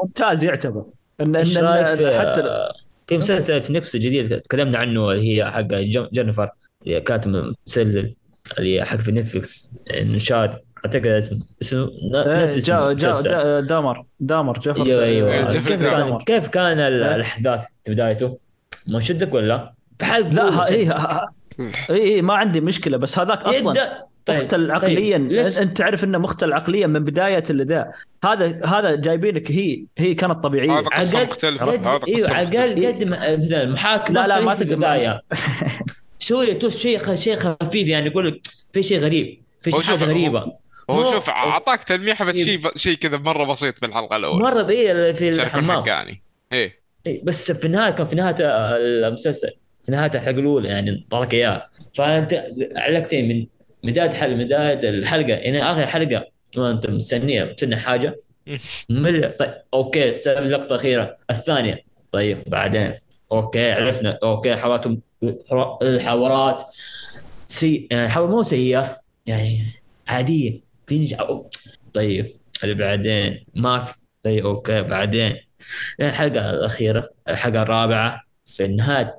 ممتاز 0.00 0.44
يعتبر. 0.44 0.84
إن 1.20 1.36
إيش 1.36 1.58
إن- 1.58 1.64
حتى 2.18 2.68
في 3.06 3.18
مسلسل 3.18 3.60
في 3.60 3.72
نفس 3.72 3.96
جديد 3.96 4.40
تكلمنا 4.40 4.78
عنه 4.78 5.10
اللي 5.12 5.36
هي 5.36 5.50
حق 5.50 5.60
جينيفر 6.12 6.50
اللي 6.86 7.00
كانت 7.00 7.28
مسلسل 7.66 8.14
اللي 8.58 8.84
حق 8.84 8.96
في 8.96 9.12
نتفلكس 9.12 9.70
انشاد 10.00 10.58
أعتقد 10.84 11.06
اسمه 11.06 11.38
اسمه 11.62 11.88
إيه، 12.14 12.44
اسم 12.44 12.58
جا 12.60 12.92
جا. 12.92 13.20
جا 13.22 13.60
دامر 13.60 14.04
دامر 14.20 14.58
جفر 14.58 14.82
أيوه 14.86 15.04
أيوه 15.04 15.32
إيه، 15.32 15.44
كيف 15.44 15.82
دامر. 15.82 16.18
كان 16.24 16.40
كيف 16.40 16.48
كان 16.48 16.78
ال- 16.78 17.02
إيه. 17.02 17.14
الأحداث 17.14 17.64
في 17.84 17.92
بدايته؟ 17.94 18.38
ما 18.86 19.00
شدك 19.00 19.34
ولا؟ 19.34 19.74
في 19.98 20.04
حلقة 20.04 20.28
لا. 20.32 20.70
اي 20.70 20.90
اي 21.90 22.22
ما 22.28 22.34
عندي 22.34 22.60
مشكلة 22.60 22.96
بس 22.96 23.18
هذاك 23.18 23.38
أصلا 23.40 24.04
طيب، 24.26 24.36
مختل 24.36 24.70
عقليا 24.70 25.18
طيب. 25.18 25.32
انت 25.62 25.76
تعرف 25.78 26.04
إنه 26.04 26.18
مختل 26.18 26.52
عقليا 26.52 26.86
من 26.86 27.04
بداية 27.04 27.44
اللي 27.50 27.64
ذا 27.64 27.92
هذا 28.24 28.60
هذا 28.66 28.94
جايبينك 28.94 29.50
هي 29.50 29.84
هي 29.98 30.14
كانت 30.14 30.32
طبيعية 30.44 30.70
هذا 30.78 30.88
قصة 30.88 31.18
عقل- 31.18 31.28
مختلفة 31.28 31.64
هذا 31.72 32.00
أيوه 32.08 32.18
قصه 32.26 32.34
عقل 32.34 32.70
مختلفة. 32.88 33.32
قد 33.32 33.52
المحاكمة 33.52 34.20
لا 34.22 34.28
لا 34.28 34.40
ما 34.40 34.54
تقدر 34.54 34.72
البداية 34.72 35.20
شوية 36.18 36.58
شيء 36.68 37.14
شيء 37.14 37.36
خفيف 37.36 37.88
يعني 37.88 38.06
يقول 38.06 38.28
لك 38.28 38.40
في 38.72 38.82
شيء 38.82 38.98
غريب 39.00 39.40
في 39.60 39.70
شيء 39.70 39.80
حاجة 39.80 40.04
غريبة 40.04 40.52
هو 40.90 41.12
شوف 41.12 41.30
أعطاك 41.30 41.84
تلميحه 41.84 42.24
بس 42.24 42.34
إيه. 42.34 42.44
شيء 42.44 42.60
شيء 42.76 42.96
كذا 42.96 43.18
مرة 43.18 43.44
بسيط 43.44 43.78
في 43.78 43.86
الحلقة 43.86 44.16
الأولى. 44.16 44.42
مرة 44.44 44.62
بي 44.62 45.14
في 45.14 45.28
الحمام. 45.28 45.82
حقاني. 45.82 46.22
إيه. 46.52 46.84
إيه، 47.06 47.24
بس 47.24 47.52
في 47.52 47.64
النهاية 47.64 47.90
كان 47.90 48.06
في 48.06 48.16
نهاية 48.16 48.36
المسلسل 48.40 49.50
في 49.84 49.92
نهاية 49.92 50.10
الحلقة 50.14 50.38
الأولى 50.40 50.68
يعني 50.68 51.06
طلعك 51.10 51.34
اياها 51.34 51.68
فأنت 51.94 52.44
علقتني 52.76 53.22
من 53.82 53.90
بداية 53.90 54.26
من 54.26 54.44
بداية 54.44 54.88
الحلقة 54.88 55.28
يعني 55.28 55.62
آخر 55.72 55.86
حلقة 55.86 56.26
وانت 56.56 56.86
مستنيه 56.86 57.44
مستني 57.44 57.76
حاجة. 57.76 58.20
ممل 58.90 59.36
طيب 59.36 59.54
okay 59.74 60.14
سوي 60.14 60.34
لقطه 60.34 60.76
اخيره 60.76 61.16
الثانية 61.30 61.84
طيب 62.12 62.42
بعدين. 62.46 62.94
okay 63.32 63.72
عرفنا. 63.72 64.18
okay 64.22 64.56
حواراتهم 64.56 65.00
الحوارات 65.82 66.62
سي 67.46 67.88
يعني 67.90 68.08
حوار 68.08 68.26
مو 68.30 68.42
سيئة 68.42 69.00
يعني 69.26 69.66
عادية. 70.08 70.60
في 70.86 71.16
طيب 71.94 72.36
اللي 72.64 72.74
بعدين؟ 72.74 73.44
ما 73.54 73.78
في. 73.78 73.94
طيب 74.22 74.46
okay 74.46 74.82
بعدين؟ 74.82 75.36
يعني 75.98 76.12
الحلقة 76.12 76.50
الأخيرة 76.50 77.10
الحلقة 77.28 77.62
الرابعة 77.62 78.24
في 78.46 78.64
النهاية 78.64 79.18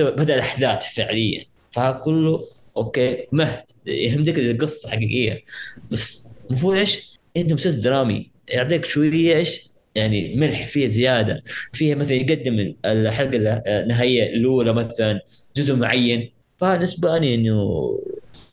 بدأ 0.00 0.34
الأحداث 0.34 0.94
فعليا. 0.94 1.44
فكله 1.70 2.44
okay 2.76 3.16
مهد. 3.32 3.62
يهمك 3.86 4.38
القصة 4.38 4.90
حقيقية. 4.90 5.44
بس 5.90 6.28
المفروض 6.50 6.76
إيش؟ 6.76 7.18
أنت 7.36 7.52
مسلسل 7.52 7.80
درامي. 7.80 8.30
يعطيك 8.48 8.84
شوية 8.84 9.36
إيش؟ 9.36 9.68
يعني 9.94 10.34
ملح 10.34 10.66
فيه 10.66 10.86
زيادة. 10.86 11.42
فيها 11.72 11.94
مثلا 11.94 12.14
يقدم 12.14 12.74
الحلقة 12.84 13.38
النهائية 13.66 14.26
الأولى 14.34 14.72
مثلا 14.72 15.20
جزء 15.56 15.74
معين. 15.74 16.30
فبالنسبه 16.56 17.18
لي 17.18 17.34
إنه 17.34 17.80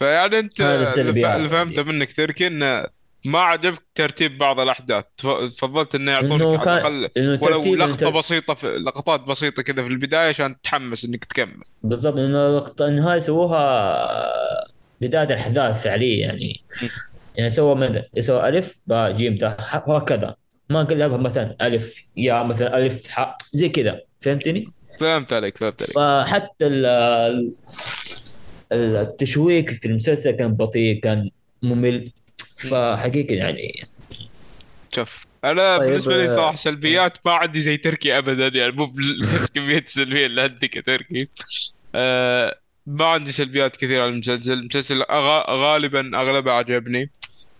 فيعني 0.01 0.39
انت 0.39 0.61
اللي 0.61 1.35
اللي 1.35 1.49
فهمته 1.49 1.83
منك 1.83 2.13
تركي 2.13 2.47
إنه 2.47 2.85
ما 3.25 3.39
عجبك 3.39 3.81
ترتيب 3.95 4.37
بعض 4.37 4.59
الأحداث. 4.59 5.03
تف- 5.17 5.27
فضلت 5.61 5.95
إنه 5.95 6.11
يعطونك 6.11 6.67
على 6.67 6.87
الأقل 6.87 7.39
ولو 7.45 7.75
لقطة 7.75 7.93
التر- 7.93 8.09
بسيطة 8.09 8.53
في 8.53 8.67
لقطات 8.67 9.21
بسيطة 9.21 9.61
كذا 9.63 9.83
في 9.83 9.89
البداية 9.89 10.29
عشان 10.29 10.61
تتحمس 10.61 11.05
إنك 11.05 11.25
تكمل. 11.25 11.61
بالضبط 11.83 12.17
انه 12.17 12.59
لقطة- 12.59 12.81
انه 12.81 13.11
هاي 13.13 13.21
سووها 13.21 14.33
بداية 15.01 15.23
الأحداث 15.23 15.81
فعليا 15.83 16.25
يعني. 16.27 16.61
يعني 17.35 17.49
سووا 17.49 17.75
مدى 17.75 18.01
سووا 18.19 18.47
ألف 18.49 18.77
باء 18.87 19.11
جيم 19.11 19.37
ح- 19.59 19.89
وهكذا 19.89 20.35
ما 20.69 20.83
قلبها 20.83 21.17
مثلا 21.17 21.55
ألف 21.61 22.03
يا 22.17 22.43
مثلا 22.43 22.77
ألف 22.77 23.07
ح 23.07 23.37
زي 23.53 23.69
كذا. 23.69 24.01
فهمتني؟ 24.19 24.67
فهمت 24.99 25.33
عليك 25.33 25.57
فهمت 25.57 25.81
عليك. 25.81 25.95
فحتى 25.95 26.67
ال- 26.67 27.51
التشويق 28.71 29.69
في 29.69 29.85
المسلسل 29.85 30.31
كان 30.31 30.53
بطيء 30.53 30.99
كان 30.99 31.29
ممل. 31.61 32.11
فحقيقة 32.57 33.35
يعني 33.35 33.87
شوف 34.95 35.25
أنا 35.43 35.77
طيب، 35.77 35.87
بالنسبة 35.87 36.17
لي 36.17 36.25
آه، 36.25 36.27
صراحة 36.27 36.55
سلبيات 36.55 37.17
ما 37.25 37.31
عندي 37.31 37.61
زي 37.61 37.77
تركي 37.77 38.17
ابدا 38.17 38.47
يعني 38.47 38.71
مو 38.71 38.85
بنفس 38.85 39.51
كمية 39.55 39.77
السلبيه 39.77 40.25
اللي 40.25 40.41
عندك 40.41 40.75
يا 40.75 40.81
تركي 40.81 41.27
آه 41.95 42.59
ما 42.87 43.05
عندي 43.05 43.31
سلبيات 43.31 43.75
كثيره 43.75 44.01
على 44.01 44.09
المسلسل. 44.11 44.53
المسلسل 44.53 45.03
غالبا 45.49 46.21
أغلبه 46.21 46.51
عجبني. 46.51 47.11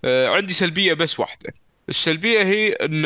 آه 0.06 0.28
عندي 0.28 0.54
سلبية 0.54 0.94
بس 0.94 1.20
واحدة. 1.20 1.54
السلبية 1.90 2.44
هي 2.44 2.72
إن 2.72 3.06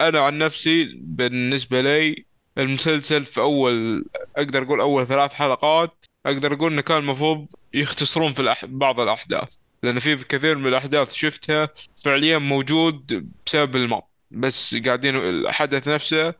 أنا 0.00 0.20
عن 0.20 0.38
نفسي 0.38 0.84
بالنسبة 1.02 1.80
لي 1.80 2.24
المسلسل 2.58 3.24
في 3.24 3.40
أول 3.40 4.04
أقدر 4.36 4.62
أقول 4.62 4.80
أول 4.80 5.06
ثلاث 5.06 5.32
حلقات 5.32 6.04
أقدر 6.26 6.52
أقول 6.52 6.72
إنه 6.72 6.82
كان 6.82 6.98
المفروض 6.98 7.46
يختصرون 7.74 8.32
في 8.32 8.42
الأح... 8.42 8.64
بعض 8.64 9.00
الأحداث. 9.00 9.56
لأن 9.82 9.98
في 9.98 10.16
كثير 10.16 10.58
من 10.58 10.66
الأحداث 10.66 11.12
شفتها 11.12 11.68
فعليا 12.04 12.38
موجود 12.38 13.28
بسبب 13.46 13.76
المط 13.76 14.08
بس 14.30 14.76
قاعدين 14.76 15.16
الحدث 15.16 15.88
نفسه 15.88 16.34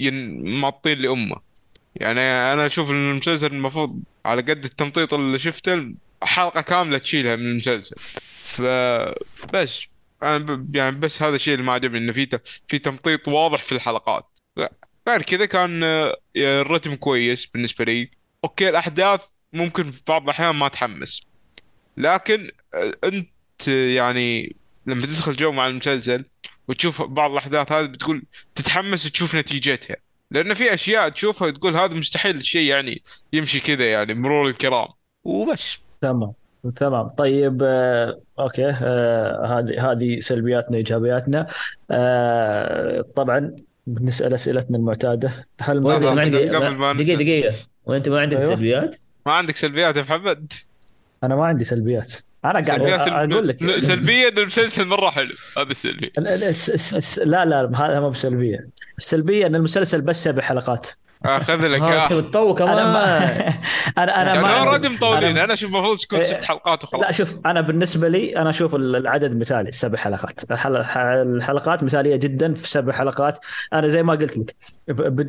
ين... 0.00 0.44
ممططين 0.60 0.98
لأمه. 0.98 1.36
يعني 1.96 2.20
أنا 2.20 2.66
أشوف 2.66 2.90
إن 2.90 3.10
المسلسل 3.10 3.46
المفروض 3.46 4.02
على 4.24 4.42
قد 4.42 4.64
التمطيط 4.64 5.14
اللي 5.14 5.38
شفته 5.38 5.94
حلقة 6.22 6.60
كاملة 6.60 6.98
تشيلها 6.98 7.36
من 7.36 7.42
المسلسل. 7.42 7.96
فبس 8.44 9.86
أنا 10.22 10.38
ب... 10.38 10.76
يعني 10.76 10.96
بس 10.96 11.22
هذا 11.22 11.36
الشيء 11.36 11.54
اللي 11.54 11.64
ما 11.66 11.72
عجبني 11.72 11.98
إنه 11.98 12.12
في 12.12 12.26
ت... 12.26 12.46
في 12.66 12.78
تمطيط 12.78 13.28
واضح 13.28 13.62
في 13.62 13.72
الحلقات. 13.72 14.38
غير 15.08 15.22
كذا 15.22 15.46
كان 15.46 15.82
آه، 15.84 16.16
الرتم 16.36 16.94
كويس 16.94 17.46
بالنسبة 17.46 17.84
لي. 17.84 18.10
okay 18.44 18.68
الأحداث 18.68 19.24
ممكن 19.52 19.90
في 19.90 20.02
بعض 20.08 20.22
الأحيان 20.22 20.54
ما 20.54 20.68
تحمس. 20.68 21.22
لكن 21.96 22.50
آه، 22.74 22.94
أنت 23.04 23.68
يعني 23.68 24.56
لما 24.86 25.06
تدخل 25.06 25.32
جو 25.32 25.52
مع 25.52 25.66
المسلسل 25.66 26.24
وتشوف 26.68 27.02
بعض 27.02 27.30
الأحداث 27.30 27.72
هذه 27.72 27.86
بتقول 27.86 28.22
تتحمس 28.54 29.10
تشوف 29.10 29.34
نتيجتها. 29.34 29.96
لأن 30.30 30.54
في 30.54 30.74
أشياء 30.74 31.08
تشوفها 31.08 31.50
تقول 31.50 31.76
هذا 31.76 31.94
مستحيل 31.94 32.44
شيء 32.44 32.70
يعني 32.70 33.02
يمشي 33.32 33.60
كذا 33.60 33.90
يعني 33.90 34.14
مرور 34.14 34.48
الكرام. 34.48 34.88
وبس. 35.24 35.78
تمام 36.00 36.32
تمام. 36.76 37.08
طيب 37.08 37.62
آه، 37.62 38.20
أوكي 38.38 38.70
آه، 38.70 39.46
هذه 39.46 39.92
هذه 39.92 40.18
سلبياتنا 40.18 40.76
إيجابياتنا. 40.76 41.46
آه، 41.90 43.04
طبعا 43.16 43.56
بنسأل 43.86 44.34
أسئلتنا 44.34 44.76
المعتادة. 44.76 45.46
هل 45.60 45.88
عندك 45.88 46.54
قبل 46.54 46.76
ما 46.76 46.92
دقيقة 46.92 47.46
ننسى. 47.46 47.68
وأنت 47.88 48.08
ما 48.08 48.20
عندك 48.20 48.36
أيوة. 48.36 48.54
سلبيات؟ 48.54 48.96
ما 49.26 49.32
عندك 49.32 49.56
سلبيات 49.56 49.96
يا 49.96 50.02
محمد. 50.02 50.52
أنا 51.24 51.36
ما 51.36 51.44
عندي 51.46 51.64
سلبيات. 51.64 52.12
أنا 52.44 52.52
قاعد 52.52 52.66
سلبيات 52.66 53.00
أقول 53.00 53.48
لك. 53.48 53.62
لا، 53.62 53.80
سلبياته 53.80 54.28
إن 54.28 54.38
المسلسل 54.38 54.84
مرة 54.84 55.10
حلو. 55.10 55.34
هذا 55.58 55.70
السلبي 55.70 56.12
ال- 56.18 56.28
ال- 56.28 56.44
الس- 56.44 56.70
الس- 56.70 56.94
الس- 56.94 57.18
لا 57.18 57.44
لا 57.44 57.70
هذا 57.86 58.00
مو 58.00 58.10
بسلبية. 58.10 58.68
السلبية 58.98 59.46
إن 59.46 59.54
المسلسل 59.54 60.00
بس 60.00 60.24
سبع 60.24 60.42
حلقات. 60.42 60.86
أخذ 61.24 61.66
لك 61.66 61.82
اياه 61.82 62.08
تبي 62.08 62.22
تطور 62.22 62.54
كمان 62.54 62.78
أنا 62.78 62.92
ما 62.92 63.28
أنا 64.02 64.22
أنا 64.22 64.34
يعني 64.34 64.42
ما 64.42 64.58
already 64.68 64.88
مطولين 64.88 65.36
أنا- 65.36 65.38
أنا 65.40 65.54
أشوف 65.54 65.70
المفروض 65.74 65.98
تكون 65.98 66.18
إيه، 66.18 66.24
ست 66.24 66.44
حلقات 66.44 66.84
وخلاص. 66.84 67.02
لا 67.04 67.12
شوف 67.12 67.36
أنا 67.46 67.60
بالنسبة 67.60 68.08
لي 68.08 68.36
أنا 68.36 68.50
أشوف 68.50 68.74
ال- 68.74 68.96
العدد 68.96 69.36
مثالي 69.36 69.72
سبع 69.72 69.98
حلقات. 69.98 70.50
الحل- 70.50 70.76
الحلقات 71.36 71.82
مثالية 71.82 72.16
جدا 72.16 72.54
في 72.54 72.68
سبع 72.68 72.92
حلقات. 72.92 73.38
أنا 73.72 73.88
زي 73.88 74.02
ما 74.02 74.12
قلت 74.14 74.38
لك 74.38 74.56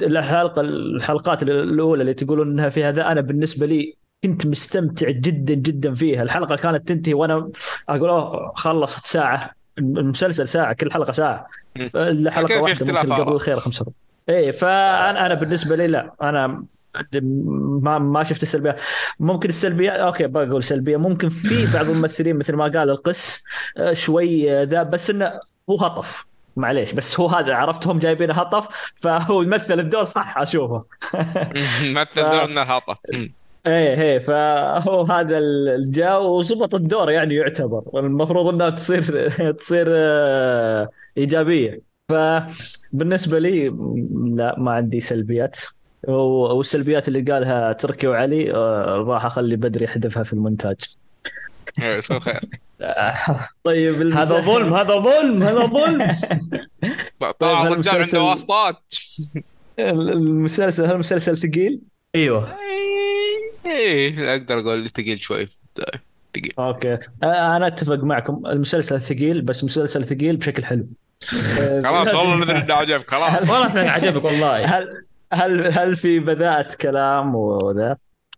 الحلقة 0.03 0.61
الحلقات 0.61 1.43
الأولى 1.43 2.01
اللي 2.01 2.13
تقولون 2.13 2.51
إنها 2.51 2.69
فيها 2.69 2.91
ذا 2.91 3.11
أنا 3.11 3.21
بالنسبة 3.21 3.65
لي 3.65 3.95
كنت 4.23 4.45
مستمتع 4.47 5.09
جدا 5.09 5.53
جدا 5.53 5.93
فيها. 5.93 6.23
الحلقة 6.23 6.55
كانت 6.55 6.87
تنتهي 6.87 7.13
وأنا 7.13 7.49
أقول 7.89 8.09
أوه 8.09 8.53
خلصت 8.55 9.07
ساعة 9.07 9.51
المسلسل 9.77 10.47
ساعة 10.47 10.73
كل 10.73 10.91
حلقة 10.91 11.11
ساعة. 11.11 11.47
الحلقة 11.95 12.47
كان 12.47 12.57
في 12.57 12.63
واحدة 12.63 12.73
اختلاف 12.85 13.05
ممكن 13.05 13.23
قبل. 13.23 13.33
الخير 13.35 13.53
خمس 13.59 13.77
حلقات 13.79 13.93
إيه 14.29 14.51
فانا 14.51 15.25
أنا 15.25 15.33
بالنسبة 15.33 15.75
لي 15.75 15.87
لا 15.87 16.13
أنا 16.21 16.63
ما 17.83 17.99
ما 17.99 18.23
شفت 18.23 18.43
السلبيات 18.43 18.81
ممكن 19.19 19.49
السلبيات 19.49 19.99
okay 19.99 20.27
بقول 20.27 20.63
سلبية. 20.63 20.97
ممكن 20.97 21.29
في 21.29 21.65
بعض 21.73 21.89
الممثلين 21.89 22.35
مثل 22.35 22.55
ما 22.55 22.63
قال 22.63 22.89
القس 22.89 23.43
آه، 23.77 23.93
شوي 23.93 24.51
آه، 24.61 24.63
ذا 24.63 24.83
بس 24.83 25.09
إنه 25.09 25.39
هو 25.69 25.75
هطف. 25.77 26.25
معليش 26.55 26.91
بس 26.93 27.19
هو 27.19 27.27
هذا 27.27 27.55
عرفتهم 27.55 27.99
جايبين 27.99 28.31
هطف 28.31 28.67
فهو 28.95 29.41
يمثل 29.41 29.79
الدور 29.79 30.03
صح 30.03 30.37
أشوفه. 30.37 30.79
مثل 31.83 32.15
دور 32.15 32.43
إنه 32.45 32.61
هاطف 32.61 32.97
مم. 33.13 33.33
إيه 33.67 34.01
إيه 34.01 34.19
فهو 34.19 35.01
هذا 35.03 35.37
الجو 35.37 36.39
وزبط 36.39 36.75
الدور 36.75 37.11
يعني 37.11 37.35
يعتبر. 37.35 37.83
المفروض 37.99 38.53
إنها 38.53 38.69
تصير 38.69 39.29
تصير 39.51 39.85
آه، 39.89 40.89
إيجابية. 41.17 41.88
فبالنسبة 42.09 43.39
لي 43.39 43.67
لا 44.35 44.55
ما 44.59 44.71
عندي 44.71 44.99
سلبيات. 44.99 45.57
و- 46.07 46.55
والسلبيات 46.57 47.07
اللي 47.07 47.21
قالها 47.21 47.73
تركي 47.73 48.07
وعلي 48.07 48.53
آه، 48.53 48.95
راح 48.95 49.25
أخلي 49.25 49.55
بدري 49.55 49.85
يحذفها 49.85 50.23
في 50.23 50.33
المونتاج. 50.33 50.75
إيه، 51.81 52.01
خير. 52.01 52.39
طيب 53.63 54.13
هذا 54.13 54.41
ظلم 54.41 54.73
هذا 54.73 54.95
ظلم 54.99 55.43
هذا 55.43 55.65
ظلم. 55.65 56.07
طبعا 57.39 57.67
الرجال 57.67 57.95
المسلسل- 57.95 58.17
عنده 58.17 58.23
واسطات. 58.23 58.77
المسلسل 59.79 60.85
هل 60.85 60.91
المسلسل 60.91 61.37
ثقيل؟ 61.37 61.79
أيوه. 62.15 62.55
إيه 63.67 64.31
أقدر 64.35 64.59
أقول 64.59 64.89
ثقيل 64.89 65.19
شوي. 65.19 65.47
ثقيل. 66.35 66.53
أوكي. 66.59 66.97
أنا 67.23 67.67
أتفق 67.67 68.03
معكم. 68.03 68.45
المسلسل 68.45 69.01
ثقيل 69.01 69.41
بس 69.41 69.63
مسلسل 69.63 70.05
ثقيل 70.05 70.37
بشكل 70.37 70.65
حلو. 70.65 70.87
خلاص 71.83 72.13
والله 72.15 72.35
ندري 72.35 72.57
إنه 72.57 72.73
عجب 72.73 73.03
خلاص. 73.07 73.41
والله 73.49 73.65
انك 73.65 73.89
عجبك 73.89 74.23
والله. 74.23 74.65
هل 74.77 74.89
هل 75.33 75.67
هل 75.67 75.95
في 75.95 76.19
بذاءة 76.19 76.75
كلام 76.81 77.35
وذا؟ 77.35 77.97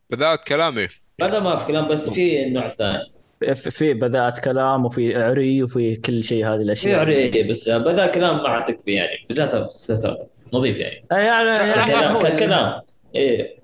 بدات 0.10 0.44
كلامي 0.44 0.88
هذا 1.22 1.40
ما 1.40 1.56
في 1.56 1.66
كلام 1.66 1.88
بس 1.88 2.10
في 2.10 2.50
نوع 2.50 2.68
ثاني. 2.68 3.12
في- 3.40 3.72
في 3.72 3.94
بذاءة 3.94 4.40
كلام 4.40 4.86
وفي 4.86 5.24
عري 5.24 5.64
وفي 5.64 5.96
كل 5.96 6.24
شيء 6.24 6.48
هذه 6.48 6.58
في 6.58 6.62
الاشياء 6.64 7.00
عري 7.00 7.44
بس 7.44 7.70
بدا 7.70 8.08
كلام 8.08 8.38
ما 8.44 8.50
عاد 8.50 8.66
تكفي 8.66 8.92
يعني. 8.92 9.18
المسلسل 9.32 10.16
نظيف 10.54 10.78
يعني. 10.80 11.06
آه، 11.12 11.16
يعني 11.16 11.50
يعني 11.50 11.74
ككلام 11.74 12.14
هو- 12.14 12.20
ككلام 12.20 12.82
إيه. 13.16 13.56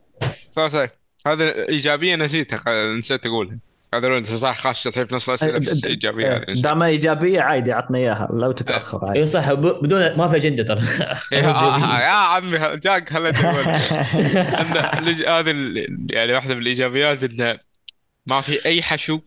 صح 0.52 0.68
صح. 0.68 0.88
هذا 1.28 1.68
إيجابية 1.70 2.16
نسيتها 2.16 2.94
نسيت 2.98 3.26
أقولها. 3.26 3.58
هذا 3.94 4.08
لو 4.08 4.18
انت 4.18 4.28
صح 4.34 4.58
خاش 4.60 4.88
الحين 4.88 5.06
في 5.06 5.16
نص 5.16 5.30
الأسئلة 5.30 5.58
بس 5.60 5.86
إيجابية 5.86 6.36
هذه 6.38 6.46
نسيت. 6.50 6.64
دام 6.64 6.84
إيجابية 6.84 7.42
عادي 7.42 7.72
عطنا 7.72 7.98
إياها 7.98 8.30
لو 8.34 8.52
تتأخر 8.52 9.00
عادي. 9.06 9.26
صح 9.26 9.54
ب- 9.54 9.80
بدون 9.84 10.16
ما 10.18 10.28
في 10.28 10.36
أجندة 10.36 10.64
ترى. 10.64 10.82
يا, 11.32 11.38
يا 12.00 12.08
عمي 12.10 12.60
جاك 12.84 13.10
خليني 13.10 13.38
أقول. 13.40 13.64
ان 14.62 14.74
الإج- 14.92 15.28
هذه 15.30 15.54
يعني 16.10 16.34
واحدة 16.34 16.56
من 16.56 16.62
الإيجابيات 16.62 17.24
انه 17.24 17.60
ما 18.26 18.42
في 18.42 18.66
أي 18.66 18.82
حشو 18.82 19.20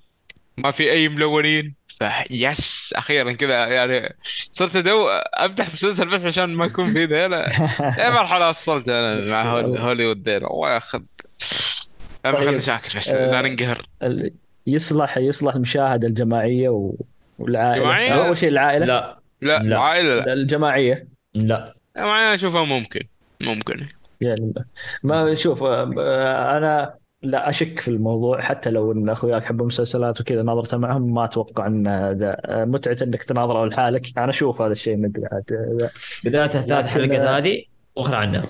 ما 0.57 0.70
في 0.70 0.91
أي 0.91 1.09
ملونين 1.09 1.74
فيس 1.89 2.93
أخيرا 2.97 3.32
كذا 3.32 3.66
يعني 3.66 4.16
صرت 4.51 4.77
أدو 4.77 5.09
أمدح 5.45 5.66
مسلسل 5.66 6.09
بس 6.09 6.24
عشان 6.24 6.55
ما 6.55 6.66
يكون 6.66 6.93
في 6.93 7.05
ذا 7.05 7.28
لا 7.28 7.49
اي 8.07 8.11
مرحله 8.11 8.49
وصلت 8.49 8.89
أنا 8.89 9.32
مع 9.32 9.43
هول- 9.53 9.78
هوليوود 9.78 10.28
ذيلا 10.28 10.47
الله 10.51 10.74
ياخذ. 10.74 11.01
طيب. 12.24 12.35
خلينا 12.37 12.59
ساكت 12.59 12.97
بس 12.97 13.09
آه، 13.09 13.31
لا 13.43 13.49
ننقهر 13.49 13.78
يصلح 14.75 15.19
يصلح 15.19 15.55
المشاهدة 15.55 16.09
الجماعية 16.09 16.69
و... 16.69 16.95
والعائلة. 17.39 17.85
جماعية؟ 17.85 18.27
أول 18.27 18.37
شيء 18.37 18.49
العائلة. 18.49 18.87
لا. 18.87 19.19
لا. 19.43 19.59
لا. 19.63 19.79
عائله 19.79 20.15
لا. 20.21 20.33
الجماعية. 20.33 21.09
لا. 21.35 21.75
معي 21.97 22.35
أشوفها 22.35 22.65
ممكن. 22.65 23.01
ممكن. 23.41 23.81
يعني 24.21 24.53
ما 25.03 25.35
شوف 25.35 25.65
أنا 25.65 26.95
لا 27.23 27.49
أشك 27.49 27.81
في 27.81 27.89
الموضوع 27.89 28.41
حتى 28.41 28.71
لو 28.71 28.93
إن 28.93 29.09
أخوياك 29.09 29.43
يحبوا 29.43 29.61
المسلسلات 29.61 30.21
وكذا 30.21 30.43
نظرته 30.43 30.77
معهم 30.77 31.15
ما 31.15 31.25
أتوقع 31.25 31.67
إن 31.67 31.87
هذا 31.87 32.37
متعة 32.49 32.97
إنك 33.03 33.23
تناظره 33.23 33.65
لحالك. 33.67 34.19
أنا 34.19 34.29
أشوف 34.29 34.63
هذا 34.63 34.73
الشيء 34.73 34.97
مدري 34.97 35.27
عاد. 35.33 35.45
بداية 36.25 36.45
الثلاث 36.45 36.71
لكن- 36.71 36.87
حلقات 36.89 37.21
هذه 37.21 37.63
وأخر 37.97 38.15
عنها. 38.15 38.43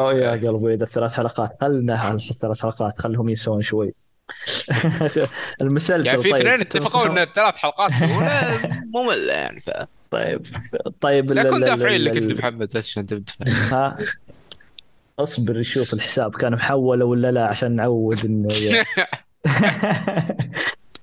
أو 0.00 0.10
يا 0.10 0.30
قلبي 0.30 0.74
إذا 0.74 0.84
الثلاث 0.84 1.12
حلقات 1.12 1.56
خلنا 1.60 2.14
الثلاث 2.14 2.62
حلقات 2.62 2.98
خلهم 2.98 3.28
ينسون 3.28 3.62
شوي. 3.62 3.94
المسلسل 5.60 6.06
يعني 6.06 6.22
في 6.22 6.30
طيب 6.30 6.46
اثنين 6.46 6.60
اتفقوا 6.60 6.88
تنصحون- 6.88 7.10
إن 7.10 7.18
الثلاث 7.18 7.54
حلقات 7.56 7.90
الأولى 8.02 8.60
ممله 8.94 9.32
يعني 9.32 9.60
ف 9.60 9.70
طيب 10.10 10.46
طيب 11.00 11.32
لا 11.32 11.42
كنت 11.50 11.64
دافعين 11.64 12.00
لك 12.00 12.16
أنت 12.16 12.32
محمد 12.32 12.66
بس 12.66 12.76
عشان 12.76 13.06
ها؟ 13.72 13.98
اصبر 15.18 15.62
شوف 15.62 15.94
الحساب 15.94 16.36
كان 16.36 16.52
محول 16.52 17.02
ولا 17.02 17.30
لا 17.32 17.46
عشان 17.46 17.76
نعود 17.76 18.24
إنه 18.24 18.48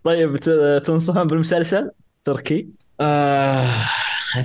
طيب 0.04 0.38
تنصحون 0.86 1.28
بالمسلسل؟ 1.28 1.92
تركي؟ 2.24 2.68
آه 3.02 3.70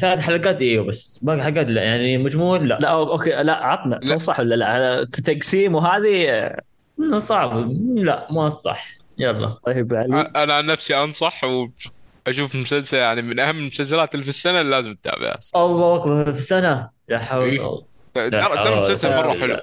ثلاث 0.01 0.21
حلقات 0.21 0.61
إيوه 0.63 0.85
بس 0.85 1.19
باقي 1.23 1.43
حلقات 1.43 1.67
لا 1.67 1.83
يعني 1.83 2.19
مجموع 2.19 2.57
لا. 2.57 2.79
لا 2.81 2.89
أوكي 2.89 3.31
لا 3.31 3.53
عطنا. 3.53 3.95
لا. 3.95 4.07
تنصح 4.07 4.41
ولا 4.41 4.55
لا؟ 4.55 5.05
تقسيم 5.05 5.75
وهذه 5.75 6.51
صعب. 7.19 7.71
لا 7.97 8.27
ما 8.31 8.49
صح. 8.49 8.89
يلا. 9.19 9.49
طيب 9.67 9.95
علي. 9.95 10.21
أنا 10.21 10.55
عن 10.55 10.67
نفسي 10.67 10.97
أنصح 10.97 11.45
وأشوف 11.45 12.57
مسلسل 12.57 12.97
يعني 12.97 13.23
من 13.23 13.39
أهم 13.39 13.59
المسلسلات 13.59 14.15
اللي 14.15 14.25
في 14.25 14.31
السنة 14.31 14.61
اللي 14.61 14.71
لازم 14.71 14.95
تتابعها. 14.95 15.39
الله 15.57 15.97
أكبر 15.97 16.33
في 16.33 16.39
السنة؟ 16.39 16.89
لا 17.09 17.19
حول 17.19 17.49
إيه. 17.49 17.61
ولا 18.17 18.55
ترى 18.65 18.75
المسلسل 18.77 19.17
مرة 19.17 19.33
حلو. 19.33 19.57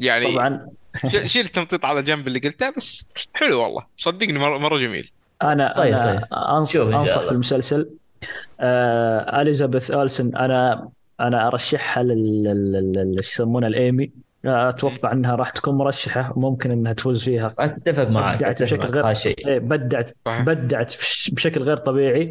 يعني 0.00 0.32
طبعا. 0.32 0.68
ش- 1.06 1.32
شيل 1.32 1.44
التمطيط 1.44 1.84
على 1.84 2.02
جنب 2.02 2.28
اللي 2.28 2.38
قلته 2.38 2.70
بس 2.76 3.08
حلو 3.34 3.62
والله. 3.62 3.86
صدقني 3.96 4.38
مره 4.38 4.78
جميل. 4.78 5.10
أنا 5.42 5.74
طيب، 5.76 5.94
أنا 5.94 6.04
طيب. 6.04 6.20
انصح 6.32 6.80
أنصح 6.80 7.16
الله. 7.18 7.30
بالمسلسل 7.30 7.90
آه 8.60 9.40
أليزابيث 9.42 9.90
أولسن. 9.90 10.36
أنا 10.36 10.88
أنا 11.20 11.46
أرشحها 11.46 12.02
لل 12.02 13.14
إيش 13.18 13.28
يسمونها 13.32 13.68
الأيمي. 13.68 14.10
أتوقع 14.44 15.12
إنها 15.12 15.34
راح 15.34 15.50
تكون 15.50 15.74
مرشحة 15.74 16.32
ممكن 16.36 16.70
إنها 16.70 16.92
تفوز 16.92 17.24
فيها. 17.24 17.54
أتفق 17.58 18.08
معك 18.08 18.36
بدعت 18.36 18.62
بشكل 18.62 18.88
غير 18.88 19.06
إيه، 19.48 19.58
بدعت. 19.58 20.10
بدعت 20.26 20.96
بش- 20.96 21.30
بشكل 21.32 21.62
غير 21.62 21.76
طبيعي. 21.76 22.30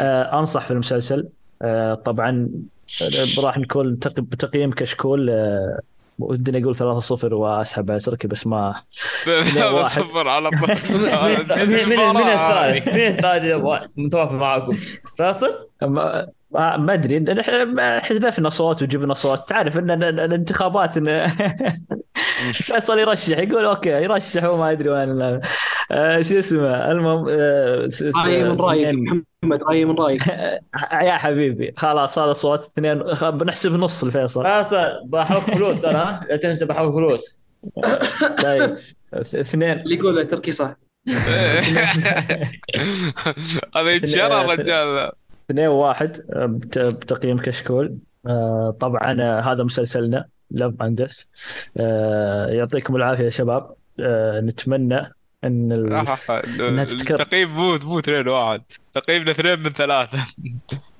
آه 0.00 0.38
أنصح 0.38 0.64
في 0.64 0.70
المسلسل. 0.70 1.28
آه 1.62 1.94
طبعا 1.94 2.48
آه، 3.02 3.40
راح 3.42 3.58
نكون 3.58 3.98
تق- 3.98 4.20
بتقييم 4.20 4.70
كشكول 4.70 5.30
آه 5.30 5.80
ودي 6.18 6.62
أقول 6.62 6.76
3-0 6.76 7.32
وأسحب 7.32 7.90
على 7.90 8.00
تركي 8.00 8.28
بس 8.28 8.46
ما 8.46 8.74
اثنين 9.28 9.62
واحد. 9.64 10.02
بصبر 10.02 10.28
على 10.28 10.50
مين 10.50 12.28
الثالث؟ 12.28 12.88
مين 12.88 13.06
الثالث 13.06 13.26
اللي 13.44 13.62
أبغى- 13.78 13.88
متوافق 13.96 14.32
معاكم؟ 14.32 14.72
فاصل؟ 15.18 15.68
ما 16.52 16.92
أدري 16.92 17.16
حذفنا 18.00 18.48
صوت 18.50 18.82
وجبنا 18.82 19.14
صوت 19.14 19.48
تعرف 19.48 19.78
ان 19.78 19.90
ال- 19.90 20.04
ال- 20.04 20.20
الانتخابات 20.20 20.96
إن 20.96 21.08
فيصل 22.52 22.98
يرشح 22.98 23.38
يقول 23.38 23.64
أوكي 23.64 23.90
يرشح 23.90 24.44
وما 24.44 24.70
أدري 24.70 24.88
وين. 24.88 25.40
آه، 25.92 26.22
شو 26.22 26.38
اسمه؟ 26.38 26.90
المهم 26.90 27.26
آه، 27.28 27.88
رأيي 28.16 28.44
من 28.44 28.56
رأيك 28.60 28.94
محمد 29.42 29.62
رأيي 29.62 29.84
من 29.84 29.94
رأيك. 29.98 30.22
يا 31.08 31.12
حبيبي 31.16 31.74
خلاص 31.76 32.18
هذا 32.18 32.32
صوت 32.32 32.60
اثنين. 32.60 33.02
بنحسب 33.30 33.72
نص 33.72 34.04
الفيصل. 34.04 34.44
فاصل 34.44 34.88
بحوك 35.06 35.42
فلوس 35.42 35.80
ترى 35.80 35.94
ها؟ 35.94 36.20
لا 36.28 36.36
تنسى 36.36 36.64
بحوك 36.66 36.94
فلوس. 36.94 37.44
طيب 38.42 38.76
اثنين. 39.14 39.78
اللي 39.78 39.94
يقوله 39.94 40.24
تركي 40.24 40.52
صح. 40.52 40.74
هذا 43.76 43.90
يتشرى 43.90 44.40
الرجال. 44.44 45.10
اثنين 45.50 45.66
واحد 45.68 46.20
آه، 46.32 46.46
بت- 46.46 46.78
بتقييم 46.78 47.38
كشكول. 47.38 47.98
آه، 48.26 48.76
طبعا 48.80 49.40
هذا 49.40 49.62
مسلسلنا. 49.64 50.24
لف 50.50 50.82
اندس 50.82 51.28
يعطيكم 52.56 52.96
العافية 52.96 53.24
يا 53.24 53.30
شباب. 53.30 53.70
آه، 54.00 54.40
نتمنى 54.40 55.00
أن 55.44 55.72
ال... 55.72 55.92
إنها 56.60 56.84
تتكرر. 56.84 57.20
التقييم 57.20 57.54
مو 57.54 57.78
مو 57.78 57.98
اثنين 57.98 58.28
واحد. 58.28 58.62
تقييمنا 58.92 59.30
اثنين 59.30 59.60
من 59.60 59.72
ثلاثة. 59.72 60.18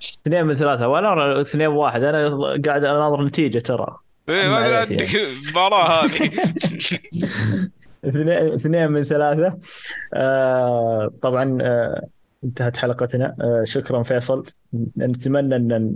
اثنين 0.02 0.46
من 0.46 0.54
ثلاثة. 0.54 0.88
وأنا 0.88 1.12
أرى 1.12 1.40
اثنين 1.40 1.66
واحد. 1.66 2.02
أنا 2.02 2.28
قاعد 2.66 2.84
أناظر 2.84 3.24
نتيجة 3.24 3.58
ترى. 3.58 3.96
إيه 4.28 4.48
ما 4.50 4.82
ادري 4.82 5.06
المباراة 5.22 6.04
هذه. 6.04 6.30
اثنين 8.54 8.92
من 8.92 9.02
ثلاثة. 9.02 9.58
آه 10.14 11.10
طبعا 11.22 11.58
آه 11.62 12.06
انتهت 12.44 12.76
حلقتنا. 12.76 13.36
آه 13.40 13.64
شكرا 13.64 14.02
فيصل. 14.02 14.44
نتمنى 14.98 15.56
أن. 15.56 15.92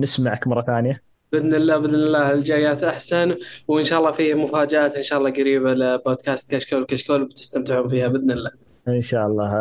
نسمعك 0.00 0.46
مرة 0.46 0.62
ثانية. 0.62 1.07
باذن 1.32 1.54
الله 1.54 1.76
باذن 1.76 1.94
الله 1.94 2.32
الجايات 2.32 2.84
أحسن. 2.84 3.36
وإن 3.68 3.84
شاء 3.84 3.98
الله 3.98 4.10
فيه 4.10 4.34
مفاجآت 4.34 4.96
إن 4.96 5.02
شاء 5.02 5.18
الله 5.18 5.30
قريبة 5.30 5.74
لبودكاست 5.74 6.54
كشكول 6.54 6.84
كشكول 6.84 7.24
بتستمتعون 7.24 7.88
فيها 7.88 8.08
بإذن 8.08 8.30
الله. 8.30 8.50
إن 8.88 9.00
شاء 9.00 9.26
الله. 9.26 9.52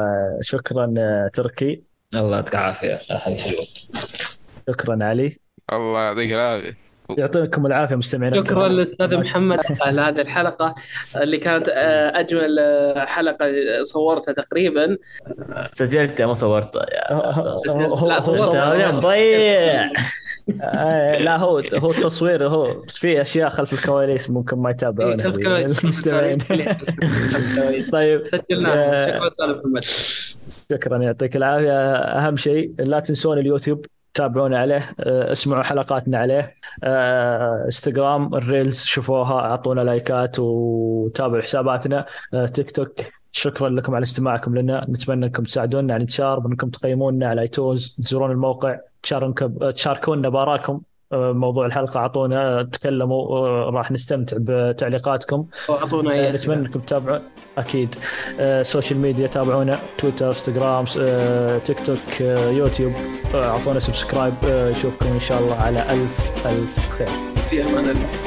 شكرا 0.42 0.94
تركي. 1.34 1.82
الله 2.16 2.36
يعطيك 2.36 2.56
العافية. 2.56 3.00
شكرا 4.70 4.98
علي. 5.02 5.38
الله 5.74 6.02
يعطيك 6.02 6.32
العافية. 6.34 6.78
يعطيكم 7.18 7.66
العافية 7.66 7.96
مستمعينا. 7.96 8.38
شكرا 8.38 8.68
للأستاذ 8.68 9.18
محمد 9.18 9.60
على 9.82 10.02
هذه 10.02 10.22
الحلقة 10.22 10.76
اللي 11.16 11.38
كانت 11.38 11.70
آه، 11.70 12.20
أجمل 12.20 12.60
آه، 12.60 13.06
حلقة 13.06 13.46
صورتها 13.82 14.34
تقريبا. 14.34 14.98
سجلت 15.74 16.22
ما 16.22 16.34
صورت 16.34 16.76
لا 16.76 18.20
صورت 18.20 18.56
ضيع. 19.06 19.92
آه، 20.62 21.18
لا 21.24 21.38
هو 21.38 21.62
هو 21.74 21.92
التصوير 21.92 22.48
هو 22.48 22.82
في 22.88 23.22
أشياء 23.22 23.50
خلف 23.50 23.74
الكواليس 23.74 24.30
ممكن 24.30 24.58
ما 24.58 24.70
يتابعونها 24.70 25.24
خلف 25.24 25.36
الكواليس. 25.36 25.84
المستمعين 25.84 26.38
طيب 27.94 28.24
آه، 28.66 29.30
شكرا 30.72 30.98
يعطيك 30.98 31.36
العافية. 31.36 31.96
أهم 31.96 32.38
شيء 32.38 32.72
لا 32.80 33.00
تنسون 33.00 33.38
اليوتيوب 33.38 33.86
تابعونا 34.14 34.60
عليه 34.60 34.96
آه، 35.00 35.32
اسمعوا 35.32 35.64
حلقاتنا 35.64 36.18
عليه. 36.18 36.56
آه، 36.84 37.64
انستغرام 37.66 38.36
ال 38.36 38.44
reels 38.44 38.86
شوفوها 38.86 39.34
أعطونا 39.34 39.82
لايكات 39.82 40.40
وتابعوا 40.40 41.42
حساباتنا. 41.42 42.06
آه، 42.34 42.46
تيك 42.46 42.72
توك 42.72 42.96
شكرا 43.32 43.70
لكم 43.70 43.96
على 43.96 44.04
استماعكم 44.04 44.58
لنا. 44.58 44.86
نتمنى 44.90 45.26
أنكم 45.26 45.44
تساعدونا 45.44 45.94
على 45.94 46.02
الانتشار 46.02 46.40
وأنكم 46.40 46.70
تقيمونا 46.70 47.28
على 47.28 47.42
ايتونز 47.42 47.96
تزورون 48.04 48.32
الموقع 48.32 48.78
تشاركون 49.04 49.74
تشاركونا 49.74 50.30
بأراءكم. 50.30 50.82
آه، 51.12 51.32
موضوع 51.32 51.66
الحلقة 51.66 52.00
أعطونا 52.00 52.64
تكلموا 52.64 53.38
آه، 53.38 53.70
راح 53.70 53.92
نستمتع 53.92 54.38
بتعليقاتكم. 54.40 55.46
واعطونا 55.70 56.28
آه، 56.28 56.32
نتمنى 56.32 56.60
أنكم 56.60 56.80
تتابعون 56.80 57.22
أكيد. 57.58 57.96
social 58.62 59.00
media 59.00 59.28
تابعونا 59.28 59.80
تويتر 59.98 60.28
انستغرام 60.28 60.86
تيك 61.66 61.80
توك 61.86 62.22
يوتيوب 62.58 62.94
أعطونا 63.34 63.80
subscribe 63.80 64.34
نشوفكم 64.46 65.08
إن 65.08 65.20
شاء 65.20 65.40
الله 65.40 65.56
على 65.56 65.82
ألف 65.82 66.48
ألف 66.48 66.90
خير. 66.90 67.08
في 67.50 67.62
أمان 67.64 67.90
الله. 67.90 68.27